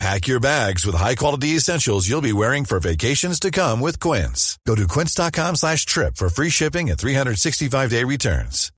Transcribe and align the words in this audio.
Pack 0.00 0.26
your 0.26 0.40
bags 0.40 0.84
with 0.84 0.96
high-quality 0.96 1.48
essentials 1.56 2.08
you'll 2.08 2.20
be 2.20 2.32
wearing 2.32 2.64
for 2.64 2.80
vacations 2.80 3.38
to 3.40 3.50
come 3.50 3.80
with 3.80 4.00
Quince. 4.00 4.58
Go 4.66 4.74
to 4.74 4.86
quince.com 4.88 5.56
slash 5.56 5.86
trip 5.86 6.16
for 6.16 6.28
free 6.28 6.50
shipping 6.50 6.90
and 6.90 6.98
365-day 6.98 8.04
returns. 8.04 8.70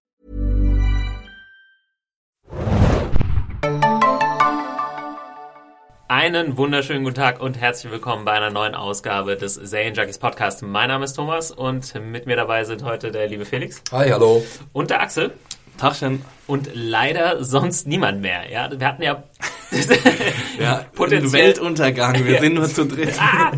Einen 6.09 6.57
wunderschönen 6.57 7.03
guten 7.03 7.17
Tag 7.17 7.41
und 7.41 7.59
herzlich 7.59 7.91
willkommen 7.91 8.25
bei 8.25 8.33
einer 8.33 8.51
neuen 8.51 8.77
Ausgabe 8.77 9.37
des 9.37 9.55
Serien 9.55 9.95
Junkies 9.95 10.19
Podcast. 10.19 10.63
Mein 10.63 10.89
Name 10.89 11.05
ist 11.05 11.15
Thomas 11.15 11.51
und 11.51 11.95
mit 11.97 12.27
mir 12.27 12.37
dabei 12.37 12.63
sind 12.63 12.85
heute 12.85 13.11
der 13.11 13.27
liebe 13.27 13.45
Felix. 13.45 13.83
Hi, 13.91 14.11
hallo. 14.11 14.45
Und 14.73 14.91
der 14.91 15.01
Axel. 15.03 15.33
Tagchen. 15.77 16.23
Und 16.47 16.71
leider 16.75 17.43
sonst 17.45 17.87
niemand 17.87 18.21
mehr. 18.21 18.51
Ja, 18.51 18.71
wir 18.71 18.87
hatten 18.87 19.03
ja 19.03 19.25
ja, 20.61 20.85
potenziell 20.95 21.47
Weltuntergang. 21.47 22.25
Wir 22.25 22.35
ja. 22.35 22.41
sind 22.41 22.55
nur 22.55 22.69
zu 22.69 22.87
dritt. 22.87 23.15
Ah! 23.21 23.53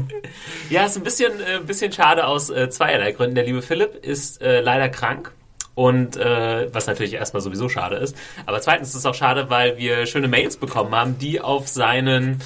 Ja, 0.70 0.84
ist 0.84 0.96
ein 0.96 1.02
bisschen, 1.02 1.32
äh, 1.41 1.60
bisschen 1.64 1.92
schade 1.92 2.27
aus 2.27 2.50
äh, 2.50 2.68
zweierlei 2.70 3.12
Gründen. 3.12 3.34
Der 3.34 3.44
liebe 3.44 3.62
Philipp 3.62 3.94
ist 4.04 4.42
äh, 4.42 4.60
leider 4.60 4.88
krank. 4.88 5.32
Und 5.74 6.16
äh, 6.16 6.74
was 6.74 6.88
natürlich 6.88 7.14
erstmal 7.14 7.41
sowieso 7.41 7.68
schade 7.68 7.96
ist. 7.96 8.16
Aber 8.46 8.60
zweitens 8.60 8.88
ist 8.88 8.96
es 8.96 9.06
auch 9.06 9.14
schade, 9.14 9.48
weil 9.48 9.77
wir 9.77 10.06
schöne 10.06 10.27
Mails 10.27 10.56
bekommen 10.56 10.92
haben, 10.92 11.19
die 11.20 11.41
auf 11.41 11.69
seinen 11.69 12.41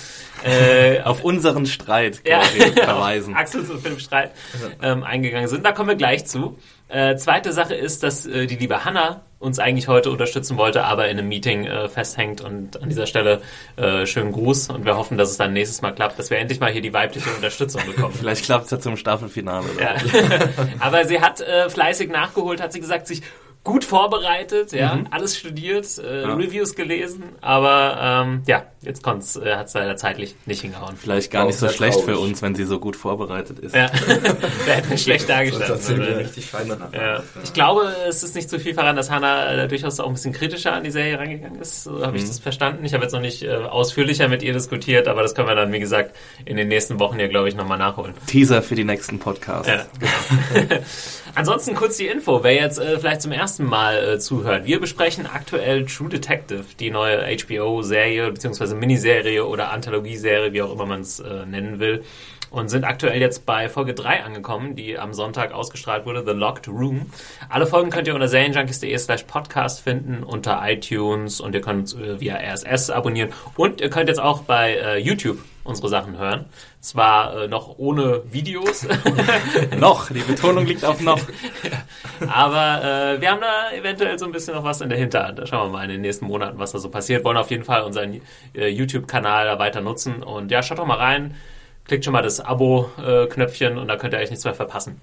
äh, 0.44 1.00
auf 1.00 1.24
unseren 1.24 1.64
Streit 1.64 2.20
ja, 2.26 2.42
verweisen. 2.42 3.34
Axel 3.34 3.62
und 3.62 3.80
Philipp 3.80 4.02
Streit 4.02 4.32
ähm, 4.82 5.02
eingegangen 5.02 5.48
sind. 5.48 5.64
Da 5.64 5.72
kommen 5.72 5.88
wir 5.88 5.96
gleich 5.96 6.26
zu. 6.26 6.58
Äh, 6.88 7.16
zweite 7.16 7.54
Sache 7.54 7.74
ist, 7.74 8.02
dass 8.02 8.26
äh, 8.26 8.46
die 8.46 8.56
liebe 8.56 8.84
Hanna 8.84 9.22
uns 9.42 9.58
eigentlich 9.58 9.88
heute 9.88 10.10
unterstützen 10.10 10.56
wollte, 10.56 10.84
aber 10.84 11.08
in 11.08 11.18
einem 11.18 11.28
Meeting 11.28 11.66
äh, 11.66 11.88
festhängt. 11.88 12.40
Und 12.40 12.80
an 12.80 12.88
dieser 12.88 13.06
Stelle 13.06 13.42
äh, 13.76 14.06
schönen 14.06 14.32
Gruß 14.32 14.70
und 14.70 14.84
wir 14.84 14.96
hoffen, 14.96 15.18
dass 15.18 15.30
es 15.30 15.36
dann 15.36 15.52
nächstes 15.52 15.82
Mal 15.82 15.92
klappt, 15.92 16.18
dass 16.18 16.30
wir 16.30 16.38
endlich 16.38 16.60
mal 16.60 16.70
hier 16.70 16.80
die 16.80 16.92
weibliche 16.92 17.28
Unterstützung 17.30 17.82
bekommen. 17.84 18.14
Vielleicht 18.18 18.44
klappt 18.44 18.66
es 18.66 18.70
ja 18.70 18.78
zum 18.78 18.96
Staffelfinale. 18.96 19.66
Ja. 19.80 19.96
aber 20.78 21.04
sie 21.04 21.20
hat 21.20 21.40
äh, 21.40 21.68
fleißig 21.68 22.10
nachgeholt, 22.10 22.62
hat 22.62 22.72
sie 22.72 22.80
gesagt, 22.80 23.06
sich 23.06 23.22
gut 23.64 23.84
vorbereitet, 23.84 24.72
ja, 24.72 24.94
mhm. 24.94 25.06
alles 25.10 25.36
studiert, 25.36 25.86
äh, 25.98 26.22
ja. 26.22 26.34
Reviews 26.34 26.74
gelesen, 26.74 27.24
aber 27.40 28.24
ähm, 28.24 28.42
ja, 28.46 28.64
jetzt 28.82 29.02
kommt's, 29.02 29.36
äh, 29.36 29.54
hat 29.54 29.66
es 29.66 29.74
leider 29.74 29.96
zeitlich 29.96 30.34
nicht 30.46 30.62
hingehauen. 30.62 30.96
Vielleicht 30.96 31.30
gar 31.30 31.46
nicht 31.46 31.58
so 31.58 31.68
schlecht 31.68 32.00
traurig. 32.00 32.16
für 32.16 32.18
uns, 32.18 32.42
wenn 32.42 32.54
sie 32.54 32.64
so 32.64 32.78
gut 32.78 32.96
vorbereitet 32.96 33.58
ist. 33.60 33.74
Ja, 33.74 33.88
da 34.66 34.72
hätten 34.72 34.90
wir 34.90 34.98
schlecht 34.98 35.28
dargestellt. 35.28 35.70
Das 35.70 35.88
hat 35.88 35.98
richtig 35.98 36.46
fein 36.46 36.68
ja. 36.92 37.22
Ich 37.42 37.52
glaube, 37.52 37.92
es 38.08 38.22
ist 38.22 38.34
nicht 38.34 38.50
zu 38.50 38.58
viel 38.58 38.74
verraten, 38.74 38.96
dass 38.96 39.10
Hannah 39.10 39.52
äh, 39.52 39.68
durchaus 39.68 40.00
auch 40.00 40.06
ein 40.06 40.14
bisschen 40.14 40.32
kritischer 40.32 40.72
an 40.72 40.84
die 40.84 40.90
Serie 40.90 41.18
rangegangen 41.18 41.60
ist. 41.60 41.84
So 41.84 42.04
habe 42.04 42.16
ich 42.16 42.24
mhm. 42.24 42.28
das 42.28 42.38
verstanden. 42.38 42.84
Ich 42.84 42.94
habe 42.94 43.04
jetzt 43.04 43.12
noch 43.12 43.20
nicht 43.20 43.42
äh, 43.42 43.54
ausführlicher 43.54 44.28
mit 44.28 44.42
ihr 44.42 44.52
diskutiert, 44.52 45.08
aber 45.08 45.22
das 45.22 45.34
können 45.34 45.48
wir 45.48 45.54
dann, 45.54 45.72
wie 45.72 45.80
gesagt, 45.80 46.14
in 46.44 46.56
den 46.56 46.68
nächsten 46.68 46.98
Wochen 46.98 47.18
ja, 47.18 47.28
glaube 47.28 47.48
ich, 47.48 47.54
nochmal 47.54 47.78
nachholen. 47.78 48.14
Teaser 48.26 48.62
für 48.62 48.74
die 48.74 48.84
nächsten 48.84 49.18
Podcasts. 49.18 49.68
Ja, 49.68 49.86
genau. 49.98 50.82
Ansonsten 51.34 51.74
kurz 51.74 51.96
die 51.96 52.06
Info, 52.06 52.42
wer 52.42 52.54
jetzt 52.54 52.78
äh, 52.78 52.98
vielleicht 52.98 53.22
zum 53.22 53.32
ersten 53.32 53.64
Mal 53.64 53.96
äh, 53.96 54.18
zuhört. 54.18 54.66
Wir 54.66 54.80
besprechen 54.80 55.26
aktuell 55.26 55.86
True 55.86 56.10
Detective, 56.10 56.64
die 56.78 56.90
neue 56.90 57.24
HBO-Serie 57.36 58.32
bzw. 58.72 58.74
Miniserie 58.74 59.46
oder 59.46 59.70
Anthologieserie, 59.70 60.52
wie 60.52 60.62
auch 60.62 60.72
immer 60.72 60.86
man 60.86 61.00
es 61.00 61.20
äh, 61.20 61.46
nennen 61.46 61.78
will. 61.78 62.04
Und 62.50 62.68
sind 62.68 62.84
aktuell 62.84 63.18
jetzt 63.18 63.46
bei 63.46 63.70
Folge 63.70 63.94
3 63.94 64.24
angekommen, 64.24 64.76
die 64.76 64.98
am 64.98 65.14
Sonntag 65.14 65.52
ausgestrahlt 65.52 66.04
wurde, 66.04 66.22
The 66.26 66.38
Locked 66.38 66.68
Room. 66.68 67.06
Alle 67.48 67.66
Folgen 67.66 67.88
könnt 67.88 68.08
ihr 68.08 68.14
unter 68.14 68.28
serienjunkies.de 68.28 68.98
slash 68.98 69.22
podcast 69.22 69.80
finden, 69.80 70.22
unter 70.22 70.60
iTunes 70.62 71.40
und 71.40 71.54
ihr 71.54 71.62
könnt 71.62 71.80
uns 71.80 71.94
äh, 71.94 72.20
via 72.20 72.36
RSS 72.36 72.90
abonnieren. 72.90 73.30
Und 73.56 73.80
ihr 73.80 73.88
könnt 73.88 74.08
jetzt 74.08 74.20
auch 74.20 74.42
bei 74.42 74.74
äh, 74.74 74.98
YouTube 74.98 75.38
unsere 75.64 75.88
Sachen 75.88 76.18
hören. 76.18 76.44
Zwar 76.82 77.44
äh, 77.44 77.48
noch 77.48 77.78
ohne 77.78 78.22
Videos. 78.32 78.84
noch, 79.78 80.10
die 80.10 80.18
Betonung 80.18 80.66
liegt 80.66 80.84
auf 80.84 81.00
noch. 81.00 81.20
Aber 82.28 82.82
äh, 82.82 83.20
wir 83.20 83.30
haben 83.30 83.40
da 83.40 83.70
eventuell 83.72 84.18
so 84.18 84.26
ein 84.26 84.32
bisschen 84.32 84.56
noch 84.56 84.64
was 84.64 84.80
in 84.80 84.88
der 84.88 84.98
Hinterhand. 84.98 85.38
Da 85.38 85.46
schauen 85.46 85.68
wir 85.68 85.78
mal 85.78 85.84
in 85.84 85.90
den 85.90 86.00
nächsten 86.00 86.26
Monaten, 86.26 86.58
was 86.58 86.72
da 86.72 86.80
so 86.80 86.90
passiert. 86.90 87.24
Wollen 87.24 87.36
auf 87.36 87.52
jeden 87.52 87.62
Fall 87.62 87.82
unseren 87.82 88.20
äh, 88.56 88.66
YouTube-Kanal 88.66 89.46
da 89.46 89.60
weiter 89.60 89.80
nutzen. 89.80 90.24
Und 90.24 90.50
ja, 90.50 90.60
schaut 90.60 90.80
doch 90.80 90.86
mal 90.86 90.98
rein. 90.98 91.36
Klickt 91.86 92.04
schon 92.04 92.12
mal 92.12 92.22
das 92.22 92.40
Abo-Knöpfchen 92.40 93.78
und 93.78 93.86
da 93.86 93.96
könnt 93.96 94.14
ihr 94.14 94.18
euch 94.18 94.30
nichts 94.30 94.44
mehr 94.44 94.54
verpassen. 94.54 95.00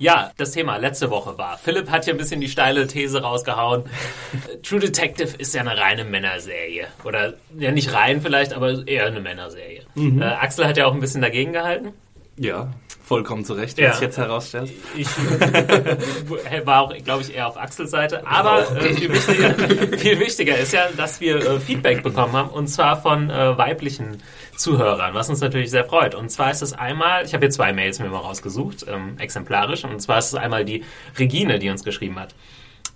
Ja, 0.00 0.32
das 0.38 0.52
Thema 0.52 0.78
letzte 0.78 1.10
Woche 1.10 1.36
war. 1.36 1.58
Philipp 1.58 1.90
hat 1.90 2.06
hier 2.06 2.14
ein 2.14 2.16
bisschen 2.16 2.40
die 2.40 2.48
steile 2.48 2.86
These 2.86 3.20
rausgehauen. 3.20 3.84
True 4.62 4.80
Detective 4.80 5.36
ist 5.36 5.54
ja 5.54 5.60
eine 5.60 5.76
reine 5.76 6.04
Männerserie. 6.04 6.86
Oder 7.04 7.34
ja 7.58 7.70
nicht 7.70 7.92
rein 7.92 8.22
vielleicht, 8.22 8.54
aber 8.54 8.88
eher 8.88 9.06
eine 9.06 9.20
Männerserie. 9.20 9.82
Mhm. 9.94 10.22
Äh, 10.22 10.24
Axel 10.24 10.66
hat 10.66 10.78
ja 10.78 10.86
auch 10.86 10.94
ein 10.94 11.00
bisschen 11.00 11.20
dagegen 11.20 11.52
gehalten. 11.52 11.92
Ja, 12.38 12.72
vollkommen 13.10 13.44
zu 13.44 13.54
Recht, 13.54 13.76
ja. 13.76 13.92
ich 13.92 13.98
jetzt 13.98 14.18
herausstellst. 14.18 14.72
Ich 14.96 15.08
war 16.64 16.82
auch, 16.82 16.96
glaube 16.98 17.22
ich, 17.22 17.34
eher 17.34 17.48
auf 17.48 17.56
Axels 17.56 17.90
Seite. 17.90 18.24
Aber 18.24 18.60
äh, 18.76 18.94
viel, 18.94 19.12
wichtiger, 19.12 19.54
viel, 19.98 20.20
wichtiger, 20.20 20.56
ist 20.56 20.72
ja, 20.72 20.86
dass 20.96 21.20
wir 21.20 21.38
äh, 21.38 21.58
Feedback 21.58 22.04
bekommen 22.04 22.34
haben 22.34 22.50
und 22.50 22.68
zwar 22.68 23.02
von 23.02 23.28
äh, 23.28 23.58
weiblichen 23.58 24.22
Zuhörern, 24.54 25.12
was 25.12 25.28
uns 25.28 25.40
natürlich 25.40 25.70
sehr 25.70 25.84
freut. 25.84 26.14
Und 26.14 26.30
zwar 26.30 26.52
ist 26.52 26.62
es 26.62 26.72
einmal, 26.72 27.24
ich 27.24 27.34
habe 27.34 27.46
hier 27.46 27.50
zwei 27.50 27.72
Mails 27.72 27.98
mir 27.98 28.10
mal 28.10 28.18
rausgesucht, 28.18 28.86
ähm, 28.88 29.16
exemplarisch, 29.18 29.84
und 29.84 29.98
zwar 30.00 30.18
ist 30.18 30.28
es 30.28 30.34
einmal 30.36 30.64
die 30.64 30.84
Regine, 31.18 31.58
die 31.58 31.68
uns 31.68 31.82
geschrieben 31.82 32.16
hat. 32.16 32.36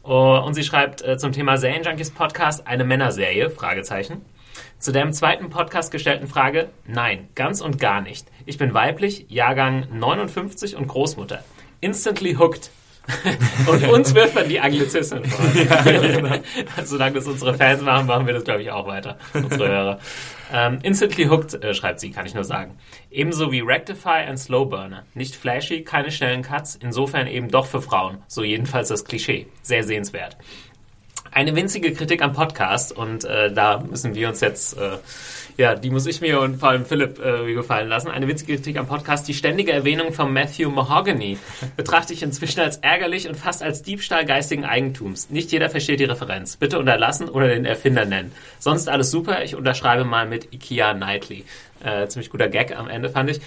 Uh, 0.05 0.39
und 0.47 0.55
sie 0.55 0.63
schreibt 0.63 1.03
äh, 1.03 1.19
zum 1.19 1.33
Thema 1.33 1.57
Junkies 1.57 2.13
Podcast 2.13 2.69
eine 2.69 2.85
Männerserie, 2.85 3.51
Fragezeichen. 3.51 4.23
Zu 4.85 4.93
der 4.93 5.03
im 5.03 5.15
zweiten 5.15 5.49
Podcast 5.49 5.91
gestellten 5.91 6.27
Frage, 6.27 6.69
nein, 6.87 7.31
ganz 7.35 7.63
und 7.63 7.81
gar 7.81 8.03
nicht. 8.03 8.27
Ich 8.45 8.59
bin 8.59 8.75
weiblich, 8.75 9.25
Jahrgang 9.31 9.87
59 9.91 10.77
und 10.77 10.89
Großmutter. 10.89 11.43
Instantly 11.81 12.35
hooked. 12.35 12.71
und 13.67 13.83
uns 13.89 14.15
wirft 14.15 14.37
dann 14.37 14.47
die 14.47 14.61
Anglizismen 14.61 15.25
vor. 15.25 15.47
Ja, 15.55 15.81
genau. 15.81 16.37
Solange 16.85 17.15
das 17.15 17.27
unsere 17.27 17.55
Fans 17.55 17.81
machen, 17.81 18.07
machen 18.07 18.27
wir 18.27 18.35
das, 18.35 18.45
glaube 18.45 18.61
ich, 18.61 18.71
auch 18.73 18.87
weiter. 18.87 19.17
Unsere 19.33 19.69
Hörer. 19.69 19.99
Ähm, 20.53 20.81
instantly 20.83 21.29
hooked, 21.29 21.55
äh, 21.65 21.73
schreibt 21.73 22.01
sie, 22.01 22.11
kann 22.11 22.27
ich 22.27 22.35
nur 22.35 22.45
sagen. 22.45 22.77
Ebenso 23.11 23.51
wie 23.53 23.61
Rectify 23.61 24.29
und 24.29 24.37
Slowburner. 24.37 25.05
Nicht 25.15 25.35
flashy, 25.35 25.83
keine 25.83 26.11
schnellen 26.11 26.43
Cuts, 26.43 26.77
insofern 26.77 27.27
eben 27.27 27.49
doch 27.49 27.65
für 27.65 27.81
Frauen. 27.81 28.19
So 28.27 28.45
jedenfalls 28.45 28.89
das 28.89 29.07
Klischee. 29.07 29.47
Sehr 29.63 29.83
sehenswert 29.83 30.37
eine 31.35 31.57
winzige 31.57 31.93
Kritik 31.93 32.23
am 32.23 32.33
Podcast 32.33 32.97
und 32.97 33.25
äh, 33.25 33.53
da 33.53 33.81
müssen 33.81 34.15
wir 34.15 34.29
uns 34.29 34.41
jetzt, 34.41 34.79
äh, 34.79 34.99
ja, 35.57 35.75
die 35.75 35.91
muss 35.91 36.07
ich 36.07 36.21
mir 36.21 36.41
und 36.41 36.59
vor 36.59 36.69
allem 36.69 36.87
Philipp 36.87 37.19
äh, 37.19 37.53
gefallen 37.53 37.89
lassen. 37.89 38.09
Eine 38.09 38.29
winzige 38.29 38.55
Kritik 38.55 38.77
am 38.77 38.87
Podcast. 38.87 39.27
Die 39.27 39.35
ständige 39.35 39.73
Erwähnung 39.73 40.13
von 40.13 40.33
Matthew 40.33 40.71
Mahogany 40.71 41.37
betrachte 41.77 42.13
ich 42.13 42.23
inzwischen 42.23 42.61
als 42.61 42.77
ärgerlich 42.79 43.29
und 43.29 43.35
fast 43.35 43.65
als 43.65 43.83
Diebstahl 43.83 44.25
geistigen 44.25 44.65
Eigentums. 44.65 45.29
Nicht 45.31 45.51
jeder 45.51 45.71
versteht 45.71 45.99
die 45.99 46.05
Referenz. 46.05 46.57
Bitte 46.57 46.79
unterlassen 46.79 47.29
oder 47.29 47.49
den 47.49 47.65
Erfinder 47.65 48.05
nennen. 48.05 48.31
Sonst 48.61 48.89
alles 48.89 49.11
super. 49.11 49.43
Ich 49.43 49.57
unterschreibe 49.57 50.05
mal 50.05 50.27
mit 50.27 50.55
Ikea 50.55 50.95
Knightley. 50.95 51.45
Äh, 51.85 52.09
ziemlich 52.09 52.31
guter 52.31 52.49
Gag 52.49 52.75
am 52.75 52.89
Ende, 52.89 53.11
fand 53.11 53.29
ich. 53.29 53.41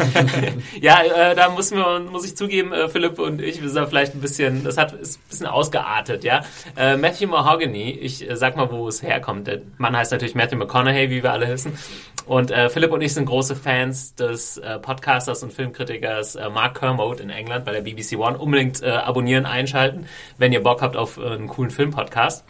ja, 0.80 1.02
äh, 1.02 1.36
da 1.36 1.50
muss, 1.50 1.70
wir, 1.70 2.00
muss 2.00 2.26
ich 2.26 2.36
zugeben, 2.36 2.72
äh, 2.72 2.88
Philipp 2.88 3.20
und 3.20 3.40
ich, 3.40 3.62
wir 3.62 3.68
sind 3.68 3.88
vielleicht 3.88 4.12
ein 4.14 4.20
bisschen, 4.20 4.64
das 4.64 4.76
hat, 4.76 4.92
ist 4.92 5.18
ein 5.18 5.28
bisschen 5.28 5.46
ausgeartet, 5.46 6.24
ja. 6.24 6.40
Äh, 6.76 6.96
Matthew 6.96 7.28
Mahogany, 7.28 7.92
ich 7.92 8.28
äh, 8.28 8.36
sag 8.36 8.56
mal, 8.56 8.72
wo 8.72 8.88
es 8.88 9.04
herkommt. 9.04 9.46
Der 9.46 9.60
Mann 9.78 9.96
heißt 9.96 10.10
natürlich 10.10 10.34
Matthew 10.34 10.56
McConaughey, 10.56 11.10
wie 11.10 11.22
wir 11.22 11.30
alle 11.30 11.46
wissen. 11.48 11.78
Und 12.26 12.50
äh, 12.50 12.70
Philipp 12.70 12.90
und 12.90 13.02
ich 13.02 13.14
sind 13.14 13.26
große 13.26 13.54
Fans 13.54 14.16
des 14.16 14.60
Podcasters 14.82 15.42
und 15.42 15.52
Filmkritikers 15.52 16.36
Mark 16.52 16.78
Kermode 16.78 17.22
in 17.22 17.30
England 17.30 17.64
bei 17.64 17.72
der 17.72 17.80
BBC 17.80 18.18
One. 18.18 18.38
Unbedingt 18.38 18.84
abonnieren, 18.84 19.46
einschalten, 19.46 20.06
wenn 20.38 20.52
ihr 20.52 20.62
Bock 20.62 20.82
habt 20.82 20.96
auf 20.96 21.18
einen 21.18 21.48
coolen 21.48 21.70
Filmpodcast. 21.70 22.44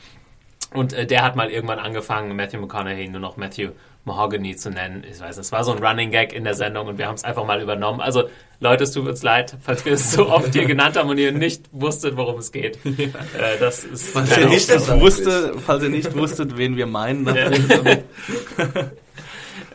Und 0.74 0.92
der 0.92 1.22
hat 1.22 1.34
mal 1.34 1.50
irgendwann 1.50 1.78
angefangen, 1.78 2.36
Matthew 2.36 2.60
McConaughey 2.60 3.08
nur 3.08 3.20
noch 3.20 3.36
Matthew 3.36 3.70
Mahogany 4.04 4.56
zu 4.56 4.70
nennen. 4.70 5.04
Ich 5.10 5.20
weiß, 5.20 5.36
es 5.36 5.52
war 5.52 5.64
so 5.64 5.72
ein 5.72 5.84
Running 5.84 6.10
Gag 6.10 6.32
in 6.32 6.44
der 6.44 6.54
Sendung 6.54 6.88
und 6.88 6.98
wir 6.98 7.06
haben 7.06 7.14
es 7.14 7.24
einfach 7.24 7.44
mal 7.44 7.60
übernommen. 7.60 8.00
Also 8.00 8.24
Leute, 8.58 8.84
es 8.84 8.92
tut 8.92 9.06
uns 9.06 9.22
leid, 9.22 9.56
falls 9.62 9.84
wir 9.84 9.92
es 9.92 10.12
so 10.12 10.28
oft 10.28 10.52
hier 10.52 10.66
genannt 10.66 10.96
haben 10.96 11.08
und 11.08 11.18
ihr 11.18 11.32
nicht 11.32 11.64
wusstet, 11.72 12.16
worum 12.16 12.38
es 12.38 12.52
geht. 12.52 12.78
Ja. 13.00 13.06
Äh, 13.06 13.58
das 13.58 13.84
ist 13.84 14.10
falls, 14.10 14.36
ihr 14.36 14.46
nicht 14.46 14.68
wusste, 15.00 15.54
falls 15.64 15.82
ihr 15.82 15.88
nicht 15.88 16.14
wusstet, 16.14 16.56
wen 16.58 16.76
wir 16.76 16.86
meinen. 16.86 17.26
Ja. 17.26 17.50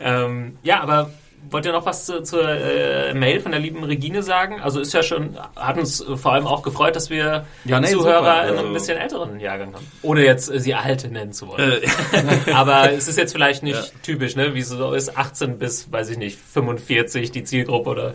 ähm, 0.00 0.58
ja, 0.62 0.80
aber 0.80 1.10
wollt 1.50 1.64
ihr 1.66 1.72
noch 1.72 1.86
was 1.86 2.06
zu, 2.06 2.22
zur 2.22 2.48
äh, 2.48 3.14
Mail 3.14 3.40
von 3.40 3.52
der 3.52 3.60
lieben 3.60 3.82
Regine 3.84 4.22
sagen? 4.22 4.60
Also 4.60 4.80
ist 4.80 4.92
ja 4.92 5.02
schon, 5.02 5.36
hat 5.56 5.78
uns 5.78 6.04
vor 6.16 6.32
allem 6.32 6.46
auch 6.46 6.62
gefreut, 6.62 6.96
dass 6.96 7.10
wir 7.10 7.44
Ja, 7.64 7.80
nee, 7.80 7.88
Zuhörer 7.88 8.18
super. 8.18 8.42
in 8.44 8.48
einem 8.50 8.58
Also- 8.58 8.72
bisschen 8.72 8.98
älteren 8.98 9.40
Jahrgang 9.40 9.74
haben. 9.74 9.86
Ohne 10.02 10.24
jetzt 10.24 10.50
äh, 10.50 10.58
sie 10.60 10.74
alte 10.74 11.08
nennen 11.08 11.32
zu 11.32 11.48
wollen. 11.48 11.72
Äh, 11.72 12.50
Aber 12.52 12.92
es 12.92 13.08
ist 13.08 13.18
jetzt 13.18 13.32
vielleicht 13.32 13.62
nicht 13.62 13.92
typisch, 14.02 14.36
ne? 14.36 14.54
Wie 14.54 14.60
es 14.60 14.68
so 14.68 14.92
ist, 14.92 15.16
18 15.16 15.58
bis, 15.58 15.90
weiß 15.92 16.10
ich 16.10 16.18
nicht, 16.18 16.38
45 16.38 17.30
die 17.30 17.44
Zielgruppe 17.44 17.90
oder 17.90 18.14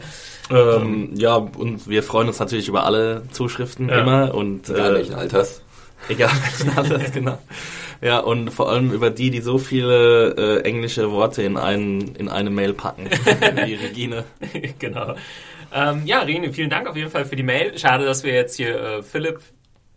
ähm, 0.50 1.12
ja, 1.16 1.36
und 1.36 1.88
wir 1.88 2.04
freuen 2.04 2.28
uns 2.28 2.40
natürlich 2.40 2.68
über 2.68 2.84
alle 2.86 3.24
Zuschriften 3.32 3.88
Ja. 3.90 4.02
immer 4.02 4.34
und 4.36 4.70
Egal 4.70 4.92
äh, 4.92 4.98
welchen 5.00 5.16
Alters. 5.16 5.62
egal 6.10 6.30
welchen 6.44 6.78
Alters, 6.78 7.12
genau. 7.14 7.38
Ja, 8.02 8.20
und 8.20 8.50
vor 8.50 8.70
allem 8.72 8.92
über 8.92 9.12
die, 9.12 9.30
die 9.30 9.42
so 9.42 9.60
viele 9.60 10.36
äh, 10.36 10.68
englische 10.68 11.12
Worte 11.12 11.44
in, 11.44 11.56
einen, 11.56 12.16
in 12.16 12.30
eine 12.30 12.50
Mail 12.50 12.74
packen, 12.74 13.08
wie 13.66 13.76
Regine. 13.76 14.24
genau. 14.80 15.16
Ähm, 15.74 16.02
ja, 16.06 16.22
Rene, 16.22 16.52
vielen 16.52 16.70
Dank 16.70 16.88
auf 16.88 16.96
jeden 16.96 17.12
Fall 17.12 17.26
für 17.26 17.36
die 17.36 17.44
Mail. 17.44 17.78
Schade, 17.78 18.06
dass 18.06 18.24
wir 18.24 18.34
jetzt 18.34 18.58
hier 18.58 18.76
äh, 18.76 19.04
Philipp 19.04 19.40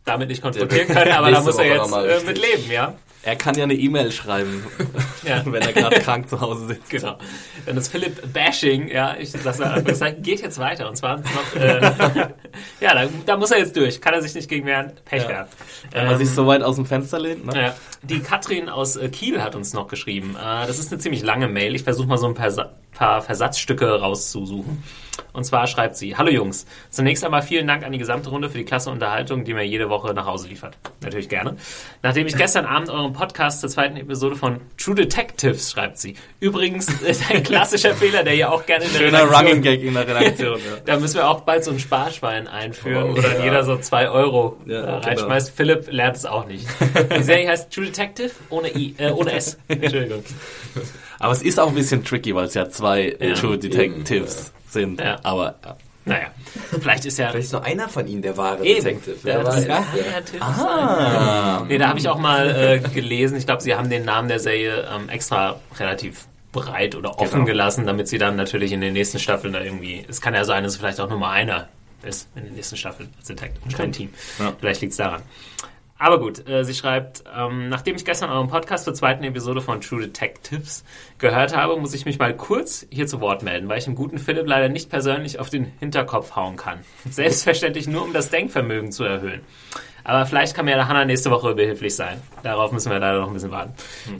damit 0.05 0.29
nicht 0.29 0.43
konfrontieren 0.43 0.87
können, 0.87 1.13
aber 1.17 1.31
da 1.31 1.41
muss 1.41 1.59
er 1.59 1.67
jetzt 1.67 1.93
äh, 1.93 2.27
mit 2.27 2.39
leben, 2.39 2.71
ja? 2.71 2.95
Er 3.25 3.37
kann 3.37 3.55
ja 3.57 3.65
eine 3.65 3.75
E-Mail 3.75 4.13
schreiben, 4.13 4.65
Ja. 5.23 5.43
wenn 5.47 5.63
er 5.63 5.73
gerade 5.73 5.99
krank 6.01 6.29
zu 6.29 6.41
Hause 6.41 6.67
sitzt. 6.67 6.91
Genau. 6.91 7.17
Dann 7.65 7.75
das 7.77 7.89
Philipp-Bashing, 7.89 8.89
ja, 8.89 9.17
ich 9.19 9.31
sag's 9.33 9.59
mal, 9.59 9.69
Anführungszeichen, 9.69 10.23
geht 10.23 10.43
jetzt 10.43 10.59
weiter. 10.59 10.89
Und 10.89 10.97
zwar 10.97 11.19
noch, 11.21 11.57
äh, 11.57 11.81
ja, 12.81 12.95
da, 12.95 13.09
da 13.25 13.37
muss 13.37 13.51
er 13.51 13.59
jetzt 13.59 13.75
durch. 13.77 14.01
Kann 14.01 14.13
er 14.15 14.21
sich 14.23 14.35
nicht 14.35 14.49
gegen 14.49 14.67
wehren. 14.67 14.93
Pech 15.07 15.23
Ja. 15.23 15.29
gehabt. 15.29 15.55
Wenn 15.91 16.05
man 16.05 16.13
Ähm, 16.15 16.19
sich 16.19 16.31
so 16.35 16.47
weit 16.47 16.63
aus 16.63 16.77
dem 16.77 16.85
Fenster 16.87 17.19
lehnt, 17.19 17.47
ne? 17.47 17.61
Ja. 17.61 17.75
Die 18.03 18.21
Katrin 18.21 18.69
aus 18.69 18.97
äh, 18.97 19.09
Kiel 19.09 19.41
hat 19.43 19.55
uns 19.55 19.73
noch 19.73 19.89
geschrieben. 19.89 20.37
Äh, 20.39 20.67
Das 20.67 20.79
ist 20.79 20.93
eine 20.93 21.01
ziemlich 21.01 21.23
lange 21.23 21.49
Mail. 21.49 21.75
Ich 21.75 21.83
versuche 21.85 22.07
mal 22.07 22.19
so 22.19 22.27
ein 22.27 22.35
paar, 22.35 22.51
Sa- 22.51 22.73
paar 22.95 23.21
Versatzstücke 23.23 24.01
rauszusuchen. 24.01 24.83
Und 25.33 25.45
zwar 25.45 25.69
schreibt 25.69 25.97
sie, 25.97 26.17
Hallo 26.17 26.29
Jungs, 26.31 26.67
zunächst 26.91 27.25
einmal 27.25 27.43
vielen 27.43 27.69
Dank 27.69 27.85
an 27.85 27.93
die 27.93 27.99
gesamte 27.99 28.31
Runde 28.31 28.51
für 28.51 28.59
die 28.59 28.65
klasse 28.65 28.91
Unterhaltung, 28.91 29.45
die 29.45 29.55
mir 29.55 29.63
jede 29.65 29.89
Woche 29.89 30.13
nach 30.13 30.27
Hause 30.27 30.49
liefert. 30.49 30.77
Natürlich 31.03 31.29
gerne. 31.29 31.57
Nachdem 32.03 32.27
ich 32.27 32.37
gestern 32.37 32.65
Abend 32.67 32.91
euren 32.91 33.13
Podcast 33.13 33.61
zur 33.61 33.69
zweiten 33.71 33.97
Episode 33.97 34.35
von 34.35 34.61
True 34.77 34.97
Detectives, 34.97 35.71
schreibt 35.71 35.99
sie. 35.99 36.15
Übrigens 36.41 36.89
ist 37.03 37.31
ein 37.31 37.45
klassischer 37.45 37.95
Fehler, 37.95 38.25
der 38.25 38.35
ja 38.35 38.49
auch 38.51 38.67
gerne 38.67 38.85
in 38.87 38.93
der 38.93 38.99
Schöner 38.99 39.19
Redaktion- 39.23 39.47
Running 39.47 39.63
Gag 39.63 39.83
in 39.83 39.95
der 39.95 40.09
Redaktion. 40.09 40.59
Ja. 40.65 40.77
da 40.85 40.97
müssen 40.99 41.15
wir 41.17 41.29
auch 41.29 41.41
bald 41.43 41.63
so 41.65 41.71
ein 41.71 41.79
Sparschwein 41.79 42.49
einführen, 42.49 43.11
Oh, 43.13 43.17
wo 43.17 43.21
dann 43.21 43.39
ja. 43.39 43.45
jeder 43.45 43.65
so 43.65 43.77
zwei 43.79 44.09
Euro 44.09 44.57
Ja, 44.67 44.79
äh, 44.79 44.81
genau. 44.83 44.99
reinschmeißt. 44.99 45.51
Philipp 45.57 45.93
lernt 45.93 46.17
es 46.17 46.27
auch 46.27 46.47
nicht. 46.47 46.67
Die 47.17 47.23
Serie 47.23 47.49
heißt 47.51 47.73
True 47.73 47.87
Detective 47.87 48.31
ohne 48.51 48.75
I, 48.77 48.95
äh, 48.99 49.11
ohne 49.11 49.33
S. 49.33 49.59
Entschuldigung. 49.69 50.25
Aber 51.19 51.33
es 51.33 51.43
ist 51.43 51.59
auch 51.61 51.69
ein 51.69 51.75
bisschen 51.75 52.05
tricky, 52.05 52.35
weil 52.35 52.47
es 52.47 52.55
ja 52.55 52.69
zwei 52.69 53.17
Ja. 53.21 53.35
True 53.35 53.59
Detectives 53.59 54.53
sind. 54.69 55.01
Ja. 55.01 55.17
Aber 55.23 55.55
ja. 55.65 55.77
Naja, 56.07 56.27
vielleicht 56.83 57.07
ist 57.07 57.19
ja. 57.19 57.31
Vielleicht 57.31 57.47
ist 57.47 57.53
nur 57.53 57.65
einer 57.65 57.89
von 57.89 58.07
ihnen 58.07 58.21
der 58.21 58.37
wahre 58.37 58.63
Eben. 58.65 58.85
Detective. 58.85 59.17
Wer 59.23 59.43
das 59.43 59.57
weiß. 59.57 59.67
ja 59.67 59.81
natürlich 60.13 60.43
Ah. 60.43 61.65
Nee, 61.67 61.79
da 61.79 61.89
habe 61.89 61.99
ich 61.99 62.09
auch 62.11 62.19
mal 62.19 62.51
äh, 62.85 62.89
gelesen. 62.91 63.39
Ich 63.39 63.47
glaube, 63.47 63.63
sie 63.63 63.75
haben 63.75 63.89
den 63.89 64.05
Namen 64.05 64.29
der 64.29 64.39
Serie 64.39 64.87
ähm, 64.95 65.09
extra 65.09 65.57
relativ 65.79 66.27
breit 66.53 66.95
oder 66.95 67.19
offen 67.19 67.33
Genau. 67.33 67.45
gelassen, 67.47 67.87
damit 67.87 68.09
sie 68.09 68.19
dann 68.19 68.37
natürlich 68.37 68.73
in 68.73 68.83
den 68.83 68.93
nächsten 68.93 69.19
Staffeln 69.19 69.55
da 69.55 69.61
irgendwie. 69.63 70.05
Es 70.07 70.21
kann 70.21 70.35
ja 70.35 70.45
sein, 70.45 70.63
dass 70.63 70.75
es 70.75 70.79
vielleicht 70.79 71.01
auch 71.01 71.09
nur 71.09 71.19
mal 71.19 71.31
einer 71.33 71.69
ist 72.03 72.29
in 72.37 72.45
den 72.45 72.55
nächsten 72.55 72.77
Staffeln 72.77 73.09
als 73.19 73.29
Detective 73.29 73.65
und 73.65 73.75
kein 73.75 73.91
Team. 73.91 74.11
Ja. 74.39 74.53
Vielleicht 74.61 74.83
liegt 74.83 74.91
es 74.91 74.99
daran. 74.99 75.23
Aber 75.99 76.19
gut, 76.19 76.49
äh, 76.49 76.65
sie 76.65 76.75
schreibt, 76.75 77.23
ähm, 77.37 77.69
nachdem 77.69 77.95
ich 77.95 78.05
gestern 78.05 78.31
euren 78.31 78.49
Podcast 78.49 78.85
zur 78.85 78.95
zweiten 78.95 79.23
Episode 79.23 79.61
von 79.61 79.81
True 79.81 80.03
Detectives 80.03 80.85
gehört 81.19 81.57
habe, 81.57 81.77
muss 81.77 81.95
ich 81.95 82.05
mich 82.05 82.19
mal 82.19 82.37
kurz 82.37 82.85
hier 82.91 83.07
zu 83.07 83.21
Wort 83.21 83.43
melden, 83.43 83.69
weil 83.69 83.79
ich 83.79 83.85
dem 83.85 83.95
guten 83.95 84.19
Philipp 84.19 84.47
leider 84.47 84.69
nicht 84.69 84.91
persönlich 84.91 85.39
auf 85.39 85.51
den 85.51 85.67
Hinterkopf 85.79 86.35
hauen 86.35 86.57
kann. 86.57 86.81
Selbstverständlich 87.11 87.87
nur, 87.87 88.03
um 88.03 88.13
das 88.13 88.31
Denkvermögen 88.31 88.91
zu 88.91 89.05
erhöhen. 89.05 89.43
Aber 90.05 90.27
vielleicht 90.27 90.55
kann 90.55 90.67
mir 90.67 90.75
der 90.75 90.87
Hannah 90.87 91.07
nächste 91.07 91.31
Woche 91.31 91.55
behilflich 91.55 91.97
sein. 91.97 92.21
Darauf 92.43 92.73
müssen 92.73 92.93
wir 92.93 92.99
leider 92.99 93.21
noch 93.21 93.29
ein 93.29 93.33
bisschen 93.33 93.51
warten. 93.51 93.73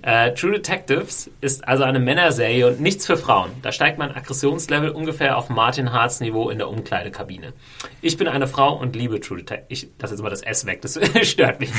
Äh, 0.03 0.33
True 0.33 0.53
Detectives 0.53 1.31
ist 1.43 1.69
also 1.69 1.85
eine 1.85 2.01
Männerserie 2.01 2.67
und 2.67 2.81
nichts 2.81 3.07
für 3.07 3.19
Frauen. 3.19 3.51
Da 3.61 3.71
steigt 3.71 3.99
mein 3.99 4.15
Aggressionslevel 4.15 4.89
ungefähr 4.91 5.37
auf 5.37 5.51
Martin 5.51 5.93
Harz 5.93 6.21
Niveau 6.21 6.49
in 6.49 6.57
der 6.57 6.69
Umkleidekabine. 6.71 7.53
Ich 8.01 8.17
bin 8.17 8.29
eine 8.29 8.47
Frau 8.47 8.75
und 8.75 8.97
liebe 8.97 9.21
True 9.21 9.39
Detective. 9.39 9.67
Ich 9.69 9.89
lasse 10.01 10.15
jetzt 10.15 10.23
mal 10.23 10.31
das 10.31 10.43
S 10.43 10.65
weg, 10.65 10.81
das 10.81 10.99
stört 11.23 11.61
mich. 11.61 11.71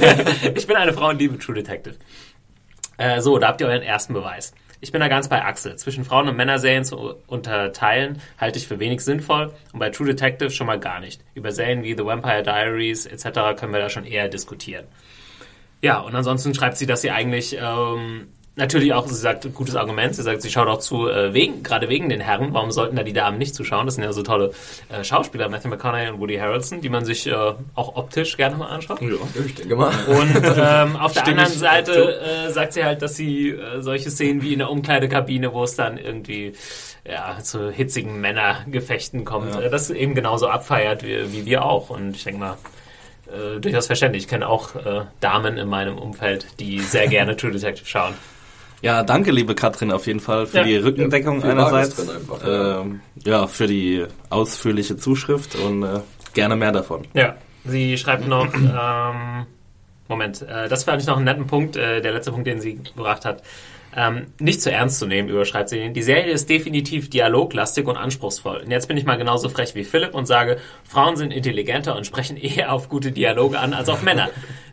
ich 0.54 0.66
bin 0.66 0.76
eine 0.76 0.92
Frau 0.92 1.08
und 1.08 1.18
liebe 1.18 1.38
True 1.38 1.54
Detective. 1.54 1.96
Äh, 2.98 3.20
so, 3.22 3.38
da 3.38 3.48
habt 3.48 3.60
ihr 3.62 3.66
euren 3.66 3.82
ersten 3.82 4.12
Beweis. 4.12 4.52
Ich 4.80 4.92
bin 4.92 5.00
da 5.00 5.08
ganz 5.08 5.28
bei 5.28 5.42
Axel. 5.44 5.76
Zwischen 5.76 6.04
Frauen- 6.04 6.28
und 6.28 6.36
Männerserien 6.36 6.84
zu 6.84 7.16
unterteilen, 7.26 8.20
halte 8.38 8.58
ich 8.58 8.66
für 8.66 8.78
wenig 8.78 9.00
sinnvoll 9.00 9.52
und 9.72 9.78
bei 9.78 9.90
True 9.90 10.06
Detective 10.06 10.50
schon 10.50 10.66
mal 10.66 10.78
gar 10.78 11.00
nicht. 11.00 11.22
Über 11.34 11.52
Serien 11.52 11.82
wie 11.82 11.96
The 11.96 12.04
Vampire 12.04 12.42
Diaries 12.42 13.06
etc. 13.06 13.58
können 13.58 13.72
wir 13.72 13.80
da 13.80 13.88
schon 13.88 14.04
eher 14.04 14.28
diskutieren. 14.28 14.86
Ja, 15.80 16.00
und 16.00 16.14
ansonsten 16.14 16.54
schreibt 16.54 16.78
sie, 16.78 16.86
dass 16.86 17.02
sie 17.02 17.10
eigentlich 17.10 17.56
ähm, 17.60 18.28
natürlich 18.56 18.92
auch, 18.92 19.06
sie 19.06 19.14
sagt, 19.14 19.52
gutes 19.54 19.74
Argument, 19.76 20.14
sie 20.14 20.22
sagt, 20.22 20.42
sie 20.42 20.50
schaut 20.50 20.68
auch 20.68 20.78
zu, 20.78 21.08
äh, 21.08 21.34
wegen, 21.34 21.62
gerade 21.62 21.88
wegen 21.88 22.08
den 22.08 22.20
Herren, 22.20 22.54
warum 22.54 22.70
sollten 22.70 22.96
da 22.96 23.02
die 23.02 23.12
Damen 23.12 23.38
nicht 23.38 23.54
zuschauen? 23.54 23.86
Das 23.86 23.96
sind 23.96 24.04
ja 24.04 24.12
so 24.12 24.22
tolle 24.22 24.52
äh, 24.90 25.02
Schauspieler, 25.02 25.48
Matthew 25.48 25.68
McConaughey 25.68 26.08
und 26.10 26.20
Woody 26.20 26.36
Harrelson, 26.36 26.80
die 26.80 26.88
man 26.88 27.04
sich 27.04 27.26
äh, 27.26 27.32
auch 27.74 27.96
optisch 27.96 28.36
gerne 28.36 28.56
mal 28.56 28.66
anschaut. 28.68 29.00
Ja, 29.02 29.08
ich 29.44 29.54
denke 29.54 29.76
mal. 29.76 29.92
Und 30.06 30.36
ähm, 30.56 30.96
auf 30.96 31.12
der 31.12 31.26
anderen 31.26 31.50
Seite 31.52 32.20
äh, 32.20 32.50
sagt 32.52 32.74
sie 32.74 32.84
halt, 32.84 33.02
dass 33.02 33.16
sie 33.16 33.50
äh, 33.50 33.80
solche 33.80 34.10
Szenen 34.10 34.42
wie 34.42 34.52
in 34.52 34.60
der 34.60 34.70
Umkleidekabine, 34.70 35.52
wo 35.52 35.64
es 35.64 35.74
dann 35.76 35.98
irgendwie 35.98 36.52
ja, 37.06 37.38
zu 37.42 37.70
hitzigen 37.70 38.20
Männergefechten 38.20 39.24
kommt, 39.24 39.54
Ja. 39.54 39.62
äh, 39.62 39.70
das 39.70 39.90
eben 39.90 40.14
genauso 40.14 40.48
abfeiert 40.48 41.02
wie, 41.02 41.32
wie 41.32 41.44
wir 41.46 41.64
auch. 41.64 41.90
Und 41.90 42.14
ich 42.16 42.24
denke 42.24 42.40
mal, 42.40 42.56
äh, 43.26 43.58
durchaus 43.60 43.86
verständlich. 43.88 44.24
Ich 44.24 44.28
kenne 44.28 44.48
auch 44.48 44.74
äh, 44.76 45.02
Damen 45.20 45.58
in 45.58 45.68
meinem 45.68 45.98
Umfeld, 45.98 46.46
die 46.60 46.78
sehr 46.80 47.08
gerne 47.08 47.36
True 47.36 47.50
Detective 47.50 47.86
schauen. 47.86 48.14
Ja, 48.82 49.02
danke, 49.02 49.30
liebe 49.30 49.54
Katrin, 49.54 49.90
auf 49.92 50.06
jeden 50.06 50.20
Fall 50.20 50.46
für 50.46 50.58
Ja. 50.58 50.64
die 50.64 50.76
Rückendeckung 50.76 51.40
Viel 51.40 51.50
einerseits. 51.50 51.98
Einfach, 52.08 52.46
ja. 52.46 52.80
ähm, 52.82 53.00
ja, 53.24 53.46
für 53.46 53.66
die 53.66 54.04
ausführliche 54.30 54.96
Zuschrift 54.96 55.54
und 55.56 55.82
äh, 55.82 56.00
gerne 56.34 56.54
mehr 56.56 56.72
davon. 56.72 57.02
Ja, 57.14 57.36
sie 57.64 57.96
schreibt 57.96 58.26
noch, 58.28 58.52
ähm, 58.54 59.46
Moment, 60.08 60.42
äh, 60.42 60.68
das 60.68 60.84
fand 60.84 61.00
ich 61.00 61.06
noch 61.08 61.16
einen 61.16 61.24
netten 61.24 61.46
Punkt, 61.46 61.76
äh, 61.76 62.02
der 62.02 62.12
letzte 62.12 62.30
Punkt, 62.32 62.46
den 62.46 62.60
sie 62.60 62.74
gebracht 62.76 63.24
hat. 63.24 63.42
Ähm, 63.96 64.26
nicht 64.40 64.60
zu 64.60 64.72
ernst 64.72 64.98
zu 64.98 65.06
nehmen, 65.06 65.28
überschreibt 65.28 65.68
sie. 65.68 65.92
Die 65.92 66.02
Serie 66.02 66.32
ist 66.32 66.50
definitiv 66.50 67.10
dialoglastig 67.10 67.86
und 67.86 67.96
anspruchsvoll. 67.96 68.62
Und 68.64 68.70
jetzt 68.70 68.88
bin 68.88 68.96
ich 68.96 69.04
mal 69.04 69.16
genauso 69.16 69.48
frech 69.48 69.74
wie 69.76 69.84
Philipp 69.84 70.14
und 70.14 70.26
sage, 70.26 70.58
Frauen 70.82 71.16
sind 71.16 71.32
intelligenter 71.32 71.96
und 71.96 72.04
sprechen 72.04 72.36
eher 72.40 72.72
auf 72.72 72.88
gute 72.88 73.12
Dialoge 73.12 73.58
an 73.58 73.72
als 73.72 73.88
auf 73.88 74.02
Männer, 74.02 74.30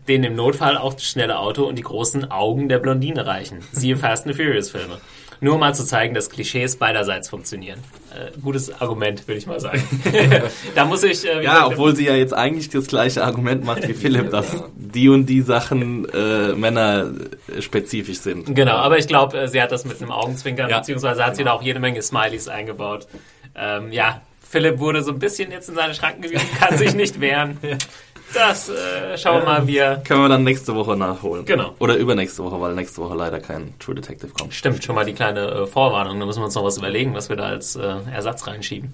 denen 0.07 0.23
im 0.23 0.35
Notfall 0.35 0.77
auch 0.77 0.93
das 0.93 1.05
schnelle 1.05 1.37
Auto 1.37 1.65
und 1.65 1.75
die 1.75 1.83
großen 1.83 2.31
Augen 2.31 2.67
der 2.67 2.79
Blondine 2.79 3.27
reichen. 3.27 3.59
Siehe 3.71 3.95
Fast 3.95 4.25
and 4.25 4.35
Furious 4.35 4.71
Filme. 4.71 4.99
Nur 5.43 5.55
um 5.55 5.59
mal 5.59 5.73
zu 5.73 5.83
zeigen, 5.83 6.13
dass 6.13 6.29
Klischees 6.29 6.75
beiderseits 6.75 7.27
funktionieren. 7.29 7.79
Äh, 8.15 8.39
gutes 8.41 8.79
Argument, 8.79 9.27
würde 9.27 9.39
ich 9.39 9.47
mal 9.47 9.59
sagen. 9.59 9.81
da 10.75 10.85
muss 10.85 11.01
ich... 11.03 11.25
Äh, 11.25 11.43
Ja, 11.43 11.53
gesagt, 11.53 11.65
obwohl 11.73 11.95
sie 11.95 12.05
ja 12.05 12.13
jetzt 12.15 12.33
eigentlich 12.33 12.69
das 12.69 12.85
gleiche 12.85 13.23
Argument 13.23 13.65
macht 13.65 13.87
wie 13.87 13.95
Philipp, 13.95 14.29
dass 14.29 14.63
die 14.75 15.09
und 15.09 15.25
die 15.25 15.41
Sachen 15.41 16.07
äh, 16.13 16.53
männerspezifisch 16.53 18.19
sind. 18.19 18.55
Genau, 18.55 18.75
aber 18.75 18.99
ich 18.99 19.07
glaube, 19.07 19.35
äh, 19.39 19.47
sie 19.47 19.59
hat 19.61 19.71
das 19.71 19.83
mit 19.83 19.99
einem 19.99 20.11
Augenzwinkern, 20.11 20.69
Ja. 20.69 20.77
beziehungsweise 20.79 21.25
hat 21.25 21.35
sie 21.35 21.43
da 21.43 21.53
auch 21.53 21.63
jede 21.63 21.79
Menge 21.79 22.01
Smileys 22.03 22.47
eingebaut. 22.47 23.07
Ähm, 23.55 23.91
ja, 23.91 24.21
Philipp 24.47 24.79
wurde 24.79 25.01
so 25.01 25.11
ein 25.11 25.19
bisschen 25.19 25.49
jetzt 25.51 25.69
in 25.69 25.75
seine 25.75 25.95
Schranken 25.95 26.21
gewiesen, 26.21 26.45
kann 26.59 26.77
sich 26.77 26.93
nicht 26.93 27.19
wehren. 27.19 27.57
Das 28.33 28.69
äh, 28.69 29.17
schauen 29.17 29.41
wir 29.41 29.45
mal, 29.45 29.67
wie 29.67 29.77
er. 29.77 29.97
Können 29.97 30.21
wir 30.21 30.29
dann 30.29 30.43
nächste 30.43 30.75
Woche 30.75 30.95
nachholen. 30.95 31.45
Genau. 31.45 31.75
Oder 31.79 31.95
übernächste 31.95 32.43
Woche, 32.43 32.59
weil 32.61 32.73
nächste 32.75 33.01
Woche 33.01 33.15
leider 33.15 33.39
kein 33.39 33.73
True 33.79 33.95
Detective 33.95 34.31
kommt. 34.31 34.53
Stimmt, 34.53 34.83
schon 34.83 34.95
mal 34.95 35.05
die 35.05 35.13
kleine 35.13 35.47
äh, 35.51 35.67
Vorwarnung. 35.67 36.19
Da 36.19 36.25
müssen 36.25 36.39
wir 36.39 36.45
uns 36.45 36.55
noch 36.55 36.63
was 36.63 36.77
überlegen, 36.77 37.13
was 37.13 37.29
wir 37.29 37.35
da 37.35 37.45
als 37.45 37.75
äh, 37.75 37.95
Ersatz 38.13 38.47
reinschieben. 38.47 38.89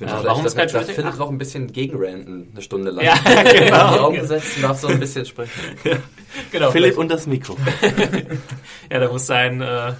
Äh, 0.00 0.06
Vielleicht 0.06 0.24
warum 0.24 0.46
ist 0.46 0.56
kein 0.56 0.68
True 0.68 0.80
Philipp 0.80 0.96
Detective? 0.96 1.18
noch 1.18 1.30
ein 1.30 1.38
bisschen 1.38 1.72
gegenranten, 1.72 2.48
eine 2.52 2.62
Stunde 2.62 2.90
lang. 2.90 3.04
Ja, 3.04 3.16
genau. 3.52 3.96
Raum 3.96 4.14
gesetzt 4.14 4.56
und 4.56 4.62
darf 4.62 4.80
so 4.80 4.88
ein 4.88 4.98
bisschen 4.98 5.26
sprechen. 5.26 5.52
genau 6.52 6.70
Philipp 6.70 6.96
und 6.96 7.10
das 7.10 7.26
Mikro. 7.26 7.56
Ja, 8.90 8.98
der 8.98 9.08
muss 9.08 9.26
sein 9.26 9.60
äh, 9.60 9.92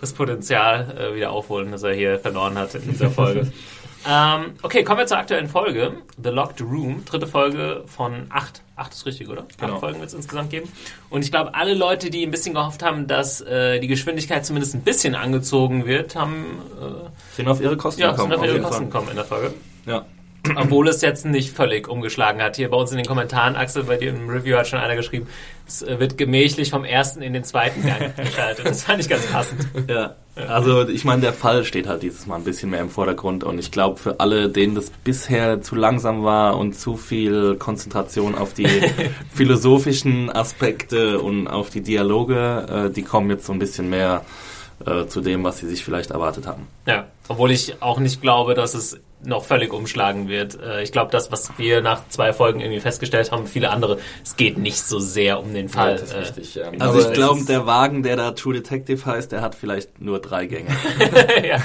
das 0.00 0.12
Potenzial 0.12 0.98
äh, 0.98 1.16
wieder 1.16 1.30
aufholen, 1.30 1.72
das 1.72 1.82
er 1.82 1.94
hier 1.94 2.18
verloren 2.18 2.58
hat 2.58 2.74
in 2.74 2.90
dieser 2.90 3.10
Folge. 3.10 3.50
Ähm, 4.06 4.54
okay, 4.62 4.84
kommen 4.84 4.98
wir 4.98 5.06
zur 5.06 5.18
aktuellen 5.18 5.48
Folge. 5.48 5.98
The 6.22 6.30
Locked 6.30 6.60
Room, 6.60 7.04
dritte 7.04 7.26
Folge 7.26 7.84
von 7.86 8.26
acht. 8.30 8.62
Acht 8.76 8.92
ist 8.92 9.06
richtig, 9.06 9.28
oder? 9.28 9.46
Genau. 9.58 9.74
Acht 9.74 9.80
Folgen 9.80 10.00
wird 10.00 10.08
es 10.08 10.14
insgesamt 10.14 10.50
geben. 10.50 10.68
Und 11.10 11.22
ich 11.24 11.30
glaube, 11.30 11.54
alle 11.54 11.74
Leute, 11.74 12.10
die 12.10 12.24
ein 12.24 12.30
bisschen 12.30 12.54
gehofft 12.54 12.82
haben, 12.82 13.06
dass 13.06 13.40
äh, 13.40 13.80
die 13.80 13.86
Geschwindigkeit 13.86 14.44
zumindest 14.44 14.74
ein 14.74 14.82
bisschen 14.82 15.14
angezogen 15.14 15.86
wird, 15.86 16.16
haben 16.16 16.58
Sind 17.36 17.48
auf 17.48 17.60
ihre 17.60 17.76
Kosten 17.76 18.00
ja, 18.00 18.10
gekommen. 18.10 18.30
sind 18.30 18.38
auf 18.40 18.44
ihre 18.44 18.54
jeden 18.54 18.64
Kosten 18.64 18.84
gekommen 18.86 19.08
in 19.10 19.16
der 19.16 19.24
Folge. 19.24 19.54
Ja. 19.86 20.04
Obwohl 20.56 20.88
es 20.88 21.00
jetzt 21.00 21.24
nicht 21.24 21.54
völlig 21.54 21.88
umgeschlagen 21.88 22.42
hat. 22.42 22.56
Hier 22.56 22.70
bei 22.70 22.76
uns 22.76 22.90
in 22.90 22.98
den 22.98 23.06
Kommentaren, 23.06 23.56
Axel, 23.56 23.84
bei 23.84 23.96
dir 23.96 24.10
im 24.10 24.28
Review 24.28 24.56
hat 24.56 24.66
schon 24.66 24.78
einer 24.78 24.96
geschrieben, 24.96 25.26
es 25.66 25.82
äh, 25.82 25.98
wird 25.98 26.18
gemächlich 26.18 26.70
vom 26.70 26.84
ersten 26.84 27.22
in 27.22 27.32
den 27.32 27.44
zweiten 27.44 27.82
Gang 27.82 28.14
geschaltet. 28.16 28.66
Das 28.66 28.84
fand 28.84 29.00
ich 29.00 29.08
ganz 29.08 29.26
passend. 29.26 29.66
Ja, 29.88 30.16
also 30.48 30.88
ich 30.88 31.04
meine, 31.04 31.22
der 31.22 31.32
Fall 31.32 31.64
steht 31.64 31.86
halt 31.86 32.02
dieses 32.02 32.26
Mal 32.26 32.36
ein 32.36 32.44
bisschen 32.44 32.70
mehr 32.70 32.80
im 32.80 32.90
Vordergrund 32.90 33.44
und 33.44 33.58
ich 33.58 33.70
glaube, 33.70 33.98
für 33.98 34.20
alle, 34.20 34.48
denen 34.48 34.74
das 34.74 34.90
bisher 34.90 35.62
zu 35.62 35.74
langsam 35.74 36.24
war 36.24 36.58
und 36.58 36.74
zu 36.74 36.96
viel 36.96 37.56
Konzentration 37.56 38.34
auf 38.34 38.52
die 38.52 38.66
philosophischen 39.32 40.30
Aspekte 40.30 41.20
und 41.20 41.46
auf 41.46 41.70
die 41.70 41.82
Dialoge, 41.82 42.86
äh, 42.88 42.90
die 42.90 43.02
kommen 43.02 43.30
jetzt 43.30 43.46
so 43.46 43.52
ein 43.52 43.58
bisschen 43.58 43.88
mehr 43.88 44.24
äh, 44.84 45.06
zu 45.06 45.20
dem, 45.20 45.44
was 45.44 45.58
sie 45.58 45.68
sich 45.68 45.84
vielleicht 45.84 46.10
erwartet 46.10 46.46
haben. 46.46 46.66
Ja, 46.86 47.06
obwohl 47.28 47.50
ich 47.50 47.80
auch 47.80 48.00
nicht 48.00 48.20
glaube, 48.20 48.54
dass 48.54 48.74
es 48.74 49.00
noch 49.26 49.44
völlig 49.44 49.72
umschlagen 49.72 50.28
wird. 50.28 50.60
Äh, 50.60 50.82
ich 50.82 50.92
glaube, 50.92 51.10
das, 51.10 51.32
was 51.32 51.58
wir 51.58 51.80
nach 51.80 52.08
zwei 52.08 52.32
Folgen 52.32 52.60
irgendwie 52.60 52.80
festgestellt 52.80 53.32
haben, 53.32 53.46
viele 53.46 53.70
andere, 53.70 53.98
es 54.22 54.36
geht 54.36 54.58
nicht 54.58 54.82
so 54.82 54.98
sehr 54.98 55.40
um 55.40 55.54
den 55.54 55.68
Fall. 55.68 55.92
Ja, 55.92 55.98
das 55.98 56.10
ist 56.10 56.16
richtig, 56.16 56.54
ja. 56.54 56.64
Also 56.78 56.84
Aber 56.84 56.98
ich 57.00 57.12
glaube, 57.12 57.44
der 57.44 57.66
Wagen, 57.66 58.02
der 58.02 58.16
da 58.16 58.32
True 58.32 58.54
Detective 58.54 59.04
heißt, 59.04 59.32
der 59.32 59.40
hat 59.40 59.54
vielleicht 59.54 60.00
nur 60.00 60.20
drei 60.20 60.46
Gänge. 60.46 60.70
ja. 61.48 61.58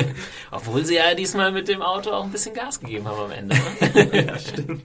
Obwohl 0.50 0.84
sie 0.84 0.96
ja 0.96 1.14
diesmal 1.14 1.52
mit 1.52 1.68
dem 1.68 1.82
Auto 1.82 2.10
auch 2.10 2.24
ein 2.24 2.30
bisschen 2.30 2.54
Gas 2.54 2.80
gegeben 2.80 3.06
haben 3.06 3.20
am 3.20 3.30
Ende. 3.30 3.56
Ne? 3.56 4.26
ja, 4.26 4.38
stimmt. 4.38 4.84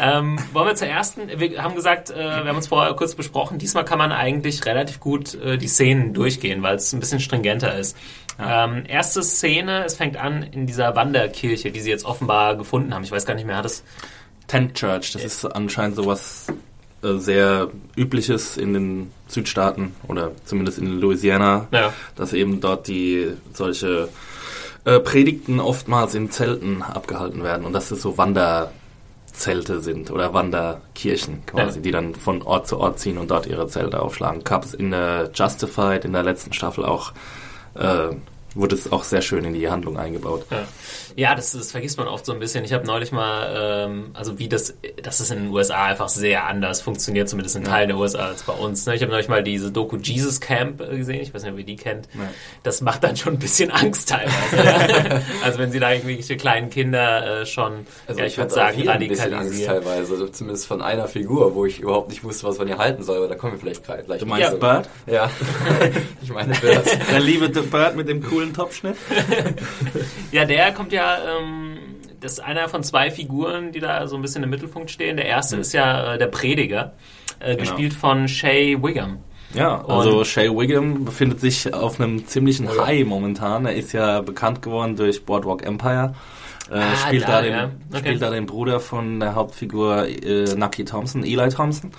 Ähm, 0.00 0.38
wollen 0.52 0.66
wir 0.66 0.74
zur 0.74 0.88
ersten? 0.88 1.28
Wir 1.38 1.62
haben 1.62 1.76
gesagt, 1.76 2.10
äh, 2.10 2.16
wir 2.16 2.46
haben 2.46 2.56
uns 2.56 2.66
vorher 2.66 2.92
kurz 2.94 3.14
besprochen, 3.14 3.58
diesmal 3.58 3.84
kann 3.84 3.98
man 3.98 4.10
eigentlich 4.10 4.66
relativ 4.66 4.98
gut 4.98 5.34
äh, 5.34 5.56
die 5.56 5.68
Szenen 5.68 6.12
durchgehen, 6.12 6.62
weil 6.62 6.76
es 6.76 6.92
ein 6.92 7.00
bisschen 7.00 7.20
stringenter 7.20 7.78
ist. 7.78 7.96
Ähm, 8.38 8.84
erste 8.88 9.22
Szene, 9.22 9.84
es 9.84 9.94
fängt 9.96 10.16
an 10.16 10.42
in 10.42 10.66
dieser 10.66 10.96
Wanderkirche, 10.96 11.70
die 11.70 11.80
sie 11.80 11.90
jetzt 11.90 12.04
offenbar 12.04 12.56
gefunden 12.56 12.92
haben. 12.94 13.04
Ich 13.04 13.12
weiß 13.12 13.26
gar 13.26 13.34
nicht 13.34 13.46
mehr, 13.46 13.56
hat 13.56 13.66
es. 13.66 13.84
Tent 14.48 14.74
Church, 14.74 15.12
das 15.12 15.24
ist 15.24 15.44
anscheinend 15.46 15.96
sowas 15.96 16.46
äh, 17.02 17.14
sehr 17.14 17.68
übliches 17.96 18.56
in 18.58 18.74
den 18.74 19.10
Südstaaten 19.28 19.94
oder 20.08 20.32
zumindest 20.44 20.78
in 20.78 21.00
Louisiana, 21.00 21.66
Ja. 21.70 21.92
dass 22.16 22.32
eben 22.32 22.60
dort 22.60 22.86
die 22.88 23.28
solche 23.54 24.08
äh, 24.84 25.00
Predigten 25.00 25.60
oftmals 25.60 26.14
in 26.14 26.30
Zelten 26.30 26.82
abgehalten 26.82 27.42
werden 27.42 27.64
und 27.64 27.72
dass 27.72 27.90
es 27.90 28.02
so 28.02 28.18
Wanderzelte 28.18 29.80
sind 29.80 30.10
oder 30.10 30.34
Wanderkirchen 30.34 31.46
quasi, 31.46 31.78
Ja. 31.78 31.82
die 31.82 31.90
dann 31.90 32.14
von 32.14 32.42
Ort 32.42 32.68
zu 32.68 32.78
Ort 32.78 32.98
ziehen 32.98 33.16
und 33.18 33.30
dort 33.30 33.46
ihre 33.46 33.66
Zelte 33.68 34.02
aufschlagen. 34.02 34.44
Gab 34.44 34.64
es 34.64 34.74
in 34.74 34.90
der 34.90 35.30
Justified 35.34 36.04
in 36.04 36.12
der 36.12 36.22
letzten 36.22 36.52
Staffel 36.52 36.84
auch 36.84 37.12
äh, 37.74 38.08
wurde 38.54 38.74
es 38.76 38.90
auch 38.92 39.04
sehr 39.04 39.22
schön 39.22 39.44
in 39.44 39.54
die 39.54 39.68
Handlung 39.68 39.98
eingebaut. 39.98 40.46
Ja, 40.50 40.66
ja 41.16 41.34
das, 41.34 41.52
das 41.52 41.70
vergisst 41.72 41.98
man 41.98 42.08
oft 42.08 42.24
so 42.26 42.32
ein 42.32 42.38
bisschen. 42.38 42.64
Ich 42.64 42.72
habe 42.72 42.86
neulich 42.86 43.12
mal, 43.12 43.86
ähm, 43.86 44.10
also 44.14 44.38
wie 44.38 44.48
das, 44.48 44.74
dass 45.02 45.20
es 45.20 45.30
in 45.30 45.44
den 45.44 45.48
USA 45.52 45.86
einfach 45.86 46.08
sehr 46.08 46.46
anders 46.46 46.80
funktioniert, 46.80 47.28
zumindest 47.28 47.56
in 47.56 47.64
Teilen 47.64 47.88
der 47.88 47.98
USA 47.98 48.26
als 48.26 48.42
bei 48.42 48.52
uns. 48.52 48.86
Ne? 48.86 48.94
Ich 48.94 49.02
habe 49.02 49.12
neulich 49.12 49.28
mal 49.28 49.42
diese 49.42 49.70
Doku 49.70 49.96
Jesus 49.96 50.40
Camp 50.40 50.80
äh, 50.80 50.96
gesehen, 50.96 51.20
ich 51.20 51.32
weiß 51.34 51.42
nicht, 51.42 51.52
ob 51.52 51.58
ihr 51.58 51.64
die 51.64 51.76
kennt. 51.76 52.08
Ja. 52.14 52.20
Das 52.62 52.80
macht 52.80 53.04
dann 53.04 53.16
schon 53.16 53.34
ein 53.34 53.38
bisschen 53.38 53.70
Angst 53.70 54.08
teilweise. 54.08 55.22
also 55.44 55.58
wenn 55.58 55.70
sie 55.70 55.80
da 55.80 55.92
irgendwelche 55.92 56.36
kleinen 56.36 56.70
Kinder 56.70 57.40
äh, 57.42 57.46
schon, 57.46 57.86
Also 58.06 58.20
ja, 58.20 58.26
ich 58.26 58.36
würde 58.36 58.50
hatte 58.50 58.60
auch 58.60 58.66
sagen, 58.68 58.76
hier 58.82 58.92
ein 58.92 58.98
bisschen 59.08 59.34
Angst 59.34 59.50
radikalisieren. 59.52 59.74
teilweise, 59.84 60.12
also 60.12 60.28
zumindest 60.28 60.66
von 60.66 60.82
einer 60.82 61.08
Figur, 61.08 61.54
wo 61.54 61.66
ich 61.66 61.80
überhaupt 61.80 62.10
nicht 62.10 62.24
wusste, 62.24 62.46
was 62.46 62.56
von 62.56 62.68
ihr 62.68 62.78
halten 62.78 63.02
soll, 63.02 63.18
aber 63.18 63.28
da 63.28 63.34
kommen 63.34 63.52
wir 63.54 63.60
vielleicht 63.60 63.84
gleich. 63.84 64.04
gleich 64.06 64.20
Du 64.20 64.26
meinst 64.26 64.50
zu. 64.50 64.58
Bird? 64.58 64.88
Ja, 65.06 65.30
ich 66.22 66.32
meine 66.32 66.54
Bird. 66.54 66.86
Der 67.10 67.20
liebe 67.20 67.48
Bird 67.48 67.96
mit 67.96 68.08
dem 68.08 68.22
coolen 68.22 68.52
Topfschnitt? 68.54 68.96
Ja, 70.32 70.44
der 70.44 70.72
kommt 70.72 70.92
ja, 70.92 71.03
ähm, 71.28 71.76
das 72.20 72.32
ist 72.32 72.40
einer 72.40 72.68
von 72.68 72.82
zwei 72.82 73.10
Figuren, 73.10 73.72
die 73.72 73.80
da 73.80 74.06
so 74.06 74.16
ein 74.16 74.22
bisschen 74.22 74.42
im 74.42 74.50
Mittelpunkt 74.50 74.90
stehen. 74.90 75.16
Der 75.16 75.26
erste 75.26 75.56
ist 75.56 75.72
ja 75.72 76.14
äh, 76.14 76.18
der 76.18 76.26
Prediger, 76.28 76.92
äh, 77.40 77.56
gespielt 77.56 77.92
von 77.94 78.28
Shay 78.28 78.76
Wiggum. 78.82 79.18
Ja, 79.54 79.84
also 79.86 80.18
Und- 80.18 80.26
Shay 80.26 80.48
Wiggum 80.50 81.04
befindet 81.04 81.40
sich 81.40 81.72
auf 81.72 82.00
einem 82.00 82.26
ziemlichen 82.26 82.66
ja. 82.66 82.86
High 82.86 83.04
momentan. 83.06 83.66
Er 83.66 83.74
ist 83.74 83.92
ja 83.92 84.20
bekannt 84.20 84.62
geworden 84.62 84.96
durch 84.96 85.24
Boardwalk 85.24 85.64
Empire. 85.64 86.14
Äh, 86.70 86.74
Ah, 86.78 86.96
spielt, 86.96 87.24
da, 87.24 87.26
da 87.28 87.42
den, 87.42 87.52
ja. 87.52 87.64
Okay. 87.90 87.98
spielt 87.98 88.22
da 88.22 88.30
den 88.30 88.46
Bruder 88.46 88.80
von 88.80 89.20
der 89.20 89.34
Hauptfigur 89.34 90.06
äh, 90.08 90.54
Nucky 90.56 90.84
Thompson, 90.84 91.22
Eli 91.22 91.50
Thompson. 91.50 91.90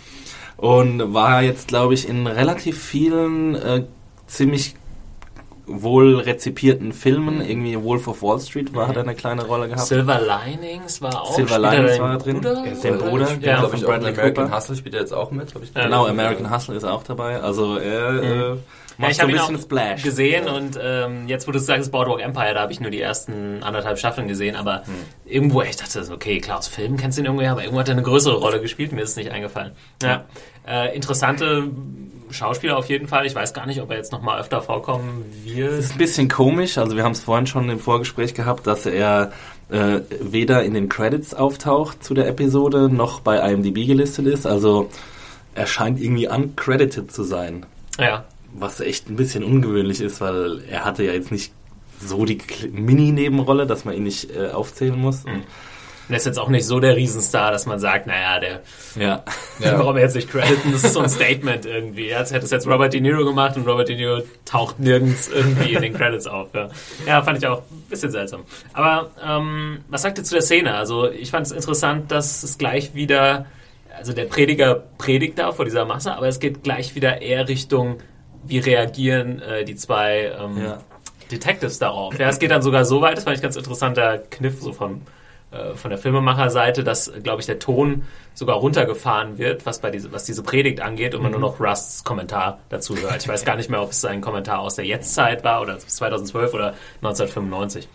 Und 0.58 1.14
war 1.14 1.44
jetzt, 1.44 1.68
glaube 1.68 1.94
ich, 1.94 2.10
in 2.10 2.26
relativ 2.28 2.82
vielen 2.82 3.56
äh, 3.56 3.84
ziemlich 4.26 4.74
wohl 5.68 6.18
rezipierten 6.20 6.92
Filmen. 6.94 7.42
Irgendwie 7.42 7.82
Wolf 7.82 8.08
of 8.08 8.22
Wall 8.22 8.40
Street 8.40 8.74
war, 8.76 8.88
hat 8.88 8.96
er 8.96 9.04
eine 9.04 9.16
kleine 9.16 9.44
Rolle 9.46 9.68
gehabt. 9.68 9.88
Silver 9.88 10.20
Linings 10.22 11.02
war 11.02 11.22
auch. 11.22 11.34
Silver 11.36 11.56
er 11.56 11.60
Linings 11.60 12.00
war 12.00 12.18
drin. 12.18 12.36
Bruder? 12.42 12.64
Ja, 12.66 12.74
den 12.74 12.98
Bruder, 12.98 13.28
spielt, 13.28 13.44
Ja, 13.44 13.56
glaube 13.58 13.70
von 13.72 13.80
ich, 13.80 13.86
Bradley 13.86 14.10
American 14.12 14.46
Cooper. 14.46 14.56
Hustle 14.58 14.76
spielt 14.76 14.96
er 14.96 15.02
jetzt 15.02 15.14
auch 15.14 15.32
mit. 15.32 15.54
hab 15.56 15.64
Ich 15.64 15.74
Ja. 15.74 15.84
Genau, 15.84 16.06
American 16.08 16.54
Hustle 16.54 16.76
ist 16.76 16.84
auch 16.84 17.04
dabei. 17.04 17.40
Also 17.42 17.78
er 17.78 18.10
äh, 18.24 18.38
Ja, 18.50 18.58
macht 18.98 19.12
ich 19.12 19.18
so 19.18 19.22
habe 19.24 19.32
ein 19.32 19.36
ihn 19.36 19.42
bisschen 19.42 19.56
auch 19.58 19.62
Splash. 19.62 20.04
gesehen 20.04 20.48
und 20.48 20.80
ähm, 20.82 21.28
jetzt, 21.28 21.48
wo 21.48 21.52
du 21.52 21.60
sagst, 21.60 21.92
Boardwalk 21.92 22.22
Empire, 22.22 22.54
da 22.54 22.62
habe 22.62 22.72
ich 22.72 22.80
nur 22.80 22.92
die 22.92 23.02
ersten 23.02 23.62
anderthalb 23.62 23.98
Staffeln 24.00 24.28
gesehen, 24.30 24.56
aber 24.56 24.86
Hm. 24.86 24.94
irgendwo, 25.26 25.62
ich 25.64 25.76
dachte, 25.76 26.02
so, 26.04 26.14
okay, 26.14 26.40
klar, 26.40 26.60
aus 26.60 26.68
Filmen 26.70 26.96
kennst 26.96 27.18
du 27.18 27.22
ihn 27.22 27.26
irgendwoher, 27.26 27.52
aber 27.52 27.62
irgendwo 27.64 27.80
hat 27.82 27.90
er 27.90 27.94
eine 27.94 28.04
größere 28.04 28.36
Rolle 28.38 28.62
gespielt, 28.62 28.94
mir 28.94 29.02
ist 29.02 29.10
es 29.10 29.16
nicht 29.18 29.32
eingefallen. 29.32 29.72
Ja, 30.02 30.24
äh, 30.66 30.96
interessante 30.96 31.64
Schauspieler 32.36 32.78
auf 32.78 32.88
jeden 32.90 33.08
Fall. 33.08 33.26
Ich 33.26 33.36
weiß 33.36 33.54
gar 33.54 33.66
nicht, 33.66 33.82
ob 33.82 33.90
er 33.92 33.98
jetzt 33.98 34.12
nochmal 34.12 34.40
öfter 34.40 34.62
vorkommen 34.62 35.26
wird. 35.44 35.72
Das 35.72 35.86
ist 35.86 35.92
ein 35.94 35.98
bisschen 35.98 36.30
komisch, 36.30 36.78
also 36.78 36.96
wir 36.96 37.04
haben 37.04 37.14
es 37.14 37.22
vorhin 37.22 37.48
schon 37.48 37.70
im 37.70 37.80
Vorgespräch 37.80 38.34
gehabt, 38.34 38.68
dass 38.68 38.86
er 38.86 39.32
äh, 39.70 40.02
weder 40.22 40.64
in 40.64 40.74
den 40.74 40.90
Credits 40.90 41.34
auftaucht 41.34 42.04
zu 42.04 42.14
der 42.14 42.28
Episode, 42.28 42.90
noch 42.90 43.22
bei 43.22 43.38
IMDb 43.52 43.88
gelistet 43.88 44.28
ist. 44.28 44.46
Also 44.46 44.90
er 45.56 45.66
scheint 45.66 46.00
irgendwie 46.00 46.28
uncredited 46.28 47.12
zu 47.12 47.24
sein, 47.24 47.66
Ja, 48.00 48.26
was 48.54 48.80
echt 48.80 49.10
ein 49.10 49.16
bisschen 49.16 49.44
ungewöhnlich 49.44 50.02
ist, 50.02 50.22
weil 50.22 50.62
er 50.70 50.86
hatte 50.86 51.04
ja 51.04 51.14
jetzt 51.14 51.32
nicht 51.32 51.52
so 52.00 52.26
die 52.26 52.40
Mini-Nebenrolle, 52.72 53.66
dass 53.66 53.86
man 53.86 53.96
ihn 53.96 54.04
nicht 54.04 54.36
äh, 54.36 54.50
aufzählen 54.50 55.00
muss. 55.00 55.24
Und 56.08 56.14
er 56.14 56.18
ist 56.18 56.26
jetzt 56.26 56.38
auch 56.40 56.50
nicht 56.50 56.66
so 56.66 56.80
der 56.80 56.96
Riesenstar, 56.96 57.52
dass 57.52 57.66
man 57.66 57.80
sagt, 57.80 58.08
naja, 58.08 58.40
der 58.40 58.62
Ja. 58.96 59.24
Ja. 59.60 59.80
Warum 59.80 59.98
jetzt 59.98 60.16
nicht 60.16 60.30
crediten? 60.30 60.74
Das 60.74 60.84
ist 60.84 60.94
so 60.94 61.00
ein 61.00 61.10
Statement 61.10 61.66
irgendwie. 61.66 62.14
Als 62.14 62.34
hätte 62.34 62.44
es 62.44 62.52
jetzt 62.52 62.68
Robert 62.68 62.92
De 62.94 63.00
Niro 63.00 63.24
gemacht 63.24 63.56
und 63.56 63.66
Robert 63.66 63.88
De 63.88 63.96
Niro 63.96 64.22
taucht 64.44 64.80
nirgends 64.80 65.30
irgendwie 65.30 65.74
in 65.74 65.82
den 65.82 65.94
Credits 65.94 66.28
auf. 66.28 66.50
Ja, 66.54 66.68
ja 67.08 67.24
fand 67.24 67.38
ich 67.38 67.48
auch 67.48 67.60
ein 67.60 67.84
bisschen 67.90 68.12
seltsam. 68.12 68.42
Aber 68.74 69.12
ähm, 69.26 69.80
was 69.88 70.02
sagt 70.02 70.18
ihr 70.18 70.26
zu 70.26 70.36
der 70.36 70.42
Szene? 70.42 70.76
Also 70.76 71.10
ich 71.10 71.32
fand 71.32 71.46
es 71.46 71.54
interessant, 71.54 72.12
dass 72.12 72.44
es 72.44 72.58
gleich 72.58 72.94
wieder, 72.96 73.46
also 73.98 74.12
der 74.12 74.26
Prediger 74.26 74.76
predigt 74.98 75.40
da 75.40 75.54
vor 75.54 75.64
dieser 75.64 75.86
Masse, 75.86 76.14
aber 76.14 76.28
es 76.28 76.40
geht 76.40 76.64
gleich 76.64 76.96
wieder 76.96 77.22
eher 77.22 77.48
Richtung, 77.48 78.00
wie 78.44 78.60
reagieren 78.60 79.42
äh, 79.42 79.64
die 79.64 79.76
zwei 79.76 80.34
ähm, 80.38 80.62
Ja. 80.64 80.80
Detectives 81.32 81.80
darauf. 81.80 82.20
Ja, 82.20 82.28
es 82.30 82.40
geht 82.40 82.52
dann 82.52 82.62
sogar 82.62 82.86
so 82.86 83.02
weit, 83.02 83.18
das 83.18 83.24
fand 83.24 83.38
ich 83.38 83.42
ganz 83.42 83.56
interessanter 83.56 84.20
Kniff 84.20 84.62
so 84.62 84.74
vom, 84.74 84.96
äh, 84.96 85.00
von 85.76 85.90
der 85.90 85.98
Filmemacherseite, 85.98 86.84
dass, 86.84 87.12
glaube 87.24 87.42
ich, 87.42 87.46
der 87.46 87.60
Ton 87.60 88.04
sogar 88.34 88.58
runtergefahren 88.58 89.38
wird, 89.38 89.66
was 89.66 89.80
bei 89.80 89.92
diese, 89.92 90.12
was 90.12 90.26
diese 90.26 90.44
Predigt 90.44 90.82
angeht 90.82 91.16
und 91.16 91.24
man 91.24 91.32
nur 91.32 91.40
noch 91.40 91.60
Rusts 91.60 92.04
Kommentar 92.04 92.60
dazu 92.70 92.96
hört. 92.98 93.22
Ich 93.22 93.28
weiß 93.28 93.46
gar 93.46 93.56
nicht 93.56 93.70
mehr, 93.70 93.82
ob 93.82 93.92
es 93.92 94.04
ein 94.04 94.22
Kommentar 94.22 94.60
aus 94.60 94.76
der 94.76 94.86
Jetztzeit 94.86 95.44
war 95.44 95.62
oder 95.62 95.80
2012 95.80 96.54
oder 96.54 96.74
1995. 97.02 97.88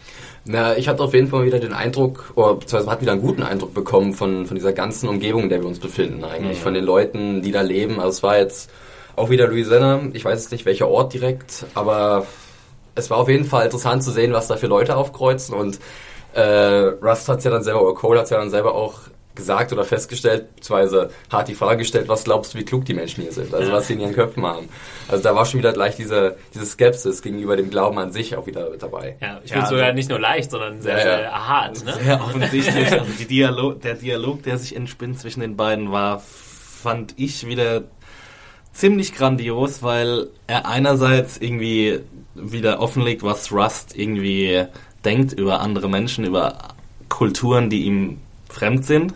Na, 0.47 0.77
ich 0.77 0.89
hatte 0.89 1.03
auf 1.03 1.13
jeden 1.13 1.29
Fall 1.29 1.45
wieder 1.45 1.59
den 1.59 1.75
Eindruck, 1.75 2.33
oder 2.35 2.55
beziehungsweise 2.55 2.91
hat 2.91 3.03
wieder 3.03 3.13
einen 3.13 3.21
guten 3.21 3.43
Eindruck 3.43 3.75
bekommen 3.75 4.15
von, 4.15 4.47
von 4.47 4.55
dieser 4.55 4.73
ganzen 4.73 5.09
Umgebung, 5.09 5.45
in 5.45 5.49
der 5.51 5.61
wir 5.61 5.69
uns 5.69 5.79
befinden 5.79 6.25
eigentlich, 6.25 6.59
von 6.59 6.73
den 6.73 6.85
Leuten, 6.85 7.43
die 7.43 7.53
da 7.53 7.61
leben. 7.61 8.01
Also 8.01 8.09
es 8.09 8.23
war 8.23 8.39
jetzt 8.39 8.71
auch 9.17 9.29
wieder 9.29 9.47
Louisiana, 9.47 10.01
ich 10.15 10.25
weiß 10.25 10.41
jetzt 10.41 10.53
nicht 10.53 10.65
welcher 10.65 10.89
Ort 10.89 11.13
direkt, 11.13 11.67
aber 11.75 12.27
es 12.95 13.11
war 13.11 13.19
auf 13.19 13.29
jeden 13.29 13.45
Fall 13.45 13.67
interessant 13.67 14.03
zu 14.03 14.11
sehen, 14.11 14.33
was 14.33 14.49
da 14.49 14.57
für 14.57 14.67
Leute 14.67 14.97
aufkreuzen 14.97 15.55
und 15.55 15.79
äh, 16.35 16.43
Rust 17.03 17.29
hat 17.29 17.43
ja 17.45 17.51
dann 17.51 17.63
selber, 17.63 17.83
oder 17.83 17.95
Cole 17.95 18.21
hat 18.21 18.31
ja 18.31 18.39
dann 18.39 18.51
selber 18.51 18.75
auch 18.75 19.01
gesagt 19.35 19.73
oder 19.73 19.85
festgestellt, 19.85 20.55
beziehungsweise 20.57 21.11
hat 21.31 21.49
die 21.49 21.55
Frage 21.55 21.79
gestellt, 21.79 22.09
was 22.09 22.25
glaubst 22.25 22.53
du, 22.53 22.59
wie 22.59 22.65
klug 22.65 22.85
die 22.85 22.95
Menschen 22.95 23.23
hier 23.23 23.33
sind, 23.33 23.55
also 23.55 23.71
Ja. 23.71 23.77
was 23.77 23.87
sie 23.87 23.95
in 23.95 24.01
ihren 24.01 24.13
Köpfen 24.13 24.45
haben. 24.45 24.69
Also 25.09 25.23
da 25.23 25.35
war 25.35 25.47
schon 25.47 25.61
wieder 25.61 25.73
gleich 25.73 25.97
diese, 25.97 26.37
diese 26.53 26.67
Skepsis 26.67 27.23
gegenüber 27.23 27.57
dem 27.57 27.71
Glauben 27.71 27.99
an 27.99 28.13
sich 28.13 28.37
auch 28.37 28.47
wieder 28.47 28.69
dabei. 28.77 29.17
Ja, 29.21 29.41
ich 29.43 29.51
Ja, 29.51 29.55
finde 29.57 29.63
also- 29.67 29.77
sogar 29.77 29.93
nicht 29.93 30.11
nur 30.11 30.19
leicht, 30.19 30.51
sondern 30.51 30.83
sehr, 30.83 30.99
Ja, 30.99 30.99
ja. 30.99 31.17
sehr 31.19 31.49
hart. 31.49 31.85
Ne? 31.85 31.95
Sehr 32.03 32.21
offensichtlich. 32.21 32.93
Also 32.93 33.13
die 33.19 33.27
Dialog, 33.27 33.81
der 33.83 33.95
Dialog, 33.95 34.43
der 34.43 34.59
sich 34.59 34.75
entspinnt 34.77 35.19
zwischen 35.21 35.41
den 35.41 35.57
beiden, 35.57 35.91
war, 35.93 36.21
fand 36.21 37.15
ich 37.17 37.47
wieder 37.47 37.85
ziemlich 38.73 39.15
grandios, 39.15 39.83
weil 39.83 40.29
er 40.49 40.67
einerseits 40.67 41.39
irgendwie 41.39 42.01
wieder 42.35 42.81
offenlegt, 42.81 43.23
was 43.23 43.53
Rust 43.53 43.97
irgendwie 43.97 44.67
denkt 45.05 45.33
über 45.33 45.61
andere 45.61 45.89
Menschen, 45.89 46.25
über 46.25 46.59
Kulturen, 47.09 47.71
die 47.71 47.85
ihm 47.85 48.19
fremd 48.49 48.85
sind. 48.85 49.15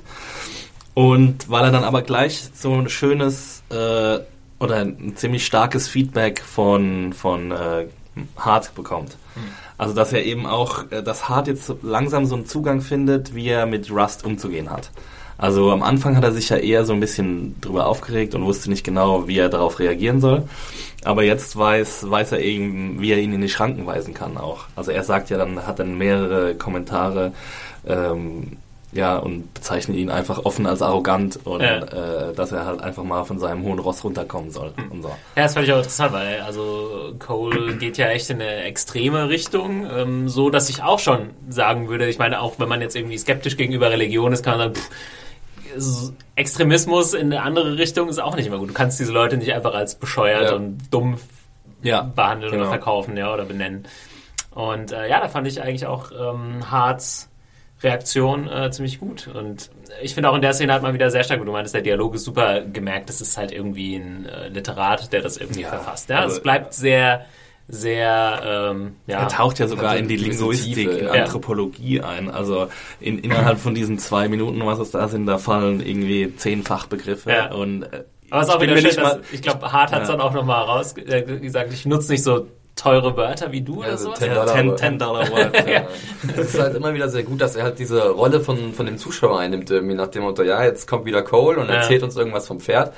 Und 0.95 1.51
weil 1.51 1.65
er 1.65 1.73
dann 1.73 1.85
aber 1.85 2.03
gleich 2.03 2.49
so 2.55 2.73
ein 2.75 2.89
schönes 2.89 3.63
äh, 3.71 4.19
oder 4.61 4.77
ein 4.77 5.15
ziemlich 5.17 5.45
starkes 5.45 5.89
Feedback 5.89 6.41
von, 6.41 7.13
von 7.13 7.51
äh, 7.51 7.87
Hart 8.37 8.75
bekommt. 8.75 9.17
Also 9.77 9.95
dass 9.95 10.13
er 10.13 10.25
eben 10.25 10.47
auch, 10.47 10.91
äh, 10.91 11.03
dass 11.03 11.29
Hart 11.29 11.49
jetzt 11.49 11.73
langsam 11.83 12.27
so 12.27 12.37
einen 12.37 12.47
Zugang 12.47 12.81
findet, 12.81 13.35
wie 13.35 13.49
er 13.49 13.67
mit 13.67 13.91
Rust 13.91 14.25
umzugehen 14.25 14.71
hat. 14.71 14.91
Also 15.37 15.73
am 15.73 15.83
Anfang 15.83 16.17
hat 16.17 16.23
er 16.23 16.33
sich 16.33 16.49
ja 16.49 16.57
eher 16.57 16.85
so 16.85 16.93
ein 16.93 17.01
bisschen 17.01 17.61
drüber 17.61 17.87
aufgeregt 17.87 18.37
und 18.37 18.45
wusste 18.45 18.71
nicht 18.71 18.85
genau, 18.85 19.27
wie 19.27 19.39
er 19.39 19.49
darauf 19.49 19.81
reagieren 19.81 20.21
soll. 20.21 20.49
Aber 21.05 21.23
jetzt 21.23 21.57
weiß, 21.57 22.11
weiß 22.11 22.33
er 22.33 22.41
eben, 22.41 23.01
wie 23.01 23.13
er 23.13 23.19
ihn 23.19 23.33
in 23.35 23.41
die 23.41 23.49
Schranken 23.49 23.87
weisen 23.87 24.15
kann 24.15 24.37
auch. 24.37 24.65
Also 24.75 24.91
er 24.91 25.05
sagt 25.05 25.31
ja 25.31 25.37
dann, 25.39 25.67
hat 25.67 25.79
dann 25.79 25.97
mehrere 25.99 26.55
Kommentare, 26.55 27.33
ähm, 27.87 28.57
ja, 28.93 29.17
und 29.19 29.53
bezeichnet 29.55 29.97
ihn 29.97 30.09
einfach 30.09 30.45
offen 30.45 30.67
als 30.67 30.81
arrogant 30.81 31.41
und 31.45 31.61
Ja. 31.63 31.79
äh, 31.79 32.33
dass 32.33 32.53
er 32.53 32.65
halt 32.65 32.81
einfach 32.81 33.03
mal 33.03 33.25
von 33.25 33.41
seinem 33.41 33.65
hohen 33.65 33.81
Ross 33.81 34.05
runterkommen 34.05 34.53
soll 34.53 34.73
und 34.91 35.03
so. 35.03 35.09
Ja, 35.35 35.43
das 35.43 35.55
fand 35.55 35.67
ich 35.67 35.73
auch 35.73 35.79
interessant, 35.79 36.13
weil 36.13 36.41
also 36.43 37.13
Cole 37.19 37.75
geht 37.77 37.99
ja 37.99 38.07
echt 38.11 38.31
in 38.31 38.41
eine 38.41 38.63
extreme 38.63 39.29
Richtung, 39.29 39.85
ähm, 39.93 40.29
so 40.29 40.49
dass 40.49 40.71
ich 40.71 40.83
auch 40.85 41.01
schon 41.01 41.31
sagen 41.49 41.89
würde, 41.89 42.07
ich 42.09 42.19
meine, 42.21 42.41
auch 42.41 42.55
wenn 42.59 42.69
man 42.69 42.81
jetzt 42.81 42.95
irgendwie 42.95 43.19
skeptisch 43.19 43.57
gegenüber 43.57 43.91
Religion 43.91 44.33
ist, 44.33 44.45
kann 44.45 44.59
man 44.59 44.69
sagen, 44.69 44.75
pff, 44.77 44.91
Extremismus 46.37 47.15
in 47.15 47.33
eine 47.33 47.43
andere 47.43 47.77
Richtung 47.79 48.09
ist 48.09 48.19
auch 48.21 48.37
nicht 48.37 48.47
immer 48.47 48.59
gut. 48.59 48.71
Du 48.71 48.75
kannst 48.75 48.99
diese 49.01 49.13
Leute 49.13 49.37
nicht 49.37 49.53
einfach 49.53 49.75
als 49.75 49.95
bescheuert 49.97 50.51
Ja. 50.51 50.57
und 50.57 50.79
dumm 50.91 51.19
Ja, 51.83 52.03
behandeln 52.03 52.53
genau. 52.53 52.63
oder 52.65 52.71
verkaufen, 52.71 53.17
ja, 53.17 53.33
oder 53.33 53.45
benennen. 53.45 53.85
Und 54.53 54.93
äh, 54.93 55.09
ja, 55.09 55.21
da 55.21 55.29
fand 55.29 55.47
ich 55.47 55.61
eigentlich 55.63 55.87
auch 55.87 56.11
ähm, 56.13 56.71
Harts 56.71 57.29
Reaktion 57.83 58.49
äh, 58.49 58.71
ziemlich 58.71 58.99
gut. 58.99 59.29
Und 59.29 59.71
ich 60.01 60.15
finde 60.15 60.31
auch 60.31 60.35
in 60.35 60.43
der 60.43 60.55
Szene 60.55 60.73
hat 60.73 60.83
man 60.83 60.95
wieder 60.95 61.11
sehr 61.11 61.23
stark, 61.25 61.45
du 61.45 61.53
meintest, 61.53 61.75
der 61.75 61.83
Dialog 61.83 62.15
ist 62.15 62.25
super 62.25 62.63
gemerkt, 62.63 63.09
das 63.11 63.21
ist 63.21 63.37
halt 63.37 63.53
irgendwie 63.53 63.97
ein 63.97 64.27
äh, 64.27 64.49
Literat, 64.49 65.13
der 65.13 65.21
das 65.23 65.37
irgendwie 65.37 65.65
verfasst. 65.65 66.09
Ja, 66.09 66.21
also- 66.21 66.37
es 66.37 66.43
bleibt 66.43 66.73
sehr, 66.73 67.27
sehr, 67.69 68.43
ähm, 68.73 68.97
ja. 69.07 69.21
Er 69.21 69.29
taucht 69.29 69.59
ja 69.59 69.67
sogar 69.67 69.93
Hat 69.93 69.99
in 69.99 70.09
die 70.09 70.17
Linguistik, 70.17 70.91
in 70.91 71.05
ja. 71.07 71.13
Anthropologie 71.13 72.01
ein. 72.03 72.31
Also 72.31 72.69
in, 73.01 73.19
innerhalb 73.19 73.59
von 73.59 73.75
diesen 73.75 73.99
zwei 73.99 74.29
Minuten, 74.29 74.65
was 74.67 74.79
es 74.79 74.91
da 74.91 75.09
sind, 75.09 75.27
da 75.27 75.39
fallen 75.39 75.81
irgendwie 75.81 76.35
zehn 76.37 76.63
Fachbegriffe. 76.63 77.31
Ja. 77.31 77.53
Und, 77.55 77.85
äh, 77.85 78.05
Aber 78.31 78.43
es 78.43 78.49
ist 78.49 78.55
auch 78.55 78.61
wieder 78.61 78.77
schön, 78.77 78.85
dass, 78.85 78.97
mal- 78.97 79.21
ich 79.33 79.41
glaube, 79.43 79.73
Hart 79.73 79.93
hat 79.93 80.03
es 80.03 80.09
Ja. 80.09 80.17
dann 80.17 80.21
auch 80.27 80.35
nochmal 80.35 80.63
raus 80.65 80.95
äh, 80.99 81.23
gesagt, 81.23 81.73
ich 81.73 81.87
nutze 81.87 82.13
nicht 82.13 82.23
so 82.23 82.47
teure 82.77 83.17
Wörter 83.17 83.53
wie 83.53 83.61
du 83.61 83.79
oder 83.81 83.91
Also 83.91 84.07
sowas. 84.07 84.19
10 84.19 84.29
Ja, 84.29 84.35
Dollar, 84.35 84.55
10, 84.55 84.67
aber- 84.69 84.77
10 84.77 84.99
Dollar 84.99 85.31
Word. 85.31 85.69
Ja. 85.71 85.87
Es 86.37 86.55
ist 86.55 86.61
halt 86.61 86.75
immer 86.75 86.93
wieder 86.93 87.09
sehr 87.09 87.23
gut, 87.23 87.41
dass 87.41 87.55
er 87.55 87.63
halt 87.65 87.79
diese 87.79 88.11
Rolle 88.11 88.41
von, 88.41 88.73
von 88.73 88.87
dem 88.87 88.99
Zuschauer 88.99 89.39
einnimmt, 89.39 89.71
irgendwie 89.71 89.95
nach 89.95 90.09
dem 90.09 90.23
Motto, 90.25 90.43
ja, 90.43 90.63
jetzt 90.65 90.89
kommt 90.89 91.05
wieder 91.05 91.23
Cole 91.23 91.59
und 91.61 91.69
Ja. 91.69 91.75
erzählt 91.77 92.03
uns 92.03 92.17
irgendwas 92.17 92.47
vom 92.49 92.61
Pferd. 92.61 92.93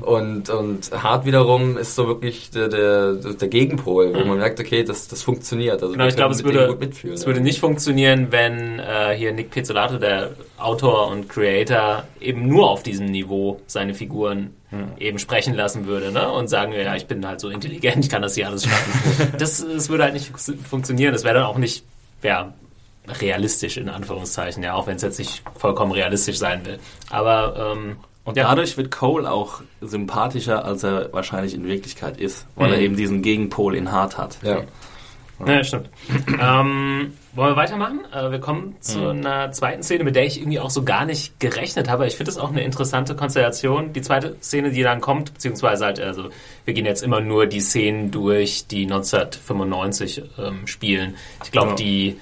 Und, 0.00 0.48
und 0.50 0.90
Hart 0.92 1.26
wiederum 1.26 1.76
ist 1.76 1.94
so 1.94 2.06
wirklich 2.06 2.50
der, 2.50 2.68
der, 2.68 3.14
der 3.14 3.48
Gegenpol, 3.48 4.14
wo 4.14 4.24
man 4.24 4.38
merkt, 4.38 4.60
okay, 4.60 4.82
das, 4.84 5.08
das 5.08 5.22
funktioniert. 5.22 5.82
Also 5.82 5.92
Genau, 5.92 6.06
ich 6.06 6.16
glaube, 6.16 6.34
es 6.34 6.42
würde, 6.44 6.78
es 7.12 7.26
würde 7.26 7.40
nicht 7.40 7.60
funktionieren, 7.60 8.28
wenn 8.30 8.78
äh, 8.78 9.14
hier 9.14 9.32
Nick 9.32 9.50
Pizzolato, 9.50 9.98
der 9.98 10.30
Autor 10.56 11.08
und 11.08 11.28
Creator, 11.28 12.04
eben 12.20 12.48
nur 12.48 12.70
auf 12.70 12.82
diesem 12.82 13.06
Niveau 13.06 13.60
seine 13.66 13.94
Figuren 13.94 14.54
eben 14.98 15.18
sprechen 15.18 15.54
lassen 15.54 15.86
würde 15.86 16.12
ne? 16.12 16.30
und 16.30 16.48
sagen, 16.48 16.72
ja, 16.72 16.94
ich 16.94 17.06
bin 17.06 17.26
halt 17.26 17.40
so 17.40 17.48
intelligent, 17.48 18.04
ich 18.04 18.10
kann 18.10 18.20
das 18.22 18.34
hier 18.34 18.46
alles 18.48 18.64
schaffen. 18.64 19.32
das, 19.38 19.64
das 19.66 19.88
würde 19.88 20.04
halt 20.04 20.12
nicht 20.14 20.30
fun- 20.38 20.58
funktionieren. 20.58 21.12
Das 21.12 21.24
wäre 21.24 21.34
dann 21.36 21.44
auch 21.44 21.56
nicht 21.58 21.84
ja, 22.22 22.52
realistisch, 23.20 23.76
in 23.78 23.88
Anführungszeichen, 23.88 24.62
ja, 24.62 24.74
auch 24.74 24.86
wenn 24.86 24.96
es 24.96 25.02
jetzt 25.02 25.18
nicht 25.18 25.42
vollkommen 25.56 25.92
realistisch 25.92 26.36
sein 26.38 26.66
will. 26.66 26.78
Aber 27.10 27.74
ähm, 27.76 27.96
Und 28.24 28.36
ja. 28.36 28.44
dadurch 28.48 28.76
wird 28.76 28.90
Cole 28.90 29.30
auch 29.30 29.62
sympathischer, 29.80 30.64
als 30.64 30.82
er 30.82 31.12
wahrscheinlich 31.12 31.54
in 31.54 31.64
Wirklichkeit 31.64 32.18
ist, 32.18 32.46
weil 32.56 32.70
er 32.72 32.76
Mhm. 32.78 32.84
eben 32.84 32.96
diesen 32.96 33.22
Gegenpol 33.22 33.74
in 33.74 33.90
Hart 33.90 34.18
hat. 34.18 34.36
Ja. 34.42 34.62
Ja, 35.46 35.62
stimmt. 35.62 35.88
ähm, 36.40 37.12
wollen 37.34 37.52
wir 37.52 37.56
weitermachen? 37.56 38.00
Äh, 38.12 38.30
wir 38.32 38.40
kommen 38.40 38.74
zu 38.80 39.08
einer 39.08 39.52
zweiten 39.52 39.82
Szene, 39.84 40.02
mit 40.04 40.16
der 40.16 40.24
ich 40.26 40.38
irgendwie 40.40 40.58
auch 40.58 40.70
so 40.70 40.82
gar 40.84 41.04
nicht 41.04 41.38
gerechnet 41.38 41.88
habe. 41.88 42.06
Ich 42.06 42.16
finde 42.16 42.30
das 42.32 42.38
auch 42.38 42.50
eine 42.50 42.62
interessante 42.64 43.14
Konstellation. 43.14 43.92
Die 43.92 44.02
zweite 44.02 44.36
Szene, 44.42 44.70
die 44.72 44.82
dann 44.82 45.00
kommt, 45.00 45.34
beziehungsweise 45.34 45.84
halt, 45.84 46.00
also 46.00 46.30
wir 46.64 46.74
gehen 46.74 46.86
jetzt 46.86 47.02
immer 47.02 47.20
nur 47.20 47.46
die 47.46 47.60
Szenen 47.60 48.10
durch, 48.10 48.66
die 48.66 48.82
1995 48.84 50.22
ähm, 50.38 50.66
spielen. 50.66 51.14
Ich 51.44 51.52
glaube, 51.52 51.70
Ja. 51.70 51.74
die 51.76 52.16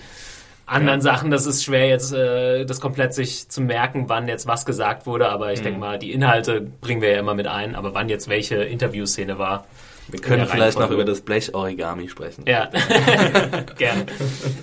anderen 0.67 1.01
Sachen, 1.01 1.31
das 1.31 1.47
ist 1.47 1.65
schwer 1.65 1.89
jetzt, 1.89 2.13
äh, 2.13 2.65
das 2.65 2.81
komplett 2.81 3.15
sich 3.15 3.49
zu 3.49 3.61
merken, 3.61 4.09
wann 4.09 4.27
jetzt 4.29 4.47
was 4.47 4.67
gesagt 4.67 5.07
wurde, 5.07 5.29
aber 5.29 5.53
ich 5.53 5.63
denke 5.63 5.79
mal, 5.79 5.99
die 5.99 6.13
Inhalte 6.13 6.61
bringen 6.61 7.01
wir 7.01 7.13
ja 7.13 7.21
immer 7.21 7.35
mit 7.35 7.47
ein, 7.47 7.75
aber 7.77 7.95
wann 7.95 8.09
jetzt 8.09 8.29
welche 8.29 8.57
Interviewszene 8.57 9.39
war. 9.39 9.65
Wir 10.09 10.21
können 10.21 10.47
vielleicht 10.47 10.79
noch 10.79 10.91
über 10.91 11.05
das 11.05 11.21
Blech-Origami 11.21 12.09
sprechen. 12.09 12.45
Ja, 12.47 12.71
gerne. 13.79 14.07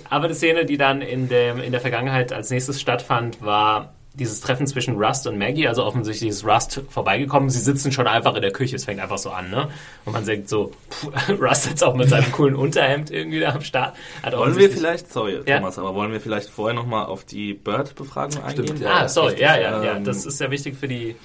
Aber 0.08 0.28
die 0.28 0.34
Szene, 0.34 0.64
die 0.64 0.76
dann 0.76 1.02
in, 1.02 1.28
dem, 1.28 1.58
in 1.60 1.72
der 1.72 1.80
Vergangenheit 1.80 2.32
als 2.32 2.50
nächstes 2.50 2.80
stattfand, 2.80 3.42
war 3.42 3.94
dieses 4.16 4.40
Treffen 4.40 4.66
zwischen 4.68 4.96
Rust 4.96 5.26
und 5.26 5.36
Maggie. 5.38 5.66
Also 5.66 5.84
offensichtlich 5.84 6.30
ist 6.30 6.44
Rust 6.46 6.80
vorbeigekommen. 6.88 7.50
Sie 7.50 7.58
sitzen 7.58 7.90
schon 7.90 8.06
einfach 8.06 8.36
in 8.36 8.42
der 8.42 8.52
Küche. 8.52 8.76
Es 8.76 8.84
fängt 8.84 9.00
einfach 9.00 9.18
so 9.18 9.30
an, 9.30 9.50
ne? 9.50 9.68
Und 10.04 10.12
man 10.12 10.24
denkt 10.24 10.48
so, 10.48 10.70
pff, 10.90 11.08
Rust 11.40 11.66
jetzt 11.66 11.82
auch 11.82 11.94
mit 11.96 12.08
seinem 12.08 12.30
coolen 12.30 12.54
Unterhemd 12.54 13.10
irgendwie 13.10 13.40
da 13.40 13.52
am 13.54 13.62
Start. 13.62 13.96
Hat 14.22 14.36
Wollen 14.36 14.56
wir 14.56 14.70
vielleicht, 14.70 15.12
sorry 15.12 15.40
Ja. 15.46 15.56
Thomas, 15.58 15.78
aber 15.78 15.94
wollen 15.96 16.12
wir 16.12 16.20
vielleicht 16.20 16.48
vorher 16.48 16.74
nochmal 16.74 17.06
auf 17.06 17.24
die 17.24 17.54
Bird-Befragung 17.54 18.42
eingehen? 18.44 18.66
Stimmt, 18.66 18.80
ja. 18.82 18.90
Ah, 19.00 19.08
sorry, 19.08 19.34
ja, 19.40 19.58
ja, 19.58 19.82
ja. 19.82 19.96
ähm, 19.96 20.04
Das 20.04 20.24
ist 20.24 20.40
ja 20.40 20.48
wichtig 20.50 20.76
für 20.76 20.86
die, 20.86 21.16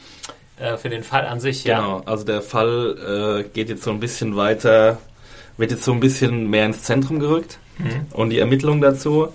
äh, 0.59 0.77
für 0.77 0.89
den 0.89 1.03
Fall 1.03 1.25
an 1.25 1.39
sich, 1.39 1.63
ja. 1.63 1.79
Genau, 1.79 2.01
also 2.05 2.23
der 2.25 2.41
Fall 2.41 3.43
äh, 3.45 3.49
geht 3.49 3.69
jetzt 3.69 3.83
so 3.83 3.91
ein 3.91 3.99
bisschen 3.99 4.35
weiter, 4.35 4.97
wird 5.57 5.71
jetzt 5.71 5.83
so 5.83 5.91
ein 5.91 5.99
bisschen 5.99 6.49
mehr 6.49 6.65
ins 6.65 6.83
Zentrum 6.83 7.19
gerückt 7.19 7.59
Mhm. 7.77 8.07
und 8.11 8.29
die 8.29 8.39
Ermittlungen 8.39 8.81
dazu. 8.81 9.29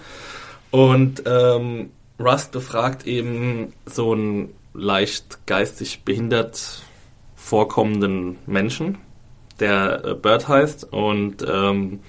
Und 0.71 1.23
ähm, 1.25 1.91
Rust 2.21 2.53
befragt 2.53 3.07
eben 3.07 3.73
so 3.87 4.13
einen 4.13 4.51
leicht 4.75 5.47
geistig 5.47 6.03
behindert 6.05 6.83
vorkommenden 7.37 8.39
Menschen, 8.47 8.99
der 9.61 10.05
äh, 10.05 10.15
Bird 10.15 10.47
heißt. 10.49 10.93
Und 10.93 11.45
ähm, 11.49 12.01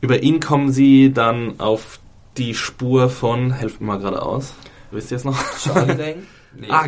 über 0.00 0.22
ihn 0.22 0.40
kommen 0.40 0.70
sie 0.72 1.12
dann 1.12 1.58
auf 1.58 1.98
die 2.36 2.54
Spur 2.54 3.08
von, 3.10 3.52
helft 3.52 3.80
mir 3.80 3.86
mal 3.88 3.98
gerade 3.98 4.22
aus, 4.22 4.54
wisst 4.90 5.10
ihr 5.10 5.16
es 5.16 5.24
noch? 5.24 5.38
Charlie 5.58 5.94
Lang? 5.94 6.14
Nee. 6.56 6.68
Ah. 6.70 6.86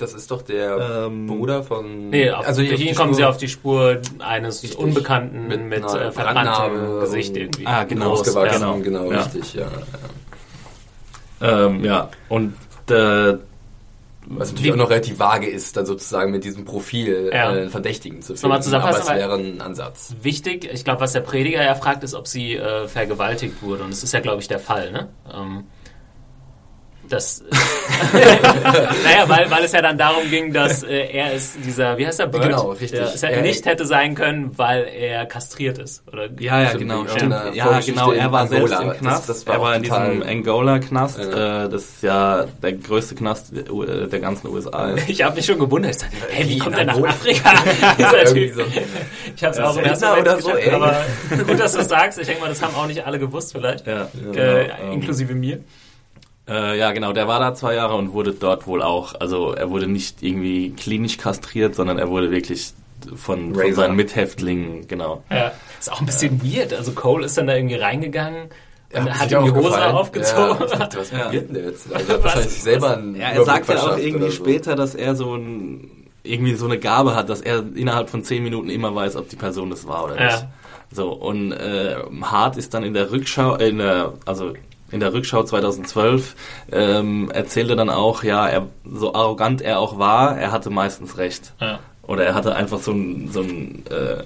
Das 0.00 0.14
ist 0.14 0.30
doch 0.30 0.42
der 0.42 1.06
Ähm, 1.06 1.26
Bruder 1.26 1.62
von... 1.62 2.10
Nee, 2.10 2.30
auf, 2.30 2.46
also 2.46 2.62
durch 2.62 2.80
die 2.80 2.88
ihn 2.88 2.94
kommen 2.94 3.10
Spur- 3.12 3.16
sie 3.16 3.24
auf 3.24 3.36
die 3.36 3.48
Spur 3.48 4.00
eines 4.18 4.62
Richtig. 4.62 4.78
Unbekannten 4.78 5.46
mit, 5.48 5.62
Mit 5.62 5.84
äh, 5.84 5.88
verbranntem 6.12 6.34
Brandnarbe 6.34 7.00
Gesicht 7.00 7.36
irgendwie. 7.36 7.66
Ah, 7.66 7.84
genau. 7.84 8.08
Groß, 8.10 8.20
Ausgewachsen, 8.20 8.62
ja. 8.62 8.76
genau, 8.78 9.10
Ja. 9.12 9.22
richtig, 9.22 9.54
ja. 9.54 9.66
ja. 11.40 11.66
Ähm, 11.66 11.84
ja, 11.84 12.10
und 12.28 12.54
äh, 12.90 13.34
Was 14.26 14.52
natürlich 14.52 14.72
auch 14.72 14.76
noch 14.76 14.90
relativ 14.90 15.18
vage 15.18 15.46
ist, 15.48 15.76
dann 15.76 15.86
sozusagen 15.86 16.30
mit 16.32 16.44
diesem 16.44 16.64
Profil 16.66 17.30
Ja. 17.32 17.54
äh, 17.56 17.68
Verdächtigen 17.68 18.20
zu 18.22 18.34
Nochmal 18.34 18.60
finden. 18.62 18.74
Aber 18.76 18.90
es 18.90 18.96
zusammenfassen, 19.04 19.16
wäre 19.16 19.34
ein 19.38 19.60
Ansatz. 19.62 20.14
Wichtig, 20.22 20.68
ich 20.72 20.84
glaube, 20.84 21.00
was 21.00 21.12
der 21.12 21.20
Prediger 21.20 21.62
ja 21.64 21.74
fragt, 21.74 22.04
ist, 22.04 22.14
ob 22.14 22.28
sie 22.28 22.56
äh, 22.56 22.86
vergewaltigt 22.88 23.62
wurde. 23.62 23.84
Und 23.84 23.90
das 23.92 24.02
ist 24.02 24.12
ja, 24.12 24.20
glaube 24.20 24.42
ich, 24.42 24.48
der 24.48 24.58
Fall, 24.58 24.92
ne? 24.92 25.08
Ähm, 25.34 25.64
das. 27.12 27.42
naja, 29.04 29.28
weil, 29.28 29.50
weil 29.50 29.64
es 29.64 29.72
ja 29.72 29.82
dann 29.82 29.98
darum 29.98 30.28
ging, 30.30 30.52
dass 30.52 30.82
äh, 30.82 31.06
er 31.12 31.32
ist 31.34 31.56
dieser, 31.64 31.96
wie 31.98 32.06
heißt 32.06 32.18
der 32.18 32.26
Bird? 32.26 32.44
Genau, 32.44 32.70
richtig. 32.70 32.92
Der 32.92 33.14
es 33.14 33.20
ja 33.20 33.28
Er- 33.28 33.42
nicht 33.42 33.66
hätte 33.66 33.84
sein 33.86 34.14
können, 34.14 34.56
weil 34.56 34.84
er 34.84 35.26
kastriert 35.26 35.78
ist. 35.78 36.02
Oder 36.12 36.28
ja, 36.38 36.62
ja, 36.62 36.72
genau, 36.74 37.04
ja. 37.04 37.10
stimmt. 37.10 37.32
Ja, 37.32 37.52
Ja, 37.72 37.80
genau, 37.80 38.12
er 38.12 38.32
war 38.32 38.42
Angola. 38.42 38.66
selbst 38.68 38.80
im 38.82 38.88
Das- 38.88 38.98
Knast. 38.98 39.28
das 39.28 39.46
war 39.46 39.54
er 39.56 39.60
war 39.60 39.76
in 39.76 39.82
diesem 39.82 40.22
Angola-Knast. 40.22 41.18
Ja. 41.18 41.64
Äh, 41.64 41.68
das 41.68 41.82
ist 41.84 42.02
ja 42.02 42.44
der 42.62 42.72
größte 42.72 43.14
Knast 43.14 43.52
der 43.56 43.64
äh, 43.70 44.08
der 44.08 44.20
ganzen 44.20 44.48
USA. 44.48 44.94
Ich 45.06 45.22
habe 45.22 45.36
mich 45.36 45.46
schon 45.46 45.58
gewundert. 45.58 45.92
Ich 45.96 45.98
dachte, 45.98 46.16
hey, 46.30 46.44
wie 46.48 46.50
Wie 46.54 46.58
kommt 46.58 46.78
er 46.78 46.84
nach? 46.84 46.96
Afrika? 47.02 47.52
Typ. 48.32 48.54
so. 48.54 48.62
Ich 49.36 49.44
habe 49.44 49.54
es 49.54 49.60
auch 49.60 49.76
im 49.76 49.84
ersten 49.84 50.06
Moment 50.06 50.26
oder 50.28 50.40
so, 50.40 50.50
aber 50.72 50.96
gut, 51.46 51.60
dass 51.60 51.72
du 51.72 51.80
es 51.80 51.88
sagst. 51.88 52.18
Ich 52.18 52.26
denke 52.26 52.42
mal, 52.42 52.48
das 52.48 52.62
haben 52.62 52.74
auch 52.74 52.86
nicht 52.86 53.04
alle 53.04 53.18
gewusst 53.18 53.52
vielleicht. 53.52 53.86
Ja, 53.86 54.02
Äh, 54.02 54.68
genau, 54.68 54.92
inklusive 54.92 55.34
mir. 55.34 55.60
Äh, 56.50 56.78
ja, 56.78 56.90
genau, 56.92 57.12
der 57.12 57.28
war 57.28 57.38
da 57.40 57.54
zwei 57.54 57.74
Jahre 57.74 57.94
und 57.94 58.12
wurde 58.12 58.32
dort 58.32 58.66
wohl 58.66 58.82
auch, 58.82 59.14
also 59.20 59.52
er 59.52 59.70
wurde 59.70 59.86
nicht 59.86 60.22
irgendwie 60.22 60.70
klinisch 60.72 61.16
kastriert, 61.16 61.74
sondern 61.76 61.98
er 61.98 62.08
wurde 62.10 62.30
wirklich 62.30 62.72
von, 63.14 63.54
von 63.54 63.72
seinen 63.74 63.96
Mithäftlingen, 63.96 64.86
genau. 64.88 65.22
Ja, 65.30 65.52
ist 65.78 65.90
auch 65.92 66.00
ein 66.00 66.06
bisschen 66.06 66.42
weird. 66.42 66.74
Also 66.74 66.92
Cole 66.92 67.24
ist 67.24 67.38
dann 67.38 67.46
da 67.46 67.54
irgendwie 67.54 67.76
reingegangen 67.76 68.48
und 68.92 69.06
Ja, 69.06 69.14
hat 69.14 69.28
sich 69.28 69.38
ihm 69.38 69.44
die 69.44 69.50
Hose 69.52 69.68
gefallen. 69.68 69.94
aufgezogen. 69.94 70.56
Ja, 70.60 70.66
dachte, 70.76 70.98
was 70.98 71.10
Ja. 71.12 71.18
passiert 71.24 71.54
denn 71.54 71.64
jetzt? 71.64 71.92
Also 71.94 72.08
er 72.08 72.14
hat 72.14 72.18
Was? 72.18 72.24
wahrscheinlich 72.24 72.52
sich 72.52 72.62
selber 72.62 72.96
einen 72.96 73.14
Ja, 73.14 73.28
er 73.30 73.44
sagt 73.44 73.68
ja 73.68 73.82
auch 73.92 73.96
irgendwie 73.98 74.30
so. 74.30 74.44
später, 74.44 74.74
dass 74.74 74.94
er 74.94 75.14
so 75.14 75.34
ein, 75.34 76.08
irgendwie 76.24 76.54
so 76.54 76.66
eine 76.66 76.78
Gabe 76.78 77.14
hat, 77.14 77.28
dass 77.30 77.40
er 77.40 77.64
innerhalb 77.74 78.10
von 78.10 78.22
zehn 78.24 78.42
Minuten 78.42 78.68
immer 78.68 78.94
weiß, 78.94 79.16
ob 79.16 79.28
die 79.28 79.36
Person 79.36 79.70
das 79.70 79.86
war 79.86 80.04
oder 80.04 80.16
Ja. 80.20 80.26
nicht. 80.26 80.46
So, 80.92 81.12
und 81.12 81.52
äh, 81.52 81.94
Hart 82.22 82.56
ist 82.56 82.74
dann 82.74 82.82
in 82.82 82.92
der 82.94 83.12
Rückschau, 83.12 83.56
äh, 83.56 83.68
in 83.68 83.78
der, 83.78 84.14
also 84.26 84.52
in 84.90 85.00
der 85.00 85.12
Rückschau 85.12 85.42
2012 85.42 86.36
ähm, 86.72 87.30
erzählte 87.30 87.76
dann 87.76 87.90
auch, 87.90 88.22
ja, 88.24 88.48
er, 88.48 88.66
so 88.84 89.14
arrogant 89.14 89.62
er 89.62 89.78
auch 89.80 89.98
war, 89.98 90.38
er 90.38 90.52
hatte 90.52 90.70
meistens 90.70 91.16
recht. 91.18 91.52
Ja. 91.60 91.80
Oder 92.02 92.24
er 92.24 92.34
hatte 92.34 92.54
einfach 92.56 92.80
so 92.80 92.92
ein, 92.92 93.28
so 93.30 93.40
ein 93.40 93.84
äh, 93.90 94.24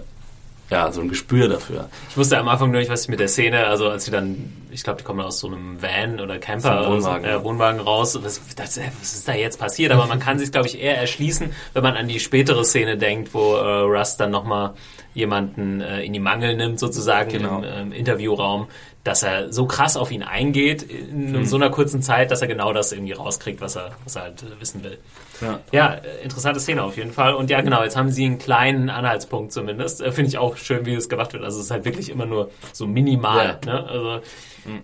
ja, 0.70 0.90
so 0.90 1.02
ein 1.02 1.08
Gespür 1.08 1.48
dafür. 1.48 1.88
Ich 2.08 2.16
wusste 2.16 2.38
am 2.38 2.48
Anfang 2.48 2.70
nur 2.70 2.80
nicht, 2.80 2.90
was 2.90 3.02
ich 3.02 3.08
mit 3.08 3.20
der 3.20 3.28
Szene, 3.28 3.66
also 3.66 3.90
als 3.90 4.06
sie 4.06 4.10
dann, 4.10 4.50
ich 4.70 4.82
glaube, 4.82 4.98
die 4.98 5.04
kommen 5.04 5.20
aus 5.20 5.38
so 5.38 5.46
einem 5.46 5.80
Van 5.82 6.20
oder 6.20 6.38
Camper, 6.38 6.84
So 6.84 6.90
Wohnwagen, 6.90 7.24
äh, 7.24 7.32
ja. 7.32 7.44
Wohnwagen 7.44 7.80
raus. 7.80 8.18
Was, 8.22 8.40
das, 8.56 8.78
äh, 8.78 8.84
was 8.98 9.12
ist 9.14 9.28
da 9.28 9.34
jetzt 9.34 9.60
passiert? 9.60 9.92
Aber 9.92 10.06
man 10.06 10.20
kann 10.20 10.38
sich, 10.38 10.50
glaube 10.50 10.66
ich, 10.66 10.80
eher 10.80 10.96
erschließen, 10.96 11.50
wenn 11.74 11.82
man 11.82 11.96
an 11.96 12.08
die 12.08 12.18
spätere 12.18 12.64
Szene 12.64 12.96
denkt, 12.96 13.34
wo 13.34 13.56
äh, 13.56 13.80
Russ 13.82 14.16
dann 14.16 14.30
nochmal 14.30 14.72
jemanden 15.12 15.80
äh, 15.82 16.02
in 16.02 16.12
die 16.14 16.18
Mangel 16.18 16.56
nimmt, 16.56 16.80
sozusagen 16.80 17.30
Genau. 17.30 17.58
im 17.58 17.64
ähm, 17.64 17.92
Interviewraum, 17.92 18.66
dass 19.04 19.22
er 19.22 19.52
so 19.52 19.66
krass 19.66 19.96
auf 19.98 20.10
ihn 20.10 20.22
eingeht 20.22 20.82
in 20.82 21.32
Mhm. 21.32 21.44
so 21.44 21.56
einer 21.56 21.68
kurzen 21.70 22.00
Zeit, 22.00 22.30
dass 22.30 22.40
er 22.40 22.48
genau 22.48 22.72
das 22.72 22.90
irgendwie 22.90 23.12
rauskriegt, 23.12 23.60
was 23.60 23.76
er, 23.76 23.90
was 24.04 24.16
er 24.16 24.22
halt 24.22 24.44
wissen 24.58 24.82
will. 24.82 24.98
Ja. 25.42 25.60
Ja, 25.72 25.96
interessante 26.22 26.58
Szene 26.58 26.82
auf 26.82 26.96
jeden 26.96 27.12
Fall. 27.12 27.34
Und 27.34 27.50
ja, 27.50 27.60
genau, 27.60 27.82
jetzt 27.82 27.96
haben 27.96 28.10
sie 28.10 28.24
einen 28.24 28.38
kleinen 28.38 28.88
Anhaltspunkt 28.88 29.52
zumindest. 29.52 30.00
Äh, 30.00 30.10
Finde 30.10 30.28
ich 30.30 30.38
auch 30.38 30.56
schön, 30.56 30.86
wie 30.86 30.94
es 30.94 31.08
gemacht 31.10 31.34
wird. 31.34 31.44
Also 31.44 31.58
es 31.58 31.66
ist 31.66 31.70
halt 31.70 31.84
wirklich 31.84 32.08
immer 32.08 32.24
nur 32.24 32.50
so 32.72 32.86
minimal. 32.86 33.58
Ne? 33.66 33.86
Also 33.86 34.20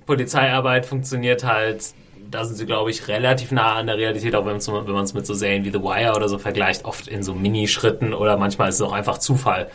Polizeiarbeit 0.07 0.87
funktioniert 0.87 1.45
halt, 1.45 1.83
da 2.31 2.45
sind 2.45 2.57
sie, 2.57 2.67
glaube 2.67 2.91
ich, 2.91 3.09
relativ 3.09 3.51
nah 3.51 3.77
an 3.77 3.87
der 3.87 3.97
Realität, 3.97 4.35
auch 4.35 4.41
wenn 4.45 4.53
man 4.53 4.57
es 4.59 4.69
wenn 4.69 4.85
man 4.93 5.05
es 5.05 5.15
mit 5.15 5.27
so 5.27 5.35
Serien 5.35 5.65
wie 5.65 5.71
The 5.71 5.83
Wire 5.83 6.15
oder 6.15 6.29
so 6.29 6.39
vergleicht, 6.39 6.85
oft 6.85 7.09
in 7.09 7.23
so 7.23 7.35
Minischritten 7.35 8.15
oder 8.15 8.37
manchmal 8.37 8.69
ist 8.69 8.77
es 8.77 8.83
auch 8.83 8.93
einfach 8.93 9.19
Zufall. 9.19 9.69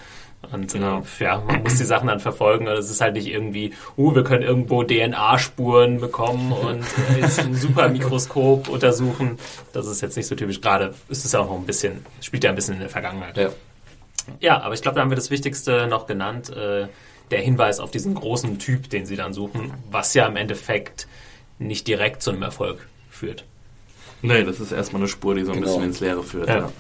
Und 0.52 0.72
Genau. 0.72 1.00
äh, 1.20 1.24
ja, 1.24 1.40
man 1.46 1.64
muss 1.64 1.78
die 1.78 1.86
Sachen 1.86 2.08
dann 2.08 2.20
verfolgen. 2.20 2.68
Also 2.68 2.82
es 2.82 2.92
ist 2.92 3.02
halt 3.02 3.16
nicht 3.16 3.28
irgendwie, 3.28 3.74
uh, 3.98 4.14
wir 4.14 4.24
können 4.24 4.44
irgendwo 4.44 4.84
DNA-Spuren 4.84 6.00
bekommen 6.00 6.52
und 6.52 6.84
äh, 7.20 7.24
ein 7.42 7.56
super 7.56 7.90
Mikroskop 7.90 8.70
untersuchen. 8.70 9.40
Das 9.74 9.88
ist 9.88 10.02
jetzt 10.02 10.16
nicht 10.18 10.28
so 10.28 10.36
typisch. 10.36 10.62
Gerade 10.62 10.94
ist 11.10 11.26
es 11.26 11.32
ja 11.32 11.40
auch 11.40 11.50
noch 11.50 11.58
ein 11.58 11.66
bisschen, 11.66 12.06
spielt 12.22 12.44
ja 12.44 12.52
ein 12.52 12.56
bisschen 12.56 12.76
in 12.76 12.80
der 12.82 12.90
Vergangenheit. 12.90 13.36
Ja. 13.38 13.50
Ja, 14.40 14.62
aber 14.62 14.74
ich 14.76 14.82
glaube, 14.82 14.96
da 14.96 15.02
haben 15.02 15.10
wir 15.12 15.16
das 15.16 15.30
Wichtigste 15.32 15.88
noch 15.88 16.08
genannt. 16.08 16.50
Äh, 16.50 16.88
der 17.32 17.42
Hinweis 17.42 17.80
auf 17.80 17.90
diesen 17.90 18.14
großen 18.14 18.60
Typ, 18.60 18.90
den 18.92 19.06
sie 19.08 19.16
dann 19.16 19.34
suchen, 19.34 19.74
was 19.90 20.14
ja 20.14 20.28
im 20.28 20.36
Endeffekt 20.36 21.08
nicht 21.58 21.88
direkt 21.88 22.22
zu 22.22 22.30
einem 22.32 22.44
Erfolg 22.44 22.88
führt. 23.10 23.46
Nee, 24.22 24.44
das 24.44 24.60
ist 24.60 24.72
erstmal 24.72 25.02
eine 25.02 25.08
Spur, 25.10 25.34
die 25.36 25.44
so 25.44 25.52
ein 25.52 25.56
Genau. 25.62 25.68
bisschen 25.68 25.84
ins 25.84 26.00
Leere 26.02 26.24
führt. 26.24 26.48
Ja. 26.50 26.58
Ja. 26.58 26.72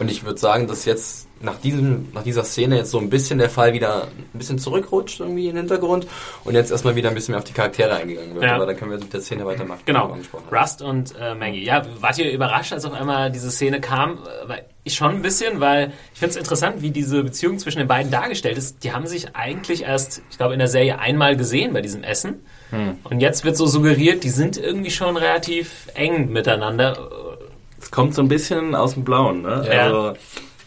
Und 0.00 0.10
ich 0.10 0.24
würde 0.24 0.40
sagen, 0.40 0.66
dass 0.66 0.86
jetzt 0.86 1.28
nach, 1.42 1.58
diesem, 1.60 2.08
nach 2.12 2.22
dieser 2.22 2.42
Szene 2.44 2.76
jetzt 2.76 2.90
so 2.90 2.98
ein 2.98 3.08
bisschen 3.08 3.38
der 3.38 3.48
Fall 3.48 3.72
wieder 3.72 4.08
ein 4.08 4.38
bisschen 4.38 4.58
zurückrutscht 4.58 5.20
irgendwie 5.20 5.48
in 5.48 5.54
den 5.54 5.68
Hintergrund 5.68 6.06
und 6.44 6.54
jetzt 6.54 6.70
erstmal 6.70 6.96
wieder 6.96 7.08
ein 7.08 7.14
bisschen 7.14 7.32
mehr 7.32 7.38
auf 7.38 7.44
die 7.44 7.52
Charaktere 7.52 7.96
eingegangen 7.96 8.34
wird. 8.34 8.44
Ja. 8.44 8.56
Aber 8.56 8.66
dann 8.66 8.76
können 8.76 8.90
wir 8.90 8.98
mit 8.98 9.12
der 9.12 9.20
Szene 9.20 9.46
weitermachen. 9.46 9.80
Genau. 9.84 10.16
Rust 10.50 10.82
und 10.82 11.14
äh, 11.18 11.34
Maggie. 11.34 11.64
Ja, 11.64 11.82
wart 12.00 12.18
ihr 12.18 12.30
überrascht, 12.30 12.72
als 12.72 12.84
auf 12.84 12.92
einmal 12.92 13.30
diese 13.30 13.50
Szene 13.50 13.80
kam? 13.80 14.18
Weil 14.46 14.64
Ich 14.84 14.94
schon 14.94 15.12
ein 15.12 15.22
bisschen, 15.22 15.60
weil 15.60 15.92
ich 16.12 16.18
finde 16.18 16.32
es 16.32 16.36
interessant, 16.36 16.82
wie 16.82 16.90
diese 16.90 17.22
Beziehung 17.22 17.58
zwischen 17.58 17.78
den 17.78 17.88
beiden 17.88 18.10
dargestellt 18.10 18.58
ist. 18.58 18.82
Die 18.84 18.92
haben 18.92 19.06
sich 19.06 19.34
eigentlich 19.34 19.82
erst, 19.82 20.22
ich 20.30 20.36
glaube, 20.36 20.54
in 20.54 20.58
der 20.58 20.68
Serie 20.68 20.98
einmal 20.98 21.36
gesehen 21.36 21.72
bei 21.72 21.80
diesem 21.80 22.02
Essen. 22.04 22.44
Und 23.02 23.20
jetzt 23.20 23.44
wird 23.44 23.56
so 23.56 23.66
suggeriert, 23.66 24.22
die 24.22 24.30
sind 24.30 24.56
irgendwie 24.56 24.92
schon 24.92 25.16
relativ 25.16 25.88
eng 25.94 26.30
miteinander. 26.30 27.10
Es 27.80 27.90
kommt 27.90 28.14
so 28.14 28.22
ein 28.22 28.28
bisschen 28.28 28.74
aus 28.74 28.94
dem 28.94 29.04
Blauen, 29.04 29.42
ne? 29.42 29.64
Ja. 29.72 29.84
Also, 29.84 30.14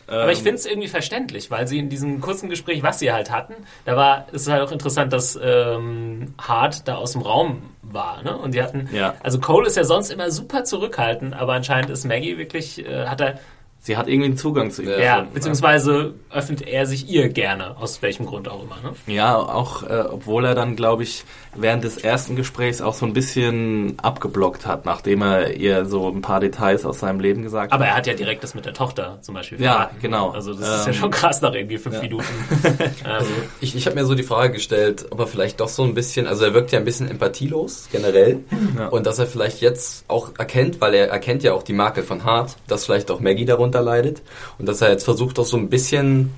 Aber 0.08 0.32
ich 0.32 0.40
ähm, 0.40 0.44
finde 0.44 0.56
es 0.58 0.66
irgendwie 0.66 0.88
verständlich, 0.88 1.50
weil 1.52 1.68
sie 1.68 1.80
in 1.80 1.90
diesem 1.90 2.20
kurzen 2.22 2.50
Gespräch, 2.50 2.84
was 2.84 3.00
sie 3.00 3.12
halt 3.12 3.32
hatten, 3.32 3.54
da 3.86 3.96
war 3.96 4.26
es 4.32 4.44
ist 4.44 4.52
halt 4.52 4.62
auch 4.62 4.72
interessant, 4.72 5.14
dass 5.14 5.40
ähm, 5.42 6.34
Hart 6.40 6.88
da 6.88 6.96
aus 6.96 7.14
dem 7.14 7.22
Raum 7.22 7.62
war. 7.82 8.22
Ne? 8.24 8.36
Und 8.38 8.54
die 8.54 8.62
hatten, 8.62 8.90
Ja. 8.92 9.14
also 9.24 9.40
Cole 9.40 9.68
ist 9.68 9.78
ja 9.78 9.84
sonst 9.84 10.12
immer 10.12 10.30
super 10.32 10.64
zurückhaltend, 10.64 11.34
aber 11.36 11.54
anscheinend 11.54 11.90
ist 11.90 12.06
Maggie 12.06 12.38
wirklich, 12.38 12.86
äh, 12.86 13.06
hat 13.06 13.22
er, 13.22 13.40
sie 13.86 13.96
hat 13.98 14.08
irgendwie 14.08 14.28
einen 14.30 14.38
Zugang 14.38 14.72
zu 14.72 14.82
ihm. 14.82 14.90
Ja, 14.90 14.98
ja, 15.00 15.22
ne? 15.22 15.28
beziehungsweise 15.34 16.14
öffnet 16.32 16.62
er 16.68 16.86
sich 16.88 17.08
ihr 17.10 17.30
gerne, 17.30 17.78
aus 17.78 18.02
welchem 18.02 18.26
Grund 18.26 18.48
auch 18.50 18.64
immer. 18.64 18.78
Ne? 18.84 19.14
Ja, 19.14 19.36
auch 19.36 19.84
äh, 19.84 20.06
obwohl 20.10 20.46
er 20.46 20.56
dann, 20.56 20.76
glaube 20.76 21.04
ich, 21.04 21.26
während 21.56 21.84
des 21.84 21.98
ersten 21.98 22.36
Gesprächs 22.36 22.82
auch 22.82 22.96
so 22.96 23.06
ein 23.06 23.14
bisschen 23.14 24.00
abgeblockt 24.02 24.66
hat, 24.66 24.86
nachdem 24.86 25.22
er 25.22 25.54
ihr 25.56 25.86
so 25.86 26.08
ein 26.10 26.22
paar 26.22 26.40
Details 26.40 26.86
aus 26.86 27.00
seinem 27.00 27.20
Leben 27.20 27.44
gesagt 27.44 27.72
Aber 27.74 27.84
hat. 27.84 27.92
er 27.92 27.98
hat 27.98 28.08
ja 28.08 28.14
direkt 28.14 28.44
das 28.44 28.56
mit 28.56 28.66
der 28.66 28.74
Tochter 28.74 29.20
zum 29.22 29.36
Beispiel 29.36 29.62
Ja, 29.62 29.74
verraten. 29.74 29.98
genau. 30.02 30.32
Also 30.32 30.54
das 30.54 30.62
ist 30.62 30.86
ja 30.88 30.92
Ähm, 30.94 30.94
schon 30.98 31.12
krass 31.12 31.42
nach 31.42 31.54
irgendwie 31.54 31.78
fünf 31.78 32.02
Minuten. 32.02 32.26
ähm, 33.06 33.26
Ich, 33.60 33.76
ich 33.76 33.86
habe 33.86 33.96
mir 33.98 34.06
so 34.06 34.16
die 34.16 34.24
Frage 34.24 34.54
gestellt, 34.54 35.06
ob 35.12 35.20
er 35.20 35.28
vielleicht 35.28 35.60
doch 35.60 35.68
so 35.70 35.84
ein 35.84 35.94
bisschen, 35.94 36.26
also 36.26 36.46
er 36.46 36.54
wirkt 36.54 36.72
ja 36.72 36.80
ein 36.80 36.86
bisschen 36.86 37.10
empathielos 37.12 37.90
generell 37.92 38.40
Ja. 38.78 38.88
und 38.88 39.06
dass 39.06 39.20
er 39.20 39.28
vielleicht 39.28 39.62
jetzt 39.62 40.06
auch 40.08 40.32
erkennt, 40.40 40.82
weil 40.82 40.94
er 40.96 41.10
erkennt 41.10 41.44
ja 41.44 41.54
auch 41.54 41.64
die 41.64 41.74
Marke 41.74 42.02
von 42.02 42.24
Hart, 42.24 42.56
dass 42.68 42.86
vielleicht 42.86 43.12
auch 43.12 43.20
Maggie 43.20 43.46
darunter 43.46 43.73
leidet 43.82 44.22
und 44.58 44.68
dass 44.68 44.82
er 44.82 44.90
jetzt 44.90 45.04
versucht 45.04 45.40
auch 45.40 45.46
so 45.46 45.58
ein 45.58 45.70
bisschen 45.70 46.32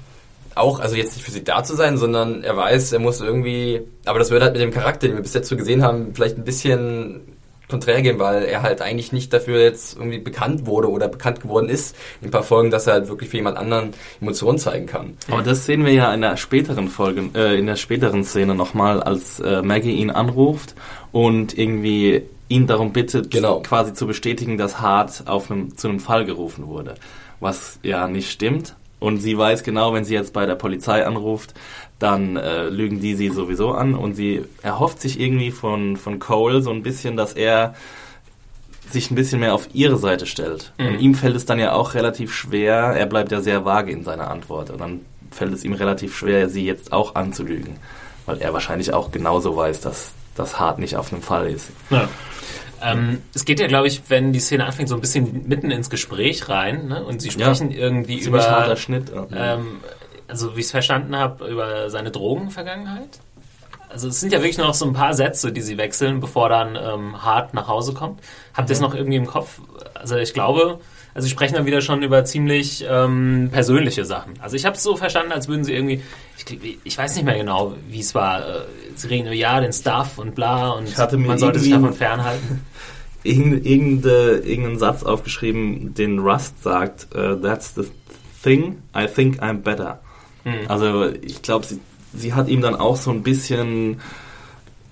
auch, 0.55 0.79
also 0.79 0.95
jetzt 0.95 1.15
nicht 1.15 1.25
für 1.25 1.31
sie 1.31 1.43
da 1.43 1.63
zu 1.63 1.75
sein, 1.75 1.97
sondern 1.97 2.43
er 2.43 2.55
weiß, 2.55 2.93
er 2.93 2.99
muss 2.99 3.19
irgendwie, 3.19 3.81
aber 4.05 4.19
das 4.19 4.31
würde 4.31 4.45
halt 4.45 4.53
mit 4.53 4.61
dem 4.61 4.71
Charakter, 4.71 5.07
den 5.07 5.17
wir 5.17 5.21
bis 5.23 5.33
jetzt 5.33 5.49
so 5.49 5.57
gesehen 5.57 5.83
haben, 5.83 6.13
vielleicht 6.15 6.37
ein 6.37 6.45
bisschen 6.45 7.21
konträr 7.67 8.01
gehen, 8.01 8.19
weil 8.19 8.43
er 8.43 8.61
halt 8.61 8.81
eigentlich 8.81 9.11
nicht 9.11 9.33
dafür 9.33 9.59
jetzt 9.59 9.97
irgendwie 9.97 10.19
bekannt 10.19 10.65
wurde 10.67 10.89
oder 10.89 11.07
bekannt 11.07 11.41
geworden 11.41 11.67
ist 11.67 11.95
in 12.21 12.27
ein 12.27 12.31
paar 12.31 12.43
Folgen, 12.43 12.69
dass 12.69 12.85
er 12.87 12.93
halt 12.93 13.09
wirklich 13.09 13.29
für 13.31 13.37
jemand 13.37 13.57
anderen 13.57 13.89
Emotionen 14.21 14.59
zeigen 14.59 14.85
kann. 14.85 15.17
Aber 15.31 15.41
das 15.41 15.65
sehen 15.65 15.83
wir 15.83 15.91
ja 15.91 16.13
in 16.13 16.21
der 16.21 16.37
späteren 16.37 16.89
Folge, 16.89 17.23
äh, 17.33 17.57
in 17.57 17.65
der 17.65 17.75
späteren 17.75 18.23
Szene 18.23 18.53
nochmal, 18.55 19.01
als 19.01 19.39
äh, 19.39 19.61
Maggie 19.63 19.93
ihn 19.93 20.11
anruft 20.11 20.75
und 21.11 21.57
irgendwie 21.57 22.21
ihn 22.47 22.67
darum 22.67 22.93
bittet, 22.93 23.31
Genau. 23.31 23.61
quasi 23.61 23.93
zu 23.93 24.05
bestätigen, 24.05 24.57
dass 24.59 24.79
Hart 24.79 25.23
auf 25.25 25.49
einem, 25.49 25.75
zu 25.75 25.87
einem 25.89 25.99
Fall 25.99 26.25
gerufen 26.25 26.67
wurde. 26.67 26.93
Was 27.39 27.79
ja 27.83 28.07
nicht 28.07 28.31
stimmt. 28.31 28.75
Und 28.99 29.17
sie 29.17 29.37
weiß 29.37 29.63
genau, 29.63 29.93
wenn 29.93 30.05
sie 30.05 30.13
jetzt 30.13 30.33
bei 30.33 30.45
der 30.45 30.55
Polizei 30.55 31.05
anruft, 31.05 31.53
dann 31.99 32.37
äh, 32.37 32.69
lügen 32.69 32.99
die 32.99 33.15
sie 33.15 33.29
sowieso 33.29 33.71
an 33.71 33.93
und 33.93 34.15
sie 34.15 34.43
erhofft 34.63 35.01
sich 35.01 35.19
irgendwie 35.19 35.51
von, 35.51 35.97
von 35.97 36.19
Cole 36.19 36.61
so 36.61 36.71
ein 36.71 36.83
bisschen, 36.83 37.15
dass 37.15 37.33
er 37.33 37.75
sich 38.89 39.11
ein 39.11 39.15
bisschen 39.15 39.39
mehr 39.39 39.53
auf 39.53 39.69
ihre 39.73 39.97
Seite 39.97 40.25
stellt. 40.25 40.71
Und 40.77 40.99
ihm 40.99 41.15
fällt 41.15 41.35
es 41.35 41.45
dann 41.45 41.59
ja 41.59 41.73
auch 41.73 41.93
relativ 41.93 42.33
schwer, 42.33 42.93
er 42.95 43.05
bleibt 43.05 43.31
ja 43.31 43.41
sehr 43.41 43.65
vage 43.65 43.91
in 43.91 44.03
seiner 44.03 44.29
Antwort. 44.29 44.69
Und 44.69 44.79
dann 44.79 45.01
fällt 45.31 45.53
es 45.53 45.63
ihm 45.63 45.73
relativ 45.73 46.15
schwer, 46.15 46.49
sie 46.49 46.65
jetzt 46.65 46.93
auch 46.93 47.15
anzulügen. 47.15 47.77
Weil 48.25 48.39
er 48.39 48.53
wahrscheinlich 48.53 48.93
auch 48.93 49.11
genauso 49.11 49.55
weiß, 49.55 49.81
dass 49.81 50.13
das 50.35 50.59
Hart 50.59 50.79
nicht 50.79 50.95
auf 50.97 51.11
einem 51.11 51.21
Fall 51.21 51.47
ist. 51.47 51.69
Ja. 51.89 52.07
Ähm, 52.85 53.21
es 53.33 53.45
geht 53.45 53.59
ja, 53.59 53.67
glaube 53.67 53.87
ich, 53.87 54.09
wenn 54.09 54.31
die 54.31 54.39
Szene 54.39 54.65
anfängt, 54.65 54.89
so 54.89 54.95
ein 54.95 55.01
bisschen 55.01 55.47
mitten 55.47 55.71
ins 55.71 55.89
Gespräch 55.89 56.47
rein 56.49 56.87
ne? 56.87 57.03
und 57.03 57.21
sie 57.21 57.31
sprechen 57.31 57.71
irgendwie 57.71 58.19
Ziemlich 58.19 58.43
über, 58.43 58.51
harter 58.51 58.75
Schnitt. 58.75 59.11
ja. 59.13 59.55
ähm, 59.55 59.79
also 60.27 60.55
wie 60.55 60.59
ich 60.59 60.65
es 60.65 60.71
verstanden 60.71 61.15
habe, 61.15 61.47
über 61.47 61.89
seine 61.89 62.11
Drogenvergangenheit. 62.11 63.19
Also 63.89 64.09
es 64.09 64.19
sind 64.19 64.33
ja 64.33 64.39
wirklich 64.39 64.57
nur 64.57 64.67
noch 64.67 64.73
so 64.73 64.85
ein 64.85 64.93
paar 64.93 65.13
Sätze, 65.13 65.51
die 65.51 65.61
sie 65.61 65.77
wechseln, 65.77 66.19
bevor 66.19 66.49
dann 66.49 66.75
ähm, 66.75 67.23
Hart 67.23 67.53
nach 67.53 67.67
Hause 67.67 67.93
kommt. 67.93 68.19
Habt 68.53 68.69
ihr 68.69 68.73
es 68.73 68.81
noch 68.81 68.93
irgendwie 68.93 69.17
im 69.17 69.27
Kopf? 69.27 69.61
Also 69.93 70.17
ich 70.17 70.33
glaube, 70.33 70.79
also 71.15 71.27
sie 71.27 71.31
sprechen 71.31 71.55
dann 71.55 71.65
wieder 71.65 71.79
schon 71.79 72.03
über 72.03 72.25
ziemlich 72.25 72.85
ähm, 72.87 73.47
persönliche 73.49 74.03
Sachen. 74.03 74.33
Also 74.41 74.57
ich 74.57 74.65
habe 74.65 74.75
es 74.75 74.83
so 74.83 74.97
verstanden, 74.97 75.31
als 75.31 75.47
würden 75.47 75.63
sie 75.63 75.73
irgendwie, 75.73 76.01
ich, 76.37 76.77
ich 76.83 76.97
weiß 76.97 77.15
nicht 77.15 77.23
mehr 77.23 77.37
genau, 77.37 77.73
wie 77.89 78.01
es 78.01 78.13
war. 78.13 78.41
Äh, 78.41 78.61
Sie 78.97 79.07
reden 79.07 79.27
über 79.27 79.35
ja, 79.35 79.59
den 79.59 79.71
Stuff 79.71 80.17
und 80.17 80.35
bla 80.35 80.71
und 80.71 80.95
man 81.17 81.37
sollte 81.37 81.59
sich 81.59 81.71
davon 81.71 81.93
fernhalten. 81.93 82.61
Irgend, 83.23 83.65
irgende, 83.65 84.37
irgendeinen 84.45 84.77
Satz 84.77 85.01
aufgeschrieben, 85.01 85.95
den 85.95 86.19
Rust 86.19 86.61
sagt, 86.61 87.07
äh, 87.15 87.35
that's 87.35 87.73
the 87.73 87.85
thing, 88.43 88.83
I 88.95 89.07
think 89.07 89.41
I'm 89.41 89.63
better. 89.63 89.99
Also 90.67 91.07
ich 91.09 91.41
glaube, 91.41 91.65
sie, 91.65 91.79
sie 92.13 92.35
hat 92.35 92.47
ihm 92.49 92.61
dann 92.61 92.75
auch 92.75 92.97
so 92.97 93.09
ein 93.09 93.23
bisschen 93.23 93.99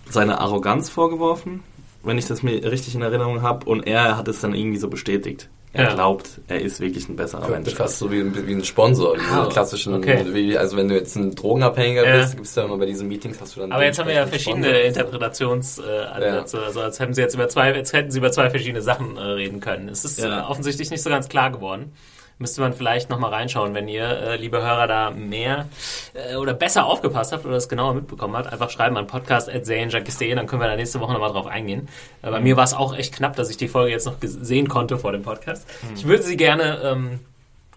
seine 0.10 0.40
Arroganz 0.40 0.90
vorgeworfen, 0.90 1.62
wenn 2.02 2.18
ich 2.18 2.26
das 2.26 2.42
mir 2.42 2.72
richtig 2.72 2.96
in 2.96 3.04
Erinnerung 3.04 3.44
habe, 3.44 3.68
und 3.68 3.86
er 3.86 4.18
hat 4.18 4.28
es 4.28 4.42
dann 4.42 4.56
irgendwie 4.56 4.80
so 4.80 4.88
bestätigt. 4.88 5.48
Er 5.76 5.86
Ja. 5.86 5.94
glaubt, 5.96 6.30
er 6.48 6.62
ist 6.62 6.80
wirklich 6.80 7.10
ein 7.10 7.16
besserer 7.16 7.42
Könnte 7.48 7.62
Mensch. 7.72 7.74
fast 7.76 7.98
so 7.98 8.12
wie, 8.12 8.20
ein- 8.20 8.48
wie 8.48 8.54
ein 8.54 8.64
Sponsor, 8.64 9.16
diese 9.18 9.32
Ah, 9.32 9.48
klassischen, 9.48 9.96
okay. 9.96 10.24
wie, 10.32 10.56
also 10.56 10.78
wenn 10.78 10.88
du 10.88 10.94
jetzt 10.94 11.16
ein 11.16 11.34
Drogenabhängiger 11.34 12.06
Ja. 12.08 12.18
bist, 12.22 12.36
gibt's 12.36 12.54
ja 12.56 12.64
immer 12.66 12.78
bei 12.78 12.86
diesen 12.86 13.08
Meetings, 13.08 13.42
hast 13.42 13.56
du 13.56 13.62
dann... 13.62 13.72
Aber 13.72 13.84
jetzt 13.84 13.98
haben 13.98 14.08
wir 14.08 14.14
ja 14.14 14.28
verschiedene. 14.28 14.70
Interpretationsansätze. 14.82 16.62
Also 16.62 16.82
als 16.82 17.00
hätten 17.00 17.14
sie 17.14 17.22
jetzt 17.22 17.34
über 17.34 17.50
zwei, 17.50 17.74
als 17.74 17.92
hätten 17.92 18.12
sie 18.12 18.20
über 18.20 18.32
zwei 18.32 18.50
verschiedene 18.52 18.82
Sachen 18.82 19.18
äh, 19.18 19.22
reden 19.22 19.60
können. 19.60 19.90
Es 19.90 20.06
ist 20.06 20.20
Ja. 20.20 20.42
äh, 20.42 20.44
offensichtlich 20.44 20.92
nicht 20.92 21.02
so 21.02 21.10
ganz 21.10 21.28
klar 21.28 21.52
geworden. 21.52 21.94
Müsste 22.38 22.62
man 22.62 22.74
vielleicht 22.74 23.10
nochmal 23.10 23.32
reinschauen, 23.32 23.74
wenn 23.74 23.88
ihr, 23.88 24.06
äh, 24.06 24.36
liebe 24.38 24.62
Hörer, 24.62 24.88
da 24.88 25.12
mehr 25.12 25.68
äh, 26.14 26.36
oder 26.36 26.54
besser 26.54 26.86
aufgepasst 26.86 27.32
habt 27.32 27.46
oder 27.46 27.56
es 27.56 27.70
genauer 27.70 27.94
mitbekommen 27.94 28.36
habt. 28.36 28.52
Einfach 28.52 28.70
schreiben 28.70 28.98
an 28.98 29.08
podcast.serienjunkies.de, 29.08 30.34
dann 30.36 30.48
können 30.48 30.62
wir 30.62 30.68
da 30.68 30.76
nächste 30.76 31.00
Woche 31.00 31.14
nochmal 31.14 31.32
drauf 31.32 31.48
eingehen. 31.48 31.88
Äh, 32.22 32.32
bei 32.32 32.42
mir 32.42 32.58
war 32.58 32.64
es 32.64 32.74
auch 32.74 32.96
echt 32.96 33.16
knapp, 33.16 33.36
dass 33.36 33.50
ich 33.50 33.58
die 33.58 33.68
Folge 33.68 33.92
jetzt 33.92 34.06
noch 34.06 34.16
sehen 34.22 34.68
konnte 34.68 34.98
vor 34.98 35.12
dem 35.12 35.24
Podcast. 35.24 35.68
Ich 35.96 36.06
würde 36.06 36.24
sie 36.24 36.38
gerne 36.38 36.80
ähm, 36.84 37.20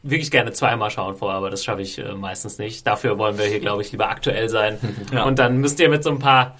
wirklich 0.03 0.31
gerne 0.31 0.53
zweimal 0.53 0.90
schauen 0.90 1.16
vorher, 1.16 1.38
aber 1.38 1.51
das 1.51 1.64
schaffe 1.64 1.83
ich 1.83 1.99
äh, 1.99 2.14
meistens 2.14 2.59
nicht. 2.59 2.87
Dafür 2.87 3.19
wollen 3.19 3.38
wir 3.38 3.47
hier, 3.47 3.61
glaube 3.61 3.83
ich, 3.83 3.92
lieber 3.92 4.09
aktuell 4.09 4.49
sein. 4.49 4.79
Ja. 5.12 5.25
Und 5.25 5.38
dann 5.38 5.59
müsst 5.59 5.81
ihr 5.81 5.88
mit 5.88 6.05
so 6.05 6.11
ein 6.11 6.19
paar 6.19 6.57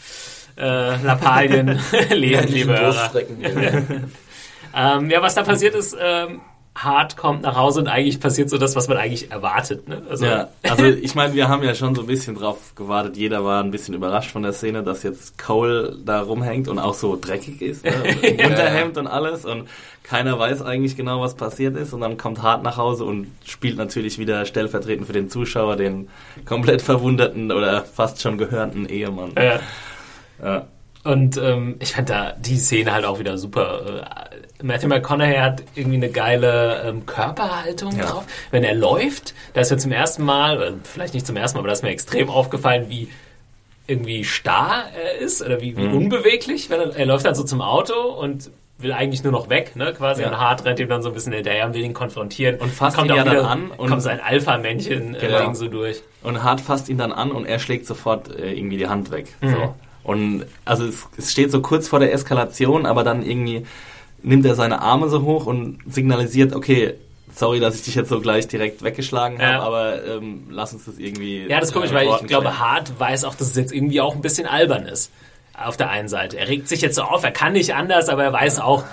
äh, 0.57 1.03
Lappalien 1.03 1.81
leben, 2.11 2.49
liebe 2.49 2.79
Hörer. 2.79 3.13
Ähm, 4.79 5.09
ja, 5.09 5.23
was 5.23 5.35
da 5.35 5.43
passiert 5.43 5.75
ist, 5.75 5.97
ähm, 5.99 6.43
Hart 6.77 7.17
kommt 7.17 7.43
nach 7.43 7.57
Hause 7.57 7.81
und 7.81 7.89
eigentlich 7.89 8.21
passiert 8.21 8.51
so 8.51 8.59
das, 8.59 8.77
was 8.77 8.87
man 8.87 8.99
eigentlich 8.99 9.31
erwartet. 9.31 9.89
Ne? 9.89 10.03
Also, 10.11 10.27
ja, 10.27 10.49
also 10.63 10.85
ich 10.85 11.15
meine, 11.15 11.33
wir 11.35 11.49
haben 11.49 11.63
ja 11.63 11.75
schon 11.75 11.95
so 11.95 12.03
ein 12.03 12.07
bisschen 12.07 12.35
drauf 12.35 12.75
gewartet. 12.75 13.17
Jeder 13.17 13.45
war 13.45 13.65
ein 13.65 13.71
bisschen 13.71 13.95
überrascht 13.95 14.31
von 14.31 14.43
der 14.43 14.53
Szene, 14.53 14.83
dass 14.83 15.03
jetzt 15.03 15.39
Cole 15.39 15.97
da 16.05 16.21
rumhängt 16.21 16.69
und 16.69 16.79
auch 16.79 16.93
so 16.93 17.19
dreckig 17.19 17.63
ist. 17.63 17.85
Ne? 17.85 17.93
Unterhemd 18.47 18.99
und 18.99 19.07
alles 19.07 19.47
und 19.47 19.69
keiner 20.03 20.39
weiß 20.39 20.63
eigentlich 20.63 20.97
genau, 20.97 21.23
was 21.23 21.35
passiert 21.35 21.77
ist. 21.77 21.95
Und 21.95 22.03
dann 22.03 22.19
kommt 22.19 22.43
Hart 22.43 22.63
nach 22.63 22.77
Hause 22.77 23.05
und 23.05 23.27
spielt 23.45 23.79
natürlich 23.79 24.19
wieder 24.19 24.45
stellvertretend 24.45 25.07
für 25.07 25.15
den 25.15 25.31
Zuschauer 25.31 25.77
den 25.77 26.09
komplett 26.45 26.83
verwunderten 26.83 27.51
oder 27.53 27.85
fast 27.85 28.21
schon 28.21 28.37
gehörnten 28.37 28.87
Ehemann. 28.87 29.33
Ja. 29.37 29.61
ja. 30.43 30.67
Und 31.07 31.37
ähm, 31.37 31.77
ich 31.79 31.93
fand 31.93 32.11
da 32.11 32.33
die 32.33 32.57
Szene 32.57 32.93
halt 32.93 33.05
auch 33.05 33.21
wieder 33.21 33.39
super. 33.39 34.09
Äh, 34.61 34.65
Matthew 34.65 34.89
McConaughey 34.89 35.37
hat 35.37 35.63
irgendwie 35.77 35.99
eine 35.99 36.09
geile 36.09 36.83
ähm, 36.85 37.07
Körperhaltung 37.07 37.97
ja. 37.97 38.07
drauf. 38.07 38.25
Wenn 38.51 38.65
er 38.65 38.75
läuft, 38.75 39.35
da 39.55 39.61
ist 39.61 39.71
er 39.71 39.79
zum 39.79 39.93
ersten 39.93 40.25
Mal, 40.25 40.61
äh, 40.61 40.73
vielleicht 40.83 41.15
nicht 41.15 41.25
zum 41.25 41.37
ersten 41.37 41.57
Mal, 41.57 41.61
aber 41.61 41.69
da 41.69 41.75
ist 41.75 41.85
mir 41.85 41.91
extrem 41.91 42.29
aufgefallen, 42.29 42.87
wie 42.89 43.09
irgendwie 43.87 44.25
starr 44.25 44.87
er 45.01 45.19
ist 45.19 45.43
oder 45.43 45.61
wie, 45.61 45.77
wie 45.77 45.87
mhm. 45.87 45.97
unbeweglich. 45.97 46.71
Wenn 46.71 46.81
er, 46.81 46.97
er 46.97 47.07
läuft 47.07 47.25
dann 47.25 47.37
so 47.37 47.45
zum 47.45 47.61
Auto 47.61 47.95
und 47.95 48.51
will 48.79 48.93
eigentlich 48.93 49.23
nur 49.23 49.33
noch 49.33 49.49
weg, 49.49 49.77
ne, 49.77 49.93
quasi. 49.93 50.23
Ja. 50.23 50.29
Und 50.31 50.39
Hart 50.39 50.65
rennt 50.65 50.81
ihm 50.81 50.89
dann 50.89 51.03
so 51.03 51.09
ein 51.11 51.15
bisschen 51.15 51.33
hinterher 51.35 51.67
und 51.67 51.75
will 51.75 51.85
ihn 51.85 51.95
konfrontieren. 51.95 52.57
Und 52.57 52.73
fasst 52.73 52.97
kommt 52.97 53.11
ihn 53.11 53.17
ja 53.17 53.25
wieder, 53.25 53.37
dann 53.37 53.47
an 53.47 53.71
und 53.71 53.89
kommt 53.91 54.03
sein 54.03 54.21
Alpha-Männchen 54.21 55.15
äh, 55.15 55.19
genau. 55.21 55.55
so 55.55 55.69
durch. 55.69 56.03
Und 56.25 56.43
Hart 56.43 56.61
fasst 56.61 56.89
ihn 56.89 56.99
dann 56.99 57.13
an 57.13 57.31
und 57.31 57.47
er 57.47 57.61
schlägt 57.61 57.87
sofort 57.87 58.29
äh, 58.37 58.53
irgendwie 58.53 58.77
die 58.77 58.89
Hand 58.89 59.13
weg. 59.13 59.29
Mhm. 59.41 59.51
So. 59.51 59.75
Und 60.07 60.47
also 60.65 60.85
es, 60.85 61.09
es 61.19 61.33
steht 61.33 61.51
so 61.51 61.61
kurz 61.61 61.89
vor 61.89 61.99
der 61.99 62.13
Eskalation, 62.13 62.87
aber 62.87 63.03
dann 63.03 63.27
irgendwie 63.27 63.67
nimmt 64.23 64.47
er 64.47 64.55
seine 64.55 64.81
Arme 64.81 65.09
so 65.09 65.23
hoch 65.23 65.47
und 65.47 65.81
signalisiert, 65.85 66.55
okay, 66.55 66.95
sorry, 67.35 67.59
dass 67.59 67.75
ich 67.75 67.83
dich 67.83 67.97
jetzt 67.97 68.09
so 68.09 68.21
gleich 68.21 68.47
direkt 68.47 68.85
weggeschlagen 68.85 69.39
habe, 69.41 69.51
ja. 69.51 69.61
aber 69.61 70.05
ähm, 70.05 70.47
lass 70.49 70.73
uns 70.73 70.85
das 70.85 70.99
irgendwie. 70.99 71.49
Ja, 71.49 71.59
das 71.59 71.71
ist 71.71 71.75
komisch, 71.75 71.93
weil 71.93 72.07
ich 72.07 72.27
glaube, 72.29 72.61
Hart 72.61 72.99
weiß 73.01 73.25
auch, 73.25 73.35
dass 73.35 73.49
es 73.49 73.57
jetzt 73.57 73.73
irgendwie 73.73 74.01
auch 74.01 74.15
ein 74.15 74.21
bisschen 74.23 74.47
albern 74.47 74.87
ist. 74.87 75.11
Auf 75.59 75.77
der 75.77 75.91
einen 75.91 76.09
Seite. 76.09 76.39
Er 76.39 76.49
regt 76.49 76.69
sich 76.69 76.83
jetzt 76.83 76.95
so 76.95 77.03
auf, 77.03 77.25
er 77.25 77.33
kann 77.33 77.55
nicht 77.55 77.75
anders, 77.75 78.09
aber 78.09 78.23
er 78.23 78.33
weiß 78.33 78.61
auch, 78.61 78.85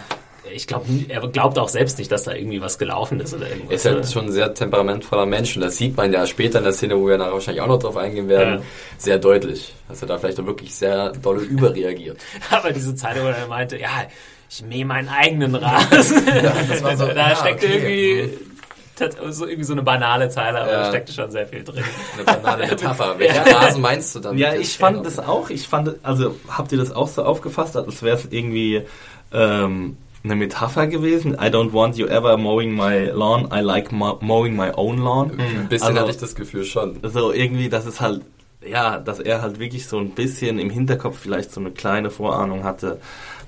ich 0.51 0.67
glaube, 0.67 0.86
er 1.08 1.27
glaubt 1.27 1.58
auch 1.58 1.69
selbst 1.69 1.97
nicht, 1.97 2.12
dass 2.12 2.23
da 2.23 2.34
irgendwie 2.34 2.62
was 2.62 2.77
gelaufen 2.77 3.19
ist 3.19 3.34
oder 3.34 3.47
irgendwas. 3.49 3.69
Er 3.69 3.75
ist 3.75 3.86
halt 3.86 4.12
schon 4.12 4.25
ein 4.25 4.32
sehr 4.32 4.53
temperamentvoller 4.53 5.25
Mensch 5.25 5.56
und 5.56 5.62
das 5.62 5.77
sieht 5.77 5.95
man 5.95 6.12
ja 6.12 6.25
später 6.27 6.60
in 6.60 6.65
der 6.65 6.73
Szene, 6.73 6.99
wo 6.99 7.08
wir 7.08 7.17
nachher 7.17 7.34
wahrscheinlich 7.34 7.62
auch 7.62 7.67
noch 7.67 7.79
drauf 7.79 7.97
eingehen 7.97 8.27
werden, 8.27 8.60
ja. 8.60 8.65
sehr 8.97 9.19
deutlich, 9.19 9.73
dass 9.88 10.01
er 10.01 10.08
da 10.08 10.17
vielleicht 10.17 10.39
auch 10.39 10.45
wirklich 10.45 10.73
sehr 10.75 11.12
dolle 11.12 11.41
überreagiert. 11.41 12.17
Aber 12.49 12.71
diese 12.71 12.95
Zeit, 12.95 13.21
wo 13.21 13.27
er 13.27 13.47
meinte, 13.47 13.77
ja, 13.77 13.89
ich 14.49 14.63
mähe 14.63 14.86
meinen 14.86 15.10
eigenen 15.10 15.56
Rasen. 15.56 16.27
ja, 16.43 16.95
so, 16.97 17.06
da 17.08 17.29
ja, 17.29 17.36
steckte 17.36 17.65
okay. 17.67 17.75
irgendwie 17.75 18.38
so 19.29 19.47
irgendwie 19.47 19.63
so 19.63 19.73
eine 19.73 19.82
banale 19.82 20.29
Zeile, 20.29 20.62
aber 20.62 20.71
ja. 20.71 20.84
da 20.84 20.89
steckte 20.89 21.13
schon 21.13 21.32
sehr 21.32 21.47
viel 21.47 21.63
drin. 21.63 21.84
Eine 22.13 22.23
banale 22.25 22.67
Metapher. 22.67 23.17
Welchen 23.17 23.47
ja. 23.47 23.58
Rasen 23.58 23.82
meinst 23.82 24.13
du 24.13 24.19
dann? 24.19 24.38
Ja, 24.38 24.53
ich 24.53 24.77
fand 24.77 25.03
das 25.03 25.17
auch. 25.17 25.49
Ich 25.49 25.67
fand, 25.67 25.95
also 26.03 26.36
habt 26.47 26.71
ihr 26.71 26.77
das 26.77 26.91
auch 26.91 27.08
so 27.08 27.23
aufgefasst, 27.23 27.75
als 27.75 28.03
wäre 28.03 28.17
es 28.17 28.27
irgendwie 28.29 28.84
ähm, 29.34 29.97
eine 30.24 30.36
Metapher 30.36 30.88
gewesen. 30.88 31.34
I 31.34 31.48
don't 31.48 31.74
want 31.74 31.98
you 31.98 32.08
ever 32.08 32.38
mowing 32.38 32.74
my 32.74 33.10
lawn. 33.10 33.50
I 33.54 33.60
like 33.62 33.92
mowing 33.92 34.56
my 34.56 34.72
own 34.76 34.98
lawn. 34.98 35.32
Mhm. 35.34 35.42
Ein 35.42 35.70
bisschen 35.70 35.88
also, 35.90 36.00
hatte 36.00 36.12
ich 36.12 36.18
das 36.18 36.36
Gefühl 36.36 36.64
schon. 36.64 37.00
So 37.04 37.34
irgendwie, 37.34 37.70
dass 37.70 37.86
es 37.86 38.00
halt, 38.00 38.22
ja, 38.66 39.00
dass 39.00 39.20
er 39.20 39.42
halt 39.42 39.60
wirklich 39.60 39.88
so 39.88 39.98
ein 39.98 40.12
bisschen 40.12 40.60
im 40.60 40.70
Hinterkopf 40.70 41.20
vielleicht 41.20 41.52
so 41.52 41.60
eine 41.60 41.72
kleine 41.72 42.10
Vorahnung 42.10 42.64
hatte, 42.64 43.00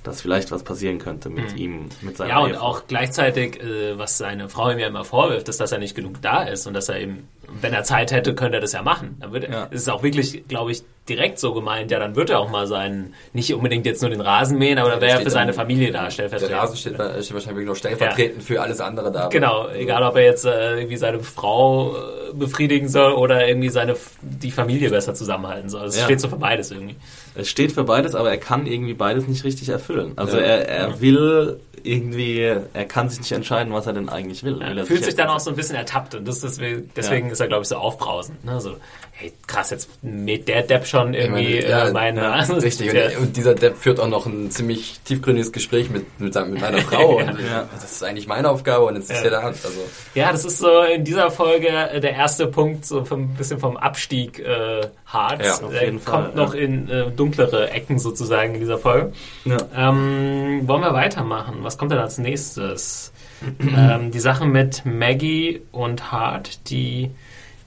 dass 0.03 0.21
vielleicht 0.21 0.51
was 0.51 0.63
passieren 0.63 0.99
könnte 0.99 1.29
mit 1.29 1.53
mhm. 1.53 1.57
ihm, 1.57 1.89
mit 2.01 2.17
seinem 2.17 2.29
Ja, 2.29 2.39
und 2.39 2.55
auch 2.55 2.83
gleichzeitig, 2.87 3.61
äh, 3.61 3.97
was 3.97 4.17
seine 4.17 4.49
Frau 4.49 4.69
ihm 4.69 4.79
ja 4.79 4.87
immer 4.87 5.03
vorwirft, 5.03 5.49
ist, 5.49 5.59
dass 5.59 5.71
er 5.71 5.79
nicht 5.79 5.95
genug 5.95 6.21
da 6.21 6.43
ist 6.43 6.67
und 6.67 6.73
dass 6.73 6.89
er 6.89 6.99
eben, 6.99 7.27
wenn 7.61 7.73
er 7.73 7.83
Zeit 7.83 8.11
hätte, 8.11 8.35
könnte 8.35 8.57
er 8.57 8.61
das 8.61 8.73
ja 8.73 8.81
machen. 8.81 9.17
Dann 9.19 9.33
wird, 9.33 9.49
ja. 9.49 9.65
ist 9.65 9.81
es 9.81 9.89
auch 9.89 10.03
wirklich, 10.03 10.47
glaube 10.47 10.71
ich, 10.71 10.83
direkt 11.07 11.37
so 11.37 11.53
gemeint, 11.53 11.91
ja, 11.91 11.99
dann 11.99 12.15
wird 12.15 12.31
er 12.31 12.39
auch 12.39 12.49
mal 12.49 12.65
seinen, 12.65 13.13
nicht 13.33 13.53
unbedingt 13.53 13.85
jetzt 13.85 14.01
nur 14.01 14.09
den 14.09 14.21
Rasen 14.21 14.57
mähen, 14.57 14.79
aber 14.79 14.89
ja, 14.89 14.93
dann 14.95 15.01
wäre 15.01 15.19
er 15.19 15.23
für 15.23 15.29
seine 15.29 15.53
Familie 15.53 15.91
da, 15.91 16.09
stellvertretend. 16.09 16.51
Der 16.51 16.59
Rasen 16.59 16.77
steht, 16.77 16.95
steht 16.95 17.33
wahrscheinlich 17.33 17.65
noch 17.67 17.75
stellvertretend 17.75 18.37
ja. 18.39 18.43
für 18.43 18.61
alles 18.61 18.81
andere 18.81 19.11
da. 19.11 19.27
Genau, 19.27 19.69
egal 19.69 20.01
ob 20.03 20.15
er 20.15 20.23
jetzt 20.23 20.45
äh, 20.45 20.77
irgendwie 20.77 20.97
seine 20.97 21.19
Frau 21.19 21.95
äh, 21.95 22.33
befriedigen 22.33 22.87
soll 22.87 23.13
oder 23.13 23.47
irgendwie 23.47 23.69
seine, 23.69 23.95
die 24.21 24.51
Familie 24.51 24.89
besser 24.89 25.13
zusammenhalten 25.13 25.69
soll. 25.69 25.85
Es 25.85 25.97
ja. 25.97 26.05
steht 26.05 26.21
so 26.21 26.27
für 26.27 26.37
beides 26.37 26.71
irgendwie. 26.71 26.95
Es 27.35 27.49
steht 27.49 27.71
für 27.71 27.83
beides, 27.83 28.15
aber 28.15 28.31
er 28.31 28.37
kann 28.37 28.65
irgendwie 28.65 28.95
beides 28.95 29.27
nicht 29.27 29.43
richtig 29.43 29.69
erfüllen. 29.69 30.13
Also 30.15 30.37
er, 30.37 30.67
er 30.67 31.01
will 31.01 31.59
irgendwie, 31.85 32.39
er 32.41 32.85
kann 32.85 33.09
sich 33.09 33.19
nicht 33.19 33.31
entscheiden, 33.31 33.71
was 33.71 33.85
er 33.85 33.93
denn 33.93 34.09
eigentlich 34.09 34.43
will. 34.43 34.59
Ja, 34.59 34.75
will 34.75 34.85
fühlt 34.85 35.03
sich 35.03 35.15
dann 35.15 35.27
auch 35.27 35.39
so 35.39 35.51
ein 35.51 35.55
bisschen 35.55 35.75
ertappt 35.75 36.15
und 36.15 36.27
das 36.27 36.37
ist 36.37 36.43
deswegen, 36.43 36.89
deswegen 36.95 37.34
ist 37.35 37.41
er, 37.41 37.47
glaube 37.47 37.63
ich, 37.63 37.69
so 37.69 37.75
aufbrausend. 37.75 38.43
Ne? 38.43 38.59
So, 38.59 38.77
hey, 39.11 39.31
krass, 39.47 39.69
jetzt 39.69 39.89
mäht 40.01 40.47
der 40.47 40.63
Depp 40.63 40.87
schon 40.87 41.13
irgendwie 41.13 41.55
meine, 41.61 41.69
ja, 41.69 41.87
äh, 41.87 41.91
meine... 41.91 42.21
Ja, 42.21 42.33
richtig, 42.55 42.89
und, 42.89 43.17
und, 43.23 43.37
dieser 43.37 43.55
Depp 43.55 43.77
führt 43.77 43.99
auch 43.99 44.07
noch 44.07 44.25
ein 44.25 44.51
ziemlich 44.51 44.99
tiefgründiges 45.05 45.51
Gespräch 45.51 45.89
mit, 45.89 46.19
mit, 46.19 46.33
mit 46.33 46.61
meiner 46.61 46.77
Frau. 46.81 47.19
ja. 47.19 47.31
und, 47.31 47.39
ja. 47.39 47.69
Das 47.73 47.91
ist 47.91 48.03
eigentlich 48.03 48.27
meine 48.27 48.49
Aufgabe 48.49 48.85
und 48.85 48.95
jetzt 48.95 49.11
ist 49.11 49.23
ja 49.23 49.29
da. 49.29 49.39
Also. 49.39 49.69
Ja, 50.15 50.31
das 50.31 50.45
ist 50.45 50.59
so 50.59 50.81
in 50.81 51.03
dieser 51.03 51.29
Folge 51.31 51.67
äh, 51.67 51.99
der 51.99 52.13
erste 52.13 52.47
Punkt, 52.47 52.85
so 52.85 53.05
ein 53.11 53.35
bisschen 53.35 53.59
vom 53.59 53.77
Abstieg 53.77 54.39
äh, 54.39 54.81
Harz. 55.05 55.45
Ja, 55.45 55.67
auf 55.67 55.81
jeden 55.81 55.99
Fall, 55.99 56.23
kommt 56.23 56.35
noch 56.35 56.53
in 56.53 56.89
äh, 56.89 57.11
dunklere 57.11 57.71
Ecken 57.71 57.99
sozusagen 57.99 58.55
in 58.55 58.59
dieser 58.61 58.77
Folge. 58.77 59.13
Ähm, 59.45 60.61
wollen 60.67 60.81
wir 60.81 60.93
weitermachen? 60.93 61.57
Was 61.61 61.77
kommt 61.77 61.91
denn 61.91 61.99
als 61.99 62.17
nächstes? 62.17 63.11
ähm, 63.59 64.11
die 64.11 64.19
Sache 64.19 64.45
mit 64.45 64.85
Maggie 64.85 65.61
und 65.71 66.11
Hart, 66.11 66.69
die 66.69 67.11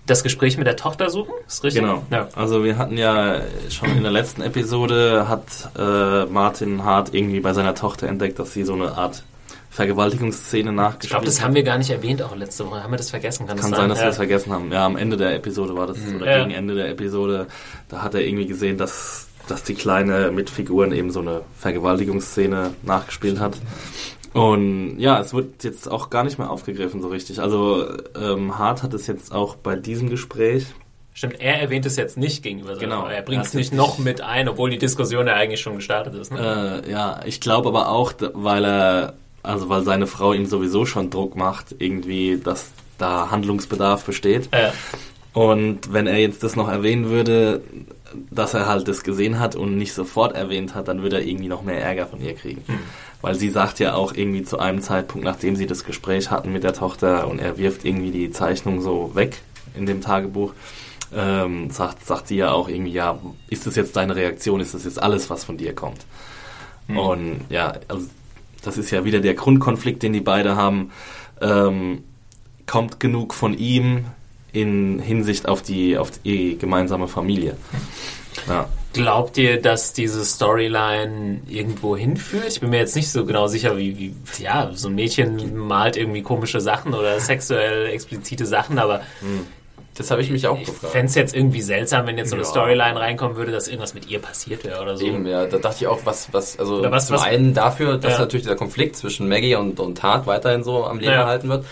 das 0.08 0.22
Gespräch 0.22 0.56
mit 0.56 0.66
der 0.66 0.76
Tochter 0.76 1.10
suchen, 1.10 1.32
ist 1.46 1.62
richtig? 1.62 1.82
Genau. 1.82 2.02
Ja. 2.10 2.28
Also 2.34 2.64
wir 2.64 2.78
hatten 2.78 2.96
ja 2.96 3.40
schon 3.70 3.90
in 3.96 4.02
der 4.02 4.12
letzten 4.12 4.42
Episode 4.42 5.28
hat 5.28 5.44
äh, 5.78 6.24
Martin 6.24 6.84
Hart 6.84 7.14
irgendwie 7.14 7.40
bei 7.40 7.52
seiner 7.52 7.74
Tochter 7.74 8.08
entdeckt, 8.08 8.38
dass 8.38 8.52
sie 8.52 8.64
so 8.64 8.74
eine 8.74 8.92
Art 8.92 9.22
Vergewaltigungsszene 9.70 10.72
nachgespielt 10.72 11.04
Ich 11.04 11.10
glaube, 11.10 11.26
das 11.26 11.42
haben 11.42 11.54
wir 11.54 11.62
gar 11.62 11.78
nicht 11.78 11.90
erwähnt 11.90 12.22
auch 12.22 12.34
letzte 12.34 12.66
Woche. 12.66 12.82
Haben 12.82 12.92
wir 12.92 12.96
das 12.96 13.10
vergessen? 13.10 13.46
Kann, 13.46 13.58
Kann 13.58 13.70
sein, 13.70 13.80
sein, 13.80 13.88
dass 13.90 13.98
ja. 13.98 14.04
wir 14.04 14.08
das 14.08 14.16
vergessen 14.16 14.52
haben. 14.52 14.72
Ja, 14.72 14.86
am 14.86 14.96
Ende 14.96 15.16
der 15.16 15.34
Episode 15.34 15.76
war 15.76 15.86
das, 15.86 15.98
mhm. 15.98 16.16
oder 16.16 16.30
ja. 16.30 16.38
gegen 16.38 16.50
Ende 16.50 16.74
der 16.74 16.88
Episode, 16.88 17.46
da 17.88 18.02
hat 18.02 18.14
er 18.14 18.22
irgendwie 18.22 18.46
gesehen, 18.46 18.78
dass, 18.78 19.28
dass 19.46 19.62
die 19.62 19.74
Kleine 19.74 20.32
mit 20.32 20.48
Figuren 20.50 20.92
eben 20.92 21.10
so 21.10 21.20
eine 21.20 21.42
Vergewaltigungsszene 21.58 22.70
nachgespielt 22.82 23.38
hat. 23.38 23.56
Und 24.38 24.98
ja, 24.98 25.20
es 25.20 25.34
wird 25.34 25.64
jetzt 25.64 25.90
auch 25.90 26.10
gar 26.10 26.24
nicht 26.24 26.38
mehr 26.38 26.50
aufgegriffen 26.50 27.02
so 27.02 27.08
richtig. 27.08 27.40
Also 27.40 27.86
ähm, 28.16 28.58
Hart 28.58 28.82
hat 28.82 28.94
es 28.94 29.06
jetzt 29.06 29.32
auch 29.32 29.56
bei 29.56 29.76
diesem 29.76 30.10
Gespräch. 30.10 30.66
Stimmt, 31.14 31.40
er 31.40 31.60
erwähnt 31.60 31.84
es 31.84 31.96
jetzt 31.96 32.16
nicht 32.16 32.44
gegenüber 32.44 32.76
seiner 32.76 32.80
genau, 32.80 33.06
Er 33.08 33.22
bringt 33.22 33.44
es 33.44 33.52
nicht 33.52 33.72
noch 33.72 33.98
mit 33.98 34.20
ein, 34.20 34.48
obwohl 34.48 34.70
die 34.70 34.78
Diskussion 34.78 35.26
ja 35.26 35.34
eigentlich 35.34 35.60
schon 35.60 35.74
gestartet 35.74 36.14
ist. 36.14 36.32
Ne? 36.32 36.82
Äh, 36.86 36.90
ja, 36.92 37.20
ich 37.24 37.40
glaube 37.40 37.68
aber 37.68 37.88
auch, 37.88 38.12
weil 38.34 38.64
er, 38.64 39.14
also 39.42 39.68
weil 39.68 39.82
seine 39.82 40.06
Frau 40.06 40.32
ihm 40.32 40.46
sowieso 40.46 40.86
schon 40.86 41.10
Druck 41.10 41.34
macht, 41.34 41.74
irgendwie, 41.78 42.38
dass 42.38 42.70
da 42.98 43.32
Handlungsbedarf 43.32 44.04
besteht. 44.04 44.48
Äh. 44.52 44.70
Und 45.32 45.92
wenn 45.92 46.06
er 46.06 46.18
jetzt 46.18 46.42
das 46.42 46.54
noch 46.54 46.68
erwähnen 46.68 47.10
würde, 47.10 47.62
dass 48.30 48.54
er 48.54 48.66
halt 48.66 48.88
das 48.88 49.02
gesehen 49.02 49.38
hat 49.38 49.54
und 49.54 49.76
nicht 49.76 49.92
sofort 49.92 50.34
erwähnt 50.34 50.74
hat, 50.74 50.88
dann 50.88 51.02
würde 51.02 51.16
er 51.16 51.26
irgendwie 51.26 51.48
noch 51.48 51.62
mehr 51.62 51.82
Ärger 51.82 52.06
von 52.06 52.20
ihr 52.20 52.34
kriegen. 52.34 52.62
Hm. 52.66 52.78
Weil 53.20 53.34
sie 53.34 53.50
sagt 53.50 53.78
ja 53.80 53.94
auch 53.94 54.14
irgendwie 54.14 54.42
zu 54.42 54.58
einem 54.58 54.80
Zeitpunkt, 54.80 55.24
nachdem 55.24 55.56
sie 55.56 55.66
das 55.66 55.84
Gespräch 55.84 56.30
hatten 56.30 56.52
mit 56.52 56.64
der 56.64 56.72
Tochter 56.72 57.28
und 57.28 57.38
er 57.38 57.58
wirft 57.58 57.84
irgendwie 57.84 58.10
die 58.10 58.30
Zeichnung 58.30 58.80
so 58.80 59.14
weg 59.14 59.40
in 59.74 59.86
dem 59.86 60.00
Tagebuch, 60.00 60.54
ähm, 61.14 61.70
sagt, 61.70 62.06
sagt 62.06 62.28
sie 62.28 62.36
ja 62.36 62.52
auch 62.52 62.68
irgendwie, 62.68 62.92
ja, 62.92 63.18
ist 63.48 63.66
das 63.66 63.76
jetzt 63.76 63.96
deine 63.96 64.14
Reaktion, 64.14 64.60
ist 64.60 64.74
das 64.74 64.84
jetzt 64.84 65.02
alles, 65.02 65.30
was 65.30 65.44
von 65.44 65.56
dir 65.56 65.74
kommt? 65.74 66.06
Hm. 66.86 66.98
Und 66.98 67.40
ja, 67.48 67.74
also 67.88 68.06
das 68.62 68.78
ist 68.78 68.90
ja 68.90 69.04
wieder 69.04 69.20
der 69.20 69.34
Grundkonflikt, 69.34 70.02
den 70.02 70.12
die 70.12 70.20
beide 70.20 70.56
haben. 70.56 70.90
Ähm, 71.40 72.04
kommt 72.66 73.00
genug 73.00 73.34
von 73.34 73.54
ihm 73.54 74.04
in 74.60 74.98
Hinsicht 74.98 75.48
auf 75.48 75.62
die, 75.62 75.98
auf 75.98 76.10
die 76.10 76.58
gemeinsame 76.58 77.08
Familie? 77.08 77.56
Ja. 78.46 78.68
Glaubt 78.92 79.36
ihr, 79.36 79.60
dass 79.60 79.92
diese 79.92 80.24
Storyline 80.24 81.40
irgendwo 81.48 81.96
hinführt? 81.96 82.48
Ich 82.48 82.60
bin 82.60 82.70
mir 82.70 82.78
jetzt 82.78 82.96
nicht 82.96 83.10
so 83.10 83.24
genau 83.26 83.46
sicher, 83.46 83.76
wie, 83.76 83.98
wie 83.98 84.42
ja, 84.42 84.70
so 84.72 84.88
ein 84.88 84.94
Mädchen 84.94 85.56
malt 85.56 85.96
irgendwie 85.96 86.22
komische 86.22 86.60
Sachen 86.60 86.94
oder 86.94 87.20
sexuell 87.20 87.86
explizite 87.86 88.46
Sachen, 88.46 88.78
aber 88.78 89.02
hm. 89.20 89.46
Das 89.98 90.12
habe 90.12 90.22
ich 90.22 90.30
mich 90.30 90.46
auch 90.46 90.56
ich 90.56 90.66
gefragt. 90.66 90.84
Ich 90.84 90.90
fände 90.90 91.06
es 91.06 91.14
jetzt 91.16 91.34
irgendwie 91.34 91.60
seltsam, 91.60 92.06
wenn 92.06 92.16
jetzt 92.16 92.30
so 92.30 92.36
eine 92.36 92.44
ja. 92.44 92.48
Storyline 92.48 93.00
reinkommen 93.00 93.36
würde, 93.36 93.50
dass 93.50 93.66
irgendwas 93.66 93.94
mit 93.94 94.08
ihr 94.08 94.20
passiert 94.20 94.64
wäre 94.64 94.80
oder 94.80 94.96
so. 94.96 95.04
Eben, 95.04 95.26
ja, 95.26 95.46
da 95.46 95.58
dachte 95.58 95.78
ich 95.80 95.86
auch, 95.88 95.98
was, 96.04 96.32
was, 96.32 96.56
also 96.56 96.88
was, 96.88 97.08
zum 97.08 97.16
was, 97.16 97.24
einen 97.24 97.52
dafür, 97.52 97.98
dass 97.98 98.12
ja. 98.12 98.20
natürlich 98.20 98.44
dieser 98.44 98.54
Konflikt 98.54 98.94
zwischen 98.94 99.28
Maggie 99.28 99.56
und, 99.56 99.80
und 99.80 99.98
Tat 99.98 100.28
weiterhin 100.28 100.62
so 100.62 100.84
am 100.84 101.00
Leben 101.00 101.12
ja. 101.12 101.22
erhalten 101.22 101.48
wird. 101.48 101.66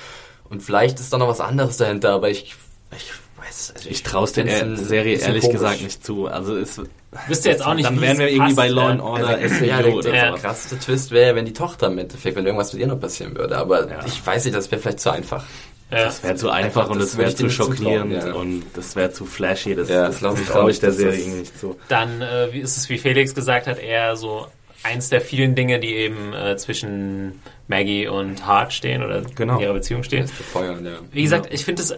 Und 0.51 0.61
vielleicht 0.61 0.99
ist 0.99 1.13
da 1.13 1.19
noch 1.19 1.29
was 1.29 1.41
anderes 1.41 1.77
dahinter, 1.77 2.11
aber 2.11 2.29
ich, 2.29 2.57
ich 2.95 3.11
weiß, 3.37 3.73
also 3.77 3.89
ich, 3.89 3.97
ich 3.97 4.03
traue 4.03 4.25
es 4.25 4.33
der 4.33 4.77
Serie 4.77 5.17
ehrlich 5.19 5.43
komisch. 5.43 5.53
gesagt 5.55 5.83
nicht 5.83 6.05
zu. 6.05 6.27
Also 6.27 6.57
es, 6.57 6.81
Wüsste 7.29 7.49
jetzt 7.49 7.65
auch 7.65 7.75
nicht, 7.75 7.87
Dann 7.87 8.01
wären 8.01 8.19
wir 8.19 8.29
irgendwie 8.29 8.55
passt, 8.55 8.57
bei 8.57 8.69
Law 8.69 8.83
ja. 8.85 8.91
and 8.91 9.01
Order 9.01 9.41
Ja, 9.41 9.49
SVU 9.49 9.65
der, 9.67 9.95
oder 9.95 10.11
der 10.11 10.33
krasseste 10.35 10.79
Twist 10.79 11.11
wäre, 11.11 11.35
wenn 11.35 11.47
die 11.47 11.53
Tochter 11.53 11.87
im 11.87 11.99
Endeffekt, 11.99 12.37
wenn 12.37 12.45
irgendwas 12.45 12.73
mit 12.73 12.83
ihr 12.83 12.89
noch 12.89 13.01
passieren 13.01 13.35
würde. 13.37 13.57
Aber 13.57 13.89
ich 14.07 14.25
weiß 14.27 14.45
nicht, 14.45 14.57
das 14.57 14.71
wäre 14.71 14.81
vielleicht 14.81 15.01
zu 15.01 15.11
einfach. 15.11 15.45
Ja. 15.91 16.05
Das 16.07 16.23
wäre 16.25 16.35
zu 16.35 16.51
einfach 16.51 16.83
Einfach, 16.83 16.91
und 16.91 16.99
das 17.01 17.11
das 17.13 17.19
wäre 17.19 17.35
zu 17.35 17.49
schockierend 17.49 18.13
ja. 18.13 18.33
und 18.35 18.65
das 18.75 18.97
wäre 18.97 19.13
zu 19.13 19.25
flashy. 19.25 19.77
Das, 19.77 19.89
Ja, 19.89 20.09
das, 20.09 20.19
das 20.21 20.45
traue 20.47 20.71
ich 20.73 20.81
der 20.81 20.93
Serie 20.93 21.29
nicht 21.29 21.59
zu. 21.59 21.77
Dann 21.89 22.21
äh, 22.21 22.49
wie 22.53 22.59
ist 22.59 22.77
es, 22.77 22.89
wie 22.89 22.99
Felix 22.99 23.35
gesagt 23.35 23.67
hat, 23.69 23.79
eher 23.79 24.17
so 24.17 24.49
eins 24.83 25.09
der 25.11 25.21
vielen 25.21 25.55
Dinge, 25.55 25.79
die 25.79 25.95
eben 25.95 26.33
äh, 26.35 26.57
zwischen 26.57 27.41
Maggie 27.69 28.09
und 28.09 28.47
Hart 28.47 28.73
stehen 28.73 29.03
oder 29.05 29.23
Genau. 29.37 29.55
in 29.57 29.61
ihrer 29.61 29.75
Beziehung 29.75 30.03
stehen. 30.03 30.23
Das 30.23 30.33
befeuern, 30.33 30.85
ja. 30.85 30.93
Wie 31.13 31.23
gesagt, 31.23 31.53
ich 31.53 31.65
finde 31.65 31.83
es 31.83 31.95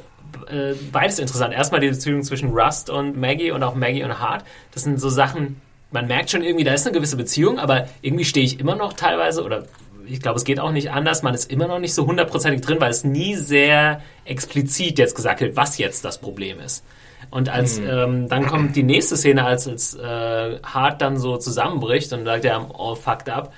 äh, 0.48 0.74
beides 0.92 1.18
interessant. 1.18 1.54
Erstmal 1.54 1.80
die 1.80 1.88
Beziehung 1.88 2.22
zwischen 2.22 2.50
Rust 2.50 2.90
und 2.90 3.18
Maggie 3.18 3.50
und 3.50 3.62
auch 3.62 3.74
Maggie 3.74 4.04
und 4.04 4.18
Hart. 4.18 4.44
Das 4.72 4.84
sind 4.84 5.00
so 5.00 5.08
Sachen, 5.08 5.60
man 5.90 6.06
merkt 6.06 6.30
schon 6.30 6.42
irgendwie, 6.42 6.64
da 6.64 6.72
ist 6.72 6.86
eine 6.86 6.94
gewisse 6.94 7.16
Beziehung, 7.16 7.58
aber 7.58 7.88
irgendwie 8.02 8.24
stehe 8.24 8.44
ich 8.44 8.60
immer 8.60 8.76
noch 8.76 8.92
teilweise 8.92 9.42
oder 9.42 9.64
ich 10.06 10.20
glaube, 10.20 10.38
es 10.38 10.44
geht 10.44 10.58
auch 10.58 10.72
nicht 10.72 10.90
anders. 10.90 11.22
Man 11.22 11.34
ist 11.34 11.50
immer 11.50 11.68
noch 11.68 11.78
nicht 11.78 11.94
so 11.94 12.06
hundertprozentig 12.06 12.62
drin, 12.62 12.80
weil 12.80 12.90
es 12.90 13.04
nie 13.04 13.34
sehr 13.34 14.00
explizit 14.24 14.98
jetzt 14.98 15.14
gesagt 15.14 15.40
wird, 15.40 15.56
was 15.56 15.78
jetzt 15.78 16.04
das 16.04 16.18
Problem 16.18 16.60
ist. 16.60 16.84
Und 17.30 17.50
als 17.50 17.78
ähm, 17.78 18.28
dann 18.28 18.46
kommt 18.46 18.74
die 18.74 18.82
nächste 18.82 19.16
Szene, 19.16 19.44
als, 19.44 19.68
als 19.68 19.94
äh, 19.94 20.60
Hart 20.62 21.02
dann 21.02 21.18
so 21.18 21.36
zusammenbricht 21.36 22.12
und 22.12 22.24
sagt, 22.24 22.44
er 22.44 22.70
all 22.78 22.96
fucked 22.96 23.28
up, 23.28 23.52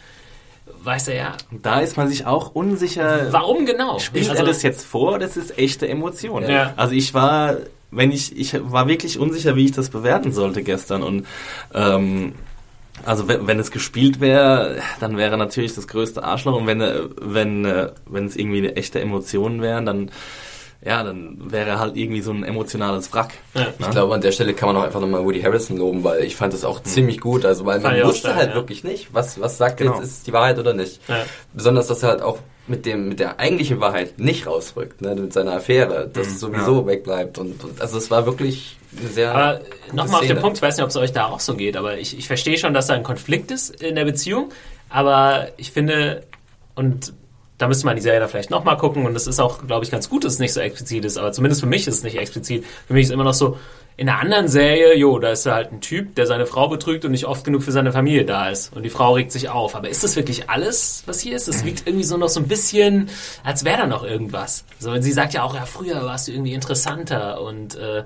weiß 0.83 1.09
er 1.09 1.15
ja, 1.15 1.33
Da 1.63 1.81
ist 1.81 1.97
man 1.97 2.09
sich 2.09 2.27
auch 2.27 2.55
unsicher. 2.55 3.29
warum 3.33 3.67
genau? 3.67 3.99
Spielt 3.99 4.29
Also- 4.31 4.43
er 4.43 4.47
das 4.49 4.63
jetzt 4.63 4.85
vor? 4.87 5.19
Das 5.19 5.37
ist 5.37 5.59
echte 5.59 5.89
Emotion. 5.89 6.49
Ja. 6.49 6.73
Also 6.77 6.95
ich 6.95 7.15
war, 7.15 7.57
wenn 7.91 8.11
ich, 8.13 8.37
ich 8.39 8.55
war 8.71 8.89
wirklich 8.89 9.19
unsicher, 9.19 9.57
wie 9.57 9.65
ich 9.67 9.73
das 9.73 9.91
bewerten 9.91 10.33
sollte 10.33 10.63
gestern 10.63 11.03
und 11.03 11.27
ähm, 11.75 12.35
also 13.07 13.29
wenn, 13.29 13.47
wenn 13.47 13.59
es 13.59 13.71
gespielt 13.71 14.21
wäre, 14.21 14.77
dann 15.01 15.17
wäre 15.17 15.39
natürlich 15.39 15.75
das 15.75 15.89
größte 15.89 16.23
Arschloch 16.23 16.55
und 16.57 16.67
wenn 16.67 16.81
äh, 16.83 17.01
wenn 17.21 17.65
äh, 17.65 17.91
wenn 18.07 18.27
es 18.27 18.37
irgendwie 18.37 18.59
eine 18.59 18.77
echte 18.77 19.01
Emotionen 19.01 19.63
wären, 19.63 19.87
dann 19.87 20.11
ja, 20.83 21.03
dann 21.03 21.37
wäre 21.53 21.69
er 21.69 21.79
halt 21.79 21.97
irgendwie 21.97 22.23
so 22.23 22.33
ein 22.33 22.43
emotionales 22.43 23.13
Wrack. 23.13 23.35
Ja. 23.55 23.67
Ich 23.79 23.91
glaube, 23.91 24.15
an 24.15 24.23
der 24.23 24.33
Stelle 24.33 24.55
kann 24.55 24.69
man 24.69 24.77
auch 24.79 24.85
einfach 24.85 25.01
nochmal 25.01 25.23
Woody 25.25 25.43
Harrison 25.43 25.77
loben, 25.77 26.03
weil 26.05 26.25
ich 26.25 26.37
fand 26.37 26.55
das 26.55 26.65
auch 26.65 26.83
ziemlich 26.83 27.21
gut. 27.21 27.45
Also, 27.45 27.67
weil 27.67 27.81
man 27.81 28.03
wusste 28.03 28.21
stark, 28.21 28.37
halt 28.37 28.51
ja. 28.51 28.55
wirklich 28.55 28.83
nicht, 28.83 29.13
was, 29.13 29.39
was 29.41 29.59
sagt 29.59 29.77
Genau. 29.77 29.95
jetzt, 29.95 30.05
ist 30.05 30.11
es 30.19 30.23
die 30.23 30.33
Wahrheit 30.33 30.59
oder 30.59 30.73
nicht. 30.73 31.01
Ja. 31.07 31.25
Besonders, 31.53 31.87
dass 31.89 32.03
er 32.03 32.09
halt 32.09 32.23
auch 32.23 32.39
mit 32.67 32.87
dem, 32.87 33.11
mit 33.11 33.21
der 33.21 33.39
eigentlichen 33.39 33.81
Wahrheit 33.81 34.19
nicht 34.19 34.47
rausrückt, 34.47 35.03
ne, 35.03 35.15
mit 35.15 35.35
seiner 35.35 35.53
Affäre, 35.53 36.09
dass 36.11 36.29
es 36.29 36.41
sowieso 36.41 36.87
wegbleibt. 36.87 37.37
Und, 37.37 37.63
und, 37.63 37.81
also, 37.83 37.99
es 37.99 38.11
war 38.11 38.25
wirklich 38.25 38.79
eine 38.99 39.09
sehr. 39.09 39.35
Aber 39.35 39.61
nochmal 39.93 40.23
auf 40.23 40.27
den. 40.27 40.39
Punkt, 40.39 40.57
ich 40.57 40.63
weiß 40.63 40.79
nicht, 40.79 40.85
ob 40.85 40.91
es 40.91 40.97
euch 40.97 41.13
da 41.13 41.27
auch 41.27 41.41
so 41.41 41.57
geht, 41.57 41.77
aber 41.77 41.99
ich, 41.99 42.17
ich 42.17 42.27
verstehe 42.27 42.57
schon, 42.57 42.73
dass 42.73 42.87
da 42.87 42.95
ein 42.95 43.03
Konflikt 43.03 43.51
ist 43.51 43.83
in 43.83 43.97
der 43.97 44.07
Beziehung, 44.07 44.51
aber 44.89 45.49
ich 45.59 45.73
finde, 45.73 46.23
und 46.75 47.13
da 47.61 47.69
müsste 47.69 47.85
man 47.85 47.95
die 47.95 48.01
Serie 48.01 48.21
dann 48.21 48.29
vielleicht 48.31 48.51
nochmal 48.51 48.79
gucken 48.79 49.05
und 49.05 49.15
es 49.15 49.27
ist 49.27 49.39
auch, 49.39 49.67
glaube 49.67 49.85
ich, 49.85 49.91
ganz 49.91 50.09
gut, 50.09 50.25
dass 50.25 50.33
es 50.33 50.39
nicht 50.39 50.55
so 50.55 50.61
explizit 50.61 51.05
ist, 51.05 51.19
aber 51.19 51.31
zumindest 51.31 51.61
für 51.61 51.67
mich 51.67 51.87
ist 51.87 51.97
es 51.97 52.03
nicht 52.03 52.17
explizit. 52.17 52.65
Für 52.87 52.95
mich 52.95 53.05
ist 53.05 53.11
immer 53.11 53.25
noch 53.25 53.35
so, 53.35 53.59
in 53.99 54.09
einer 54.09 54.19
anderen 54.19 54.49
Serie, 54.49 54.97
jo, 54.97 55.19
da 55.19 55.33
ist 55.33 55.45
halt 55.45 55.71
ein 55.71 55.83
Typ, 55.83 56.15
der 56.15 56.27
seine 56.27 56.47
Frau 56.47 56.69
betrügt 56.69 57.05
und 57.05 57.11
nicht 57.11 57.27
oft 57.27 57.45
genug 57.45 57.63
für 57.63 57.71
seine 57.71 57.93
Familie 57.93 58.25
da 58.25 58.49
ist. 58.49 58.75
Und 58.75 58.85
die 58.85 58.89
Frau 58.89 59.13
regt 59.13 59.31
sich 59.31 59.51
auf. 59.51 59.77
Aber 59.77 59.91
ist 59.91 60.03
das 60.03 60.17
wirklich 60.17 60.49
alles, 60.49 61.03
was 61.05 61.21
hier 61.21 61.37
ist? 61.37 61.49
Es 61.49 61.67
wirkt 61.67 61.87
irgendwie 61.87 62.07
so 62.07 62.17
noch 62.17 62.31
so 62.31 62.41
ein 62.41 62.49
bisschen, 62.49 63.11
als 63.45 63.63
wäre 63.67 63.83
da 63.83 63.87
noch 63.87 64.03
irgendwas. 64.03 64.65
So, 64.79 64.93
und 64.93 65.03
sie 65.03 65.13
sagt 65.13 65.35
ja 65.35 65.43
auch, 65.43 65.55
ja, 65.55 65.67
früher 65.67 66.03
warst 66.07 66.29
du 66.29 66.33
irgendwie 66.33 66.55
interessanter 66.55 67.43
und 67.43 67.75
äh, 67.75 68.05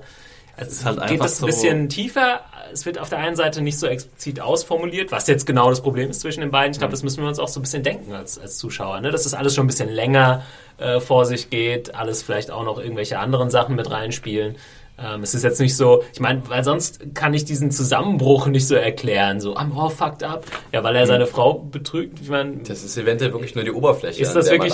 es 0.57 0.67
ist 0.69 0.85
halt 0.85 0.99
geht 1.01 1.11
einfach 1.11 1.25
das 1.25 1.35
ein 1.35 1.39
so- 1.41 1.45
bisschen 1.47 1.89
tiefer. 1.89 2.41
Es 2.73 2.85
wird 2.85 2.97
auf 2.99 3.09
der 3.09 3.19
einen 3.19 3.35
Seite 3.35 3.61
nicht 3.61 3.77
so 3.79 3.87
explizit 3.87 4.39
ausformuliert, 4.41 5.11
was 5.11 5.27
jetzt 5.27 5.45
genau 5.45 5.69
das 5.69 5.81
Problem 5.81 6.09
ist 6.09 6.21
zwischen 6.21 6.41
den 6.41 6.51
beiden. 6.51 6.71
Ich 6.71 6.79
glaube, 6.79 6.91
das 6.91 7.03
müssen 7.03 7.21
wir 7.21 7.27
uns 7.29 7.39
auch 7.39 7.47
so 7.47 7.59
ein 7.59 7.63
bisschen 7.63 7.83
denken 7.83 8.13
als, 8.13 8.39
als 8.39 8.57
Zuschauer, 8.57 8.99
ne? 9.01 9.11
dass 9.11 9.23
das 9.23 9.33
alles 9.33 9.53
schon 9.55 9.65
ein 9.65 9.67
bisschen 9.67 9.89
länger 9.89 10.43
äh, 10.77 10.99
vor 10.99 11.25
sich 11.25 11.49
geht, 11.49 11.93
alles 11.95 12.23
vielleicht 12.23 12.51
auch 12.51 12.63
noch 12.63 12.79
irgendwelche 12.79 13.19
anderen 13.19 13.49
Sachen 13.49 13.75
mit 13.75 13.89
reinspielen. 13.91 14.55
Ähm, 14.97 15.23
es 15.23 15.33
ist 15.35 15.43
jetzt 15.43 15.59
nicht 15.59 15.75
so, 15.75 16.03
ich 16.13 16.19
meine, 16.21 16.41
weil 16.49 16.63
sonst 16.63 17.13
kann 17.13 17.33
ich 17.33 17.43
diesen 17.45 17.69
Zusammenbruch 17.69 18.47
nicht 18.47 18.65
so 18.67 18.75
erklären, 18.75 19.39
so, 19.41 19.55
I'm 19.55 19.77
all 19.77 19.89
fucked 19.89 20.23
up. 20.23 20.45
Ja, 20.71 20.83
weil 20.83 20.95
er 20.95 21.05
seine 21.05 21.27
Frau 21.27 21.53
betrügt. 21.59 22.19
Ich 22.21 22.29
meine, 22.29 22.57
Das 22.63 22.83
ist 22.83 22.97
eventuell 22.97 23.31
wirklich 23.33 23.55
nur 23.55 23.63
die 23.65 23.71
Oberfläche. 23.71 24.21
ist 24.21 24.33
das 24.33 24.49
wirklich 24.49 24.73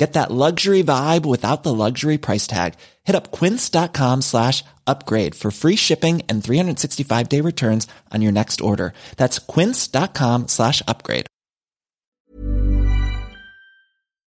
Get 0.00 0.14
that 0.14 0.30
luxury 0.30 0.82
vibe 0.82 1.26
without 1.26 1.62
the 1.62 1.74
luxury 1.74 2.16
price 2.16 2.46
tag. 2.46 2.72
Hit 3.04 3.14
up 3.14 3.30
quince.com 3.32 4.22
slash 4.22 4.64
upgrade 4.86 5.34
for 5.34 5.50
free 5.50 5.76
shipping 5.76 6.22
and 6.26 6.42
365 6.42 7.28
day 7.28 7.42
returns 7.42 7.86
on 8.10 8.22
your 8.22 8.32
next 8.32 8.62
order. 8.62 8.94
That's 9.18 9.38
quince.com 9.38 10.48
slash 10.48 10.82
upgrade. 10.88 11.26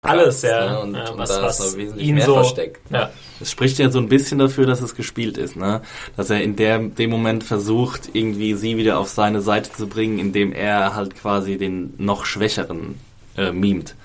alles, 0.04 0.44
ja? 0.44 0.78
Und- 0.78 0.94
ja, 0.94 1.10
und 1.10 1.18
was, 1.18 1.30
da 1.30 1.38
ist 1.38 1.60
was 1.60 1.60
noch 1.72 1.78
wesentlich 1.80 2.08
ihn 2.10 2.14
mehr 2.16 2.26
so, 2.28 2.36
versteckt. 2.36 2.92
Ja, 2.92 3.10
Das 3.40 3.50
spricht 3.50 3.80
ja 3.80 3.90
so 3.90 3.98
ein 3.98 4.08
bisschen 4.08 4.38
dafür, 4.38 4.68
dass 4.68 4.82
es 4.82 4.94
gespielt 4.94 5.36
ist, 5.40 5.56
ne? 5.56 5.82
Dass 6.16 6.30
er 6.30 6.44
in 6.44 6.56
der, 6.56 6.78
dem 6.78 7.10
Moment 7.10 7.44
versucht, 7.44 8.10
irgendwie 8.14 8.54
sie 8.54 8.78
wieder 8.78 9.00
auf 9.00 9.10
seine 9.10 9.42
Seite 9.42 9.72
zu 9.72 9.88
bringen, 9.88 10.20
indem 10.20 10.54
er 10.54 10.94
halt 10.94 11.16
quasi 11.16 11.58
den 11.58 11.96
noch 11.98 12.26
Schwächeren 12.26 13.00
äh, 13.38 13.52
mimt. 13.52 13.96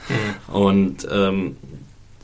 Und 0.48 1.06
ähm, 1.10 1.56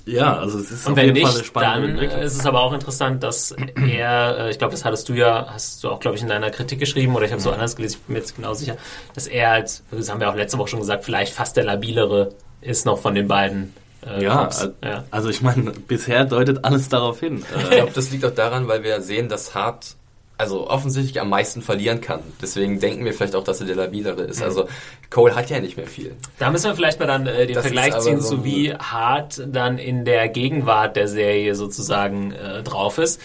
ja, 0.06 0.38
also 0.38 0.60
es 0.60 0.70
ist 0.70 0.86
Und 0.86 0.92
auf 0.92 0.96
wenn 0.98 1.06
jeden 1.06 1.20
Fall 1.22 1.30
eine 1.30 1.38
nicht, 1.38 1.48
spannende 1.48 1.80
dann 1.88 1.94
Entwicklung. 1.96 2.22
ist 2.22 2.38
es 2.38 2.46
aber 2.46 2.60
auch 2.60 2.72
interessant, 2.72 3.24
dass 3.24 3.50
er, 3.50 4.38
äh, 4.38 4.50
ich 4.50 4.58
glaube, 4.58 4.70
das 4.70 4.84
hattest 4.84 5.08
du 5.08 5.14
ja, 5.14 5.48
hast 5.50 5.82
du 5.82 5.90
auch, 5.90 5.98
glaube 5.98 6.16
ich, 6.16 6.22
in 6.22 6.28
deiner 6.28 6.50
Kritik 6.50 6.78
geschrieben 6.78 7.16
oder 7.16 7.26
ich 7.26 7.32
habe 7.32 7.42
so 7.42 7.50
anders 7.50 7.74
gelesen, 7.74 7.96
ich 7.98 8.06
bin 8.06 8.12
mir 8.14 8.20
jetzt 8.20 8.36
genau 8.36 8.54
sicher, 8.54 8.76
dass 9.14 9.26
er 9.26 9.50
als, 9.50 9.82
das 9.90 10.08
haben 10.08 10.20
wir 10.20 10.30
auch 10.30 10.36
letzte 10.36 10.58
Woche 10.58 10.68
schon 10.68 10.78
gesagt, 10.78 11.04
vielleicht 11.04 11.32
fast 11.32 11.56
der 11.56 11.64
labilere 11.64 12.34
ist 12.60 12.86
noch 12.86 13.00
von 13.00 13.16
den 13.16 13.26
beiden. 13.26 13.74
Äh, 14.06 14.22
ja, 14.22 14.48
ja. 14.84 15.04
also 15.10 15.28
ich 15.28 15.42
meine, 15.42 15.72
bisher 15.72 16.24
deutet 16.24 16.64
alles 16.64 16.88
darauf 16.88 17.18
hin. 17.18 17.44
Ich 17.64 17.70
glaube, 17.70 17.92
das 17.92 18.10
liegt 18.12 18.24
auch 18.24 18.34
daran, 18.34 18.68
weil 18.68 18.84
wir 18.84 19.00
sehen, 19.00 19.28
dass 19.28 19.56
Hart 19.56 19.95
also 20.38 20.68
offensichtlich 20.68 21.20
am 21.20 21.30
meisten 21.30 21.62
verlieren 21.62 22.00
kann. 22.00 22.20
Deswegen 22.42 22.78
denken 22.78 23.04
wir 23.04 23.14
vielleicht 23.14 23.34
auch, 23.34 23.44
dass 23.44 23.60
er 23.60 23.66
der 23.66 23.76
labilere 23.76 24.22
ist. 24.22 24.42
Also 24.42 24.68
Cole 25.08 25.34
hat 25.34 25.48
ja 25.48 25.60
nicht 25.60 25.76
mehr 25.76 25.86
viel. 25.86 26.14
Da 26.38 26.50
müssen 26.50 26.66
wir 26.66 26.74
vielleicht 26.74 27.00
mal 27.00 27.06
dann 27.06 27.26
äh, 27.26 27.46
den 27.46 27.54
Das 27.54 27.64
Vergleich 27.64 27.98
ziehen, 28.00 28.20
so 28.20 28.28
zu 28.30 28.34
ein- 28.36 28.44
wie 28.44 28.74
hart 28.74 29.42
dann 29.46 29.78
in 29.78 30.04
der 30.04 30.28
Gegenwart 30.28 30.96
der 30.96 31.08
Serie 31.08 31.54
sozusagen 31.54 32.32
äh, 32.32 32.62
drauf 32.62 32.98
ist. 32.98 33.20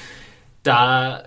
Da 0.63 1.19
äh, 1.19 1.23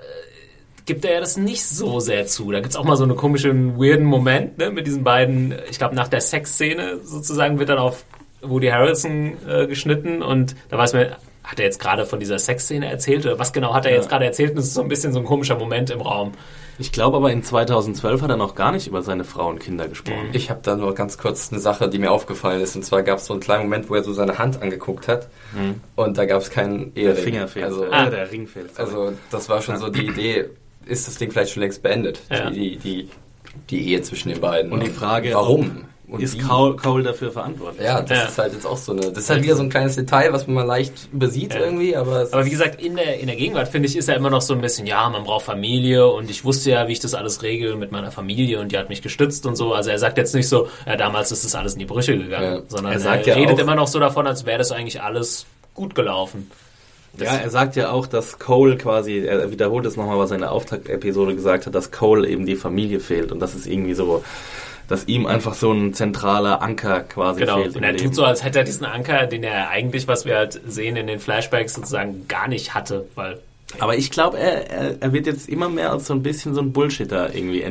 gibt 0.87 1.05
er 1.05 1.14
ja 1.14 1.20
das 1.20 1.37
nicht 1.37 1.64
so 1.66 2.01
sehr 2.01 2.27
zu. 2.27 2.51
Da 2.51 2.61
gibt's 2.61 2.77
auch 2.77 2.85
mal 2.85 2.97
so 2.97 3.05
einen 3.05 3.16
komischen, 3.16 3.77
weirden 3.79 4.07
Moment 4.07 4.59
ne, 4.59 4.70
mit 4.70 4.87
diesen 4.87 5.05
beiden, 5.05 5.55
ich 5.70 5.79
glaube 5.79 5.94
nach 5.94 6.09
der 6.09 6.20
Sexszene 6.20 7.01
sozusagen 7.03 7.59
wird 7.59 7.68
dann 7.68 7.79
auf 7.79 8.05
Woody 8.42 8.68
Harrelson 8.68 9.37
äh, 9.49 9.66
geschnitten 9.66 10.23
und 10.23 10.55
da 10.70 10.79
weiß 10.79 10.92
man, 10.92 11.09
hat 11.44 11.59
er 11.61 11.66
jetzt 11.66 11.78
gerade 11.78 12.07
von 12.07 12.18
dieser 12.20 12.38
Sexszene 12.38 12.87
erzählt 12.90 13.24
oder 13.26 13.38
was 13.38 13.52
genau 13.52 13.74
hat 13.74 13.85
er 13.87 13.92
jetzt 13.92 14.09
gerade 14.09 14.24
erzählt? 14.24 14.52
Und 14.52 14.59
es 14.59 14.66
ist 14.68 14.74
so 14.74 14.80
ein 14.83 14.88
bisschen 14.88 15.12
so 15.12 15.18
ein 15.20 15.24
komischer 15.26 15.57
Moment 15.57 15.90
im 15.90 16.00
Raum. 16.00 16.33
ich 16.78 16.90
glaube 16.90 17.18
aber 17.18 17.30
in 17.30 17.42
2012 17.42 18.22
hat 18.22 18.30
er 18.30 18.37
noch 18.38 18.54
gar 18.54 18.72
nicht 18.72 18.87
über 18.87 19.02
seine 19.02 19.24
Frau 19.24 19.48
und 19.50 19.61
Kinder 19.61 19.87
gesprochen. 19.87 20.30
Ich 20.33 20.48
habe 20.50 20.61
da 20.62 20.74
nur 20.74 20.94
ganz 20.94 21.18
kurz 21.18 21.52
eine 21.52 21.61
Sache, 21.61 21.88
die 21.90 21.98
mir 21.98 22.11
aufgefallen 22.12 22.62
ist. 22.62 22.74
Und 22.76 22.85
zwar 22.85 23.02
gab 23.02 23.18
es 23.18 23.26
so 23.26 23.35
einen 23.35 23.40
kleinen 23.42 23.64
Moment, 23.64 23.90
wo 23.90 23.94
er 23.94 24.02
so 24.02 24.12
seine 24.14 24.38
Hand 24.38 24.62
angeguckt 24.62 25.07
hat. 25.07 25.28
Und 25.96 26.16
da 26.18 26.24
gab 26.24 26.40
es 26.40 26.50
keinen 26.50 26.94
Der 26.94 27.02
Ehering. 27.04 27.22
Finger 27.24 27.48
fehlt. 27.48 27.64
Also, 27.66 27.85
Ah. 27.92 28.07
der 28.11 28.33
Ring 28.33 28.46
fehlt. 28.46 28.74
sorry. 28.74 28.88
also 28.88 29.12
das 29.30 29.48
war 29.50 29.61
schon 29.62 29.76
so 29.76 29.88
die 29.90 30.07
Idee, 30.07 30.46
ist 30.87 31.07
das 31.07 31.16
Ding 31.18 31.30
vielleicht 31.30 31.52
schon 31.52 31.62
längst 31.62 31.83
beendet? 31.83 32.20
Ja. 32.30 32.50
Die, 32.50 32.76
die, 32.78 33.09
die 33.70 33.88
Ehe 33.92 34.00
zwischen 34.02 34.30
den 34.30 34.40
beiden. 34.40 34.72
Und 34.72 34.83
die 34.83 34.90
Frage, 34.90 35.33
warum? 35.35 35.85
Und 36.06 36.20
ist? 36.22 36.38
Cole, 36.46 36.76
Cole 36.76 37.02
dafür 37.02 37.30
verantwortlich? 37.32 37.82
Ja, 37.84 38.02
das 38.02 38.10
Ja. 38.18 38.24
ist 38.26 38.38
halt 38.38 38.52
jetzt 38.52 38.66
auch 38.66 38.76
so 38.76 38.92
eine. 38.92 39.00
Das 39.10 39.24
ist 39.24 39.30
halt 39.30 39.42
wieder 39.42 39.56
so 39.56 39.62
ein 39.62 39.70
kleines 39.70 39.96
Detail, 39.96 40.32
was 40.34 40.46
man 40.46 40.54
mal 40.56 40.62
leicht 40.66 40.92
übersieht 41.12 41.54
Ja. 41.54 41.60
irgendwie, 41.60 41.96
aber. 41.96 42.28
Aber 42.30 42.44
wie 42.44 42.50
gesagt, 42.50 42.80
in 42.82 42.94
der, 42.96 43.18
in 43.20 43.26
der 43.26 43.36
Gegenwart, 43.36 43.68
finde 43.68 43.88
ich, 43.88 43.96
ist 43.96 44.08
er 44.08 44.16
immer 44.16 44.28
noch 44.30 44.42
so 44.42 44.52
ein 44.54 44.60
bisschen, 44.60 44.86
ja, 44.86 45.08
man 45.08 45.24
braucht 45.24 45.46
Familie 45.46 46.06
und 46.06 46.28
ich 46.30 46.44
wusste 46.44 46.70
ja, 46.70 46.86
wie 46.88 46.92
ich 46.92 47.00
das 47.00 47.14
alles 47.14 47.42
regel 47.42 47.76
mit 47.76 47.90
meiner 47.90 48.10
Familie 48.10 48.60
und 48.60 48.70
die 48.70 48.78
hat 48.78 48.90
mich 48.90 49.00
gestützt 49.00 49.46
und 49.46 49.56
so. 49.56 49.72
Also 49.72 49.90
er 49.90 49.98
sagt 49.98 50.18
jetzt 50.18 50.34
nicht 50.34 50.48
so, 50.48 50.68
ja, 50.86 50.96
damals 50.96 51.32
ist 51.32 51.44
das 51.44 51.54
alles 51.54 51.72
in 51.72 51.78
die 51.78 51.86
Brüche 51.86 52.16
gegangen, 52.18 52.56
Ja. 52.56 52.62
sondern 52.68 52.92
Er 52.92 52.98
er, 52.98 53.00
sagt 53.00 53.26
ja 53.26 53.34
redet 53.34 53.54
auch- 53.56 53.58
immer 53.60 53.74
noch 53.74 53.88
so 53.88 53.98
davon, 53.98 54.26
als 54.26 54.44
wäre 54.44 54.58
das 54.58 54.72
eigentlich 54.72 55.00
alles 55.02 55.46
gut 55.72 55.94
gelaufen. 55.94 56.50
Ja, 57.16 57.36
er 57.36 57.48
sagt 57.48 57.76
ja 57.76 57.92
auch, 57.92 58.06
dass 58.08 58.38
Cole 58.40 58.76
quasi, 58.76 59.20
er 59.20 59.50
wiederholt 59.52 59.86
es 59.86 59.96
nochmal, 59.96 60.18
was 60.18 60.32
er 60.32 60.34
in 60.34 60.40
der 60.42 60.50
Auftaktepisode 60.52 61.34
gesagt 61.34 61.64
hat, 61.66 61.74
dass 61.74 61.92
Cole 61.92 62.28
eben 62.28 62.44
die 62.44 62.57
Familie 62.57 62.98
fehlt 63.00 63.30
und 63.32 63.38
das 63.40 63.55
ist 63.55 63.66
irgendwie 63.68 63.94
so, 63.94 64.24
dass 64.89 65.07
ihm 65.07 65.26
einfach 65.26 65.55
so 65.55 65.72
ein 65.72 65.95
zentraler 65.95 66.61
Anker 66.62 67.01
quasi 67.01 67.41
Genau. 67.41 67.57
fehlt. 67.57 67.68
Und 67.70 67.76
im 67.78 67.82
er 67.85 67.93
Leben. 67.93 68.05
tut 68.05 68.14
so, 68.14 68.24
als 68.24 68.45
hätte 68.45 68.59
er 68.59 68.64
diesen 68.64 68.85
Anker, 68.85 69.26
den 69.26 69.43
er 69.45 69.68
eigentlich, 69.70 70.07
was 70.09 70.24
wir 70.24 70.37
halt 70.37 70.61
sehen 70.66 70.97
in 70.97 71.07
den 71.07 71.18
Flashbacks, 71.20 71.74
sozusagen 71.74 72.26
gar 72.28 72.49
nicht 72.49 72.74
hatte, 72.74 73.07
weil 73.14 73.39
Aber 73.80 73.97
ich 73.97 74.11
glaube, 74.11 74.39
er, 74.39 74.70
er, 74.70 74.97
er 75.03 75.12
wird 75.12 75.26
jetzt 75.26 75.49
immer 75.49 75.68
mehr 75.68 75.91
als 75.91 76.07
so 76.07 76.14
ein 76.14 76.22
bisschen 76.22 76.55
so 76.55 76.61
ein 76.61 76.72
Bullshitter 76.72 77.35
irgendwie 77.35 77.62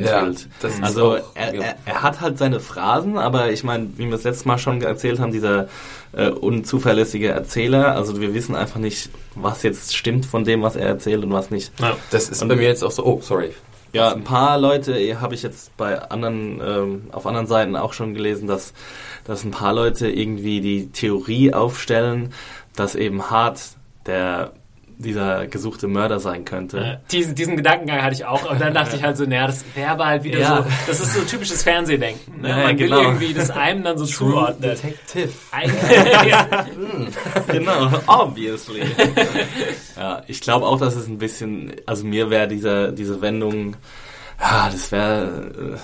das 0.62 0.74
ist 0.74 0.84
also 0.84 1.14
auch- 1.18 1.22
er, 1.36 1.54
ja. 1.56 1.62
er, 1.62 1.76
er 1.86 2.02
hat 2.02 2.20
halt 2.20 2.38
seine 2.40 2.60
Phrasen, 2.60 3.18
aber 3.18 3.52
ich 3.52 3.64
meine, 3.64 3.88
wie 3.98 4.08
wir 4.08 4.16
es 4.16 4.24
letztes 4.24 4.46
Mal 4.46 4.58
schon 4.58 4.82
erzählt 4.82 5.20
haben, 5.20 5.32
dieser 5.32 5.68
äh, 6.16 6.30
unzuverlässige 6.30 7.30
Erzähler, 7.30 7.96
also 7.96 8.20
wir 8.20 8.34
wissen 8.34 8.56
einfach 8.56 8.80
nicht, 8.80 9.10
was 9.36 9.64
jetzt 9.64 9.96
stimmt 9.96 10.26
von 10.26 10.44
dem, 10.44 10.62
was 10.62 10.76
er 10.76 10.88
erzählt 10.88 11.24
und 11.24 11.32
was 11.32 11.52
nicht. 11.52 11.72
ja. 11.80 11.96
Das 12.12 12.28
ist 12.30 12.46
bei 12.48 12.56
mir 12.56 12.68
jetzt 12.68 12.84
auch 12.84 12.92
so. 12.92 13.06
Oh, 13.06 13.20
sorry. 13.22 13.52
Ja, 13.94 14.12
ein 14.12 14.24
paar 14.24 14.58
Leute 14.58 14.98
eh, 14.98 15.18
habe 15.18 15.36
ich 15.36 15.44
jetzt 15.44 15.78
bei 15.78 16.02
anderen, 16.10 16.60
ähm, 16.62 17.04
auf 17.12 17.28
anderen 17.28 17.46
Seiten 17.46 17.76
auch 17.76 17.94
schon 17.94 18.16
gelesen, 18.16 18.48
dass, 18.48 18.74
dass 19.24 19.44
ein 19.44 19.52
paar 19.52 19.72
Leute 19.72 20.10
irgendwie 20.10 20.62
die 20.62 20.92
Theorie 20.92 21.54
aufstellen, 21.54 22.34
dass 22.76 22.96
eben 22.96 23.30
Hart 23.30 23.62
der 24.08 24.54
dieser 25.04 25.46
gesuchte 25.48 25.88
Mörder 25.88 26.20
sein 26.20 26.46
könnte. 26.46 26.78
Äh, 26.80 26.98
diesen, 27.12 27.36
diesen 27.36 27.56
Gedankengang 27.58 28.02
hatte 28.02 28.16
ich 28.16 28.26
auch. 28.26 28.50
Und 28.50 28.60
dann 28.60 28.74
dachte 28.74 28.96
ich 28.96 29.04
halt 29.04 29.18
so, 29.18 29.26
naja, 29.26 29.46
das 29.48 29.64
wäre 29.76 29.92
aber 29.92 30.06
halt 30.08 30.24
wieder 30.24 30.40
Ja. 30.40 30.58
so, 30.64 30.70
das 30.88 31.00
ist 31.00 31.14
so 31.14 31.22
typisches 31.22 31.62
Fernsehdenken. 31.64 32.42
Ne? 32.42 32.50
Ja, 32.50 32.58
Man 32.58 32.78
genau. 32.78 32.98
will 32.98 33.04
irgendwie 33.06 33.34
das 33.34 33.52
einem 33.52 33.84
dann 33.84 33.98
so 33.98 34.06
zuordnen. 34.06 34.72
Detective. 34.72 35.30
Eigentlich- 35.52 36.28
ja. 36.32 36.66
genau, 37.48 37.92
obviously. 38.08 38.82
ja, 39.98 40.24
ich 40.28 40.42
glaube 40.42 40.66
auch, 40.66 40.80
dass 40.80 40.96
es 40.96 41.08
ein 41.08 41.18
bisschen, 41.18 41.74
also 41.86 42.06
mir 42.06 42.30
wäre 42.30 42.48
diese, 42.48 42.94
diese 42.94 43.22
Wendung, 43.22 43.76
ja, 44.40 44.70
das 44.72 44.92
wäre, 44.92 45.52
äh, 45.76 45.78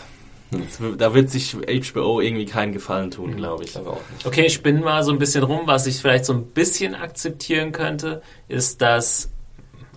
da 0.97 1.13
wird 1.13 1.29
sich 1.29 1.55
HBO 1.55 2.21
irgendwie 2.21 2.45
keinen 2.45 2.73
Gefallen 2.73 3.11
tun, 3.11 3.35
glaube 3.35 3.63
ich. 3.63 3.69
Ich 3.69 3.75
glaube 3.75 3.91
auch 3.91 4.01
nicht. 4.13 4.25
Okay, 4.25 4.45
ich 4.45 4.53
spinne 4.53 4.79
mal 4.79 5.03
so 5.03 5.11
ein 5.11 5.19
bisschen 5.19 5.43
rum. 5.43 5.61
Was 5.65 5.85
ich 5.85 5.97
vielleicht 5.97 6.25
so 6.25 6.33
ein 6.33 6.45
bisschen 6.47 6.95
akzeptieren 6.95 7.71
könnte, 7.71 8.21
ist, 8.47 8.81
dass, 8.81 9.29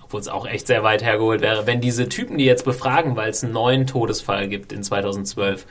obwohl 0.03 0.21
es 0.21 0.29
auch 0.29 0.47
echt 0.47 0.67
sehr 0.67 0.83
weit 0.83 1.03
hergeholt 1.03 1.41
wäre, 1.41 1.67
wenn 1.67 1.81
diese 1.81 2.09
Typen, 2.09 2.37
die 2.37 2.45
jetzt 2.45 2.65
befragen, 2.65 3.17
weil 3.17 3.31
es 3.31 3.43
einen 3.43 3.55
neuen 3.55 3.87
Todesfall 3.87 4.49
gibt 4.49 4.73
in 4.73 4.83
2012, 4.83 5.67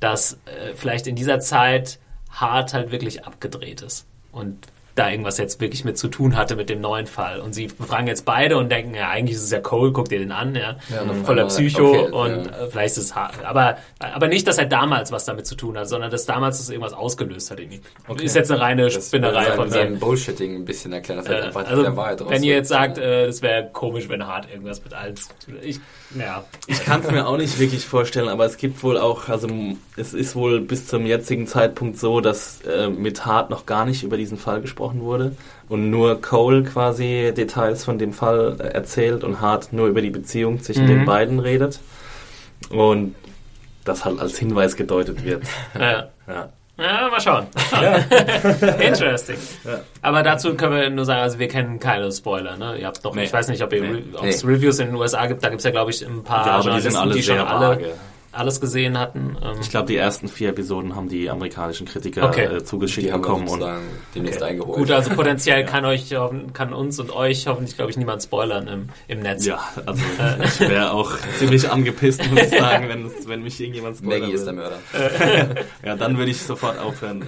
dass 0.00 0.34
äh, 0.44 0.74
vielleicht 0.74 1.06
in 1.06 1.16
dieser 1.16 1.40
Zeit 1.40 1.98
Hart 2.30 2.74
halt 2.74 2.90
wirklich 2.92 3.24
abgedreht 3.24 3.80
ist 3.80 4.06
und 4.32 4.68
da 4.98 5.10
irgendwas 5.10 5.38
jetzt 5.38 5.60
wirklich 5.60 5.84
mit 5.84 5.96
zu 5.96 6.08
tun 6.08 6.36
hatte 6.36 6.56
mit 6.56 6.68
dem 6.68 6.80
neuen 6.80 7.06
Fall. 7.06 7.40
Und 7.40 7.54
sie 7.54 7.68
befragen 7.68 8.06
jetzt 8.06 8.24
beide 8.24 8.56
und 8.56 8.70
denken, 8.70 8.94
ja, 8.94 9.08
eigentlich 9.08 9.36
ist 9.36 9.44
es 9.44 9.50
ja 9.50 9.60
Cole, 9.60 9.92
guck 9.92 10.08
dir 10.08 10.18
den 10.18 10.32
an, 10.32 10.54
ja, 10.54 10.76
Ja, 10.88 11.02
auf 11.02 11.24
voller 11.24 11.46
Psycho 11.46 11.90
okay, 11.90 12.10
und 12.10 12.46
ja. 12.46 12.64
äh, 12.64 12.70
vielleicht 12.70 12.96
ist 12.96 13.04
es 13.04 13.14
hart. 13.14 13.44
Aber, 13.44 13.78
aber 13.98 14.28
nicht, 14.28 14.46
dass 14.46 14.58
er 14.58 14.66
damals 14.66 15.12
was 15.12 15.24
damit 15.24 15.46
zu 15.46 15.54
tun 15.54 15.78
hat, 15.78 15.88
sondern 15.88 16.10
dass 16.10 16.26
damals 16.26 16.58
das 16.58 16.68
irgendwas 16.68 16.92
ausgelöst 16.92 17.50
hat. 17.50 17.60
Irgendwie. 17.60 17.80
Ist 18.22 18.34
jetzt 18.34 18.50
eine 18.50 18.60
reine 18.60 18.88
Das 18.88 19.06
Spinnerei 19.06 19.52
von 19.52 19.70
seinem, 19.70 19.98
Bullshitting 19.98 20.56
ein 20.56 20.64
bisschen 20.64 20.92
erklären, 20.92 21.18
dass 21.18 21.28
er 21.28 21.38
Äh, 21.38 21.46
einfach 21.46 21.66
also, 21.66 21.82
der 21.82 21.96
Wahrheit 21.96 22.28
wenn 22.28 22.42
ihr 22.42 22.54
jetzt 22.54 22.68
sagt, 22.68 22.98
äh, 22.98 23.26
das 23.26 23.42
wäre 23.42 23.70
komisch, 23.72 24.08
wenn 24.08 24.26
Hart 24.26 24.50
irgendwas 24.50 24.82
mit 24.82 24.94
allen. 24.94 25.14
Ich, 25.62 25.80
ja. 26.16 26.44
Ich 26.66 26.84
kann 26.84 27.00
es 27.02 27.10
mir 27.10 27.26
auch 27.26 27.36
nicht 27.36 27.58
wirklich 27.58 27.84
vorstellen, 27.86 28.28
aber 28.28 28.44
es 28.46 28.56
gibt 28.56 28.82
wohl 28.82 28.96
auch, 28.98 29.28
also 29.28 29.48
m- 29.48 29.78
es 29.96 30.14
ist 30.14 30.34
wohl 30.36 30.60
bis 30.60 30.86
zum 30.86 31.04
jetzigen 31.06 31.46
Zeitpunkt 31.46 31.98
so, 31.98 32.20
dass 32.20 32.60
äh, 32.62 32.88
mit 32.88 33.26
Hart 33.26 33.50
noch 33.50 33.66
gar 33.66 33.84
nicht 33.84 34.02
über 34.02 34.16
diesen 34.16 34.38
Fall 34.38 34.60
gesprochen 34.60 35.00
wurde 35.02 35.36
und 35.68 35.90
nur 35.90 36.20
Cole 36.22 36.62
quasi 36.64 37.32
Details 37.36 37.84
von 37.84 37.98
dem 37.98 38.12
Fall 38.12 38.56
äh, 38.58 38.68
erzählt 38.68 39.22
und 39.24 39.40
Hart 39.40 39.72
nur 39.72 39.86
über 39.88 40.00
die 40.00 40.10
Beziehung 40.10 40.60
zwischen 40.62 40.84
Mhm. 40.84 40.88
den 40.88 41.04
beiden 41.04 41.40
redet 41.40 41.80
und 42.70 43.14
das 43.84 44.04
halt 44.04 44.18
als 44.20 44.38
Hinweis 44.38 44.76
gedeutet 44.76 45.24
wird. 45.24 45.44
Ja. 45.78 46.08
Ja. 46.26 46.48
Ja, 46.78 47.08
mal 47.10 47.20
schauen. 47.20 47.46
Interesting. 48.80 49.36
Ja. 49.64 49.80
Aber 50.00 50.22
dazu 50.22 50.54
können 50.54 50.74
wir 50.76 50.90
nur 50.90 51.04
sagen, 51.04 51.20
also 51.22 51.38
wir 51.38 51.48
kennen 51.48 51.80
keine 51.80 52.10
Spoiler. 52.12 52.56
Ne? 52.56 52.76
Ihr 52.78 52.86
habt 52.86 53.04
doch, 53.04 53.14
Nee. 53.14 53.24
ich 53.24 53.32
weiß 53.32 53.48
nicht, 53.48 53.62
ob 53.62 53.72
ihr 53.72 53.82
Nee. 53.82 54.02
es 54.28 54.44
Reviews 54.46 54.78
in 54.78 54.86
den 54.88 54.94
USA 54.94 55.26
gibt. 55.26 55.42
Da 55.42 55.48
gibt 55.48 55.58
es 55.60 55.64
ja, 55.64 55.72
glaube 55.72 55.90
ich, 55.90 56.06
ein 56.06 56.22
paar 56.22 56.46
Ja, 56.46 56.52
aber 56.54 56.70
die 56.74 56.80
sind 56.80 56.94
alle 56.96 57.14
die 57.14 57.22
schon 57.22 57.34
sehr 57.36 57.48
alle 57.50 57.68
vage. 57.68 57.94
Alles 58.38 58.60
gesehen 58.60 58.98
hatten. 58.98 59.36
Ähm, 59.42 59.56
Ich 59.60 59.70
glaube, 59.70 59.86
die 59.88 59.96
ersten 59.96 60.28
vier 60.28 60.50
Episoden 60.50 60.96
haben 60.96 61.08
die 61.08 61.28
amerikanischen 61.28 61.86
Kritiker 61.86 62.28
Okay. 62.28 62.44
äh, 62.44 62.64
zugeschickt 62.64 63.06
die 63.08 63.12
haben 63.12 63.20
wir 63.22 63.28
bekommen 63.28 63.48
und 63.48 63.64
demnächst 64.14 64.42
eingeholt. 64.42 64.78
Gut, 64.78 64.90
also 64.90 65.10
potenziell 65.10 65.64
kann 65.66 65.84
euch, 65.84 66.14
kann 66.52 66.72
uns 66.72 66.98
und 67.00 67.10
euch 67.14 67.46
hoffentlich, 67.46 67.76
glaube 67.76 67.90
ich, 67.90 67.96
niemand 67.96 68.22
spoilern 68.22 68.68
im, 68.68 68.88
im 69.08 69.20
Netz. 69.20 69.44
ja, 69.44 69.60
also 69.84 70.02
ich 70.44 70.60
wäre 70.60 70.92
auch 70.92 71.12
ziemlich 71.38 71.68
angepisst, 71.70 72.28
muss 72.30 72.42
ich 72.42 72.50
sagen, 72.58 72.88
wenn, 72.88 73.06
es- 73.06 73.28
wenn 73.28 73.42
mich 73.42 73.60
irgendjemand 73.60 73.96
spoilern 73.98 74.20
Maggie 74.20 74.32
ist 74.34 74.44
der. 74.46 74.52
Mörder. 74.54 74.78
Ja, 75.84 75.96
dann 75.96 76.16
würde 76.18 76.30
ich 76.30 76.40
sofort 76.42 76.78
aufhören. 76.78 77.24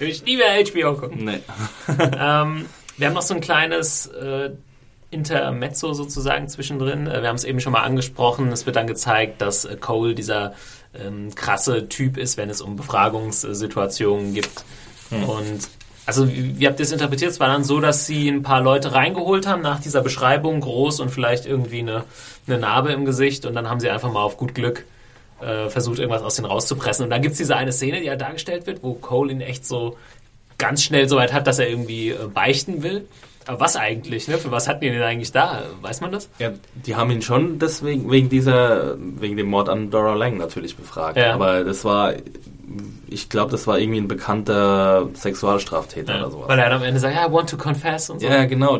ich 0.00 0.24
nie 0.24 0.36
mehr 0.36 0.62
HBO 0.64 0.94
gucken. 1.00 1.24
nee. 1.24 1.40
Ähm, 2.18 2.66
wir 2.96 3.06
haben 3.08 3.14
noch 3.14 3.22
so 3.22 3.34
ein 3.34 3.40
kleines 3.40 4.06
äh, 4.06 4.50
Intermezzo 5.14 5.94
sozusagen 5.94 6.48
zwischendrin. 6.48 7.06
Äh, 7.06 7.22
wir 7.22 7.28
haben 7.28 7.36
es 7.36 7.44
eben 7.44 7.60
schon 7.60 7.72
mal 7.72 7.82
angesprochen. 7.82 8.52
Es 8.52 8.66
wird 8.66 8.76
dann 8.76 8.86
gezeigt, 8.86 9.40
dass 9.40 9.64
äh, 9.64 9.76
Cole 9.76 10.14
dieser 10.14 10.54
ähm, 10.94 11.34
krasse 11.34 11.88
Typ 11.88 12.18
ist, 12.18 12.36
wenn 12.36 12.50
es 12.50 12.60
um 12.60 12.76
Befragungssituationen 12.76 14.34
gibt. 14.34 14.64
Und 15.10 15.68
also 16.06 16.28
wie, 16.28 16.58
wie 16.58 16.66
habt 16.66 16.78
ihr 16.78 16.84
es 16.84 16.92
interpretiert? 16.92 17.30
Es 17.30 17.40
war 17.40 17.48
dann 17.48 17.64
so, 17.64 17.80
dass 17.80 18.06
sie 18.06 18.28
ein 18.28 18.42
paar 18.42 18.60
Leute 18.60 18.92
reingeholt 18.92 19.46
haben 19.46 19.62
nach 19.62 19.80
dieser 19.80 20.02
Beschreibung, 20.02 20.60
groß 20.60 21.00
und 21.00 21.10
vielleicht 21.10 21.46
irgendwie 21.46 21.80
eine, 21.80 22.04
eine 22.46 22.58
Narbe 22.58 22.92
im 22.92 23.04
Gesicht 23.04 23.46
und 23.46 23.54
dann 23.54 23.68
haben 23.68 23.80
sie 23.80 23.88
einfach 23.88 24.12
mal 24.12 24.22
auf 24.22 24.36
gut 24.36 24.54
Glück 24.54 24.84
äh, 25.40 25.68
versucht, 25.68 25.98
irgendwas 25.98 26.22
aus 26.22 26.36
denen 26.36 26.46
rauszupressen. 26.46 27.04
Und 27.04 27.10
dann 27.10 27.22
gibt 27.22 27.32
es 27.32 27.38
diese 27.38 27.56
eine 27.56 27.72
Szene, 27.72 28.00
die 28.00 28.06
ja 28.06 28.16
dargestellt 28.16 28.66
wird, 28.66 28.82
wo 28.82 28.94
Cole 28.94 29.32
ihn 29.32 29.40
echt 29.40 29.66
so 29.66 29.96
ganz 30.58 30.82
schnell 30.82 31.08
so 31.08 31.16
weit 31.16 31.32
hat, 31.32 31.46
dass 31.46 31.58
er 31.58 31.68
irgendwie 31.68 32.10
äh, 32.10 32.26
beichten 32.32 32.82
will. 32.82 33.06
Aber 33.46 33.60
was 33.60 33.76
eigentlich? 33.76 34.28
Ne? 34.28 34.38
Für 34.38 34.50
was 34.50 34.68
hatten 34.68 34.80
die 34.80 34.90
denn 34.90 35.02
eigentlich 35.02 35.32
da? 35.32 35.62
Weiß 35.82 36.00
man 36.00 36.12
das? 36.12 36.28
Ja, 36.38 36.52
die 36.74 36.96
haben 36.96 37.10
ihn 37.10 37.22
schon 37.22 37.58
deswegen, 37.58 38.10
wegen 38.10 38.28
dieser, 38.28 38.96
wegen 38.98 39.36
dem 39.36 39.48
Mord 39.48 39.68
an 39.68 39.90
Dora 39.90 40.14
Lang 40.14 40.38
natürlich 40.38 40.76
befragt. 40.76 41.16
Ja. 41.16 41.34
Aber 41.34 41.64
das 41.64 41.84
war, 41.84 42.14
ich 43.08 43.28
glaube, 43.28 43.50
das 43.50 43.66
war 43.66 43.78
irgendwie 43.78 44.00
ein 44.00 44.08
bekannter 44.08 45.08
Sexualstraftäter 45.14 46.18
oder 46.20 46.30
sowas. 46.30 46.48
Weil 46.48 46.58
er 46.58 46.70
dann 46.70 46.78
am 46.78 46.84
Ende 46.84 47.00
sagt, 47.00 47.14
ja, 47.14 47.28
I 47.28 47.32
want 47.32 47.50
to 47.50 47.56
confess 47.56 48.10
und 48.10 48.20
so. 48.20 48.26
ja, 48.26 48.44
genau. 48.46 48.78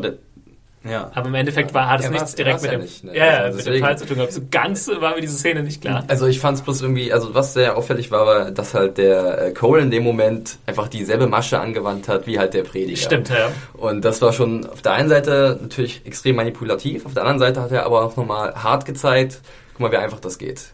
Ja. 0.87 1.11
Aber 1.13 1.27
im 1.27 1.35
Endeffekt 1.35 1.73
war, 1.73 1.89
hat 1.89 2.01
es 2.01 2.09
nichts 2.09 2.35
direkt 2.35 2.61
mit 2.61 2.71
ja 2.71 2.77
dem, 2.77 2.81
nicht, 2.83 3.03
ne? 3.03 3.17
ja, 3.17 3.25
ja, 3.25 3.37
Also 3.39 3.57
mit 3.57 3.65
dem 3.65 3.83
Fall 3.83 3.97
zu 3.97 4.05
tun 4.05 4.17
gehabt. 4.17 4.33
So 4.33 4.41
ganz 4.51 4.87
war 4.87 5.15
mir 5.15 5.21
diese 5.21 5.37
Szene 5.37 5.63
nicht 5.63 5.81
klar. 5.81 6.03
Also 6.07 6.27
ich 6.27 6.39
fand 6.39 6.57
es 6.57 6.63
bloß 6.63 6.81
irgendwie, 6.81 7.11
also 7.11 7.33
was 7.33 7.53
sehr 7.53 7.75
auffällig 7.77 8.11
war, 8.11 8.25
war, 8.25 8.51
dass 8.51 8.73
halt 8.73 8.97
der 8.97 9.47
äh, 9.47 9.51
Cole 9.51 9.81
in 9.81 9.91
dem 9.91 10.03
Moment 10.03 10.57
einfach 10.65 10.87
dieselbe 10.87 11.27
Masche 11.27 11.59
angewandt 11.59 12.07
hat 12.07 12.27
wie 12.27 12.37
halt 12.39 12.53
der 12.53 12.63
Prediger. 12.63 12.97
Stimmt, 12.97 13.29
ja. 13.29 13.51
Und 13.73 14.05
das 14.05 14.21
war 14.21 14.31
schon 14.33 14.65
auf 14.67 14.81
der 14.81 14.93
einen 14.93 15.09
Seite 15.09 15.57
natürlich 15.61 16.01
extrem 16.05 16.35
manipulativ, 16.35 17.05
auf 17.05 17.13
der 17.13 17.23
anderen 17.23 17.39
Seite 17.39 17.61
hat 17.61 17.71
er 17.71 17.85
aber 17.85 18.03
auch 18.03 18.15
nochmal 18.15 18.53
hart 18.55 18.85
gezeigt, 18.85 19.41
guck 19.73 19.81
mal, 19.81 19.91
wie 19.91 19.97
einfach 19.97 20.19
das 20.19 20.37
geht. 20.37 20.67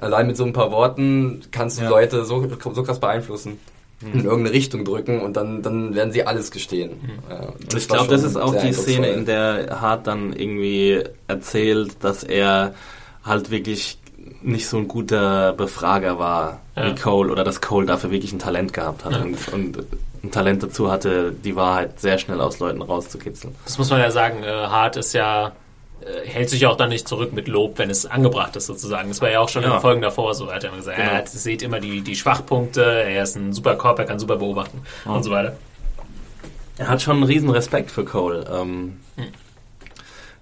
Allein 0.00 0.26
mit 0.26 0.36
so 0.36 0.44
ein 0.44 0.52
paar 0.52 0.70
Worten 0.70 1.42
kannst 1.50 1.78
du 1.78 1.82
Ja. 1.82 1.90
Leute 1.90 2.24
so, 2.24 2.46
so 2.72 2.82
krass 2.82 3.00
beeinflussen, 3.00 3.58
in 4.02 4.24
irgendeine 4.24 4.52
Richtung 4.52 4.84
drücken 4.84 5.20
und 5.20 5.36
dann, 5.36 5.62
dann 5.62 5.94
werden 5.94 6.12
sie 6.12 6.26
alles 6.26 6.50
gestehen. 6.50 6.92
Ja, 7.30 7.48
Und 7.48 7.74
ich 7.74 7.88
glaube, 7.88 8.08
das 8.10 8.22
ist 8.22 8.36
auch 8.36 8.54
die 8.54 8.72
Szene, 8.72 9.08
in 9.08 9.24
der 9.24 9.80
Hart 9.80 10.06
dann 10.06 10.32
irgendwie 10.34 11.02
erzählt, 11.28 11.96
dass 12.04 12.22
er 12.22 12.74
halt 13.24 13.50
wirklich 13.50 13.98
nicht 14.42 14.68
so 14.68 14.76
ein 14.76 14.86
guter 14.86 15.52
Befrager 15.54 16.18
war 16.18 16.60
Ja. 16.76 16.86
wie 16.90 16.94
Cole 16.94 17.32
oder 17.32 17.42
dass 17.42 17.60
Cole 17.60 17.86
dafür 17.86 18.10
wirklich 18.10 18.32
ein 18.32 18.38
Talent 18.38 18.72
gehabt 18.72 19.04
hat 19.04 19.12
Ja. 19.12 19.22
und, 19.22 19.48
und 19.52 19.78
ein 20.22 20.30
Talent 20.30 20.62
dazu 20.62 20.90
hatte, 20.90 21.32
die 21.32 21.56
Wahrheit 21.56 21.98
sehr 22.00 22.18
schnell 22.18 22.40
aus 22.40 22.58
Leuten 22.58 22.82
rauszukitzeln. 22.82 23.54
Das 23.64 23.78
muss 23.78 23.88
man 23.90 24.00
ja 24.00 24.10
sagen. 24.10 24.42
Äh, 24.42 24.46
Hart 24.50 24.96
ist 24.96 25.14
ja, 25.14 25.52
hält 26.24 26.50
sich 26.50 26.66
auch 26.66 26.76
dann 26.76 26.88
nicht 26.90 27.08
zurück 27.08 27.32
mit 27.32 27.48
Lob, 27.48 27.78
wenn 27.78 27.90
es 27.90 28.06
angebracht 28.06 28.54
ist 28.56 28.66
sozusagen. 28.66 29.08
Das 29.08 29.20
war 29.20 29.30
ja 29.30 29.40
auch 29.40 29.48
schon 29.48 29.62
in 29.62 29.68
Ja. 29.70 29.76
den 29.76 29.80
Folgen 29.80 30.02
davor 30.02 30.34
so. 30.34 30.46
Er 30.48 30.56
hat 30.56 30.62
ja 30.62 30.68
immer 30.68 30.78
gesagt, 30.78 30.96
Genau. 30.96 31.10
er 31.10 31.16
hat, 31.18 31.28
seht 31.28 31.62
immer 31.62 31.80
die, 31.80 32.00
die 32.02 32.16
Schwachpunkte, 32.16 32.82
er 32.84 33.22
ist 33.22 33.36
ein 33.36 33.52
super 33.52 33.76
Korb, 33.76 33.98
er 33.98 34.04
kann 34.04 34.18
super 34.18 34.36
beobachten 34.36 34.82
und 35.04 35.22
so 35.22 35.30
weiter. 35.30 35.56
Er 36.78 36.88
hat 36.88 37.00
schon 37.02 37.16
einen 37.16 37.24
riesen 37.24 37.50
Respekt 37.50 37.90
für 37.90 38.04
Cole. 38.04 38.44
Ähm, 38.52 39.00
Hm. 39.16 39.26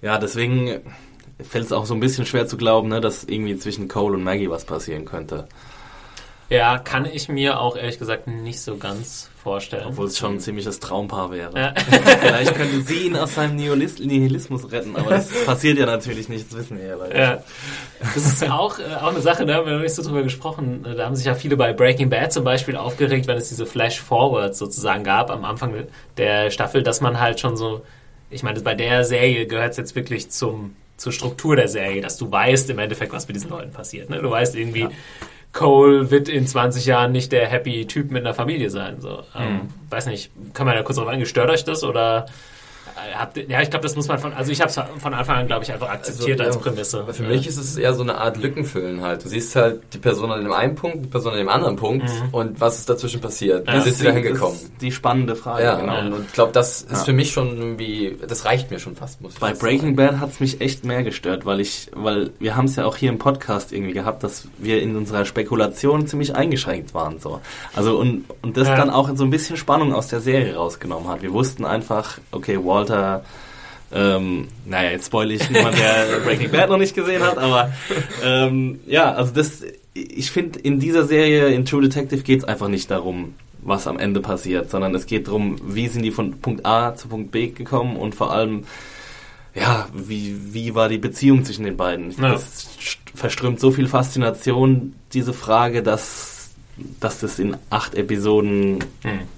Ja, 0.03 0.19
deswegen 0.19 0.81
fällt 1.41 1.65
es 1.65 1.73
auch 1.73 1.87
so 1.87 1.95
ein 1.95 2.01
bisschen 2.01 2.27
schwer 2.27 2.47
zu 2.47 2.57
glauben, 2.57 2.89
ne, 2.89 3.01
dass 3.01 3.25
irgendwie 3.25 3.57
zwischen 3.57 3.89
Cole 3.89 4.17
und 4.17 4.23
Maggie 4.25 4.51
was 4.51 4.65
passieren 4.65 5.05
könnte. 5.05 5.49
Ja, 6.51 6.79
kann 6.79 7.07
ich 7.07 7.29
mir 7.29 7.59
auch 7.59 7.77
ehrlich 7.77 7.99
gesagt 7.99 8.27
nicht 8.27 8.61
so 8.61 8.77
ganz 8.77 9.31
vorstellen. 9.45 9.85
Obwohl 9.87 10.07
es 10.07 10.19
schon 10.19 10.35
ein 10.35 10.41
ziemliches 10.41 10.81
Traumpaar 10.81 11.31
wäre. 11.31 11.57
Ja. 11.57 11.75
Vielleicht 12.21 12.55
könnte 12.57 12.81
sie 12.81 13.07
ihn 13.07 13.17
aus 13.17 13.35
seinem 13.35 13.57
Nihilis 13.57 13.99
Nihilismus 14.01 14.73
retten, 14.73 14.97
aber 14.97 15.11
das 15.11 15.29
passiert 15.47 15.79
ja 15.79 15.87
natürlich 15.87 16.29
nicht, 16.29 16.51
das 16.51 16.59
wissen 16.59 16.79
wir 16.79 16.87
ja 16.87 16.97
leider. 16.97 17.19
Ja. 17.19 17.43
Das 18.01 18.17
ist 18.17 18.51
auch, 18.51 18.79
äh, 18.79 18.95
auch 19.01 19.11
eine 19.11 19.21
Sache, 19.21 19.47
da 19.47 19.57
haben 19.57 19.67
wir 19.67 19.75
noch 19.75 19.83
nicht 19.83 19.95
so 19.95 20.03
drüber 20.03 20.23
gesprochen. 20.23 20.85
Da 20.97 21.05
haben 21.05 21.15
sich 21.15 21.27
ja 21.27 21.35
viele 21.35 21.57
bei 21.57 21.73
Breaking 21.73 22.11
Bad 22.11 22.33
zum 22.33 22.43
Beispiel 22.43 22.77
aufgeregt, 22.77 23.27
wenn 23.29 23.37
es 23.37 23.51
diese 23.51 23.67
Flash-Forwards 23.67 24.59
sozusagen 24.59 25.05
gab 25.05 25.31
am 25.31 25.45
Anfang 25.45 25.75
der 26.17 26.51
Staffel, 26.51 26.83
dass 26.83 27.01
man 27.01 27.21
halt 27.21 27.39
schon 27.39 27.57
so, 27.57 27.83
ich 28.31 28.43
meine, 28.43 28.61
bei 28.63 28.75
der 28.75 29.05
Serie 29.05 29.47
gehört 29.47 29.73
es 29.73 29.77
jetzt 29.77 29.95
wirklich 29.95 30.31
zum, 30.31 30.75
zur 30.97 31.13
Struktur 31.13 31.55
der 31.55 31.69
Serie, 31.69 32.01
dass 32.01 32.17
du 32.17 32.31
weißt 32.33 32.71
im 32.71 32.79
Endeffekt, 32.79 33.13
was 33.13 33.29
mit 33.29 33.37
diesen 33.37 33.51
Leuten 33.51 33.73
passiert. 33.73 34.09
Ne? 34.09 34.23
Du 34.23 34.31
weißt 34.31 34.57
irgendwie, 34.57 34.89
Cole 35.55 36.11
wird 36.11 36.29
in 36.29 36.47
20 36.47 36.85
Jahren 36.85 37.13
nicht 37.13 37.33
der 37.33 37.47
happy 37.47 37.87
Typ 37.87 38.11
mit 38.11 38.25
einer 38.25 38.35
Familie 38.35 38.69
sein. 38.69 39.01
So, 39.01 39.23
ähm, 39.35 39.53
Mhm. 39.55 39.61
weiß 39.89 40.07
nicht, 40.07 40.31
kann 40.53 40.67
man 40.67 40.77
da 40.77 40.83
kurz 40.83 40.99
drauf 40.99 41.09
eingehen, 41.09 41.27
stört 41.27 41.49
euch 41.49 41.65
das 41.65 41.83
oder 41.85 42.27
ja, 43.49 43.61
ich 43.63 43.71
glaube, 43.71 43.83
das 43.83 43.97
muss 43.97 44.09
man 44.09 44.19
von, 44.19 44.33
also 44.33 44.51
ich 44.53 44.61
habe 44.61 44.71
es 44.71 44.79
von 45.03 45.15
Anfang 45.15 45.37
an, 45.37 45.47
glaube 45.47 45.65
ich, 45.65 45.73
einfach 45.73 45.89
akzeptiert 45.89 46.41
Also, 46.41 46.59
als 46.59 46.65
ja, 46.65 46.71
Prämisse. 46.71 47.05
Für 47.13 47.23
mich 47.25 47.47
ist 47.47 47.57
es 47.57 47.77
eher 47.77 47.93
so 47.95 48.03
eine 48.03 48.17
Art 48.19 48.37
Lückenfüllen 48.37 49.01
halt. 49.03 49.25
Du 49.25 49.29
siehst 49.29 49.55
halt 49.57 49.81
die 49.93 49.99
Person 49.99 50.31
an 50.31 50.43
dem 50.43 50.53
einen 50.53 50.75
Punkt, 50.75 51.05
die 51.05 51.09
Person 51.09 51.33
an 51.33 51.39
dem 51.39 51.49
anderen 51.49 51.77
Punkt 51.77 52.09
und 52.33 52.61
was 52.61 52.79
ist 52.79 52.89
dazwischen 52.89 53.21
passiert. 53.21 53.67
Wie 53.67 53.73
Ja. 53.73 53.81
sind 53.81 53.97
sie 53.97 54.05
da 54.05 54.11
hingekommen? 54.13 54.55
ist 54.55 54.73
die 54.81 54.93
spannende 54.93 55.35
Frage. 55.37 55.65
Ja, 55.65 55.75
genau. 55.81 55.99
und, 56.01 56.13
und 56.13 56.27
ich 56.27 56.33
glaube, 56.33 56.53
das 56.53 56.83
ist 56.83 56.91
Ja. 56.91 56.97
für 57.05 57.13
mich 57.13 57.33
schon 57.33 57.57
irgendwie, 57.57 58.17
das 58.27 58.45
reicht 58.45 58.71
mir 58.71 58.79
schon 58.79 58.95
fast, 58.97 59.21
muss 59.21 59.35
ich 59.35 59.41
Bei 59.41 59.53
Breaking 59.53 59.97
sagen. 59.97 59.97
Bad 59.97 60.21
hat 60.21 60.31
es 60.31 60.41
mich 60.41 60.61
echt 60.61 60.85
mehr 60.85 61.03
gestört, 61.03 61.45
weil 61.47 61.61
ich, 61.61 61.91
weil 61.95 62.31
wir 62.39 62.57
haben 62.57 62.67
es 62.67 62.77
ja 62.77 62.85
auch 62.85 62.97
hier 62.97 63.09
im 63.11 63.19
Podcast 63.19 63.73
irgendwie 63.73 63.93
gehabt, 63.93 64.23
dass 64.23 64.49
wir 64.59 64.81
in 64.83 64.97
unserer 64.97 65.25
Spekulation 65.25 66.07
ziemlich 66.07 66.35
eingeschränkt 66.37 66.95
waren. 66.95 67.19
So. 67.19 67.41
Also 67.75 67.99
und, 67.99 68.25
und 68.43 68.57
das 68.57 68.69
Ja. 68.69 68.77
dann 68.77 68.91
auch 68.91 69.11
so 69.15 69.25
ein 69.25 69.31
bisschen 69.31 69.57
Spannung 69.57 69.93
aus 69.95 70.09
der 70.09 70.21
Serie 70.21 70.55
rausgenommen 70.57 71.09
hat. 71.09 71.23
Wir 71.23 71.33
wussten 71.33 71.65
einfach, 71.65 72.19
okay, 72.31 72.59
Walter, 72.89 73.25
ähm, 73.93 74.49
naja, 74.67 74.91
jetzt 74.91 75.07
spoil 75.07 75.31
ich 75.31 75.49
niemand, 75.51 75.79
der 75.79 76.19
Breaking 76.25 76.51
Bad 76.51 76.69
noch 76.69 76.79
nicht 76.79 76.95
gesehen 76.95 77.23
hat, 77.23 77.39
aber 77.39 77.73
ähm, 78.25 78.81
ja, 78.87 79.13
also 79.13 79.33
das, 79.33 79.63
ich 79.95 80.31
finde, 80.31 80.59
in 80.59 80.81
dieser 80.81 81.05
Serie, 81.05 81.49
in 81.49 81.65
True 81.65 81.83
Detective, 81.83 82.23
geht 82.23 82.41
es 82.41 82.45
einfach 82.45 82.69
nicht 82.69 82.91
darum, 82.91 83.35
was 83.63 83.87
am 83.87 83.99
Ende 83.99 84.21
passiert, 84.21 84.71
sondern 84.71 84.95
es 84.95 85.07
geht 85.07 85.29
darum, 85.29 85.57
wie 85.65 85.89
sind 85.89 86.03
die 86.03 86.11
von 86.11 86.41
Punkt 86.41 86.67
A 86.67 86.95
zu 86.95 87.09
Punkt 87.09 87.31
B 87.31 87.49
gekommen 87.49 87.97
und 87.97 88.15
vor 88.15 88.33
allem, 88.33 88.65
ja, 89.55 89.87
wie, 89.95 90.37
wie 90.53 90.75
war 90.75 90.89
die 90.89 90.99
Beziehung 90.99 91.45
zwischen 91.45 91.65
den 91.65 91.77
beiden? 91.77 92.11
Ja. 92.11 92.33
Das 92.33 92.67
st- 92.81 92.97
verströmt 93.15 93.61
so 93.61 93.71
viel 93.71 93.87
Faszination, 93.87 94.95
diese 95.13 95.33
Frage, 95.33 95.83
dass, 95.85 96.51
dass 96.99 97.21
das 97.21 97.39
in 97.39 97.57
acht 97.71 97.95
Episoden, 97.95 98.81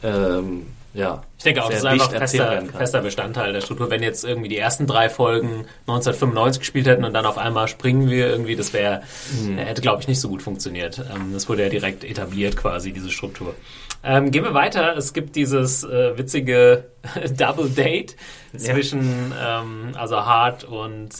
ähm, 0.02 0.62
ja. 0.96 1.22
Ich 1.38 1.44
denke 1.44 1.62
auch, 1.62 1.68
das 1.68 1.78
ist 1.80 1.84
einfach 1.84 2.10
fester, 2.10 2.62
fester 2.76 3.00
Bestandteil 3.02 3.52
der 3.52 3.60
Struktur. 3.60 3.90
Wenn 3.90 4.02
jetzt 4.02 4.24
irgendwie 4.24 4.48
die 4.48 4.56
ersten 4.58 4.86
drei 4.86 5.08
Folgen 5.08 5.66
1995 5.86 6.60
gespielt 6.60 6.86
hätten 6.86 7.04
und 7.04 7.12
dann 7.14 7.26
auf 7.26 7.38
einmal 7.38 7.68
springen 7.68 8.08
wir 8.10 8.28
irgendwie, 8.28 8.56
das 8.56 8.72
wäre, 8.72 9.02
Hm. 9.44 9.58
hätte 9.58 9.82
glaube 9.82 10.00
ich 10.02 10.08
nicht 10.08 10.20
so 10.20 10.28
gut 10.28 10.42
funktioniert. 10.42 10.98
Ähm, 11.14 11.32
das 11.32 11.48
wurde 11.48 11.62
ja 11.64 11.68
direkt 11.68 12.02
etabliert 12.04 12.56
quasi, 12.56 12.92
diese 12.92 13.10
Struktur. 13.10 13.54
Ähm, 14.02 14.30
gehen 14.30 14.44
wir 14.44 14.54
weiter. 14.54 14.96
Es 14.96 15.12
gibt 15.12 15.36
dieses 15.36 15.84
äh, 15.84 16.16
witzige 16.16 16.84
Double 17.36 17.68
Date 17.68 18.16
zwischen, 18.56 19.32
ähm, 19.40 19.90
also 19.94 20.16
Hart 20.24 20.64
und, 20.64 21.10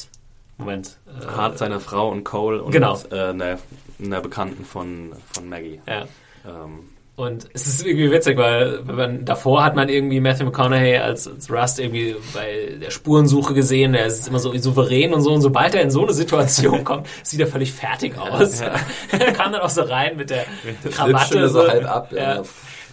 Moment. 0.59 0.97
Äh, 1.07 1.27
Hart 1.27 1.59
seiner 1.59 1.81
Frau 1.81 2.11
und 2.11 2.25
Cole 2.25 2.63
und 2.63 2.73
Genau. 2.73 2.99
äh, 3.11 3.15
einer, 3.31 3.59
einer 4.03 4.21
Bekannten 4.21 4.65
von, 4.65 5.13
von 5.33 5.49
Maggie. 5.49 5.81
Ja. 5.87 6.03
Ähm, 6.47 6.89
Und 7.17 7.49
es 7.55 7.67
ist 7.67 7.87
irgendwie 7.87 8.11
witzig, 8.11 8.37
weil 8.37 8.87
wenn 8.87 8.95
man, 8.95 9.25
davor 9.25 9.65
hat 9.65 9.75
man 9.75 9.89
irgendwie 9.89 10.21
Matthew 10.21 10.45
McConaughey 10.45 10.99
als, 10.99 11.27
als 11.27 11.51
Rust 11.51 11.81
irgendwie 11.81 12.15
bei 12.35 12.77
der 12.79 12.91
Spurensuche 12.91 13.55
gesehen, 13.55 13.95
der 13.95 14.05
ist 14.05 14.29
immer 14.29 14.39
so 14.39 14.55
souverän 14.59 15.15
und 15.15 15.23
so. 15.23 15.33
Und 15.33 15.41
sobald 15.41 15.75
er 15.75 15.81
in 15.81 15.91
so 15.91 16.03
eine 16.03 16.13
Situation 16.13 16.85
kommt, 16.85 17.07
sieht 17.23 17.41
er 17.41 17.47
völlig 17.47 17.73
fertig 17.73 18.19
aus. 18.19 18.61
er 19.19 19.33
kam 19.33 19.51
dann 19.53 19.63
auch 19.63 19.71
so 19.71 19.81
rein 19.81 20.19
mit 20.19 20.29
der 20.29 20.45
Krawatte. 20.91 21.13
Lippschiene 21.13 21.49
so 21.49 21.67
halb 21.67 21.87
ab. 21.87 22.13
Ja. 22.13 22.43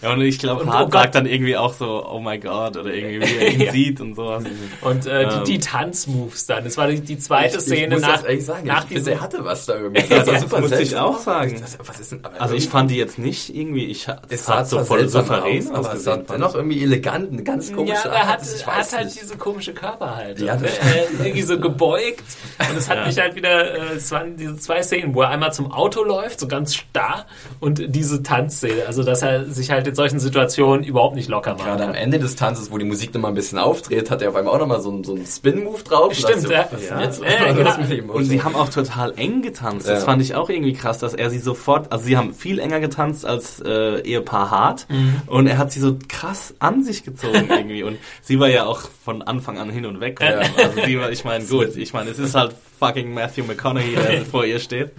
Ja. 0.04 0.08
ja, 0.10 0.14
und 0.14 0.20
ich 0.22 0.38
glaube, 0.38 0.62
Und, 0.62 0.72
Hart 0.72 0.88
oh 0.88 0.92
sagt 0.92 1.14
dann 1.14 1.26
irgendwie 1.26 1.56
auch 1.56 1.74
so, 1.74 2.06
oh 2.08 2.20
my 2.20 2.38
God, 2.38 2.76
oder 2.76 2.92
irgendwie, 2.92 3.20
wie 3.28 3.36
er 3.38 3.52
ihn 3.52 3.60
Ja. 3.64 3.72
sieht 3.72 4.00
und 4.00 4.14
sowas. 4.14 4.44
Und 4.82 5.06
äh, 5.06 5.28
die, 5.28 5.34
Ähm. 5.34 5.44
die 5.44 5.58
Tanzmoves 5.58 6.46
dann. 6.46 6.64
Das 6.64 6.76
war 6.76 6.88
die, 6.88 7.00
die 7.00 7.18
zweite 7.18 7.60
Szene 7.60 7.82
ich 7.86 7.90
muss 7.92 8.00
nach, 8.02 8.16
jetzt 8.16 8.24
ehrlich 8.26 8.44
sagen, 8.44 8.66
nach 8.66 8.82
ich 8.84 8.88
diesem... 8.88 9.04
der 9.04 9.20
hatte 9.20 9.44
was 9.44 9.66
da 9.66 9.76
irgendwie. 9.76 10.02
Das 10.08 10.26
war 10.26 10.34
Ja, 10.34 10.40
super 10.40 10.60
muss 10.60 10.72
ich 10.72 10.96
auch 10.96 11.18
sagen. 11.18 11.58
Das, 11.60 11.78
was 11.84 12.00
ist 12.00 12.12
denn, 12.12 12.24
aber 12.24 12.40
Also 12.40 12.54
ich 12.54 12.68
fand 12.68 12.90
die 12.90 12.96
jetzt 12.96 13.18
nicht 13.18 13.54
irgendwie, 13.54 13.86
ich 13.86 14.06
es 14.28 14.44
sah 14.46 14.58
hat 14.58 14.68
so 14.68 14.84
voll 14.84 15.08
souverän 15.08 15.68
aus, 15.68 15.74
aber 15.74 15.94
es 15.94 16.04
sah 16.04 16.12
fand 16.16 16.30
dennoch 16.30 16.54
irgendwie 16.54 16.82
elegant, 16.82 17.32
eine 17.32 17.42
ganz 17.42 17.70
Ja, 17.70 17.76
komische 17.76 18.08
er 18.08 18.28
hat. 18.28 18.40
Ich 18.42 18.66
hat 18.66 18.92
halt 18.92 19.04
nicht. 19.06 19.22
diese 19.22 19.36
komische 19.36 19.72
Körperhaltung. 19.72 20.46
Ja, 20.46 20.56
das 20.56 20.78
er, 20.78 21.24
irgendwie 21.24 21.42
so 21.42 21.58
gebeugt. 21.58 22.24
Und 22.70 22.76
es 22.78 22.88
hat 22.88 23.06
mich 23.06 23.18
halt 23.18 23.34
wieder, 23.36 23.74
äh, 23.92 23.94
es 23.96 24.10
waren 24.10 24.36
diese 24.36 24.56
zwei 24.58 24.82
Szenen, 24.82 25.14
wo 25.14 25.22
er 25.22 25.30
einmal 25.30 25.52
zum 25.52 25.72
Auto 25.72 26.02
läuft, 26.04 26.40
so 26.40 26.48
ganz 26.48 26.74
starr, 26.74 27.26
und 27.60 27.82
diese 27.94 28.22
Tanzszene. 28.22 28.86
Also, 28.86 29.02
dass 29.02 29.22
er 29.22 29.46
sich 29.46 29.70
halt 29.70 29.86
in 29.94 29.96
solchen 29.96 30.18
Situationen 30.18 30.84
überhaupt 30.84 31.14
nicht 31.14 31.28
locker 31.28 31.52
macht. 31.54 31.64
Gerade 31.66 31.84
am 31.84 31.94
Ende 31.94 32.18
des 32.18 32.34
Tanzes, 32.34 32.72
wo 32.72 32.78
die 32.78 32.84
Musik 32.84 33.14
nochmal 33.14 33.30
ein 33.30 33.36
bisschen 33.36 33.58
aufdreht, 33.60 34.10
hat 34.10 34.22
er 34.22 34.30
auf 34.30 34.34
einmal 34.34 34.52
auch 34.54 34.58
nochmal 34.58 34.80
so 34.80 34.90
einen, 34.90 35.04
so 35.04 35.14
einen 35.14 35.24
Spin-Move 35.24 35.84
drauf. 35.84 36.12
Stimmt, 36.14 36.50
ja. 36.50 36.68
Ja. 36.90 37.52
genau. 37.52 38.12
Und 38.12 38.24
sie 38.24 38.42
haben 38.42 38.56
auch 38.56 38.68
total 38.70 39.14
eng 39.16 39.42
getanzt. 39.42 39.86
Das 39.88 40.00
Ja. 40.00 40.04
fand 40.04 40.20
ich 40.20 40.34
auch 40.34 40.50
irgendwie 40.50 40.72
krass, 40.72 40.98
dass 40.98 41.14
er 41.14 41.30
sie 41.30 41.38
sofort, 41.38 41.92
also 41.92 42.04
sie 42.04 42.16
haben 42.16 42.34
viel 42.34 42.58
enger 42.58 42.80
getanzt 42.80 43.24
als 43.24 43.60
äh, 43.64 44.00
Ehepaar 44.00 44.50
Hart 44.50 44.86
Mhm. 44.88 45.22
und 45.28 45.46
er 45.46 45.58
hat 45.58 45.70
sie 45.70 45.78
so 45.78 45.96
krass 46.08 46.54
an 46.58 46.82
sich 46.82 47.04
gezogen 47.04 47.46
irgendwie 47.48 47.84
und 47.84 47.96
sie 48.20 48.40
war 48.40 48.48
ja 48.48 48.64
auch 48.64 48.80
von 49.04 49.22
Anfang 49.22 49.58
an 49.58 49.70
hin 49.70 49.86
und 49.86 50.00
weg. 50.00 50.18
Ja. 50.20 50.38
Also 50.38 50.80
sie 50.84 50.98
war, 50.98 51.12
ich 51.12 51.24
meine, 51.24 51.44
gut, 51.48 51.76
ich 51.76 51.92
meine, 51.92 52.10
es 52.10 52.18
ist 52.18 52.34
halt 52.34 52.52
fucking 52.80 53.14
Matthew 53.14 53.44
McConaughey, 53.44 53.94
der 53.94 54.24
vor 54.30 54.44
ihr 54.44 54.58
steht. 54.58 54.90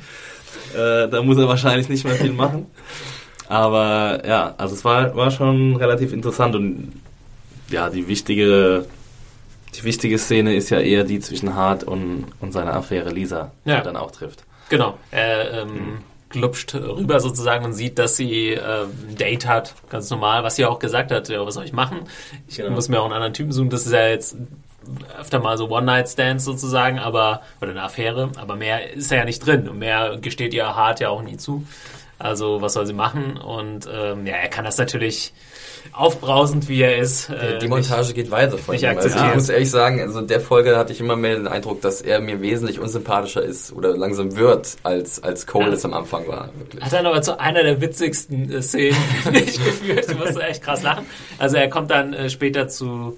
Äh, 0.73 1.09
da 1.09 1.21
muss 1.21 1.37
er 1.37 1.47
wahrscheinlich 1.49 1.89
nicht 1.89 2.05
mehr 2.05 2.15
viel 2.15 2.31
machen. 2.31 2.67
Aber 3.47 4.23
ja, 4.27 4.53
also 4.57 4.75
es 4.75 4.83
war, 4.85 5.15
war 5.15 5.31
schon 5.31 5.75
relativ 5.75 6.13
interessant 6.13 6.55
und 6.55 6.93
ja, 7.69 7.89
die 7.89 8.07
wichtige, 8.07 8.85
die 9.75 9.83
wichtige 9.83 10.17
Szene 10.17 10.55
ist 10.55 10.69
ja 10.69 10.79
eher 10.79 11.03
die 11.03 11.19
zwischen 11.19 11.55
Hart 11.55 11.83
und, 11.83 12.25
und 12.39 12.51
seiner 12.51 12.73
Affäre 12.75 13.09
Lisa, 13.11 13.51
die 13.65 13.69
Ja. 13.69 13.75
er 13.77 13.81
dann 13.83 13.97
auch 13.97 14.11
trifft. 14.11 14.43
Genau. 14.69 14.97
Er 15.11 15.61
ähm, 15.61 15.99
glupscht 16.29 16.73
rüber 16.75 17.19
sozusagen 17.19 17.65
und 17.65 17.73
sieht, 17.73 17.99
dass 17.99 18.17
sie 18.17 18.53
äh, 18.53 18.83
ein 19.09 19.15
Date 19.15 19.47
hat, 19.47 19.73
ganz 19.89 20.09
normal, 20.09 20.43
was 20.43 20.55
sie 20.55 20.65
auch 20.65 20.79
gesagt 20.79 21.11
hat, 21.11 21.29
ja, 21.29 21.45
was 21.45 21.53
soll 21.53 21.65
ich 21.65 21.73
machen? 21.73 21.99
Ich 22.47 22.57
Genau. 22.57 22.71
muss 22.71 22.89
mir 22.89 22.99
auch 22.99 23.05
einen 23.05 23.13
anderen 23.13 23.33
Typen 23.33 23.51
suchen. 23.51 23.69
Das 23.69 23.85
ist 23.85 23.91
ja 23.93 24.07
jetzt 24.07 24.35
öfter 25.19 25.39
mal 25.39 25.57
so 25.57 25.69
One-Night-Stands 25.69 26.43
sozusagen, 26.45 26.99
aber, 26.99 27.41
oder 27.61 27.71
eine 27.71 27.81
Affäre, 27.83 28.29
aber 28.37 28.55
mehr 28.55 28.91
ist 28.93 29.09
ja 29.11 29.25
nicht 29.25 29.39
drin 29.45 29.67
und 29.67 29.79
mehr 29.79 30.17
gesteht 30.21 30.53
ihr 30.53 30.75
hart 30.75 30.99
ja 30.99 31.09
auch 31.09 31.23
nie 31.23 31.37
zu. 31.37 31.65
Also, 32.17 32.61
was 32.61 32.73
soll 32.73 32.85
sie 32.85 32.93
machen? 32.93 33.37
Und 33.37 33.87
ähm, 33.91 34.25
ja, 34.25 34.35
er 34.35 34.47
kann 34.47 34.63
das 34.65 34.77
natürlich 34.77 35.33
aufbrausend, 35.91 36.67
wie 36.67 36.81
er 36.81 36.97
ist. 36.97 37.29
äh, 37.29 37.59
die 37.59 37.67
Montage 37.67 38.13
geht 38.13 38.31
weiter 38.31 38.57
von 38.57 38.73
nicht 38.73 38.83
ihm. 38.83 38.97
Also 38.97 39.09
ich 39.09 39.33
muss 39.35 39.49
ehrlich 39.49 39.69
sagen, 39.69 40.01
also 40.01 40.19
in 40.19 40.27
der 40.27 40.39
Folge 40.41 40.77
hatte 40.77 40.91
ich 40.93 40.99
immer 40.99 41.15
mehr 41.15 41.35
den 41.35 41.47
Eindruck, 41.47 41.81
dass 41.81 42.01
er 42.01 42.19
mir 42.21 42.41
wesentlich 42.41 42.79
unsympathischer 42.79 43.43
ist 43.43 43.71
oder 43.71 43.95
langsam 43.95 44.35
wird, 44.35 44.77
als, 44.83 45.21
als 45.23 45.45
Cole 45.45 45.67
Ja. 45.67 45.73
es 45.73 45.85
am 45.85 45.93
Anfang 45.93 46.27
war. 46.27 46.49
Wirklich. 46.57 46.83
Hat 46.83 46.91
dann 46.93 47.05
aber 47.05 47.21
zu 47.21 47.39
einer 47.39 47.63
der 47.63 47.81
witzigsten 47.81 48.51
äh, 48.51 48.61
Szenen 48.61 48.97
nicht 49.31 49.63
geführt. 49.63 50.05
Ich 50.09 50.17
musste 50.17 50.41
echt 50.41 50.63
krass 50.63 50.83
lachen. 50.83 51.05
Also 51.37 51.57
er 51.57 51.69
kommt 51.69 51.91
dann 51.91 52.13
äh, 52.13 52.29
später 52.29 52.67
zu, 52.67 53.17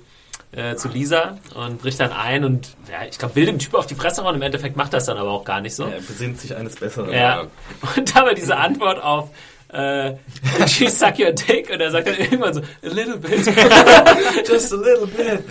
äh, 0.51 0.75
zu 0.75 0.87
Lisa 0.87 1.37
und 1.55 1.81
bricht 1.81 1.99
dann 1.99 2.11
ein 2.11 2.43
und 2.43 2.75
ja, 2.89 3.07
ich 3.09 3.17
glaube, 3.17 3.35
will 3.35 3.45
dem 3.45 3.59
Typ 3.59 3.73
auf 3.73 3.85
die 3.85 3.95
Fresse 3.95 4.23
hauen. 4.23 4.35
Im 4.35 4.41
Endeffekt 4.41 4.75
macht 4.77 4.93
das 4.93 5.05
dann 5.05 5.17
aber 5.17 5.31
auch 5.31 5.43
gar 5.43 5.61
nicht 5.61 5.75
so. 5.75 5.85
Er 5.85 5.99
besinnt 5.99 6.39
sich 6.39 6.55
eines 6.55 6.75
Besseren. 6.75 7.11
Ja. 7.11 7.47
Und 7.95 8.15
aber 8.15 8.33
diese 8.33 8.57
Antwort 8.57 9.01
auf 9.03 9.31
äh, 9.77 10.15
she 10.67 10.87
suck 10.89 11.19
your 11.19 11.31
dick? 11.31 11.69
Und 11.71 11.79
er 11.79 11.91
sagt 11.91 12.07
dann 12.07 12.15
irgendwann 12.17 12.53
so, 12.53 12.61
a 12.61 12.87
little 12.89 13.17
bit. 13.17 13.45
Just 14.47 14.73
a 14.73 14.75
little 14.77 15.07
bit. 15.07 15.43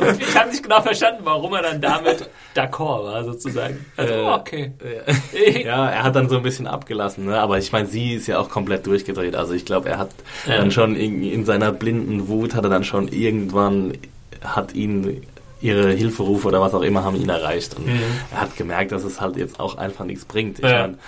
Und 0.00 0.20
ich 0.22 0.36
habe 0.38 0.50
nicht 0.50 0.62
genau 0.62 0.80
verstanden, 0.82 1.20
warum 1.24 1.52
er 1.54 1.62
dann 1.62 1.80
damit 1.80 2.28
d'accord 2.54 3.04
war, 3.04 3.24
sozusagen. 3.24 3.84
Also, 3.96 4.12
Äh, 4.14 4.18
oh, 4.22 4.32
okay. 4.34 4.72
Ja, 5.64 5.88
er 5.90 6.02
hat 6.04 6.16
dann 6.16 6.28
so 6.28 6.36
ein 6.36 6.42
bisschen 6.42 6.66
abgelassen, 6.66 7.26
ne? 7.26 7.38
aber 7.40 7.58
ich 7.58 7.72
meine, 7.72 7.86
sie 7.86 8.14
ist 8.14 8.26
ja 8.26 8.38
auch 8.38 8.48
komplett 8.48 8.86
durchgedreht. 8.86 9.34
Also 9.34 9.54
ich 9.54 9.64
glaube, 9.64 9.88
er 9.88 9.98
hat 9.98 10.10
Ja. 10.46 10.56
dann 10.58 10.70
schon 10.70 10.96
irgendwie 10.96 11.32
in 11.32 11.44
seiner 11.44 11.72
blinden 11.72 12.28
Wut, 12.28 12.54
hat 12.54 12.64
er 12.64 12.70
dann 12.70 12.84
schon 12.84 13.08
irgendwann, 13.08 13.92
hat 14.42 14.74
ihn 14.74 15.22
ihre 15.62 15.90
Hilferufe 15.92 16.48
oder 16.48 16.60
was 16.60 16.72
auch 16.72 16.80
immer 16.82 17.04
haben 17.04 17.16
ihn 17.16 17.28
erreicht. 17.28 17.76
Und 17.76 17.86
er 18.32 18.40
hat 18.40 18.56
gemerkt, 18.56 18.92
dass 18.92 19.04
es 19.04 19.20
halt 19.20 19.36
jetzt 19.36 19.60
auch 19.60 19.76
einfach 19.76 20.04
nichts 20.06 20.24
bringt. 20.24 20.58
Ich 20.58 20.64
Ja. 20.64 20.82
meine, 20.82 20.98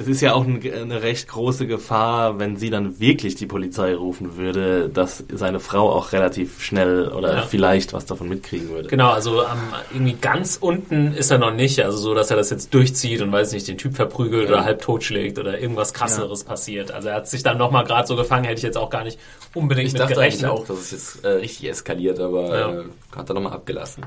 es 0.00 0.06
ist 0.08 0.20
ja 0.20 0.34
auch 0.34 0.44
ein, 0.46 0.60
eine 0.62 1.02
recht 1.02 1.28
große 1.28 1.66
Gefahr, 1.66 2.38
wenn 2.38 2.56
sie 2.56 2.70
dann 2.70 3.00
wirklich 3.00 3.34
die 3.34 3.46
Polizei 3.46 3.94
rufen 3.94 4.36
würde, 4.36 4.88
dass 4.88 5.24
seine 5.32 5.60
Frau 5.60 5.90
auch 5.90 6.12
relativ 6.12 6.62
schnell 6.62 7.08
oder 7.08 7.34
Ja. 7.36 7.42
vielleicht 7.42 7.92
was 7.92 8.06
davon 8.06 8.28
mitkriegen 8.28 8.68
würde. 8.68 8.88
Genau, 8.88 9.10
also 9.10 9.44
am, 9.44 9.58
irgendwie 9.92 10.14
ganz 10.20 10.56
unten 10.60 11.12
ist 11.14 11.30
er 11.30 11.38
noch 11.38 11.52
nicht, 11.52 11.80
also 11.84 11.98
so, 11.98 12.14
dass 12.14 12.30
er 12.30 12.36
das 12.36 12.50
jetzt 12.50 12.72
durchzieht 12.74 13.20
und 13.22 13.32
weiß 13.32 13.52
nicht, 13.52 13.66
den 13.68 13.78
Typ 13.78 13.94
verprügelt 13.96 14.48
oder 14.48 14.64
halb 14.64 14.82
totschlägt 14.82 15.38
oder 15.38 15.58
irgendwas 15.60 15.92
krasseres 15.94 16.44
passiert. 16.44 16.90
Also 16.92 17.08
er 17.08 17.16
hat 17.16 17.28
sich 17.28 17.42
dann 17.42 17.58
nochmal 17.58 17.84
gerade 17.84 18.06
so 18.06 18.16
gefangen, 18.16 18.44
hätte 18.44 18.58
ich 18.58 18.62
jetzt 18.64 18.76
auch 18.78 18.90
gar 18.90 19.04
nicht 19.04 19.18
unbedingt 19.54 19.88
Ich 19.88 19.92
mit 19.94 20.02
dachte 20.02 20.14
gerechnet. 20.14 20.50
auch, 20.50 20.66
dass 20.66 20.78
es 20.78 20.90
jetzt 20.92 21.24
äh, 21.24 21.28
richtig 21.28 21.68
eskaliert, 21.70 22.20
aber 22.20 22.58
Ja. 22.58 22.70
äh, 22.80 22.84
hat 23.16 23.28
er 23.30 23.34
nochmal 23.34 23.52
abgelassen. 23.54 24.04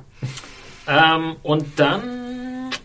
Ähm, 0.87 1.35
und 1.43 1.65
dann, 1.77 2.20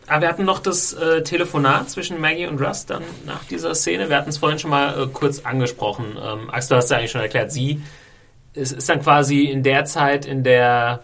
ah, 0.09 0.21
wir 0.21 0.29
hatten 0.29 0.45
noch 0.45 0.59
das 0.61 0.93
äh, 0.93 1.23
Telefonat 1.23 1.91
zwischen 1.91 2.21
Maggie 2.21 2.47
und 2.47 2.61
Russ 2.61 2.87
dann 2.87 3.03
nach 3.25 3.45
dieser 3.45 3.75
Szene. 3.75 4.09
Wir 4.09 4.17
hatten 4.17 4.31
es 4.31 4.39
vorhin 4.39 4.59
schon 4.59 4.71
mal 4.71 5.03
äh, 5.03 5.07
kurz 5.07 5.41
angesprochen. 5.41 6.17
Ähm, 6.23 6.51
Axel, 6.51 6.71
du 6.71 6.77
hast 6.77 6.91
ja 6.91 6.99
eigentlich 6.99 7.11
schon 7.11 7.21
erklärt, 7.21 7.53
sie 7.53 7.83
es 8.59 8.73
ist 8.73 8.89
dann 8.89 9.03
quasi 9.03 9.45
in 9.45 9.63
der 9.63 9.85
Zeit, 9.85 10.25
in 10.25 10.43
der 10.43 11.03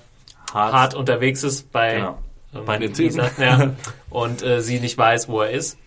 Hart 0.55 0.95
unterwegs 0.95 1.43
ist 1.45 1.71
bei, 1.71 1.97
Genau. 1.97 2.19
ähm, 2.55 2.65
Bei 2.65 2.79
den 2.79 2.95
Typen. 2.95 3.21
Ja, 3.39 3.73
und 4.11 4.43
äh, 4.43 4.63
sie 4.63 4.81
nicht 4.81 4.97
weiß, 4.97 5.29
wo 5.29 5.43
er 5.43 5.51
ist. 5.51 5.79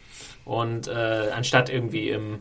Und 0.46 0.88
äh, 0.88 1.32
anstatt 1.36 1.70
irgendwie 1.70 2.10
im 2.10 2.40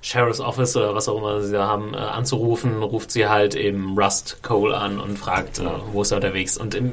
Sheriff's 0.00 0.40
Office 0.40 0.74
oder 0.76 0.94
was 0.94 1.06
auch 1.08 1.18
immer 1.18 1.42
sie 1.42 1.52
da 1.52 1.66
haben, 1.66 1.92
äh, 1.92 1.98
anzurufen, 1.98 2.82
ruft 2.82 3.10
sie 3.10 3.28
halt 3.28 3.54
eben 3.54 3.98
Rust 3.98 4.42
Cole 4.42 4.74
an 4.74 5.00
und 5.00 5.18
fragt, 5.18 5.58
äh, 5.58 5.64
wo 5.92 6.00
ist 6.00 6.12
er 6.12 6.16
unterwegs. 6.16 6.56
Und 6.56 6.74
im, 6.74 6.92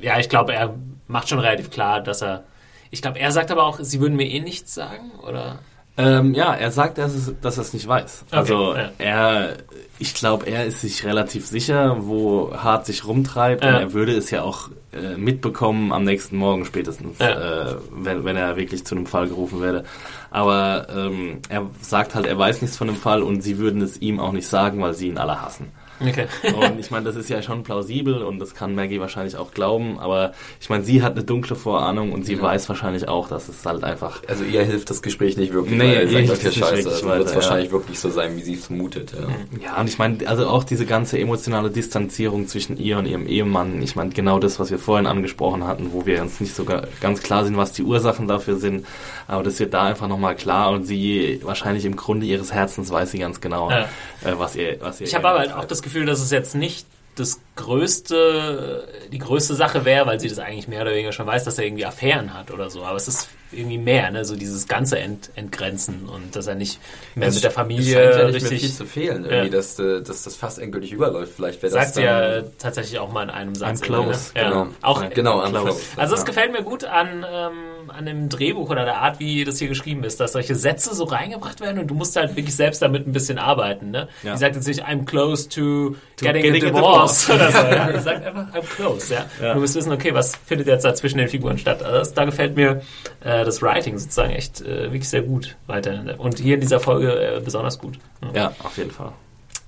ja, 0.00 0.18
ich 0.20 0.28
glaube, 0.28 0.52
er 0.54 0.74
macht 1.10 1.28
schon 1.28 1.40
relativ 1.40 1.70
klar, 1.70 2.00
dass 2.00 2.22
er. 2.22 2.44
Ich 2.92 3.02
glaube, 3.02 3.18
er 3.20 3.30
sagt 3.30 3.50
aber 3.50 3.64
auch, 3.64 3.78
sie 3.80 4.00
würden 4.00 4.16
mir 4.16 4.26
eh 4.28 4.40
nichts 4.40 4.74
sagen, 4.74 5.10
oder? 5.26 5.58
Ähm, 5.96 6.34
ja, 6.34 6.54
er 6.54 6.70
sagt, 6.70 6.98
dass, 6.98 7.14
es, 7.14 7.32
dass 7.42 7.58
er 7.58 7.62
es 7.62 7.74
nicht 7.74 7.86
weiß. 7.86 8.24
Okay, 8.28 8.36
Also 8.36 8.74
ja. 8.74 8.90
er, 8.98 9.56
ich 9.98 10.14
glaube, 10.14 10.46
er 10.46 10.64
ist 10.64 10.80
sich 10.80 11.04
relativ 11.04 11.46
sicher, 11.46 11.96
wo 12.00 12.52
Hart 12.56 12.86
sich 12.86 13.06
rumtreibt 13.06 13.62
Ja. 13.62 13.70
und 13.70 13.74
er 13.76 13.92
würde 13.92 14.16
es 14.16 14.30
ja 14.30 14.42
auch 14.42 14.70
äh, 14.92 15.16
mitbekommen 15.16 15.92
am 15.92 16.04
nächsten 16.04 16.36
Morgen 16.36 16.64
spätestens, 16.64 17.18
Ja. 17.18 17.72
äh, 17.72 17.76
wenn, 17.92 18.24
wenn 18.24 18.36
er 18.36 18.56
wirklich 18.56 18.84
zu 18.86 18.94
einem 18.94 19.06
Fall 19.06 19.28
gerufen 19.28 19.60
werde. 19.60 19.84
Aber 20.30 20.86
ähm, 20.94 21.40
er 21.48 21.66
sagt 21.82 22.14
halt, 22.14 22.26
er 22.26 22.38
weiß 22.38 22.62
nichts 22.62 22.76
von 22.78 22.86
dem 22.86 22.96
Fall 22.96 23.22
und 23.22 23.42
sie 23.42 23.58
würden 23.58 23.82
es 23.82 24.00
ihm 24.00 24.20
auch 24.20 24.32
nicht 24.32 24.46
sagen, 24.48 24.80
weil 24.80 24.94
sie 24.94 25.08
ihn 25.08 25.18
alle 25.18 25.42
hassen. 25.42 25.70
Okay. 26.00 26.26
Und 26.54 26.78
ich 26.80 26.90
meine, 26.90 27.04
das 27.04 27.16
ist 27.16 27.28
ja 27.28 27.42
schon 27.42 27.62
plausibel 27.62 28.22
und 28.22 28.38
das 28.38 28.54
kann 28.54 28.74
Maggie 28.74 29.00
wahrscheinlich 29.00 29.36
auch 29.36 29.52
glauben, 29.52 29.98
aber 29.98 30.32
ich 30.60 30.68
meine, 30.70 30.82
sie 30.84 31.02
hat 31.02 31.12
eine 31.12 31.24
dunkle 31.24 31.56
Vorahnung 31.56 32.12
und 32.12 32.24
sie 32.24 32.34
Ja. 32.34 32.42
weiß 32.42 32.68
wahrscheinlich 32.68 33.08
auch, 33.08 33.28
dass 33.28 33.48
es 33.48 33.64
halt 33.66 33.84
einfach 33.84 34.22
Also 34.28 34.44
ihr 34.44 34.62
hilft 34.62 34.88
das 34.90 35.02
Gespräch 35.02 35.36
nicht 35.36 35.52
wirklich. 35.52 35.76
Nee, 35.78 35.96
weil 35.96 36.10
ihr 36.12 36.26
sagt, 36.26 36.42
ja 36.42 36.48
nicht 36.50 36.58
scheiße. 36.58 36.88
Also 36.90 37.06
wird 37.06 37.20
es 37.20 37.26
weiter, 37.26 37.34
wahrscheinlich 37.34 37.70
wirklich 37.72 37.98
so 37.98 38.08
sein, 38.10 38.36
wie 38.36 38.42
sie 38.42 38.54
es 38.54 38.66
vermutet. 38.66 39.12
Ja. 39.12 39.64
Ja, 39.74 39.80
und 39.80 39.88
ich 39.88 39.98
meine, 39.98 40.26
also 40.26 40.46
auch 40.48 40.64
diese 40.64 40.86
ganze 40.86 41.18
emotionale 41.18 41.70
Distanzierung 41.70 42.46
zwischen 42.46 42.76
ihr 42.78 42.96
und 42.98 43.06
ihrem 43.06 43.26
Ehemann, 43.26 43.82
ich 43.82 43.96
meine, 43.96 44.10
genau 44.10 44.38
das, 44.38 44.58
was 44.58 44.70
wir 44.70 44.78
vorhin 44.78 45.06
angesprochen 45.06 45.66
hatten, 45.66 45.92
wo 45.92 46.06
wir 46.06 46.22
uns 46.22 46.40
nicht 46.40 46.54
sogar 46.54 46.84
ganz 47.00 47.22
klar 47.22 47.44
sind, 47.44 47.56
was 47.56 47.72
die 47.72 47.82
Ursachen 47.82 48.26
dafür 48.28 48.56
sind, 48.56 48.86
aber 49.26 49.42
das 49.42 49.58
wird 49.60 49.74
da 49.74 49.82
einfach 49.82 50.08
nochmal 50.08 50.34
klar 50.36 50.70
und 50.70 50.84
sie 50.84 51.40
wahrscheinlich 51.42 51.84
im 51.84 51.96
Grunde 51.96 52.26
ihres 52.26 52.52
Herzens 52.52 52.90
weiß 52.90 53.10
sie 53.10 53.18
ganz 53.18 53.40
genau, 53.40 53.70
Ja. 53.70 53.80
äh, 54.24 54.38
was 54.38 54.56
ihr, 54.56 54.78
was 54.80 55.00
ihr 55.00 55.06
Ich 55.06 55.14
habe 55.14 55.28
aber 55.28 55.40
halt 55.40 55.52
auch 55.52 55.64
das 55.64 55.82
Gefühl, 55.82 55.89
dass 56.06 56.20
es 56.20 56.30
jetzt 56.30 56.54
nicht 56.54 56.86
das 57.14 57.40
größte, 57.60 58.88
die 59.12 59.18
größte 59.18 59.54
Sache 59.54 59.84
wäre, 59.84 60.06
weil 60.06 60.20
sie 60.20 60.28
das 60.28 60.38
eigentlich 60.38 60.68
mehr 60.68 60.82
oder 60.82 60.92
weniger 60.92 61.12
schon 61.12 61.26
weiß, 61.26 61.44
dass 61.44 61.58
er 61.58 61.64
irgendwie 61.64 61.86
Affären 61.86 62.34
hat 62.34 62.50
oder 62.50 62.70
so. 62.70 62.84
Aber 62.84 62.96
es 62.96 63.08
ist 63.08 63.28
irgendwie 63.52 63.78
mehr, 63.78 64.10
ne? 64.12 64.24
So 64.24 64.36
dieses 64.36 64.68
ganze 64.68 64.98
Ent 65.00 65.30
Entgrenzen 65.34 66.08
und 66.08 66.36
dass 66.36 66.46
er 66.46 66.54
nicht 66.54 66.78
mehr 67.16 67.28
Es 67.28 67.34
mit 67.34 67.42
der 67.42 67.50
Es 67.50 67.54
Familie 67.56 67.94
scheint 67.94 68.14
ja 68.16 68.24
nicht 68.26 68.32
mehr 68.32 68.40
viel 68.42 68.48
richtig. 68.50 68.76
zu 68.76 68.84
fehlen, 68.86 69.24
irgendwie, 69.24 69.46
Ja. 69.46 69.48
dass, 69.48 69.78
äh, 69.80 70.02
dass 70.02 70.22
das 70.22 70.36
fast 70.36 70.60
endgültig 70.60 70.92
überläuft. 70.92 71.32
Vielleicht 71.34 71.60
wäre 71.62 71.74
das 71.74 71.94
Sagt 71.94 72.04
ja 72.04 72.42
tatsächlich 72.58 72.98
auch 73.00 73.10
mal 73.12 73.24
in 73.24 73.30
einem 73.30 73.54
Satz. 73.56 73.80
I'm 73.80 73.84
close, 73.84 74.32
ne? 74.34 74.40
ja. 74.42 74.48
genau. 74.50 74.66
Auch, 74.82 75.10
Genau, 75.10 75.40
close. 75.50 75.80
Also 75.96 76.14
es 76.14 76.20
Ja. 76.20 76.26
gefällt 76.26 76.52
mir 76.52 76.62
gut 76.62 76.84
an, 76.84 77.26
ähm, 77.28 77.90
an 77.90 78.06
dem 78.06 78.28
Drehbuch 78.28 78.70
oder 78.70 78.84
der 78.84 78.98
Art, 78.98 79.18
wie 79.18 79.42
das 79.42 79.58
hier 79.58 79.66
geschrieben 79.68 80.04
ist, 80.04 80.20
dass 80.20 80.32
solche 80.32 80.54
Sätze 80.54 80.94
so 80.94 81.02
reingebracht 81.04 81.60
werden 81.60 81.80
und 81.80 81.88
du 81.88 81.94
musst 81.94 82.14
halt 82.14 82.36
wirklich 82.36 82.54
selbst 82.54 82.80
damit 82.82 83.08
ein 83.08 83.12
bisschen 83.12 83.38
arbeiten. 83.38 83.90
Ne? 83.90 84.06
Ja. 84.22 84.34
Die 84.34 84.38
sagt 84.38 84.54
jetzt 84.54 84.68
nicht, 84.68 84.84
I'm 84.86 85.04
close 85.04 85.48
to, 85.48 85.96
getting, 86.20 86.42
getting 86.42 86.64
a 86.66 86.68
a 86.68 86.70
divorce 86.70 87.28
oder 87.54 87.68
so. 87.68 87.74
Ja? 87.74 87.92
Die 87.92 87.98
sagt 88.00 88.26
einfach, 88.26 88.46
I'm 88.54 88.76
close. 88.76 89.12
Ja? 89.12 89.24
Ja. 89.40 89.54
Du 89.54 89.60
musst 89.60 89.74
wissen, 89.74 89.92
okay, 89.92 90.14
was 90.14 90.36
findet 90.36 90.66
jetzt 90.66 90.84
da 90.84 90.94
zwischen 90.94 91.18
den 91.18 91.28
Figuren 91.28 91.58
statt. 91.58 91.82
Also 91.82 91.98
das, 91.98 92.14
da 92.14 92.24
gefällt 92.24 92.56
mir 92.56 92.82
äh, 93.22 93.44
das 93.44 93.62
Writing 93.62 93.98
sozusagen 93.98 94.30
echt 94.30 94.60
äh, 94.60 94.84
wirklich 94.84 95.08
sehr 95.08 95.22
gut 95.22 95.56
weiterhin. 95.66 96.10
Und 96.10 96.38
hier 96.38 96.54
in 96.54 96.60
dieser 96.60 96.80
Folge 96.80 97.12
äh, 97.12 97.40
besonders 97.40 97.78
gut. 97.78 97.98
Ja. 98.22 98.42
Ja, 98.42 98.52
auf 98.62 98.76
jeden 98.76 98.90
Fall. 98.90 99.12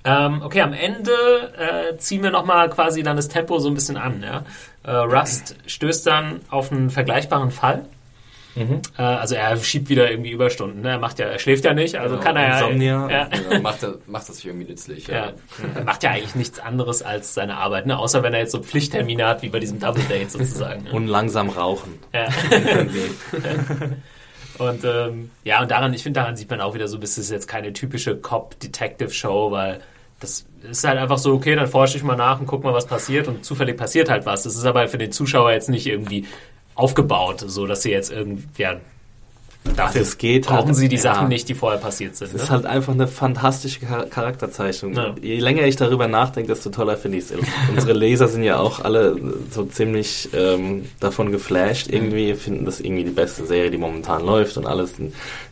Ähm, 0.05 0.43
okay, 0.43 0.63
am 0.63 0.73
Ende 0.73 1.13
äh, 1.57 1.97
ziehen 1.97 2.23
wir 2.23 2.31
nochmal 2.31 2.69
quasi 2.71 3.03
dann 3.03 3.17
das 3.17 3.29
Tempo 3.29 3.59
so 3.59 3.69
ein 3.69 3.75
bisschen 3.75 3.97
an. 3.97 4.23
Ja? 4.23 4.45
Äh, 4.85 4.97
Rust 4.97 5.57
stößt 5.67 6.07
dann 6.07 6.41
auf 6.51 6.73
einen 6.73 6.91
vergleichbaren 6.91 7.51
Fall. 7.51 7.85
Äh, 8.55 9.03
also 9.03 9.35
er 9.35 9.57
schiebt 9.57 9.89
wieder 9.89 10.11
irgendwie 10.11 10.31
Überstunden. 10.31 10.83
Ne? 10.83 10.91
Er 10.91 10.99
macht 10.99 11.19
ja, 11.19 11.27
er 11.27 11.39
schläft 11.39 11.65
ja 11.65 11.73
nicht, 11.75 11.97
also 11.97 12.17
Genau, 12.17 12.25
kann 12.27 12.37
er 12.37 12.49
ja. 12.49 12.59
Insomnia. 12.59 13.11
Ja, 13.11 13.25
Genau, 13.25 13.61
macht, 13.63 13.83
er, 13.83 13.95
macht 14.07 14.29
das 14.29 14.37
sich 14.37 14.47
irgendwie 14.47 14.67
nützlich. 14.69 15.07
ja. 15.07 15.15
Ja. 15.15 15.33
Er 15.75 15.85
macht 15.85 16.03
ja 16.03 16.11
eigentlich 16.11 16.35
nichts 16.35 16.59
anderes 16.61 17.03
als 17.03 17.35
seine 17.35 17.57
Arbeit, 17.57 17.87
ne? 17.87 17.99
außer 17.99 18.23
wenn 18.23 18.35
er 18.35 18.41
jetzt 18.41 18.53
so 18.53 18.61
Pflichttermine 18.63 19.27
hat, 19.27 19.43
wie 19.43 19.49
bei 19.49 19.59
diesem 19.59 19.79
Double 19.81 20.05
Date 20.05 20.31
sozusagen. 20.31 20.85
Ne? 20.85 20.93
Und 20.93 21.07
langsam 21.07 21.49
rauchen. 21.49 21.99
Ja. 22.13 22.29
Und 24.59 24.85
ähm, 24.85 25.31
ja, 25.45 25.63
und 25.63 25.71
daran, 25.71 25.95
ich 25.95 26.03
finde, 26.03 26.21
daran 26.21 26.37
sieht 26.37 26.51
man 26.51 26.61
auch 26.61 26.75
wieder 26.75 26.87
so, 26.87 26.99
das 26.99 27.17
ist 27.17 27.31
jetzt 27.31 27.49
keine 27.49 27.73
typische 27.73 28.17
Cop-Detective-Show, 28.17 29.51
weil 29.51 29.81
das 30.21 30.47
ist 30.71 30.85
halt 30.87 30.99
einfach 30.99 31.19
so, 31.19 31.33
okay, 31.33 31.57
dann 31.57 31.67
forsche 31.67 31.97
ich 31.97 32.03
mal 32.05 32.17
nach 32.17 32.39
und 32.39 32.47
guck 32.47 32.63
mal, 32.63 32.73
was 32.75 32.87
passiert 32.87 33.27
und 33.29 33.45
zufällig 33.45 33.77
passiert 33.77 34.09
halt 34.09 34.25
was. 34.27 34.43
Das 34.45 34.55
ist 34.55 34.65
aber 34.65 34.87
für 34.89 34.99
den 34.99 35.11
Zuschauer 35.11 35.53
jetzt 35.53 35.69
nicht 35.69 35.87
irgendwie 35.87 36.27
aufgebaut, 36.75 37.45
so 37.47 37.67
dass 37.67 37.83
sie 37.83 37.91
jetzt 37.91 38.11
irgendwie, 38.13 38.45
ja, 38.57 38.77
dafür 39.77 40.01
es 40.01 40.19
geht 40.19 40.47
brauchen 40.47 40.67
halt- 40.69 40.77
sie 40.77 40.89
die 40.89 40.97
ja. 40.97 41.03
Sachen 41.03 41.29
nicht, 41.29 41.49
die 41.49 41.55
vorher 41.55 41.79
passiert 41.79 42.17
sind. 42.17 42.29
Es 42.29 42.35
Ne? 42.35 42.41
ist 42.43 42.51
halt 42.51 42.67
einfach 42.67 42.93
eine 42.95 43.07
fantastische 43.07 43.81
Char- 43.87 44.07
Charakterzeichnung. 44.07 44.95
Ja. 44.95 45.15
Je 45.23 45.39
länger 45.39 45.63
ich 45.67 45.77
darüber 45.77 46.09
nachdenke, 46.09 46.49
desto 46.53 46.71
toller 46.71 46.97
finde 46.97 47.19
ich 47.19 47.25
es. 47.25 47.33
Unsere 47.73 47.93
Leser 47.93 48.27
sind 48.27 48.43
ja 48.43 48.59
auch 48.59 48.81
alle 48.81 49.17
so 49.51 49.65
ziemlich 49.65 50.31
ähm, 50.35 50.87
davon 50.99 51.31
geflasht 51.31 51.89
irgendwie, 51.91 52.35
finden 52.35 52.65
das 52.65 52.81
irgendwie 52.81 53.05
die 53.05 53.11
beste 53.11 53.47
Serie, 53.47 53.71
die 53.71 53.79
momentan 53.79 54.25
läuft 54.27 54.57
und 54.57 54.67
alles. 54.67 54.95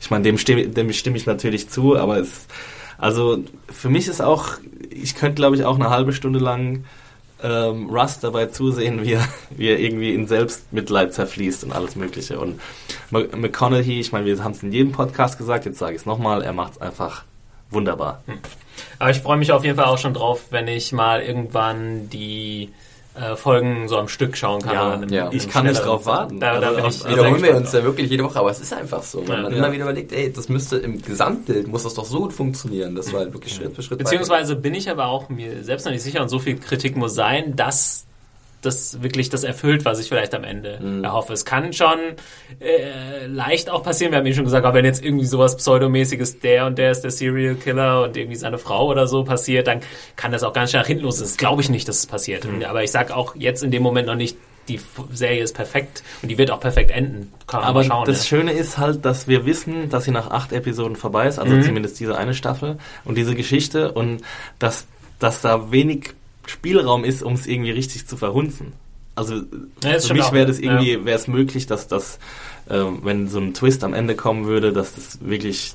Ich 0.01 0.11
meine, 0.11 0.25
dem 0.25 0.39
stimme, 0.39 0.67
dem 0.69 0.93
stimme 0.93 1.17
ich 1.17 1.27
natürlich 1.27 1.69
zu, 1.69 1.97
aber 1.97 2.19
es, 2.19 2.47
also 2.99 3.39
für 3.71 3.91
mich 3.91 4.09
ist 4.09 4.21
auch, 4.21 4.49
ich 4.91 5.15
könnte 5.15 5.37
glaube 5.37 5.55
ich 5.55 5.65
auch 5.65 5.77
eine 5.79 5.89
halbe 5.91 6.13
Stunde 6.13 6.41
lang 6.41 6.85
ähm, 7.43 7.91
Rust 7.91 8.25
dabei 8.25 8.47
zusehen, 8.47 9.03
wie 9.03 9.15
er, 9.15 9.27
wie 9.51 9.69
er 9.69 9.79
irgendwie 9.79 10.15
in 10.15 10.27
Selbstmitleid 10.27 11.13
zerfließt 11.15 11.65
und 11.65 11.73
alles 11.73 11.97
Mögliche. 11.97 12.39
Und 12.39 12.61
McConaughey, 13.11 14.01
ich 14.01 14.13
meine, 14.13 14.27
wir 14.27 14.43
haben 14.43 14.53
es 14.53 14.63
in 14.63 14.73
jedem 14.73 14.93
Podcast 14.93 15.39
gesagt, 15.39 15.65
jetzt 15.65 15.79
sage 15.79 15.95
ich 15.95 16.01
es 16.01 16.07
nochmal, 16.07 16.43
er 16.43 16.53
macht 16.53 16.73
es 16.73 16.81
einfach 16.81 17.25
wunderbar. 17.71 18.23
Aber 18.99 19.11
ich 19.11 19.19
freue 19.19 19.37
mich 19.37 19.53
auf 19.53 19.65
jeden 19.65 19.77
Fall 19.77 19.87
auch 19.87 19.99
schon 19.99 20.15
drauf, 20.15 20.47
wenn 20.51 20.69
ich 20.69 20.93
mal 20.93 21.23
irgendwann 21.23 22.09
die 22.11 22.71
äh, 23.15 23.35
Folgen 23.37 23.89
so 23.89 23.97
am 23.99 24.09
Stück 24.09 24.37
schauen 24.37 24.63
kann. 24.63 24.73
Ja, 24.75 24.93
einem- 24.93 25.09
ja. 25.13 25.29
Ich 25.33 25.49
kann 25.49 25.67
nicht 25.67 25.85
drauf 25.85 26.07
warten. 26.07 26.39
Da, 26.41 26.61
da 26.61 26.69
Also 26.69 26.83
also 26.85 27.09
Wiederholen 27.09 27.43
wir 27.43 27.57
uns 27.57 27.73
ja 27.73 27.83
wirklich 27.83 28.09
jede 28.11 28.23
Woche, 28.25 28.39
aber 28.39 28.51
es 28.51 28.61
ist 28.61 28.73
einfach 28.73 29.03
so. 29.03 29.21
Wenn 29.27 29.37
Ja. 29.37 29.43
man 29.43 29.53
Ja. 29.53 29.59
immer 29.59 29.73
wieder 29.73 29.85
überlegt, 29.85 30.13
ey, 30.13 30.33
das 30.33 30.49
müsste 30.49 30.77
im 30.79 31.03
Gesamtbild, 31.03 31.67
muss 31.69 31.83
das 31.83 31.95
doch 31.95 32.05
so 32.05 32.21
gut 32.21 32.33
funktionieren. 32.33 32.95
Das 32.95 33.13
war 33.13 33.21
halt 33.21 33.33
wirklich 33.33 33.55
Schritt 33.55 33.75
für 33.75 33.83
Schritt. 33.83 33.99
Beziehungsweise 33.99 34.55
bin 34.57 34.75
ich 34.75 34.89
aber 34.91 35.07
auch 35.07 35.29
mir 35.29 35.65
selbst 35.65 35.85
noch 35.87 35.93
nicht 35.93 36.03
sicher 36.03 36.23
und 36.23 36.29
so 36.29 36.39
viel 36.39 36.57
Kritik 36.59 36.97
muss 36.97 37.15
sein, 37.15 37.57
dass 37.57 38.07
das 38.63 39.03
wirklich 39.03 39.29
das 39.31 39.43
erfüllt, 39.45 39.85
was 39.85 39.99
ich 39.99 40.09
vielleicht 40.09 40.35
am 40.35 40.45
Ende 40.45 40.79
Mhm. 40.83 41.05
erhoffe. 41.05 41.33
Es 41.33 41.45
kann 41.45 41.73
schon 41.73 41.99
äh, 42.61 43.27
leicht 43.27 43.71
auch 43.71 43.83
passieren, 43.83 44.13
wir 44.13 44.19
haben 44.19 44.27
eben 44.27 44.35
schon 44.37 44.45
gesagt, 44.45 44.65
aber 44.67 44.75
wenn 44.79 44.85
jetzt 44.85 45.03
irgendwie 45.05 45.25
sowas 45.27 45.57
Pseudomäßiges, 45.57 46.41
der 46.41 46.67
und 46.67 46.79
der 46.79 46.91
ist 46.91 47.03
der 47.03 47.11
Serial 47.11 47.55
Killer 47.55 48.05
und 48.05 48.17
irgendwie 48.17 48.37
seine 48.37 48.59
Frau 48.59 48.87
oder 48.89 49.07
so 49.07 49.25
passiert, 49.25 49.67
dann 49.67 49.81
kann 50.17 50.33
das 50.33 50.43
auch 50.43 50.53
ganz 50.53 50.71
schnell 50.71 50.83
nach 50.83 50.87
hinten 50.89 51.05
los. 51.05 51.19
Das 51.21 51.37
glaube 51.37 51.63
ich 51.63 51.69
nicht, 51.71 51.89
dass 51.89 51.99
es 51.99 52.07
passiert. 52.07 52.45
Mhm. 52.45 52.63
Aber 52.65 52.83
ich 52.85 52.91
sag 52.91 53.11
auch 53.11 53.35
jetzt 53.37 53.63
in 53.63 53.71
dem 53.71 53.83
Moment 53.83 54.07
noch 54.07 54.15
nicht, 54.17 54.37
die 54.69 54.79
Serie 55.13 55.43
ist 55.43 55.55
perfekt 55.57 56.03
und 56.23 56.29
die 56.29 56.39
wird 56.39 56.51
auch 56.51 56.61
perfekt 56.61 56.91
enden. 56.93 57.33
Kann 57.47 57.61
man 57.61 57.69
Aber 57.71 57.83
schauen. 57.83 58.05
das 58.07 58.21
ne? 58.21 58.25
Schöne 58.27 58.53
ist 58.53 58.79
halt, 58.79 59.05
dass 59.05 59.27
wir 59.27 59.45
wissen, 59.47 59.89
dass 59.89 60.05
sie 60.05 60.13
nach 60.13 60.31
acht 60.31 60.53
Episoden 60.53 60.95
vorbei 60.97 61.27
ist, 61.27 61.39
also 61.39 61.55
Mhm. 61.57 61.63
zumindest 61.63 61.99
diese 61.99 62.17
eine 62.17 62.35
Staffel 62.35 62.77
und 63.05 63.17
diese 63.17 63.35
Geschichte 63.35 63.91
und 63.93 64.23
dass, 64.61 64.87
dass 65.19 65.41
da 65.41 65.73
wenig 65.73 66.11
Spielraum 66.51 67.05
ist, 67.05 67.23
um 67.23 67.35
es 67.35 67.47
irgendwie 67.47 67.71
richtig 67.71 68.07
zu 68.07 68.17
verhunzen. 68.17 68.73
Also 69.15 69.43
Ja, 69.83 69.99
für 69.99 70.15
mich 70.15 70.33
wäre 70.33 70.47
das 70.47 70.59
irgendwie, 70.59 71.05
wäre 71.05 71.19
es 71.19 71.29
möglich, 71.29 71.67
dass 71.67 71.89
das, 71.89 72.19
ähm, 72.69 73.01
wenn 73.03 73.29
so 73.29 73.39
ein 73.39 73.55
Twist 73.55 73.85
am 73.85 73.95
Ende 73.95 74.15
kommen 74.15 74.47
würde, 74.47 74.73
dass 74.73 74.95
das 74.95 75.19
wirklich 75.21 75.75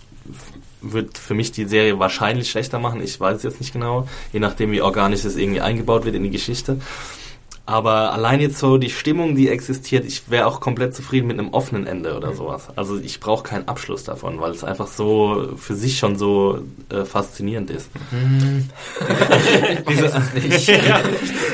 wird 0.81 1.17
für 1.17 1.33
mich 1.33 1.51
die 1.51 1.65
Serie 1.65 1.99
wahrscheinlich 1.99 2.49
schlechter 2.49 2.79
machen. 2.79 3.01
Ich 3.01 3.19
weiß 3.19 3.37
es 3.37 3.43
jetzt 3.43 3.59
nicht 3.59 3.73
genau, 3.73 4.07
je 4.33 4.39
nachdem 4.39 4.71
wie 4.71 4.81
organisch 4.81 5.25
es 5.25 5.35
irgendwie 5.35 5.61
eingebaut 5.61 6.05
wird 6.05 6.15
in 6.15 6.23
die 6.23 6.29
Geschichte. 6.29 6.79
Aber 7.67 8.13
allein 8.13 8.41
jetzt 8.41 8.59
so 8.59 8.77
die 8.77 8.91
Stimmung, 8.91 9.35
die 9.35 9.49
existiert, 9.49 10.05
ich 10.05 10.29
wäre 10.29 10.45
auch 10.45 10.59
komplett 10.59 10.95
zufrieden 10.95 11.25
mit 11.27 11.39
einem 11.39 11.49
offenen 11.49 11.87
Ende 11.87 12.15
oder 12.15 12.33
sowas. 12.33 12.67
Also 12.75 12.99
ich 12.99 13.19
brauche 13.19 13.41
keinen 13.43 13.67
Abschluss 13.67 14.03
davon, 14.03 14.39
weil 14.39 14.51
es 14.51 14.63
einfach 14.63 14.85
so 14.87 15.49
für 15.57 15.73
sich 15.75 15.97
schon 15.97 16.15
so 16.15 16.59
äh, 16.89 17.05
faszinierend 17.05 17.71
ist. 17.71 17.89
ja. 20.67 21.01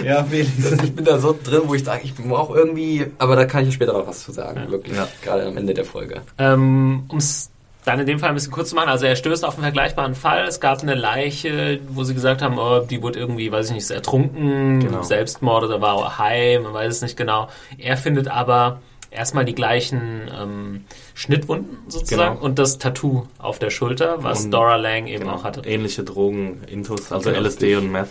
ja, 0.03 0.23
Felix. 0.25 0.49
Ich 0.83 0.93
bin 0.93 1.05
da 1.05 1.17
so 1.17 1.37
drin, 1.41 1.61
wo 1.65 1.75
ich 1.75 1.85
sage, 1.85 2.01
ich 2.03 2.13
brauche 2.13 2.57
irgendwie, 2.57 3.07
aber 3.17 3.37
da 3.37 3.45
kann 3.45 3.65
ich 3.65 3.73
später 3.73 3.93
noch 3.93 4.07
was 4.07 4.23
zu 4.23 4.33
sagen, 4.33 4.69
wirklich. 4.69 4.97
Ja. 4.97 5.07
Gerade 5.21 5.47
am 5.47 5.55
Ende 5.55 5.73
der 5.73 5.85
Folge. 5.85 6.23
Ähm, 6.37 7.05
um 7.07 7.19
es 7.19 7.51
dann 7.85 7.99
in 7.99 8.05
dem 8.05 8.19
Fall 8.19 8.29
ein 8.29 8.35
bisschen 8.35 8.51
kurz 8.51 8.69
zu 8.69 8.75
machen, 8.75 8.89
also 8.89 9.05
er 9.05 9.15
stößt 9.15 9.43
auf 9.43 9.55
einen 9.55 9.63
vergleichbaren 9.63 10.13
Fall. 10.15 10.43
Es 10.45 10.59
gab 10.59 10.81
eine 10.81 10.93
Leiche, 10.95 11.79
wo 11.89 12.03
sie 12.03 12.13
gesagt 12.13 12.41
haben, 12.41 12.57
oh, 12.59 12.79
die 12.81 13.01
wurde 13.01 13.17
irgendwie, 13.19 13.51
weiß 13.51 13.69
ich 13.69 13.73
nicht, 13.75 13.89
ertrunken, 13.91 14.79
Genau. 14.81 15.01
Selbstmord 15.01 15.63
oder 15.63 15.81
war 15.81 16.17
heim, 16.19 16.63
man 16.63 16.73
weiß 16.73 16.93
es 16.97 17.01
nicht 17.01 17.17
genau. 17.17 17.47
Er 17.79 17.97
findet 17.97 18.27
aber 18.27 18.81
erstmal 19.09 19.45
die 19.45 19.55
gleichen 19.55 20.29
ähm, 20.39 20.85
Schnittwunden 21.15 21.79
sozusagen 21.87 22.35
Genau. 22.35 22.45
und 22.45 22.59
das 22.59 22.77
Tattoo 22.77 23.23
auf 23.39 23.57
der 23.59 23.69
Schulter, 23.71 24.23
was 24.23 24.45
Und- 24.45 24.51
Dora 24.51 24.75
Lang 24.77 25.07
eben 25.07 25.23
Genau. 25.25 25.35
auch 25.37 25.43
hatte. 25.43 25.61
Ähnliche 25.67 26.03
Drogen, 26.03 26.61
Intus, 26.67 27.11
also 27.11 27.29
Genau. 27.31 27.41
LSD 27.41 27.75
und 27.77 27.91
Meth. 27.91 28.07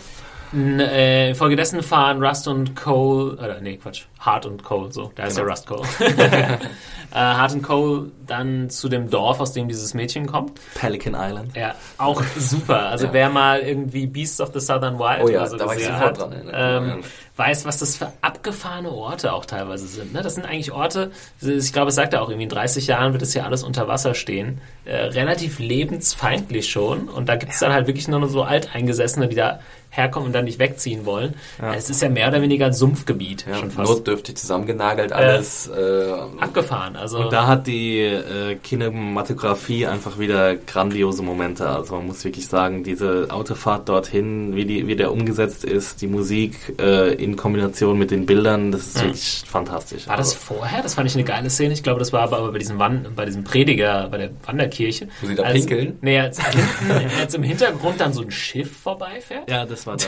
N- 0.53 0.81
äh, 0.81 1.29
Infolgedessen 1.29 1.81
fahren 1.81 2.21
Rust 2.21 2.45
und 2.49 2.75
Cole, 2.75 3.35
oder 3.37 3.61
nee, 3.61 3.77
Quatsch, 3.77 4.03
Hart 4.19 4.45
und 4.45 4.63
Cole, 4.65 4.91
so, 4.91 5.09
da 5.15 5.23
ist 5.23 5.37
Genau. 5.37 5.47
ja 5.47 5.53
Rust 5.53 5.65
Cole. 5.65 5.81
äh, 7.11 7.15
Hart 7.15 7.51
and 7.51 7.63
Cole 7.63 8.11
dann 8.25 8.69
zu 8.69 8.87
dem 8.89 9.09
Dorf, 9.09 9.39
aus 9.39 9.51
dem 9.53 9.67
dieses 9.67 9.93
Mädchen 9.93 10.25
kommt. 10.27 10.59
Pelican 10.75 11.13
Island. 11.17 11.55
Ja, 11.55 11.75
auch 11.97 12.23
super. 12.37 12.87
Also 12.89 13.07
Ja. 13.07 13.13
wer 13.13 13.29
mal 13.29 13.59
irgendwie 13.59 14.07
Beasts 14.07 14.39
of 14.41 14.51
the 14.53 14.59
Southern 14.59 14.97
Wild 14.99 15.21
Oh 15.23 15.27
ja, 15.27 15.39
oder 15.41 15.47
so 15.49 15.57
da 15.57 15.65
war 15.67 15.75
ich 15.75 15.83
sofort 15.83 16.01
hat, 16.01 16.17
dran, 16.19 16.33
ähm, 16.53 16.87
Ja. 16.87 16.97
weiß, 17.35 17.65
was 17.65 17.79
das 17.79 17.97
für 17.97 18.11
abgefahrene 18.21 18.91
Orte 18.91 19.33
auch 19.33 19.45
teilweise 19.45 19.87
sind. 19.87 20.13
Ne? 20.13 20.21
Das 20.21 20.35
sind 20.35 20.45
eigentlich 20.45 20.71
Orte, 20.71 21.11
ich 21.41 21.73
glaube, 21.73 21.89
es 21.89 21.95
sagt 21.95 22.13
er 22.13 22.21
auch 22.21 22.29
irgendwie, 22.29 22.43
in 22.43 22.49
30 22.49 22.87
Jahren 22.87 23.11
wird 23.13 23.21
es 23.21 23.33
hier 23.33 23.45
alles 23.45 23.63
unter 23.63 23.87
Wasser 23.87 24.13
stehen. 24.13 24.61
Äh, 24.85 24.95
relativ 25.07 25.59
lebensfeindlich 25.59 26.69
schon. 26.69 27.09
Und 27.09 27.27
da 27.29 27.35
gibt 27.35 27.51
es 27.53 27.59
dann 27.59 27.73
halt 27.73 27.87
wirklich 27.87 28.07
nur 28.07 28.27
so 28.29 28.43
Alteingesessene, 28.43 29.27
die 29.27 29.35
da 29.35 29.59
herkommen 29.91 30.27
und 30.27 30.33
dann 30.33 30.45
nicht 30.45 30.57
wegziehen 30.57 31.05
wollen. 31.05 31.35
Es 31.75 31.89
ist 31.89 32.01
ja 32.01 32.09
mehr 32.09 32.27
oder 32.29 32.41
weniger 32.41 32.65
ein 32.67 32.73
Sumpfgebiet 32.73 33.45
Ja, 33.47 33.57
schon 33.57 33.69
fast. 33.71 33.89
notdürftig 33.91 34.35
zusammengenagelt 34.37 35.11
alles. 35.13 35.67
Äh, 35.67 36.11
Abgefahren. 36.39 36.95
Also 36.95 37.19
Und 37.19 37.33
da 37.33 37.45
hat 37.45 37.67
die 37.67 37.99
äh, 37.99 38.55
Kinematografie 38.55 39.85
einfach 39.87 40.17
wieder 40.19 40.55
grandiose 40.55 41.23
Momente. 41.23 41.67
Also 41.67 41.95
man 41.95 42.07
muss 42.07 42.23
wirklich 42.23 42.47
sagen, 42.47 42.83
diese 42.83 43.27
Autofahrt 43.29 43.89
dorthin, 43.89 44.55
wie, 44.55 44.65
die, 44.65 44.87
wie 44.87 44.95
der 44.95 45.11
umgesetzt 45.11 45.63
ist, 45.63 46.01
die 46.01 46.07
Musik 46.07 46.55
äh, 46.79 47.13
in 47.13 47.35
Kombination 47.35 47.97
mit 47.97 48.11
den 48.11 48.25
Bildern, 48.25 48.71
das 48.71 48.87
ist 48.87 49.01
wirklich 49.03 49.43
fantastisch. 49.47 50.07
War 50.07 50.17
das 50.17 50.29
Also, 50.33 50.55
vorher? 50.55 50.81
Das 50.81 50.95
fand 50.95 51.09
ich 51.09 51.15
eine 51.15 51.23
geile 51.23 51.49
Szene. 51.49 51.73
Ich 51.73 51.83
glaube, 51.83 51.99
das 51.99 52.13
war 52.13 52.21
aber 52.21 52.51
bei 52.51 52.57
diesem, 52.59 52.79
Wan 52.79 53.07
bei 53.15 53.25
diesem 53.25 53.43
Prediger, 53.43 54.07
bei 54.09 54.17
der 54.17 54.29
Wanderkirche. 54.45 55.07
Wo 55.21 55.27
sie 55.27 55.35
da 55.35 55.43
als, 55.43 55.53
pinkeln? 55.65 55.97
Nee, 56.01 56.19
als, 56.19 56.39
hinten, 56.41 57.09
als 57.19 57.33
im 57.33 57.43
Hintergrund 57.43 57.99
dann 57.99 58.13
so 58.13 58.21
ein 58.21 58.31
Schiff 58.31 58.71
vorbeifährt. 58.77 59.49
ja, 59.49 59.65
das 59.65 59.80
war 59.87 59.97
da. 59.97 60.07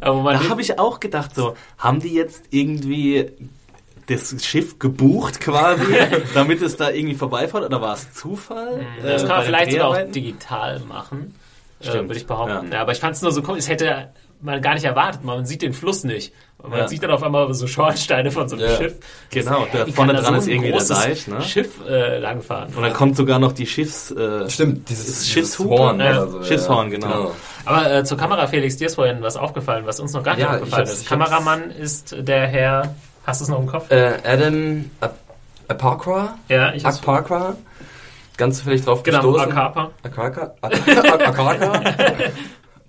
Aber 0.00 0.32
Da 0.32 0.48
habe 0.48 0.60
ich 0.60 0.78
auch 0.78 1.00
gedacht, 1.00 1.34
so, 1.34 1.54
haben 1.78 2.00
die 2.00 2.12
jetzt 2.14 2.44
irgendwie 2.50 3.32
das 4.06 4.34
Schiff 4.44 4.78
gebucht 4.78 5.40
quasi, 5.40 5.84
damit 6.34 6.62
es 6.62 6.76
da 6.76 6.90
irgendwie 6.90 7.14
vorbeifährt 7.14 7.64
oder 7.64 7.80
war 7.82 7.94
es 7.94 8.12
Zufall? 8.14 8.86
das 9.02 9.22
Äh, 9.22 9.26
kann 9.26 9.36
man 9.36 9.44
vielleicht 9.46 9.72
sogar 9.72 9.88
auch 9.88 10.10
digital 10.10 10.80
machen, 10.80 11.34
äh, 11.82 11.92
würde 11.92 12.16
ich 12.16 12.26
behaupten. 12.26 12.68
ja. 12.68 12.74
Ja. 12.76 12.80
aber 12.82 12.92
ich 12.92 13.00
fand 13.00 13.16
es 13.16 13.22
nur 13.22 13.32
so 13.32 13.42
komisch, 13.42 13.60
es 13.60 13.68
hätte 13.68 14.08
man 14.40 14.60
gar 14.62 14.74
nicht 14.74 14.84
erwartet. 14.84 15.24
Man 15.24 15.44
sieht 15.46 15.62
den 15.62 15.72
Fluss 15.72 16.04
nicht. 16.04 16.32
Und 16.58 16.70
Man 16.70 16.80
Ja. 16.80 16.88
sieht 16.88 17.02
dann 17.04 17.12
auf 17.12 17.22
einmal 17.22 17.52
so 17.54 17.66
Schornsteine 17.68 18.32
von 18.32 18.48
so 18.48 18.56
einem 18.56 18.64
Ja. 18.68 18.76
Schiff. 18.76 18.94
Genau, 19.30 19.66
da 19.72 19.86
vorne 19.86 20.12
dran 20.14 20.34
so 20.34 20.40
ist 20.40 20.48
irgendwie 20.48 20.68
der 20.70 20.78
großes 20.78 20.88
Deich, 20.98 21.26
ne? 21.28 21.40
Schiff 21.42 21.68
äh, 21.88 22.18
langfahren. 22.18 22.74
Und 22.74 22.82
dann 22.82 22.92
kommt 22.92 23.16
sogar 23.16 23.38
noch 23.38 23.52
die 23.52 23.66
Schiffs... 23.66 24.10
Äh, 24.10 24.50
Stimmt, 24.50 24.88
dieses, 24.88 25.06
Ist 25.06 25.14
dieses 25.20 25.28
Schiffshupe? 25.28 25.70
Horn 25.70 26.00
Ja. 26.00 26.22
oder 26.22 26.30
so. 26.32 26.42
Schiffshorn, 26.42 26.90
genau. 26.90 27.32
Aber 27.64 27.92
äh, 27.92 28.02
zur 28.04 28.18
Kamera, 28.18 28.46
Felix, 28.48 28.76
dir 28.76 28.86
ist 28.88 28.96
vorhin 28.96 29.22
was 29.22 29.36
aufgefallen, 29.36 29.86
was 29.86 30.00
uns 30.00 30.12
noch 30.14 30.22
gar 30.24 30.34
nicht 30.34 30.42
Ja, 30.44 30.54
aufgefallen 30.54 30.84
ist. 30.88 31.06
Kameramann 31.06 31.70
ist 31.70 32.16
der 32.18 32.48
Herr, 32.48 32.94
hast 33.24 33.40
du 33.40 33.44
es 33.44 33.50
noch 33.50 33.60
im 33.60 33.66
Kopf? 33.68 33.90
Äh, 33.92 34.14
Adam 34.24 34.90
Ap- 35.00 35.14
Apakra? 35.68 36.38
ja, 36.48 36.72
ich 36.74 36.84
hab's- 36.84 36.98
Akpakra? 36.98 37.56
Ganz 38.36 38.58
zufällig 38.58 38.84
drauf 38.84 39.02
Genau, 39.04 39.32
gestoßen. 39.32 39.52
Akapa. 39.52 39.90
Akaka? 40.02 40.54
Akaka? 40.60 41.82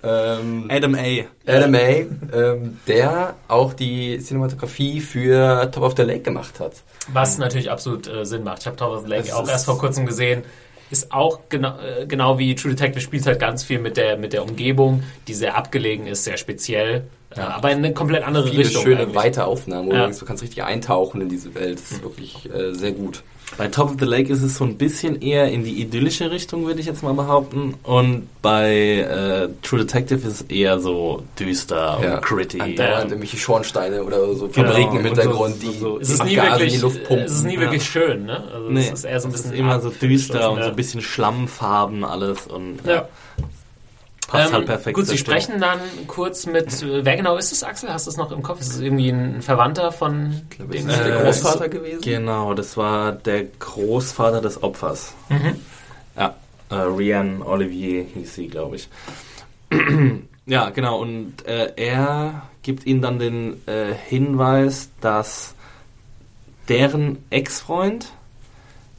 Ähm, 0.04 0.68
Adam 0.70 0.95
A. 0.95 1.26
Adam 1.45 1.72
May, 1.72 2.08
ähm, 2.34 2.78
der 2.88 3.36
auch 3.47 3.74
die 3.74 4.18
Cinematografie 4.20 5.02
für 5.02 5.70
Top 5.72 5.84
of 5.84 5.93
the 5.97 6.04
Lake 6.04 6.22
gemacht 6.22 6.60
hat. 6.60 6.74
Was 7.12 7.38
natürlich 7.38 7.70
absolut 7.70 8.08
äh, 8.08 8.26
Sinn 8.26 8.43
macht. 8.43 8.60
Ich 8.62 8.68
habe 8.68 8.78
Top 8.78 8.91
of 8.91 9.04
the 9.04 9.10
Lake 9.10 9.24
Es 9.28 9.34
auch 9.34 9.47
erst 9.47 9.66
vor 9.66 9.78
kurzem 9.78 10.06
gesehen. 10.06 10.43
Ist 10.91 11.12
auch 11.12 11.41
genau, 11.50 11.76
äh, 11.80 12.06
genau 12.08 12.39
wie 12.39 12.56
True 12.56 12.72
Detective 12.74 13.02
spielt 13.02 13.26
halt 13.28 13.39
ganz 13.39 13.64
viel 13.64 13.80
mit 13.80 13.97
der, 13.97 14.18
mit 14.18 14.34
der 14.34 14.43
Umgebung, 14.43 15.04
die 15.28 15.34
sehr 15.36 15.56
abgelegen 15.56 16.08
ist, 16.08 16.24
sehr 16.24 16.38
speziell. 16.38 17.04
Äh, 17.36 17.41
aber 17.41 17.70
in 17.72 17.78
eine 17.80 17.93
komplett 17.93 18.24
andere 18.24 18.47
Viele 18.47 18.60
Richtung. 18.66 18.82
schöne 18.84 19.02
eigentlich. 19.02 19.16
weite 19.16 19.45
Aufnahmen, 19.45 19.88
wo 19.89 19.91
Ja. 19.91 19.97
du 19.97 20.04
denkst, 20.06 20.20
du 20.20 20.26
kannst 20.26 20.41
richtig 20.41 20.64
eintauchen 20.64 21.22
in 21.22 21.30
diese 21.30 21.54
Welt. 21.54 21.78
Das 21.80 21.91
ist 21.91 22.02
wirklich 22.04 22.50
äh, 22.52 22.74
sehr 22.74 22.93
gut. 22.93 23.22
Bei 23.58 23.68
Top 23.68 23.89
of 23.89 23.95
the 24.00 24.06
Lake 24.06 24.32
ist 24.32 24.41
es 24.41 24.56
so 24.58 24.64
ein 24.64 24.78
bisschen 24.78 25.22
eher 25.22 25.50
in 25.52 25.64
die 25.64 25.82
idyllische 25.82 26.32
Richtung, 26.32 26.66
würde 26.66 26.80
ich 26.80 26.86
jetzt 26.86 27.04
mal 27.04 27.14
behaupten. 27.14 27.74
Und 27.84 28.28
bei 28.41 28.70
äh, 29.00 29.50
True 29.62 29.80
Detective 29.80 30.26
ist 30.28 30.34
es 30.34 30.41
eher 30.43 30.80
so 30.80 31.24
düster 31.38 31.97
und 32.00 32.22
gritty. 32.22 32.62
Andauernd 32.62 33.06
irgendwelche 33.12 33.38
Schornsteine 33.38 34.04
oder 34.04 34.34
so 34.36 34.47
Genau. 34.47 34.68
Fabriken 34.70 34.91
im 34.91 34.97
Und 34.97 35.16
so- 35.16 35.22
Hintergrund, 35.22 35.56
so- 35.62 35.72
die 35.72 35.78
so- 35.78 36.00
Es 36.00 36.10
ist 36.10 36.24
nie 36.24 36.36
wirklich, 36.38 36.74
in 36.76 36.80
die 36.80 36.84
Luft 36.86 37.04
pumpen. 37.06 37.26
es 37.26 37.32
ist 37.34 37.43
nie 37.45 37.56
Ja. 37.56 37.60
wirklich 37.62 37.84
schön, 37.84 38.26
ne? 38.26 38.43
Also 38.54 38.70
Nee, 38.70 38.80
es 38.82 38.91
ist 38.91 39.04
eher 39.06 39.20
so 39.20 39.28
ein 39.28 39.34
es 39.34 39.38
bisschen 39.41 39.54
ist 39.54 39.60
immer 39.60 39.82
so 39.82 39.89
düster 39.89 40.52
und 40.52 40.58
so 40.58 40.64
ja. 40.64 40.70
ein 40.70 40.76
bisschen 40.76 41.02
Schlammfarben 41.02 42.04
alles 42.06 42.47
und 42.47 42.78
Ja. 42.86 43.08
Passt 44.30 44.48
Ähm, 44.50 44.54
halt 44.54 44.66
perfekt. 44.68 44.96
Gut, 44.96 45.08
Sie 45.08 45.18
Stimmung. 45.18 45.40
sprechen 45.42 45.60
dann 45.60 45.80
kurz 46.08 46.46
mit, 46.46 46.82
äh, 46.84 47.04
wer 47.04 47.18
genau 47.18 47.36
ist 47.38 47.52
es, 47.52 47.64
Axel? 47.64 47.92
Hast 47.92 48.06
du 48.06 48.12
es 48.12 48.18
noch 48.18 48.32
im 48.32 48.44
Kopf? 48.44 48.62
Ist 48.62 48.70
es 48.74 48.80
irgendwie 48.80 49.10
ein 49.10 49.42
Verwandter 49.42 49.92
von 49.92 50.42
dem? 50.60 50.72
Ist 50.72 50.88
der 50.88 51.20
Äh, 51.20 51.24
Großvater 51.24 51.68
gewesen? 51.70 52.02
Genau, 52.02 52.54
das 52.54 52.78
war 52.78 53.12
der 53.12 53.46
Großvater 53.46 54.40
des 54.42 54.62
Opfers. 54.62 55.14
Mhm. 55.30 55.56
Ja, 56.16 56.36
äh, 56.70 56.76
Rianne 56.76 57.46
Olivier 57.46 58.04
hieß 58.14 58.36
sie, 58.36 58.48
glaube 58.48 58.76
ich. 58.78 58.88
ja, 60.46 60.70
genau, 60.70 61.00
und 61.00 61.46
äh, 61.48 61.74
er 61.76 62.44
gibt 62.62 62.86
ihnen 62.86 63.02
dann 63.02 63.20
den 63.20 63.62
äh, 63.68 63.94
Hinweis, 64.08 64.90
dass 65.02 65.56
deren 66.68 67.24
Ex-Freund 67.32 68.12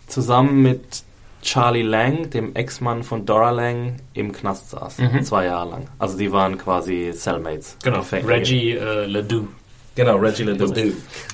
zusammen 0.09 0.61
mit 0.63 1.05
Charlie 1.43 1.83
Lang, 1.83 2.31
dem 2.31 2.55
Ex-Mann 2.55 3.03
von 3.03 3.25
Dora 3.25 3.51
Lang, 3.51 3.97
im 4.15 4.33
Knast 4.33 4.71
saß. 4.71 4.99
Mhm. 4.99 5.23
Zwei 5.23 5.47
Jahre 5.47 5.71
lang. 5.71 5.87
Also 5.99 6.19
die 6.19 6.31
waren 6.33 6.59
quasi 6.59 7.13
Cellmates. 7.15 7.77
Genau. 7.83 8.05
Reggie 8.13 8.73
äh, 8.73 9.07
Ledoux. 9.07 9.49
Genau, 9.97 10.17
Reggie 10.17 10.45
Ledoux. 10.45 10.73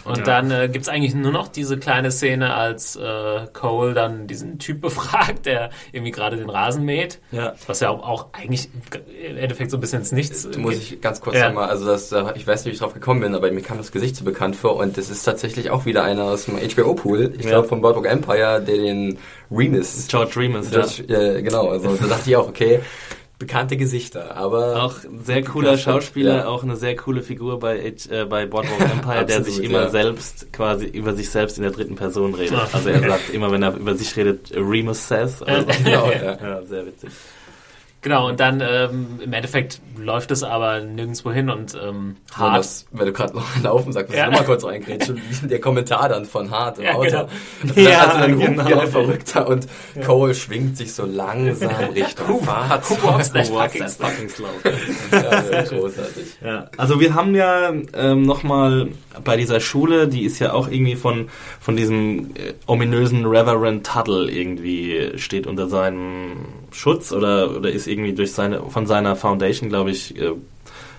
Und 0.04 0.18
Ja. 0.18 0.24
dann 0.24 0.50
äh, 0.50 0.68
gibt 0.72 0.84
es 0.84 0.88
eigentlich 0.88 1.14
nur 1.14 1.30
noch 1.30 1.48
diese 1.48 1.78
kleine 1.78 2.10
Szene, 2.10 2.54
als 2.54 2.96
äh, 2.96 3.46
Cole 3.52 3.92
dann 3.92 4.26
diesen 4.26 4.58
Typ 4.58 4.80
befragt, 4.86 5.44
der 5.46 5.70
irgendwie 5.92 6.10
gerade 6.10 6.36
den 6.36 6.48
Rasen 6.48 6.84
mäht. 6.84 7.20
Ja. 7.32 7.54
Was 7.66 7.80
ja 7.80 7.90
auch, 7.90 8.02
auch 8.08 8.26
eigentlich 8.32 8.70
im 9.28 9.36
Endeffekt 9.36 9.70
so 9.70 9.76
ein 9.76 9.80
bisschen 9.80 10.00
ins 10.00 10.12
Nichts 10.12 10.48
Da 10.50 10.58
muss 10.58 10.74
ich 10.74 11.00
ganz 11.00 11.20
kurz 11.20 11.36
Ja. 11.36 11.48
nochmal, 11.48 11.68
also 11.68 11.86
das, 11.86 12.10
äh, 12.12 12.24
ich 12.34 12.46
weiß 12.46 12.60
nicht, 12.64 12.72
wie 12.72 12.74
ich 12.74 12.78
drauf 12.80 12.94
gekommen 12.94 13.20
bin, 13.20 13.34
aber 13.34 13.50
mir 13.52 13.60
kam 13.62 13.76
das 13.76 13.92
Gesicht 13.92 14.16
so 14.16 14.24
bekannt 14.24 14.56
vor 14.56 14.76
und 14.76 14.96
das 14.96 15.10
ist 15.10 15.22
tatsächlich 15.22 15.70
auch 15.70 15.84
wieder 15.84 16.02
einer 16.02 16.24
aus 16.24 16.46
dem 16.46 16.56
HBO-Pool, 16.56 17.34
ich 17.38 17.44
Ja. 17.44 17.50
glaube 17.50 17.68
vom 17.68 17.82
Boardwalk 17.82 18.06
Empire, 18.06 18.62
der 18.66 18.76
den 18.78 19.18
Remus, 19.50 20.06
George 20.08 20.32
Remus, 20.36 20.70
ja. 20.72 20.80
George, 20.80 21.04
ja. 21.08 21.40
genau, 21.40 21.68
also 21.68 21.94
da 21.94 22.06
dachte 22.06 22.30
ich 22.30 22.36
auch, 22.36 22.48
okay, 22.48 22.80
bekannte 23.38 23.76
Gesichter, 23.76 24.34
aber 24.36 24.82
Auch 24.82 25.04
ein 25.04 25.22
sehr 25.22 25.42
cooler 25.44 25.76
Schauspieler, 25.76 26.36
ja. 26.36 26.46
auch 26.48 26.62
eine 26.62 26.76
sehr 26.76 26.96
coole 26.96 27.22
Figur 27.22 27.58
bei, 27.58 27.78
H- 27.78 28.10
äh, 28.14 28.24
bei 28.24 28.46
Boardwalk 28.46 28.80
Empire, 28.92 29.26
der 29.26 29.44
sich 29.44 29.62
immer 29.62 29.82
ja. 29.82 29.88
selbst 29.90 30.52
quasi 30.52 30.86
über 30.86 31.12
sich 31.14 31.28
selbst 31.30 31.58
in 31.58 31.62
der 31.64 31.72
dritten 31.72 31.96
Person 31.96 32.34
redet. 32.34 32.58
Also 32.72 32.88
er 32.88 33.00
sagt 33.10 33.30
immer, 33.34 33.50
wenn 33.52 33.62
er 33.62 33.76
über 33.76 33.94
sich 33.94 34.16
redet, 34.16 34.52
Remus 34.54 35.06
says. 35.08 35.42
Also, 35.42 35.66
genau, 35.84 36.10
ja. 36.10 36.38
ja, 36.40 36.62
sehr 36.64 36.86
witzig. 36.86 37.10
Genau, 38.06 38.28
und 38.28 38.38
dann 38.38 38.60
ähm, 38.64 39.18
im 39.20 39.32
Endeffekt 39.32 39.80
läuft 39.98 40.30
es 40.30 40.44
aber 40.44 40.78
nirgendwo 40.80 41.32
hin 41.32 41.50
und 41.50 41.74
ähm, 41.74 42.14
Hart. 42.32 42.58
Das, 42.60 42.86
wenn 42.92 43.06
du 43.06 43.12
gerade 43.12 43.34
noch 43.34 43.44
laufen 43.64 43.92
sagst, 43.92 44.10
muss 44.10 44.16
Ja. 44.16 44.26
ich 44.26 44.30
nochmal 44.30 44.46
kurz 44.46 44.62
reingrätschen. 44.64 45.20
Der 45.42 45.60
Kommentar 45.60 46.08
dann 46.08 46.24
von 46.24 46.48
Hart 46.52 46.78
im 46.78 46.84
Ja, 46.84 46.92
Auto. 46.94 47.02
genau. 47.06 47.28
Also, 47.68 47.80
Ja, 47.80 47.98
also 48.04 48.18
dann 48.20 48.34
ruft 48.34 48.46
genau. 48.68 48.78
ein 48.80 48.88
Verrückter 48.92 49.48
und 49.48 49.66
Cole 50.04 50.36
schwingt 50.36 50.76
sich 50.76 50.94
so 50.94 51.04
langsam 51.04 51.74
Richtung 51.96 52.44
Fahrzeug. 52.44 53.02
Who 53.02 53.08
walks 53.08 53.32
that 53.32 53.50
Who 53.50 53.54
walks 53.56 53.72
fucking 53.72 53.88
fucking 53.88 54.28
slow? 54.28 54.48
Ja, 55.10 55.42
sehr 55.42 55.62
großartig. 55.64 56.26
Ja, 56.44 56.70
also 56.76 57.00
wir 57.00 57.12
haben 57.12 57.34
ja 57.34 57.72
ähm, 57.92 58.22
nochmal 58.22 58.90
bei 59.24 59.36
dieser 59.36 59.60
Schule, 59.60 60.08
die 60.08 60.24
ist 60.24 60.38
ja 60.38 60.52
auch 60.52 60.68
irgendwie 60.68 60.96
von, 60.96 61.28
von 61.60 61.76
diesem 61.76 62.30
äh, 62.34 62.54
ominösen 62.66 63.26
Reverend 63.26 63.86
Tuttle 63.86 64.30
irgendwie, 64.30 65.12
steht 65.16 65.46
unter 65.46 65.68
seinem 65.68 66.46
Schutz 66.72 67.12
oder, 67.12 67.56
oder 67.56 67.70
ist 67.70 67.86
irgendwie 67.86 68.12
durch 68.12 68.32
seine, 68.32 68.62
von 68.70 68.86
seiner 68.86 69.16
Foundation, 69.16 69.68
glaube 69.68 69.90
ich, 69.90 70.16
äh, 70.18 70.32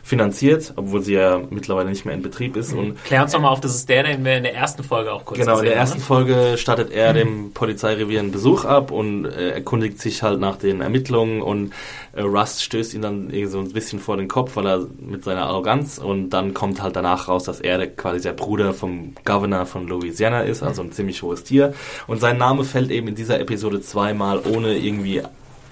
finanziert, 0.08 0.72
obwohl 0.78 1.02
sie 1.02 1.16
ja 1.16 1.42
mittlerweile 1.50 1.90
nicht 1.90 2.06
mehr 2.06 2.16
in 2.16 2.22
Betrieb 2.22 2.56
ist. 2.56 2.72
Und 2.72 3.04
Klär 3.04 3.24
uns 3.24 3.34
doch 3.34 3.42
mal 3.42 3.50
auf, 3.50 3.60
das 3.60 3.76
ist 3.76 3.90
der, 3.90 4.04
den 4.04 4.24
wir 4.24 4.38
in 4.38 4.44
der 4.44 4.56
ersten 4.56 4.82
Folge 4.82 5.12
auch 5.12 5.26
kurz 5.26 5.38
Genau, 5.38 5.60
in 5.60 5.66
gesehen 5.66 5.66
der 5.66 5.76
haben, 5.76 5.82
ersten 5.82 5.98
ne? 5.98 6.04
Folge 6.06 6.58
stattet 6.58 6.92
er 6.92 7.12
dem 7.12 7.52
Polizeirevier 7.52 8.22
einen 8.22 8.32
Besuch 8.32 8.64
ab 8.64 8.92
und 8.92 9.26
äh, 9.26 9.50
erkundigt 9.50 10.00
sich 10.00 10.24
halt 10.24 10.40
nach 10.40 10.56
den 10.56 10.80
Ermittlungen 10.80 11.42
und 11.42 11.74
äh, 12.14 12.22
Rust 12.22 12.64
stößt 12.64 12.94
ihn 12.94 13.02
dann 13.02 13.30
irgendwie 13.32 13.48
so 13.48 13.60
ein 13.60 13.74
bisschen 13.74 14.00
vor 14.00 14.16
den 14.16 14.30
Kopf, 14.30 14.56
weil 14.56 14.66
er 14.66 14.88
mit 14.98 15.26
seiner 15.26 15.48
Arroganz 15.48 15.98
und 15.98 16.30
dann 16.30 16.54
kommt 16.54 16.82
halt 16.82 16.96
danach 16.96 17.28
raus, 17.28 17.44
dass 17.44 17.60
er 17.60 17.78
der, 17.78 17.94
quasi 17.94 18.22
der 18.22 18.32
Bruder 18.32 18.74
vom 18.74 19.14
Governor 19.26 19.66
von 19.66 19.90
Louisiana 19.90 20.44
ist, 20.44 20.64
also 20.64 20.84
ein 20.84 20.94
ziemlich 20.94 21.22
hohes 21.22 21.44
Tier 21.44 21.74
und 22.08 22.22
sein 22.22 22.38
Name 22.38 22.64
fällt 22.64 22.92
eben 22.92 23.10
in 23.10 23.16
dieser 23.16 23.42
Episode 23.42 23.82
zweimal 23.82 24.40
ohne 24.50 24.78
irgendwie 24.78 25.22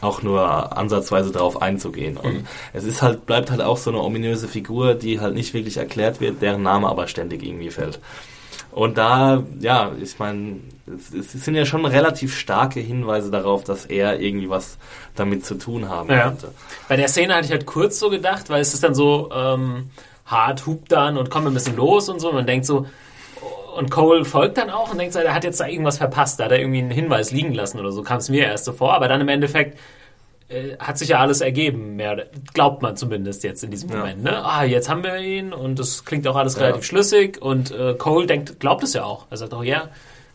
auch 0.02 0.22
nur 0.22 0.78
ansatzweise 0.78 1.32
darauf 1.32 1.62
einzugehen. 1.62 2.18
Und 2.18 2.46
es 2.74 2.84
ist 2.84 3.02
halt, 3.02 3.26
bleibt 3.26 3.50
halt 3.52 3.62
auch 3.62 3.78
so 3.78 3.90
eine 3.90 4.02
ominöse 4.02 4.48
Figur, 4.48 4.94
die 4.94 5.20
halt 5.20 5.34
nicht 5.36 5.54
wirklich 5.54 5.78
erklärt 5.78 6.22
wird, 6.22 6.42
deren 6.42 6.64
Name 6.64 6.88
aber 6.88 7.08
ständig 7.08 7.44
irgendwie 7.44 7.70
fällt. 7.72 8.00
Und 8.72 8.98
da, 8.98 9.44
ja, 9.62 9.92
ich 10.02 10.20
meine, 10.20 10.58
es, 10.86 11.14
es 11.14 11.46
sind 11.46 11.56
ja 11.56 11.66
schon 11.66 11.86
relativ 11.86 12.36
starke 12.38 12.82
Hinweise 12.82 13.32
darauf, 13.32 13.64
dass 13.64 13.86
er 13.86 14.20
irgendwie 14.20 14.50
was 14.50 14.78
damit 15.16 15.46
zu 15.46 15.56
tun 15.56 15.88
haben 15.90 16.10
Ja. 16.10 16.24
könnte. 16.30 16.52
Bei 16.90 16.98
der 16.98 17.08
Szene 17.08 17.34
hatte 17.36 17.46
ich 17.46 17.52
halt 17.52 17.66
kurz 17.66 17.98
so 18.00 18.10
gedacht, 18.10 18.50
weil 18.50 18.62
es 18.62 18.74
ist 18.74 18.84
dann 18.84 18.94
so 18.94 19.30
ähm, 19.34 19.90
hart, 20.26 20.66
hupt 20.66 20.92
dann 20.92 21.18
und 21.18 21.30
kommt 21.30 21.48
ein 21.48 21.54
bisschen 21.54 21.78
los 21.78 22.10
und 22.10 22.20
so. 22.20 22.30
Und 22.30 22.36
man 22.36 22.46
denkt 22.48 22.66
so, 22.66 22.86
und 23.76 23.92
Cole 23.92 24.26
folgt 24.26 24.58
dann 24.58 24.70
auch 24.70 24.92
und 24.92 24.98
denkt, 24.98 25.16
er 25.16 25.34
hat 25.34 25.44
jetzt 25.44 25.60
da 25.60 25.68
irgendwas 25.68 25.98
verpasst, 25.98 26.40
da 26.40 26.46
hat 26.46 26.52
er 26.52 26.60
irgendwie 26.60 26.80
einen 26.80 26.92
Hinweis 26.92 27.32
liegen 27.32 27.54
lassen 27.54 27.80
oder 27.80 27.92
so, 27.92 28.04
kam 28.04 28.18
es 28.18 28.30
mir 28.30 28.46
erst 28.46 28.66
so 28.66 28.74
vor, 28.74 28.94
aber 28.94 29.08
dann 29.08 29.22
im 29.22 29.30
Endeffekt 29.30 29.78
äh, 30.48 30.78
hat 30.78 30.98
sich 30.98 31.10
ja 31.10 31.20
alles 31.20 31.42
ergeben, 31.42 31.96
mehr, 31.96 32.28
glaubt 32.54 32.82
man 32.82 32.96
zumindest 32.96 33.44
jetzt 33.44 33.64
in 33.64 33.72
diesem 33.72 33.90
Moment. 33.90 34.24
Ne? 34.24 34.44
Ah, 34.46 34.64
jetzt 34.64 34.90
haben 34.90 35.04
wir 35.04 35.18
ihn 35.18 35.54
und 35.54 35.80
das 35.80 36.06
klingt 36.06 36.28
auch 36.28 36.36
alles 36.36 36.60
relativ 36.60 36.84
schlüssig 36.84 37.42
und 37.42 37.72
äh, 37.72 37.96
Cole 37.96 38.28
denkt, 38.28 38.60
glaubt 38.60 38.84
es 38.84 38.94
ja 38.94 39.04
auch. 39.04 39.26
Er 39.30 39.38
sagt 39.38 39.54
auch, 39.54 39.64
ja, 39.64 39.90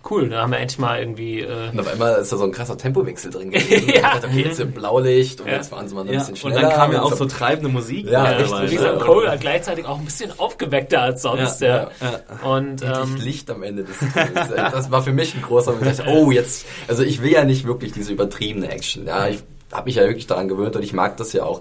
cool, 0.08 0.28
da 0.28 0.42
haben 0.42 0.52
wir 0.52 0.58
endlich 0.58 0.78
mal 0.78 0.98
irgendwie... 1.00 1.40
Äh, 1.40 1.70
Und 1.72 1.80
auf 1.80 1.88
einmal 1.92 2.14
ist 2.20 2.32
da 2.32 2.36
so 2.36 2.44
ein 2.44 2.52
krasser 2.52 2.76
Tempowechsel 2.78 3.30
drin 3.30 3.50
gewesen. 3.50 3.88
Ja. 3.94 4.00
Dachte, 4.14 4.28
okay, 4.28 4.44
jetzt 4.44 4.60
im 4.60 4.72
Blaulicht 4.72 5.40
und 5.40 5.48
Ja. 5.48 5.54
jetzt 5.54 5.68
fahren 5.68 5.88
sie 5.88 5.94
mal 5.94 6.02
ein 6.02 6.06
Ja, 6.08 6.12
bisschen 6.20 6.32
und 6.34 6.38
schneller. 6.38 6.60
dann 6.62 6.70
kam 6.72 6.92
ja 6.92 7.02
auch 7.02 7.14
so 7.14 7.26
treibende 7.26 7.68
Musik. 7.68 8.06
Ja, 8.06 8.24
dabei, 8.24 8.36
richtig, 8.42 8.70
wie 8.70 8.74
gesagt, 8.76 9.00
Cole 9.00 9.28
halt 9.28 9.40
gleichzeitig 9.40 9.84
auch 9.84 9.98
ein 9.98 10.04
bisschen 10.04 10.32
aufgeweckter 10.38 11.02
als 11.02 11.22
sonst. 11.22 11.60
Ja, 11.60 11.90
ja, 12.00 12.48
Und 12.48 12.82
ähm, 12.82 13.16
Licht 13.16 13.50
am 13.50 13.62
Ende 13.62 13.84
des 13.84 13.98
Tunnels. 13.98 14.48
Das 14.72 14.90
war 14.90 15.02
für 15.02 15.12
mich 15.12 15.34
ein 15.34 15.42
großer 15.42 15.72
Moment. 15.72 16.02
Oh, 16.06 16.30
jetzt, 16.30 16.66
also 16.88 17.02
ich 17.02 17.22
will 17.22 17.32
ja 17.32 17.44
nicht 17.44 17.66
wirklich 17.66 17.92
diese 17.92 18.12
übertriebene 18.12 18.70
Action. 18.70 19.06
Ja, 19.06 19.28
ich 19.28 19.40
habe 19.72 19.86
mich 19.86 19.94
ja 19.94 20.02
wirklich 20.02 20.26
daran 20.26 20.48
gewöhnt 20.48 20.74
und 20.76 20.82
ich 20.82 20.92
mag 20.92 21.16
das 21.16 21.32
ja 21.32 21.44
auch. 21.44 21.60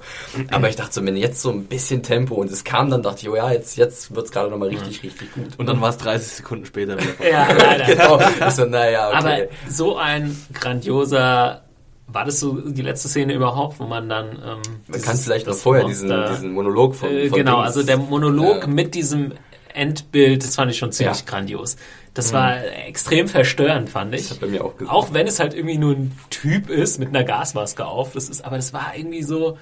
Aber 0.51 0.68
ich 0.70 0.76
dachte 0.76 0.93
so, 0.93 1.05
wenn 1.05 1.16
jetzt 1.16 1.41
so 1.41 1.51
ein 1.51 1.66
bisschen 1.66 2.01
Tempo 2.03 2.36
und 2.36 2.51
es 2.51 2.64
kam, 2.64 2.89
dann 2.89 3.03
dachte 3.03 3.22
ich, 3.22 3.30
oh 3.30 3.36
ja, 3.36 3.51
jetzt, 3.51 3.78
jetzt 3.78 4.16
wird's 4.16 4.32
gerade 4.32 4.49
nochmal 4.49 4.70
richtig, 4.70 5.03
richtig 5.03 5.32
gut. 5.34 5.47
Und 5.57 5.68
dann 5.68 5.80
war 5.82 5.89
es 5.89 5.97
30 5.97 6.28
Sekunden 6.38 6.66
später 6.66 6.97
wieder 6.97 7.30
ja, 7.30 7.47
leider. 7.57 7.86
genau. 7.86 8.20
Ich 8.47 8.53
so, 8.55 8.66
naja, 8.66 9.10
Aber 9.12 9.28
okay. 9.34 9.49
so 9.70 9.97
ein 9.97 10.36
grandioser, 10.53 11.62
war 12.07 12.26
das 12.26 12.39
so 12.39 12.53
die 12.53 12.82
letzte 12.82 13.07
Szene 13.10 13.34
überhaupt, 13.34 13.80
wo 13.80 13.84
man 13.86 14.10
dann. 14.10 14.30
Ähm, 14.30 14.62
Man 14.88 15.01
kann 15.01 15.16
vielleicht 15.16 15.45
noch 15.45 15.53
das 15.53 15.62
vorher 15.62 15.86
diesen, 15.86 16.10
diesen 16.32 16.53
Monolog 16.53 16.95
von, 16.95 17.10
Äh, 17.10 17.30
von 17.30 17.38
genau, 17.38 17.57
Dings- 17.57 17.66
also 17.68 17.84
der 17.84 17.97
Monolog 17.97 18.62
Ja. 18.62 18.68
mit 18.68 18.95
diesem 18.95 19.34
Endbild, 19.74 20.43
das 20.43 20.55
fand 20.55 20.72
ich 20.72 20.78
schon 20.80 20.91
ziemlich 20.91 21.20
Ja. 21.20 21.26
grandios. 21.28 21.78
Das 22.14 22.34
war 22.34 22.57
extrem 22.88 23.28
verstörend, 23.28 23.89
fand 23.89 24.14
ich. 24.16 24.24
Das 24.24 24.32
hat 24.32 24.39
bei 24.41 24.47
mir 24.47 24.64
auch 24.66 24.76
gesagt. 24.78 24.93
Auch 24.95 25.14
wenn 25.14 25.28
es 25.28 25.39
halt 25.39 25.53
irgendwie 25.53 25.78
nur 25.78 25.93
ein 25.95 26.18
Typ 26.30 26.70
ist 26.70 26.99
mit 26.99 27.10
einer 27.10 27.24
Gasmaske 27.24 27.86
auf. 27.86 28.14
Das 28.14 28.30
ist, 28.30 28.43
aber 28.43 28.55
das 28.57 28.74
war 28.74 28.93
irgendwie 28.95 29.24
so. 29.24 29.57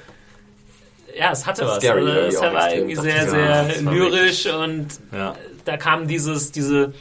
Ja, 1.17 1.31
es 1.31 1.45
hatte 1.45 1.65
was. 1.65 1.77
Scary, 1.77 2.09
Also, 2.09 2.37
es 2.37 2.41
war 2.53 2.73
irgendwie 2.73 2.95
sehr, 2.95 3.29
sehr 3.29 3.85
war 3.85 3.93
lyrisch 3.93 4.45
und 4.47 4.87
Ja. 5.11 5.35
da 5.65 5.77
kam 5.77 6.07
dieses, 6.07 6.51
diese, 6.51 6.93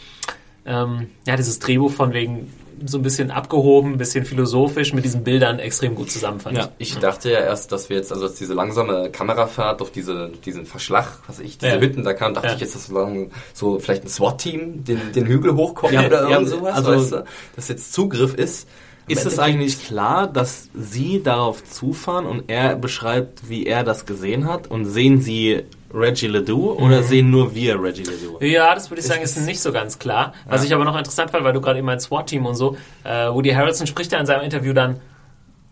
ähm, 0.65 1.11
ja, 1.27 1.37
dieses 1.37 1.59
Drehbuch 1.59 1.93
von 1.93 2.13
wegen 2.13 2.53
so 2.85 2.99
ein 2.99 3.03
bisschen 3.03 3.31
abgehoben, 3.31 3.93
ein 3.93 3.99
bisschen 3.99 4.25
philosophisch 4.25 4.93
mit 4.93 5.05
diesen 5.05 5.25
Bildern 5.25 5.59
extrem 5.59 5.95
gut 5.95 6.11
zusammen, 6.11 6.41
fand 6.41 6.57
Ja. 6.59 6.69
ich. 6.79 6.97
Dachte 6.99 7.31
ja 7.31 7.41
erst, 7.41 7.73
dass 7.73 7.89
wir 7.89 7.97
jetzt, 7.97 8.13
also 8.13 8.27
als 8.27 8.35
diese 8.35 8.55
langsame 8.55 9.11
Kamerafahrt 9.11 9.81
auf 9.83 9.91
diese, 9.91 10.31
diesen 10.45 10.67
Verschlag, 10.67 11.07
was 11.27 11.41
ich, 11.41 11.59
diese 11.59 11.73
Ja. 11.75 11.81
Hütten, 11.81 12.05
da 12.05 12.13
kam, 12.13 12.35
dachte 12.35 12.49
Ja. 12.49 12.55
ich 12.55 12.61
jetzt, 12.61 12.75
dass 12.75 12.87
so, 12.87 12.95
lang, 12.95 13.31
so 13.55 13.79
vielleicht 13.79 14.05
ein 14.05 14.09
SWAT-Team 14.09 14.85
den, 14.85 15.13
den 15.15 15.27
Hügel 15.27 15.55
hochkommt 15.55 15.93
Ja, 15.93 16.07
oder 16.07 16.25
ja, 16.25 16.31
irgend 16.37 16.49
sowas, 16.51 16.75
also- 16.77 16.91
weißt 16.93 17.13
du? 17.13 17.25
Dass 17.57 17.69
jetzt 17.69 17.93
Zugriff 17.93 18.35
ist. 18.35 18.69
Ist 19.09 19.25
es 19.25 19.39
eigentlich 19.39 19.85
klar, 19.87 20.27
dass 20.27 20.69
Sie 20.75 21.23
darauf 21.23 21.63
zufahren 21.63 22.27
und 22.27 22.45
er 22.51 22.75
beschreibt, 22.75 23.49
wie 23.49 23.65
er 23.65 23.85
das 23.85 24.05
gesehen 24.05 24.49
hat? 24.49 24.69
Und 24.69 24.85
sehen 24.85 25.21
Sie 25.21 25.63
Reggie 25.97 26.27
Ledoux 26.27 26.73
oder 26.79 27.03
sehen 27.03 27.31
nur 27.31 27.55
wir 27.55 27.81
Reggie 27.83 28.03
Ledoux? 28.05 28.39
Ja, 28.45 28.75
das 28.75 28.91
würde 28.91 29.01
ich 29.01 29.07
sagen, 29.07 29.23
ist 29.23 29.37
nicht 29.39 29.61
so 29.61 29.73
ganz 29.73 29.99
klar. 29.99 30.35
Was 30.47 30.63
ich 30.65 30.75
aber 30.75 30.85
noch 30.85 30.97
interessant 30.97 31.31
fand, 31.31 31.45
weil 31.45 31.53
du 31.53 31.61
gerade 31.61 31.79
eben 31.79 31.89
ein 31.89 32.01
SWAT-Team 32.01 32.45
und 32.47 32.55
so, 32.55 32.77
äh, 33.05 33.29
Woody 33.29 33.51
Harrelson 33.51 33.87
spricht 33.87 34.13
ja 34.13 34.21
in 34.21 34.27
seinem 34.27 34.43
Interview 34.43 34.73
dann 34.73 35.01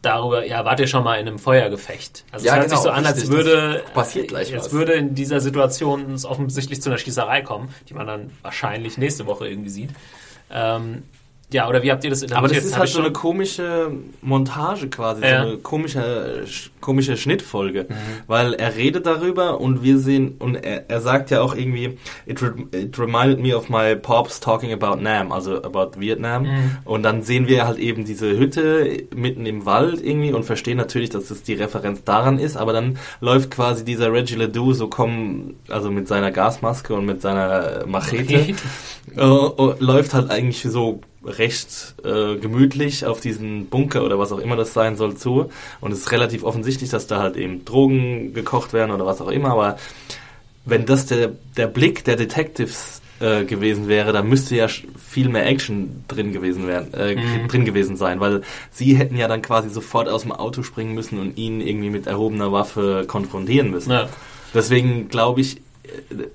darüber, 0.02 0.44
ja, 0.46 0.64
wart 0.64 0.80
ihr 0.80 0.86
schon 0.86 1.04
mal 1.04 1.16
in 1.20 1.26
einem 1.26 1.38
Feuergefecht? 1.38 2.24
Also 2.30 2.46
Ja, 2.46 2.52
es 2.52 2.58
hört 2.58 2.68
genau, 2.68 2.76
sich 2.76 2.84
so 2.84 2.90
an, 2.90 3.06
als 3.06 3.28
würde 3.28 3.82
passiert 3.94 4.28
gleich 4.28 4.50
jetzt 4.50 4.66
was. 4.66 4.72
würde 4.72 4.92
in 4.94 5.14
dieser 5.14 5.40
Situation 5.40 6.12
es 6.14 6.24
offensichtlich 6.24 6.82
zu 6.82 6.90
einer 6.90 6.98
Schießerei 6.98 7.42
kommen, 7.42 7.68
die 7.88 7.94
man 7.94 8.06
dann 8.06 8.30
wahrscheinlich 8.42 8.98
nächste 8.98 9.26
Woche 9.26 9.48
irgendwie 9.48 9.70
sieht. 9.70 9.90
Ähm, 10.50 11.04
ja, 11.52 11.68
oder 11.68 11.82
wie 11.82 11.90
habt 11.92 12.02
ihr 12.04 12.10
das 12.10 12.22
Aber 12.22 12.48
das 12.48 12.58
interpretiert? 12.58 12.64
ist 12.64 12.78
halt 12.78 12.88
so 12.88 13.00
eine 13.00 13.12
komische 13.12 13.90
Montage 14.22 14.88
quasi, 14.88 15.22
Ja. 15.22 15.42
so 15.44 15.48
eine 15.50 15.58
komische, 15.58 16.44
komische 16.80 17.16
Schnittfolge, 17.16 17.86
Mhm. 17.88 17.94
weil 18.26 18.54
er 18.54 18.74
redet 18.76 19.06
darüber 19.06 19.60
und 19.60 19.82
wir 19.82 19.98
sehen, 19.98 20.34
und 20.38 20.56
er, 20.56 20.90
er 20.90 21.00
sagt 21.00 21.30
ja 21.30 21.40
auch 21.42 21.54
irgendwie, 21.54 21.98
it, 22.26 22.42
re, 22.42 22.54
it 22.72 22.98
reminded 22.98 23.40
me 23.40 23.56
of 23.56 23.68
my 23.68 23.94
pops 23.94 24.40
talking 24.40 24.72
about 24.72 25.00
Nam, 25.00 25.30
also 25.32 25.62
about 25.62 25.92
Vietnam, 26.00 26.42
Mhm. 26.42 26.76
und 26.84 27.02
dann 27.04 27.22
sehen 27.22 27.46
wir 27.46 27.66
halt 27.66 27.78
eben 27.78 28.04
diese 28.04 28.36
Hütte 28.36 29.04
mitten 29.14 29.46
im 29.46 29.64
Wald 29.64 30.02
irgendwie 30.04 30.32
und 30.32 30.44
verstehen 30.44 30.76
natürlich, 30.78 31.10
dass 31.10 31.30
es 31.30 31.42
die 31.42 31.54
Referenz 31.54 32.04
daran 32.04 32.38
ist, 32.38 32.56
aber 32.56 32.72
dann 32.72 32.98
läuft 33.20 33.50
quasi 33.50 33.84
dieser 33.84 34.12
Reggie 34.12 34.34
Ledoux 34.36 34.72
so 34.74 34.88
kommen, 34.88 35.56
also 35.68 35.90
mit 35.90 36.08
seiner 36.08 36.30
Gasmaske 36.32 36.94
und 36.94 37.06
mit 37.06 37.22
seiner 37.22 37.84
Machete, 37.86 38.34
äh, 38.34 39.20
äh, 39.20 39.74
läuft 39.78 40.14
halt 40.14 40.30
eigentlich 40.30 40.62
so 40.62 41.00
recht 41.26 41.94
äh, 42.04 42.36
gemütlich 42.36 43.06
auf 43.06 43.20
diesen 43.20 43.66
Bunker 43.66 44.04
oder 44.04 44.18
was 44.18 44.32
auch 44.32 44.38
immer 44.38 44.56
das 44.56 44.72
sein 44.74 44.96
soll 44.96 45.16
zu. 45.16 45.50
Und 45.80 45.92
es 45.92 46.00
ist 46.00 46.12
relativ 46.12 46.44
offensichtlich, 46.44 46.90
dass 46.90 47.06
da 47.06 47.20
halt 47.20 47.36
eben 47.36 47.64
Drogen 47.64 48.34
gekocht 48.34 48.72
werden 48.72 48.90
oder 48.90 49.06
was 49.06 49.20
auch 49.20 49.28
immer. 49.30 49.50
Aber 49.50 49.78
wenn 50.64 50.86
das 50.86 51.06
der, 51.06 51.32
der 51.56 51.66
Blick 51.66 52.04
der 52.04 52.16
Detectives 52.16 53.00
äh, 53.20 53.44
gewesen 53.44 53.86
wäre, 53.88 54.12
dann 54.12 54.28
müsste 54.28 54.56
ja 54.56 54.66
viel 54.68 55.28
mehr 55.28 55.46
Action 55.46 56.04
drin 56.08 56.32
gewesen 56.32 56.66
werden, 56.66 56.92
äh, 56.94 57.14
Mhm. 57.14 57.48
drin 57.48 57.64
gewesen 57.64 57.96
sein, 57.96 58.18
weil 58.20 58.42
sie 58.70 58.96
hätten 58.96 59.16
ja 59.16 59.28
dann 59.28 59.40
quasi 59.42 59.68
sofort 59.70 60.08
aus 60.08 60.22
dem 60.22 60.32
Auto 60.32 60.62
springen 60.62 60.94
müssen 60.94 61.18
und 61.20 61.36
ihn 61.38 61.60
irgendwie 61.60 61.90
mit 61.90 62.06
erhobener 62.06 62.50
Waffe 62.50 63.04
konfrontieren 63.06 63.70
müssen. 63.70 63.92
Ja. 63.92 64.08
Deswegen 64.52 65.08
glaube 65.08 65.42
ich, 65.42 65.58
äh, 65.58 65.60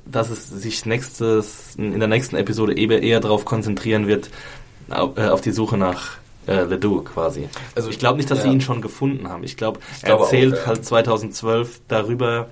dass 0.06 0.30
es 0.30 0.48
sich 0.50 0.86
nächstes, 0.86 1.76
in 1.78 2.00
der 2.00 2.08
nächsten 2.08 2.36
Episode 2.38 2.74
eher, 2.78 3.02
eher 3.02 3.20
darauf 3.20 3.44
konzentrieren 3.46 4.08
wird, 4.08 4.30
auf, 4.92 5.18
äh, 5.18 5.28
auf 5.28 5.42
die 5.42 5.52
Suche 5.52 5.78
nach 5.78 6.18
äh, 6.48 6.64
Ledoux 6.64 7.04
quasi. 7.04 7.48
Also 7.76 7.90
ich 7.90 8.00
glaube 8.00 8.18
nicht, 8.18 8.32
dass 8.32 8.42
sie 8.42 8.48
Ja. 8.48 8.54
ihn 8.54 8.62
schon 8.62 8.82
gefunden 8.82 9.30
haben. 9.30 9.44
Ich 9.44 9.58
glaube, 9.58 9.80
er 10.02 10.08
glaube 10.08 10.24
auch, 10.24 10.26
erzählt 10.28 10.56
ja. 10.56 10.66
halt 10.66 10.86
2012 10.86 11.82
darüber 11.88 12.48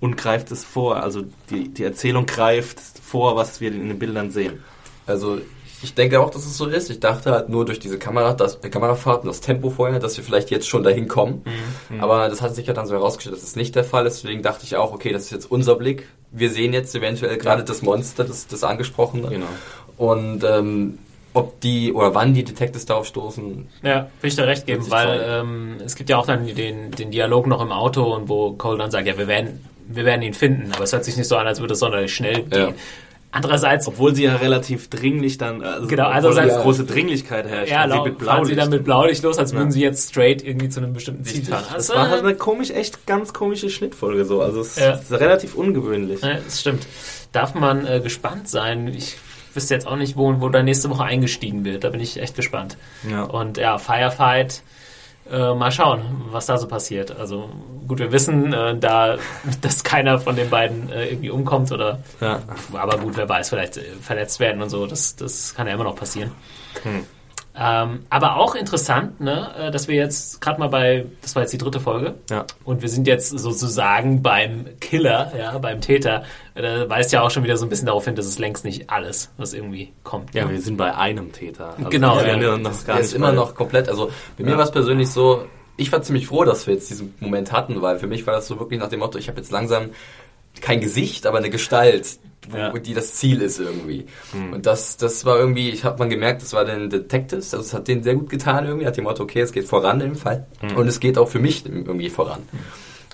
und 0.00 0.16
greift 0.16 0.50
es 0.52 0.64
vor. 0.64 1.02
Also 1.02 1.22
die, 1.50 1.68
die 1.68 1.82
Erzählung 1.84 2.26
greift 2.26 2.78
vor, 3.02 3.36
was 3.36 3.60
wir 3.60 3.72
in 3.72 3.88
den 3.88 3.98
Bildern 3.98 4.30
sehen. 4.30 4.62
Also 5.06 5.38
ich 5.82 5.94
denke 5.94 6.20
auch, 6.20 6.30
dass 6.30 6.46
es 6.46 6.56
so 6.56 6.66
ist. 6.66 6.90
Ich 6.90 7.00
dachte 7.00 7.30
halt 7.32 7.48
nur 7.48 7.64
durch 7.64 7.78
diese 7.78 7.98
Kamera, 7.98 8.32
das, 8.32 8.56
äh, 8.62 8.68
Kamerafahrt 8.70 9.22
und 9.22 9.28
das 9.28 9.40
Tempo 9.40 9.70
vorher, 9.70 9.98
dass 9.98 10.16
wir 10.16 10.24
vielleicht 10.24 10.50
jetzt 10.50 10.68
schon 10.68 10.82
dahin 10.82 11.06
kommen. 11.08 11.42
Mhm. 11.90 12.00
Aber 12.00 12.28
das 12.28 12.40
hat 12.42 12.54
sich 12.54 12.66
ja 12.66 12.72
dann 12.74 12.86
so 12.86 12.94
herausgestellt, 12.94 13.36
dass 13.36 13.42
es 13.42 13.56
nicht 13.56 13.74
der 13.74 13.84
Fall 13.84 14.06
ist. 14.06 14.22
Deswegen 14.22 14.42
dachte 14.42 14.64
ich 14.64 14.76
auch, 14.76 14.92
okay, 14.92 15.12
das 15.12 15.24
ist 15.24 15.30
jetzt 15.32 15.50
unser 15.50 15.74
Blick. 15.76 16.08
Wir 16.30 16.50
sehen 16.50 16.72
jetzt 16.72 16.94
eventuell 16.94 17.36
gerade 17.36 17.62
das 17.64 17.82
Monster, 17.82 18.24
das, 18.24 18.46
das 18.46 18.64
angesprochene. 18.64 19.28
Genau. 19.28 19.46
Und 19.96 20.44
ähm, 20.44 20.98
ob 21.36 21.60
die 21.60 21.92
oder 21.92 22.14
wann 22.14 22.34
die 22.34 22.44
Detectives 22.44 22.86
darauf 22.86 23.06
stoßen, 23.06 23.68
Ja, 23.82 24.08
will 24.20 24.28
ich 24.28 24.36
dir 24.36 24.46
recht 24.46 24.66
geben, 24.66 24.90
weil 24.90 25.24
ähm, 25.28 25.76
es 25.84 25.94
gibt 25.94 26.08
ja 26.10 26.16
auch 26.18 26.26
dann 26.26 26.46
den, 26.46 26.90
den 26.92 27.10
Dialog 27.10 27.46
noch 27.46 27.60
im 27.60 27.72
Auto 27.72 28.02
und 28.14 28.28
wo 28.28 28.52
Cole 28.52 28.78
dann 28.78 28.90
sagt, 28.90 29.06
ja, 29.06 29.16
wir 29.18 29.28
werden, 29.28 29.64
wir 29.86 30.04
werden 30.04 30.22
ihn 30.22 30.34
finden, 30.34 30.72
aber 30.74 30.84
es 30.84 30.92
hört 30.92 31.04
sich 31.04 31.16
nicht 31.16 31.28
so 31.28 31.36
an, 31.36 31.46
als 31.46 31.60
würde 31.60 31.74
es 31.74 31.80
sonderlich 31.80 32.14
schnell 32.14 32.42
gehen. 32.42 32.60
Ja. 32.60 32.72
Andererseits, 33.32 33.86
Obwohl 33.86 34.14
sie 34.14 34.22
ja 34.24 34.36
relativ 34.36 34.88
dringlich 34.88 35.36
dann, 35.36 35.62
also 35.62 35.86
Genau, 35.88 36.04
obwohl 36.04 36.14
einerseits- 36.16 36.54
eine 36.54 36.62
große 36.62 36.84
Dringlichkeit 36.86 37.46
herrscht. 37.46 37.70
ja, 37.70 37.84
und 37.84 37.90
sie 37.90 37.96
lau- 37.98 38.04
mit 38.04 38.22
fahren 38.22 38.44
sie 38.46 38.54
dann 38.56 38.70
mit 38.70 38.84
Blaulicht 38.84 39.22
los, 39.24 39.36
als 39.36 39.52
würden 39.52 39.66
Ja. 39.66 39.72
sie 39.72 39.82
jetzt 39.82 40.08
straight 40.10 40.42
irgendwie 40.42 40.70
zu 40.70 40.80
einem 40.80 40.94
bestimmten 40.94 41.24
Ziel 41.24 41.44
fahren. 41.44 41.64
Das 41.66 41.90
Also, 41.90 41.94
war 41.96 42.08
halt 42.08 42.22
eine 42.22 42.34
komisch, 42.34 42.70
echt 42.70 43.06
ganz 43.06 43.34
komische 43.34 43.68
Schnittfolge 43.68 44.24
so. 44.24 44.40
Also 44.40 44.60
es 44.62 44.76
Ja. 44.76 44.92
ist 44.92 45.12
relativ 45.12 45.54
ungewöhnlich. 45.54 46.22
Ja, 46.22 46.38
das 46.42 46.60
stimmt. 46.60 46.86
Darf 47.32 47.54
man 47.54 47.86
äh, 47.86 48.00
gespannt 48.00 48.48
sein. 48.48 48.88
Ich 48.96 49.18
wüsste 49.56 49.74
jetzt 49.74 49.86
auch 49.86 49.96
nicht, 49.96 50.16
wo, 50.16 50.40
wo 50.40 50.48
da 50.48 50.62
nächste 50.62 50.90
Woche 50.90 51.04
eingestiegen 51.04 51.64
wird. 51.64 51.84
Da 51.84 51.90
bin 51.90 52.00
ich 52.00 52.20
echt 52.20 52.36
gespannt. 52.36 52.76
Ja. 53.10 53.22
Und 53.24 53.56
ja, 53.56 53.78
Firefight, 53.78 54.62
äh, 55.30 55.54
mal 55.54 55.72
schauen, 55.72 56.02
was 56.30 56.46
da 56.46 56.56
so 56.58 56.68
passiert. 56.68 57.10
Also 57.18 57.50
gut, 57.88 57.98
wir 57.98 58.12
wissen, 58.12 58.52
äh, 58.52 58.76
da, 58.76 59.16
dass 59.60 59.82
keiner 59.82 60.20
von 60.20 60.36
den 60.36 60.50
beiden 60.50 60.90
äh, 60.90 61.08
irgendwie 61.08 61.30
umkommt 61.30 61.72
oder 61.72 62.00
Ja. 62.20 62.42
aber 62.72 62.98
gut, 62.98 63.16
wer 63.16 63.28
weiß, 63.28 63.48
vielleicht 63.48 63.78
äh, 63.78 63.82
verletzt 64.00 64.38
werden 64.38 64.62
und 64.62 64.68
so, 64.68 64.86
das, 64.86 65.16
das 65.16 65.54
kann 65.54 65.66
ja 65.66 65.74
immer 65.74 65.84
noch 65.84 65.96
passieren. 65.96 66.30
Ähm, 67.58 68.00
aber 68.10 68.36
auch 68.36 68.54
interessant, 68.54 69.18
ne, 69.20 69.50
äh, 69.58 69.70
dass 69.70 69.88
wir 69.88 69.94
jetzt 69.96 70.40
gerade 70.42 70.60
mal 70.60 70.68
bei, 70.68 71.06
das 71.22 71.34
war 71.34 71.42
jetzt 71.42 71.52
die 71.52 71.58
dritte 71.58 71.80
Folge, 71.80 72.14
Ja. 72.30 72.44
und 72.64 72.82
wir 72.82 72.88
sind 72.90 73.06
jetzt 73.06 73.30
sozusagen 73.30 74.22
beim 74.22 74.66
Killer, 74.80 75.32
ja, 75.38 75.56
beim 75.58 75.80
Täter. 75.80 76.24
Äh, 76.54 76.60
Da 76.62 76.88
weist 76.90 77.12
ja 77.12 77.22
auch 77.22 77.30
schon 77.30 77.44
wieder 77.44 77.56
so 77.56 77.64
ein 77.64 77.70
bisschen 77.70 77.86
darauf 77.86 78.04
hin, 78.04 78.14
dass 78.14 78.26
es 78.26 78.38
längst 78.38 78.64
nicht 78.66 78.90
alles, 78.90 79.30
was 79.38 79.54
irgendwie 79.54 79.92
kommt. 80.04 80.34
Ja, 80.34 80.44
ne? 80.44 80.50
wir 80.52 80.60
sind 80.60 80.76
bei 80.76 80.94
einem 80.94 81.32
Täter. 81.32 81.74
Also 81.78 81.88
Genau, 81.88 82.20
ja. 82.20 82.36
ja 82.36 82.56
noch 82.58 82.84
gar 82.86 83.00
ist 83.00 83.14
immer 83.14 83.32
noch 83.32 83.54
komplett. 83.54 83.88
Also 83.88 84.10
bei 84.36 84.44
mir 84.44 84.50
Ja. 84.52 84.56
war 84.58 84.64
es 84.64 84.70
persönlich 84.72 85.08
so, 85.10 85.46
ich 85.78 85.90
war 85.92 86.02
ziemlich 86.02 86.26
froh, 86.26 86.44
dass 86.44 86.66
wir 86.66 86.74
jetzt 86.74 86.90
diesen 86.90 87.14
Moment 87.20 87.52
hatten, 87.52 87.80
weil 87.80 87.98
für 87.98 88.06
mich 88.06 88.26
war 88.26 88.34
das 88.34 88.46
so 88.48 88.58
wirklich 88.58 88.78
nach 88.80 88.88
dem 88.90 89.00
Motto, 89.00 89.16
ich 89.18 89.28
habe 89.28 89.38
jetzt 89.38 89.50
langsam 89.50 89.90
kein 90.60 90.80
Gesicht, 90.80 91.26
aber 91.26 91.38
eine 91.38 91.50
Gestalt, 91.50 92.18
wo, 92.48 92.56
Ja. 92.56 92.72
die 92.78 92.94
das 92.94 93.14
Ziel 93.14 93.40
ist 93.42 93.58
irgendwie. 93.58 94.06
Und 94.52 94.66
das, 94.66 94.96
das 94.96 95.24
war 95.24 95.38
irgendwie, 95.38 95.70
ich 95.70 95.84
habe 95.84 95.98
man 95.98 96.08
gemerkt, 96.10 96.42
das 96.42 96.52
war 96.52 96.64
den 96.64 96.88
Detectives, 96.90 97.52
also 97.54 97.64
es 97.66 97.74
hat 97.74 97.88
denen 97.88 98.02
sehr 98.02 98.14
gut 98.14 98.30
getan 98.30 98.66
irgendwie, 98.66 98.86
hat 98.86 98.96
dem 98.96 99.04
Motto, 99.04 99.22
okay, 99.24 99.40
es 99.40 99.52
geht 99.52 99.66
voran 99.66 100.00
im 100.00 100.14
Fall 100.14 100.46
und 100.76 100.86
es 100.86 101.00
geht 101.00 101.18
auch 101.18 101.28
für 101.28 101.40
mich 101.40 101.64
irgendwie 101.66 102.10
voran. 102.10 102.40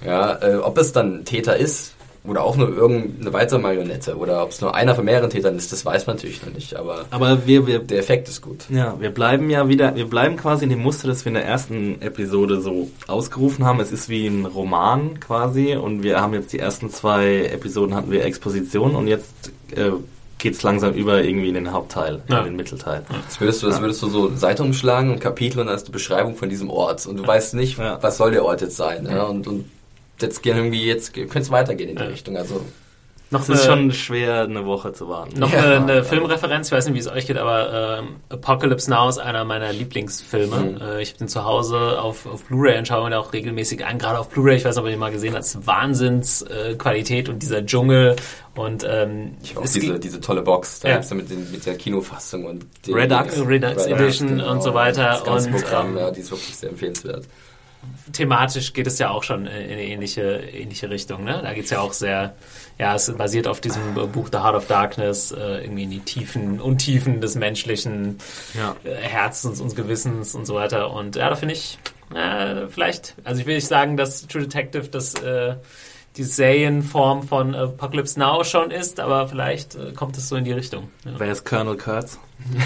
Ja, 0.05 0.43
äh, 0.43 0.57
ob 0.57 0.77
es 0.79 0.93
dann 0.93 1.25
Täter 1.25 1.57
ist, 1.57 1.95
oder 2.25 2.45
auch 2.45 2.57
nur 2.57 2.69
irgendeine 2.69 3.33
weitere 3.33 3.59
Marionette 3.59 4.17
oder 4.17 4.45
ob 4.45 4.51
es 4.51 4.61
nur 4.61 4.75
einer 4.77 4.95
von 4.95 5.05
mehreren 5.05 5.29
Tätern 5.29 5.57
ist, 5.57 5.73
das 5.73 5.85
weiß 5.85 6.07
man 6.07 6.17
natürlich 6.17 6.41
noch 6.47 6.53
nicht. 6.55 6.77
Aber, 6.77 7.05
Aber 7.11 7.47
wir, 7.47 7.67
wir, 7.67 7.81
der 7.81 7.99
Effekt 7.99 8.29
ist 8.29 8.41
gut. 8.43 8.67
ja, 8.71 8.95
wir 9.01 9.11
bleiben 9.11 9.51
ja 9.51 9.69
wieder, 9.69 9.97
wir 9.97 10.07
bleiben 10.09 10.37
quasi 10.37 10.65
in 10.65 10.71
dem 10.71 10.79
Muster, 10.83 11.09
das 11.09 11.25
wir 11.25 11.31
in 11.31 11.35
der 11.35 11.45
ersten 11.47 12.01
Episode 12.01 12.61
so 12.61 12.89
ausgerufen 13.09 13.65
haben. 13.65 13.81
Es 13.81 13.91
ist 13.91 14.09
wie 14.09 14.27
ein 14.29 14.47
Roman 14.47 15.19
quasi 15.19 15.75
und 15.75 16.03
wir 16.05 16.21
haben 16.21 16.35
jetzt 16.35 16.53
die 16.53 16.59
ersten 16.61 16.91
zwei 16.91 17.45
Episoden 17.47 17.95
hatten 17.97 18.11
wir 18.13 18.25
Exposition 18.25 18.95
und 18.95 19.09
jetzt 19.09 19.33
äh, 19.75 19.91
geht 20.39 20.55
es 20.55 20.63
langsam 20.63 20.93
über 20.95 21.23
irgendwie 21.23 21.49
in 21.49 21.55
den 21.55 21.73
Hauptteil, 21.73 22.21
Ja. 22.29 22.39
in 22.39 22.45
den 22.47 22.57
Mittelteil. 22.57 23.05
Das 23.27 23.41
würdest 23.41 23.63
du, 23.63 23.67
das 23.69 23.81
würdest 23.81 24.01
du 24.03 24.09
so 24.09 24.35
Seite 24.37 24.63
umschlagen 24.63 25.11
und 25.11 25.21
Kapitel 25.21 25.59
und 25.61 25.67
dann 25.67 25.75
ist 25.77 25.89
die 25.89 25.93
Beschreibung 25.93 26.37
von 26.37 26.49
diesem 26.49 26.69
Ort 26.71 27.05
und 27.07 27.17
du 27.17 27.27
weißt 27.27 27.55
nicht, 27.55 27.79
Ja. 27.79 27.99
was 28.01 28.17
soll 28.17 28.31
der 28.33 28.45
Ort 28.45 28.61
jetzt 28.61 28.77
sein. 28.77 29.07
Ja? 29.11 29.25
Und, 29.25 29.47
und 29.47 29.65
jetzt 30.21 30.43
gehen 30.43 30.57
irgendwie, 30.57 30.85
jetzt 30.87 31.15
könnte 31.15 31.39
es 31.41 31.51
weitergehen 31.51 31.91
in 31.91 31.97
die 31.97 32.03
Ja. 32.03 32.09
Richtung. 32.09 32.37
Also 32.37 32.61
Noch 33.31 33.41
Es 33.41 33.49
ist 33.49 33.65
schon 33.65 33.91
schwer, 33.93 34.43
eine 34.43 34.67
Woche 34.67 34.93
zu 34.93 35.09
warten. 35.09 35.41
Noch 35.41 35.51
Ja. 35.51 35.61
eine, 35.61 35.77
eine 35.95 36.05
Filmreferenz, 36.05 36.67
ich 36.67 36.73
weiß 36.73 36.85
nicht, 36.85 36.95
wie 36.97 36.99
es 36.99 37.09
euch 37.09 37.27
geht, 37.27 37.39
aber 37.39 38.01
ähm, 38.01 38.17
Apocalypse 38.29 38.91
Now 38.91 39.09
ist 39.09 39.17
einer 39.17 39.47
meiner 39.47 39.73
Lieblingsfilme. 39.73 40.57
Mhm. 40.57 40.77
Äh, 40.83 41.01
ich 41.01 41.09
habe 41.13 41.21
den 41.21 41.29
zu 41.29 41.43
Hause 41.43 41.99
auf, 42.03 42.27
auf 42.27 42.45
Blu-ray 42.45 42.77
und 42.77 42.87
schaue 42.87 43.09
mir 43.09 43.19
auch 43.19 43.33
regelmäßig 43.33 43.87
an, 43.87 43.97
gerade 43.97 44.19
auf 44.19 44.29
Blu-ray, 44.29 44.57
ich 44.59 44.67
weiß 44.67 44.75
nicht, 44.77 44.83
ob 44.83 44.85
ihr 44.87 44.91
den 44.91 45.01
mal 45.01 45.11
gesehen 45.13 45.35
habt, 45.35 45.47
Wahnsinnsqualität 45.67 47.29
äh, 47.29 47.31
und 47.31 47.43
dieser 47.43 47.65
Dschungel 47.65 48.17
und 48.55 48.85
ähm, 48.87 49.37
ich 49.43 49.51
habe 49.51 49.61
auch 49.61 49.65
es 49.65 49.73
diese, 49.73 49.99
diese 49.99 50.21
tolle 50.21 50.43
Box, 50.43 50.81
da 50.81 50.89
Ja. 50.89 50.95
gibt's 50.97 51.09
ja 51.09 51.17
mit, 51.17 51.31
den, 51.31 51.51
mit 51.51 51.65
der 51.65 51.77
Kinofassung 51.77 52.45
und 52.45 52.67
Redux. 52.87 53.41
Redux 53.47 53.87
Edition 53.87 54.41
und 54.43 54.63
so 54.63 54.75
weiter 54.75 55.05
Das 55.09 55.25
ganze 55.25 55.49
und, 55.49 55.55
Programm, 55.57 55.93
ähm, 55.93 55.99
ja, 55.99 56.11
die 56.11 56.21
ist 56.21 56.31
wirklich 56.31 56.55
sehr 56.55 56.69
empfehlenswert. 56.69 57.25
Thematisch 58.13 58.73
geht 58.73 58.87
es 58.87 58.99
ja 58.99 59.11
auch 59.11 59.23
schon 59.23 59.47
in 59.47 59.53
eine 59.53 59.83
ähnliche, 59.85 60.23
ähnliche 60.53 60.91
Richtung. 60.91 61.25
Ne? 61.25 61.41
Da 61.43 61.53
geht 61.55 61.65
es 61.65 61.71
ja 61.71 61.81
auch 61.81 61.93
sehr, 61.93 62.35
ja, 62.79 62.95
es 62.95 63.13
basiert 63.17 63.47
auf 63.47 63.61
diesem 63.61 63.95
Buch 64.13 64.29
The 64.33 64.39
Heart 64.39 64.55
of 64.57 64.67
Darkness, 64.67 65.33
äh, 65.33 65.63
irgendwie 65.65 65.85
in 65.85 65.91
die 65.91 66.01
Tiefen, 66.01 66.61
Untiefen 66.61 67.21
des 67.21 67.35
menschlichen 67.35 68.19
Ja. 68.55 68.77
äh, 68.85 68.95
Herzens 68.95 69.61
und 69.61 69.75
Gewissens 69.77 70.35
und 70.35 70.47
so 70.47 70.55
weiter. 70.55 70.91
Und 70.93 71.17
ja, 71.17 71.29
da 71.31 71.37
finde 71.37 71.55
ich, 71.55 71.79
äh, 72.15 72.67
vielleicht, 72.69 73.15
also 73.25 73.41
ich 73.41 73.47
will 73.47 73.55
nicht 73.55 73.69
sagen, 73.69 73.97
dass 73.97 74.27
True 74.27 74.43
Detective 74.43 74.89
das 74.89 75.15
äh, 75.15 75.55
die 76.17 76.25
Serienform 76.25 77.27
von 77.27 77.55
Apocalypse 77.55 78.19
Now 78.19 78.45
schon 78.45 78.71
ist, 78.71 79.01
aber 79.01 79.29
vielleicht 79.29 79.75
äh, 79.77 79.93
kommt 79.93 80.17
es 80.19 80.29
so 80.29 80.37
in 80.37 80.45
die 80.45 80.53
Richtung. 80.53 80.91
Ja. 81.05 81.13
Wer 81.19 81.33
ist 81.33 81.45
Colonel 81.45 81.77
Kurtz? 81.77 82.19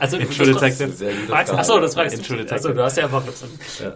Also, 0.00 0.16
In 0.18 0.30
True 0.30 0.52
das- 0.52 0.76
Detective. 0.78 0.88
Gute 0.90 1.26
Fragst, 1.32 1.48
Frage. 1.50 1.60
achso, 1.60 1.80
das 1.80 1.94
In 1.94 2.10
du. 2.20 2.26
True 2.26 2.36
Detective. 2.38 2.54
Achso, 2.54 2.72
du 2.72 2.82
hast 2.82 2.96
ja 2.96 3.04
Apocalypse. 3.06 3.46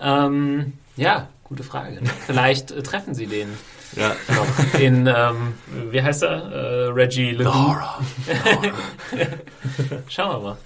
Ja, 0.01 0.27
ähm, 0.27 0.73
ja 0.97 1.29
gute 1.45 1.63
Frage. 1.63 2.01
Vielleicht 2.27 2.71
äh, 2.71 2.83
treffen 2.83 3.15
sie 3.15 3.27
den 3.27 3.49
Ja. 3.97 4.13
noch 4.35 4.75
in, 4.81 5.07
ähm, 5.07 5.55
wie 5.91 6.03
heißt 6.03 6.23
er? 6.23 6.51
Äh, 6.53 6.87
Reggie 6.89 7.31
Levine. 7.33 7.79
Schauen 10.09 10.43
wir 10.43 10.49
mal. 10.49 10.57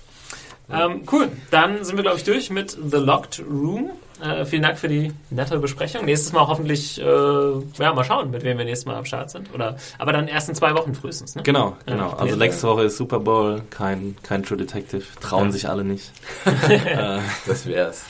Ähm, 0.68 1.02
cool, 1.12 1.28
dann 1.50 1.84
sind 1.84 1.96
wir, 1.96 2.02
glaube 2.02 2.16
ich, 2.18 2.24
durch 2.24 2.50
mit 2.50 2.70
The 2.70 2.96
Locked 2.96 3.40
Room. 3.48 3.90
Äh, 4.22 4.44
vielen 4.46 4.62
Dank 4.62 4.78
für 4.78 4.88
die 4.88 5.12
nette 5.30 5.58
Besprechung. 5.58 6.04
Nächstes 6.04 6.32
Mal 6.32 6.46
hoffentlich, 6.46 7.00
äh, 7.00 7.04
ja, 7.04 7.92
mal 7.92 8.04
schauen, 8.04 8.30
mit 8.30 8.42
wem 8.44 8.56
wir 8.58 8.64
nächstes 8.64 8.86
Mal 8.86 8.96
am 8.96 9.04
Start 9.04 9.30
sind. 9.30 9.52
Oder, 9.54 9.76
aber 9.98 10.12
dann 10.12 10.26
erst 10.28 10.48
in 10.48 10.54
zwei 10.54 10.74
Wochen 10.74 10.94
frühestens. 10.94 11.34
Ne? 11.34 11.42
Genau, 11.42 11.76
genau. 11.84 12.10
Also 12.10 12.36
nächste 12.36 12.66
Woche 12.68 12.84
ist 12.84 12.96
Super 12.96 13.20
Bowl, 13.20 13.62
kein, 13.70 14.16
kein 14.22 14.42
True 14.42 14.56
Detective. 14.56 15.02
Trauen 15.20 15.46
Ja. 15.46 15.52
sich 15.52 15.68
alle 15.68 15.84
nicht. 15.84 16.12
äh, 16.68 17.18
Das 17.46 17.66
wär's. 17.66 18.04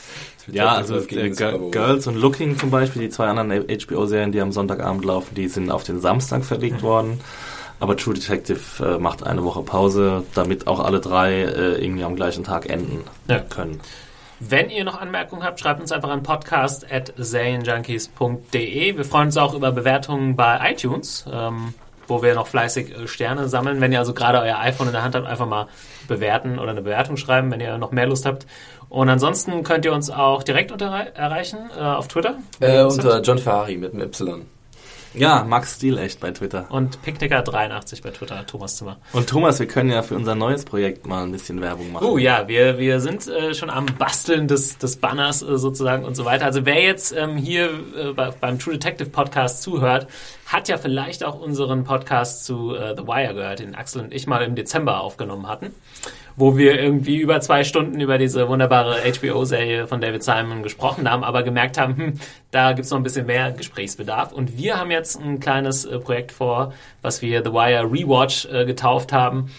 Das 0.46 0.54
ja, 0.54 0.68
also 0.76 0.98
äh. 0.98 1.30
Girls 1.70 2.06
und 2.06 2.14
Looking 2.16 2.56
zum 2.56 2.70
Beispiel, 2.70 3.02
die 3.02 3.08
zwei 3.08 3.26
anderen 3.26 3.50
HBO-Serien, 3.68 4.30
die 4.30 4.40
am 4.40 4.52
Sonntagabend 4.52 5.04
laufen, 5.04 5.34
die 5.34 5.48
sind 5.48 5.72
auf 5.72 5.82
den 5.82 6.00
Samstag 6.00 6.44
verlegt 6.44 6.82
worden. 6.82 7.18
Aber 7.80 7.96
True 7.96 8.14
Detective 8.14 8.58
äh, 8.94 8.98
macht 8.98 9.22
eine 9.24 9.42
Woche 9.44 9.60
Pause, 9.62 10.22
damit 10.34 10.66
auch 10.68 10.80
alle 10.80 11.00
drei 11.00 11.42
äh, 11.42 11.82
irgendwie 11.84 12.04
am 12.04 12.14
gleichen 12.16 12.44
Tag 12.44 12.70
enden 12.70 13.00
Ja. 13.28 13.40
können. 13.40 13.80
Wenn 14.38 14.68
ihr 14.68 14.84
noch 14.84 15.00
Anmerkungen 15.00 15.44
habt, 15.44 15.58
schreibt 15.60 15.80
uns 15.80 15.92
einfach 15.92 16.10
an 16.10 16.22
podcast.zanejunkies.de. 16.22 18.96
Wir 18.96 19.04
freuen 19.04 19.26
uns 19.26 19.36
auch 19.38 19.54
über 19.54 19.72
Bewertungen 19.72 20.36
bei 20.36 20.72
iTunes, 20.72 21.24
ähm, 21.32 21.72
wo 22.06 22.22
wir 22.22 22.34
noch 22.34 22.46
fleißig 22.46 22.94
äh, 22.94 23.08
Sterne 23.08 23.48
sammeln. 23.48 23.80
Wenn 23.80 23.92
ihr 23.92 23.98
also 23.98 24.12
gerade 24.12 24.40
euer 24.40 24.58
iPhone 24.58 24.88
in 24.88 24.92
der 24.92 25.02
Hand 25.02 25.14
habt, 25.14 25.26
einfach 25.26 25.46
mal 25.46 25.68
bewerten 26.06 26.58
oder 26.58 26.72
eine 26.72 26.82
Bewertung 26.82 27.16
schreiben, 27.16 27.50
wenn 27.50 27.60
ihr 27.60 27.78
noch 27.78 27.92
mehr 27.92 28.06
Lust 28.06 28.26
habt. 28.26 28.46
Und 28.90 29.08
ansonsten 29.08 29.62
könnt 29.62 29.86
ihr 29.86 29.92
uns 29.92 30.10
auch 30.10 30.42
direkt 30.42 30.70
unter 30.70 30.86
erreichen 30.86 31.70
äh, 31.76 31.80
auf 31.80 32.08
Twitter. 32.08 32.34
Äh, 32.60 32.82
unter 32.82 33.22
John 33.22 33.38
Ferrari 33.38 33.78
mit 33.78 33.94
einem 33.94 34.02
Y. 34.02 34.44
Ja, 35.18 35.44
Max 35.44 35.76
Stil 35.76 35.98
echt 35.98 36.20
bei 36.20 36.30
Twitter. 36.30 36.66
und 36.70 36.98
Picknicker83 37.04 38.02
bei 38.02 38.10
Twitter, 38.10 38.46
Thomas 38.46 38.76
Zimmer. 38.76 38.98
Und 39.12 39.28
Thomas, 39.28 39.58
wir 39.58 39.66
können 39.66 39.90
ja 39.90 40.02
für 40.02 40.14
unser 40.14 40.34
neues 40.34 40.64
Projekt 40.64 41.06
mal 41.06 41.22
ein 41.22 41.32
bisschen 41.32 41.60
Werbung 41.60 41.92
machen. 41.92 42.06
Oh 42.06 42.18
ja, 42.18 42.48
wir, 42.48 42.78
wir 42.78 43.00
sind 43.00 43.26
äh, 43.28 43.54
schon 43.54 43.70
am 43.70 43.86
Basteln 43.86 44.48
des, 44.48 44.78
des 44.78 44.96
Banners 44.96 45.42
äh, 45.42 45.58
sozusagen 45.58 46.04
und 46.04 46.14
so 46.14 46.24
weiter. 46.24 46.44
Also 46.44 46.66
wer 46.66 46.82
jetzt 46.82 47.14
ähm, 47.16 47.36
hier 47.36 47.70
äh, 47.96 48.12
bei, 48.12 48.30
beim 48.30 48.58
True 48.58 48.74
Detective 48.74 49.10
Podcast 49.10 49.62
zuhört, 49.62 50.06
hat 50.46 50.68
ja 50.68 50.78
vielleicht 50.78 51.24
auch 51.24 51.40
unseren 51.40 51.84
Podcast 51.84 52.44
zu 52.44 52.74
äh, 52.74 52.94
The 52.96 53.06
Wire 53.06 53.34
gehört, 53.34 53.58
den 53.58 53.74
Axel 53.74 54.02
und 54.02 54.14
ich 54.14 54.26
mal 54.26 54.42
im 54.42 54.54
Dezember 54.54 55.00
aufgenommen 55.00 55.48
hatten, 55.48 55.74
wo 56.36 56.56
wir 56.56 56.78
irgendwie 56.80 57.16
über 57.16 57.40
zwei 57.40 57.64
Stunden 57.64 58.00
über 58.00 58.18
diese 58.18 58.48
wunderbare 58.48 59.00
HBO-Serie 59.10 59.86
von 59.86 60.00
David 60.00 60.22
Simon 60.22 60.62
gesprochen 60.62 61.10
haben, 61.10 61.24
aber 61.24 61.42
gemerkt 61.42 61.78
haben, 61.78 61.96
hm, 61.96 62.20
da 62.50 62.72
gibt's 62.72 62.90
noch 62.90 62.98
ein 62.98 63.02
bisschen 63.02 63.26
mehr 63.26 63.52
Gesprächsbedarf. 63.52 64.32
Und 64.32 64.56
wir 64.58 64.78
haben 64.78 64.90
jetzt 64.90 65.20
ein 65.20 65.40
kleines 65.40 65.84
äh, 65.84 65.98
Projekt 65.98 66.32
vor, 66.32 66.72
was 67.02 67.22
wir 67.22 67.42
The 67.42 67.52
Wire 67.52 67.84
Rewatch 67.90 68.46
äh, 68.46 68.66
getauft 68.66 69.12
haben 69.12 69.50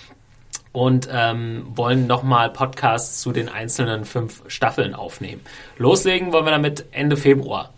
und 0.72 1.10
ähm, 1.12 1.66
wollen 1.74 2.06
nochmal 2.06 2.52
Podcasts 2.52 3.22
zu 3.22 3.32
den 3.32 3.50
einzelnen 3.50 4.06
fünf 4.06 4.44
Staffeln 4.48 4.94
aufnehmen. 4.94 5.42
Loslegen 5.78 6.32
wollen 6.32 6.46
wir 6.46 6.52
damit 6.52 6.86
Ende 6.92 7.18
Februar. 7.18 7.74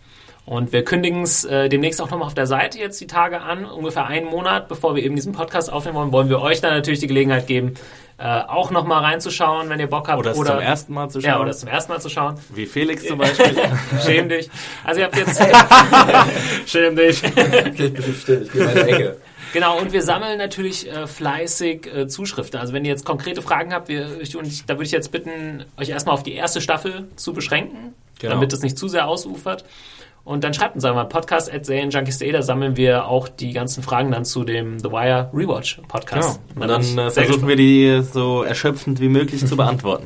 Und 0.50 0.74
wir 0.74 0.84
kündigen 0.84 1.22
es 1.22 1.46
äh, 1.46 1.70
demnächst 1.70 2.02
auch 2.02 2.10
nochmal 2.10 2.26
auf 2.26 2.34
der 2.34 2.48
Seite 2.48 2.80
jetzt 2.80 3.00
die 3.00 3.06
Tage 3.06 3.42
an, 3.42 3.66
ungefähr 3.66 4.08
einen 4.08 4.26
Monat, 4.26 4.68
bevor 4.68 4.96
wir 4.96 5.04
eben 5.04 5.16
diesen 5.16 5.32
Podcast 5.32 5.72
aufnehmen 5.72 5.96
wollen, 5.96 6.12
wollen 6.12 6.28
wir 6.28 6.42
euch 6.42 6.60
dann 6.60 6.74
natürlich 6.74 7.00
die 7.00 7.06
Gelegenheit 7.06 7.46
geben, 7.46 7.76
äh, 8.18 8.24
auch 8.24 8.72
nochmal 8.72 9.04
reinzuschauen, 9.04 9.70
wenn 9.70 9.80
ihr 9.80 9.86
Bock 9.86 10.08
habt. 10.08 10.18
Oder 10.18 10.32
es 10.32 10.38
zum 10.38 10.60
ersten 10.60 10.94
Mal 10.96 11.08
zu 11.10 11.22
schauen. 11.22 11.30
Ja, 11.30 11.40
oder 11.40 11.52
zum 11.52 11.70
ersten 11.70 11.92
Mal 11.92 12.02
zu 12.02 12.10
schauen. 12.10 12.40
Wie 12.50 12.66
Felix 12.66 13.06
zum 13.06 13.20
Beispiel. 13.20 13.62
Schäm 14.04 14.28
dich. 14.28 14.50
Also 14.84 15.02
ihr 15.02 15.06
habt 15.06 15.18
jetzt... 15.18 15.40
Schäm 16.66 16.96
dich. 16.96 17.24
Okay, 17.24 17.86
ich 17.86 17.94
bin 17.94 18.16
still, 18.20 18.42
ich 18.42 18.52
gehe 18.52 18.62
in 18.64 18.68
meine 18.70 18.88
Ecke. 18.88 19.18
Genau, 19.54 19.78
und 19.78 19.94
wir 19.94 20.02
sammeln 20.02 20.40
natürlich 20.40 20.92
äh, 20.92 21.06
fleißig 21.06 21.96
äh, 21.96 22.08
Zuschriften. 22.08 22.60
Also 22.60 22.74
wenn 22.74 22.86
ihr 22.86 22.92
jetzt 22.92 23.06
konkrete 23.06 23.44
Fragen 23.44 23.72
habt, 23.72 23.88
wir, 23.88 24.20
ich, 24.20 24.36
und 24.36 24.48
ich, 24.48 24.66
da 24.66 24.74
würde 24.74 24.86
ich 24.86 24.92
jetzt 24.92 25.12
bitten, 25.12 25.64
euch 25.78 25.90
erstmal 25.90 26.16
auf 26.16 26.24
die 26.24 26.34
erste 26.34 26.60
Staffel 26.60 27.08
zu 27.18 27.34
beschränken, 27.34 27.94
Genau. 28.20 28.34
damit 28.34 28.52
es 28.52 28.62
nicht 28.62 28.78
zu 28.78 28.88
sehr 28.88 29.08
ausufert. 29.08 29.64
Und 30.30 30.44
dann 30.44 30.54
schreibt 30.54 30.76
uns 30.76 30.86
einmal 30.86 31.08
podcast 31.08 31.52
at 31.52 31.66
serienjunkies.de, 31.66 32.32
da 32.32 32.44
sammeln 32.44 32.78
wir 32.78 33.08
auch 33.08 33.28
die 33.28 33.52
ganzen 33.52 33.82
Fragen 33.82 34.12
dann 34.12 34.26
zu 34.26 34.44
dem 34.44 34.78
The 34.78 34.92
Wire 34.92 35.32
Rewatch 35.34 35.78
Genau. 35.78 35.88
Podcast. 35.88 36.40
Und 36.54 36.68
dann 36.68 36.84
äh, 37.00 37.10
versuchen 37.10 37.48
wir 37.48 37.56
die 37.56 38.04
so 38.04 38.44
erschöpfend 38.44 39.02
wie 39.02 39.10
möglich 39.10 39.44
zu 39.44 39.58
beantworten. 39.58 40.06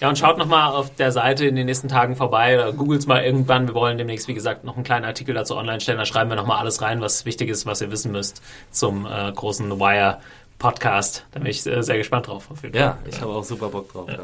Ja, 0.00 0.08
und 0.08 0.16
schaut 0.16 0.38
nochmal 0.38 0.72
auf 0.72 0.94
der 0.94 1.12
Seite 1.12 1.44
in 1.44 1.56
den 1.56 1.66
nächsten 1.66 1.88
Tagen 1.88 2.16
vorbei 2.16 2.54
oder 2.54 2.72
googelt 2.72 3.06
mal 3.06 3.22
irgendwann. 3.22 3.68
Wir 3.68 3.74
wollen 3.74 3.98
demnächst, 3.98 4.28
wie 4.28 4.34
gesagt, 4.34 4.64
noch 4.64 4.76
einen 4.76 4.84
kleinen 4.84 5.04
Artikel 5.04 5.34
dazu 5.34 5.56
online 5.56 5.82
stellen. 5.82 5.98
Da 5.98 6.06
schreiben 6.06 6.30
wir 6.30 6.36
nochmal 6.36 6.60
alles 6.60 6.80
rein, 6.80 7.02
was 7.02 7.26
wichtig 7.26 7.50
ist, 7.50 7.66
was 7.66 7.82
ihr 7.82 7.90
wissen 7.90 8.12
müsst 8.12 8.40
zum 8.70 9.04
äh, 9.04 9.30
großen 9.30 9.70
The 9.70 9.78
Wire 9.78 10.20
Podcast. 10.58 11.26
Da 11.32 11.40
bin 11.40 11.48
ich 11.48 11.66
äh, 11.66 11.82
sehr 11.82 11.98
gespannt 11.98 12.28
drauf. 12.28 12.50
Auf 12.50 12.62
jeden 12.62 12.74
Fall. 12.74 12.82
Ja, 12.82 12.98
ich 13.08 13.20
habe 13.20 13.32
auch 13.32 13.44
super 13.44 13.68
Bock 13.68 13.92
drauf. 13.92 14.08
Ja. 14.08 14.20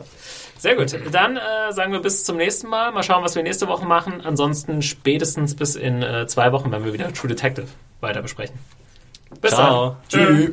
Sehr 0.59 0.77
gut. 0.77 0.95
Dann 1.13 1.37
äh, 1.37 1.73
sagen 1.73 1.93
wir 1.93 2.01
bis 2.01 2.25
zum 2.25 2.37
nächsten 2.37 2.69
Mal. 2.69 2.93
Mal 2.93 3.03
schauen, 3.03 3.23
was 3.25 3.35
wir 3.35 3.43
nächste 3.43 3.69
Woche 3.69 3.87
machen. 3.87 4.21
Ansonsten 4.21 4.83
spätestens 4.83 5.55
bis 5.55 5.77
in 5.77 6.03
äh, 6.03 6.27
zwei 6.27 6.53
Wochen, 6.53 6.71
wenn 6.73 6.85
wir 6.85 6.93
wieder 6.93 7.13
True 7.13 7.29
Detective 7.29 7.67
weiter 8.01 8.23
besprechen. 8.23 8.59
Bis 9.41 9.53
Ciao. 9.53 9.97
dann. 10.11 10.27
Tschüss. 10.27 10.51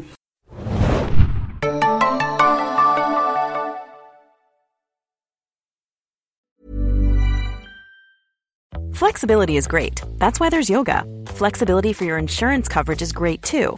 Flexibility 8.94 9.58
is 9.58 9.68
great. 9.68 10.02
That's 10.18 10.40
why 10.40 10.50
there's 10.50 10.70
yoga. 10.70 11.06
Flexibility 11.28 11.94
for 11.94 12.04
your 12.04 12.18
insurance 12.18 12.68
coverage 12.68 13.04
is 13.04 13.12
great 13.12 13.44
too. 13.44 13.78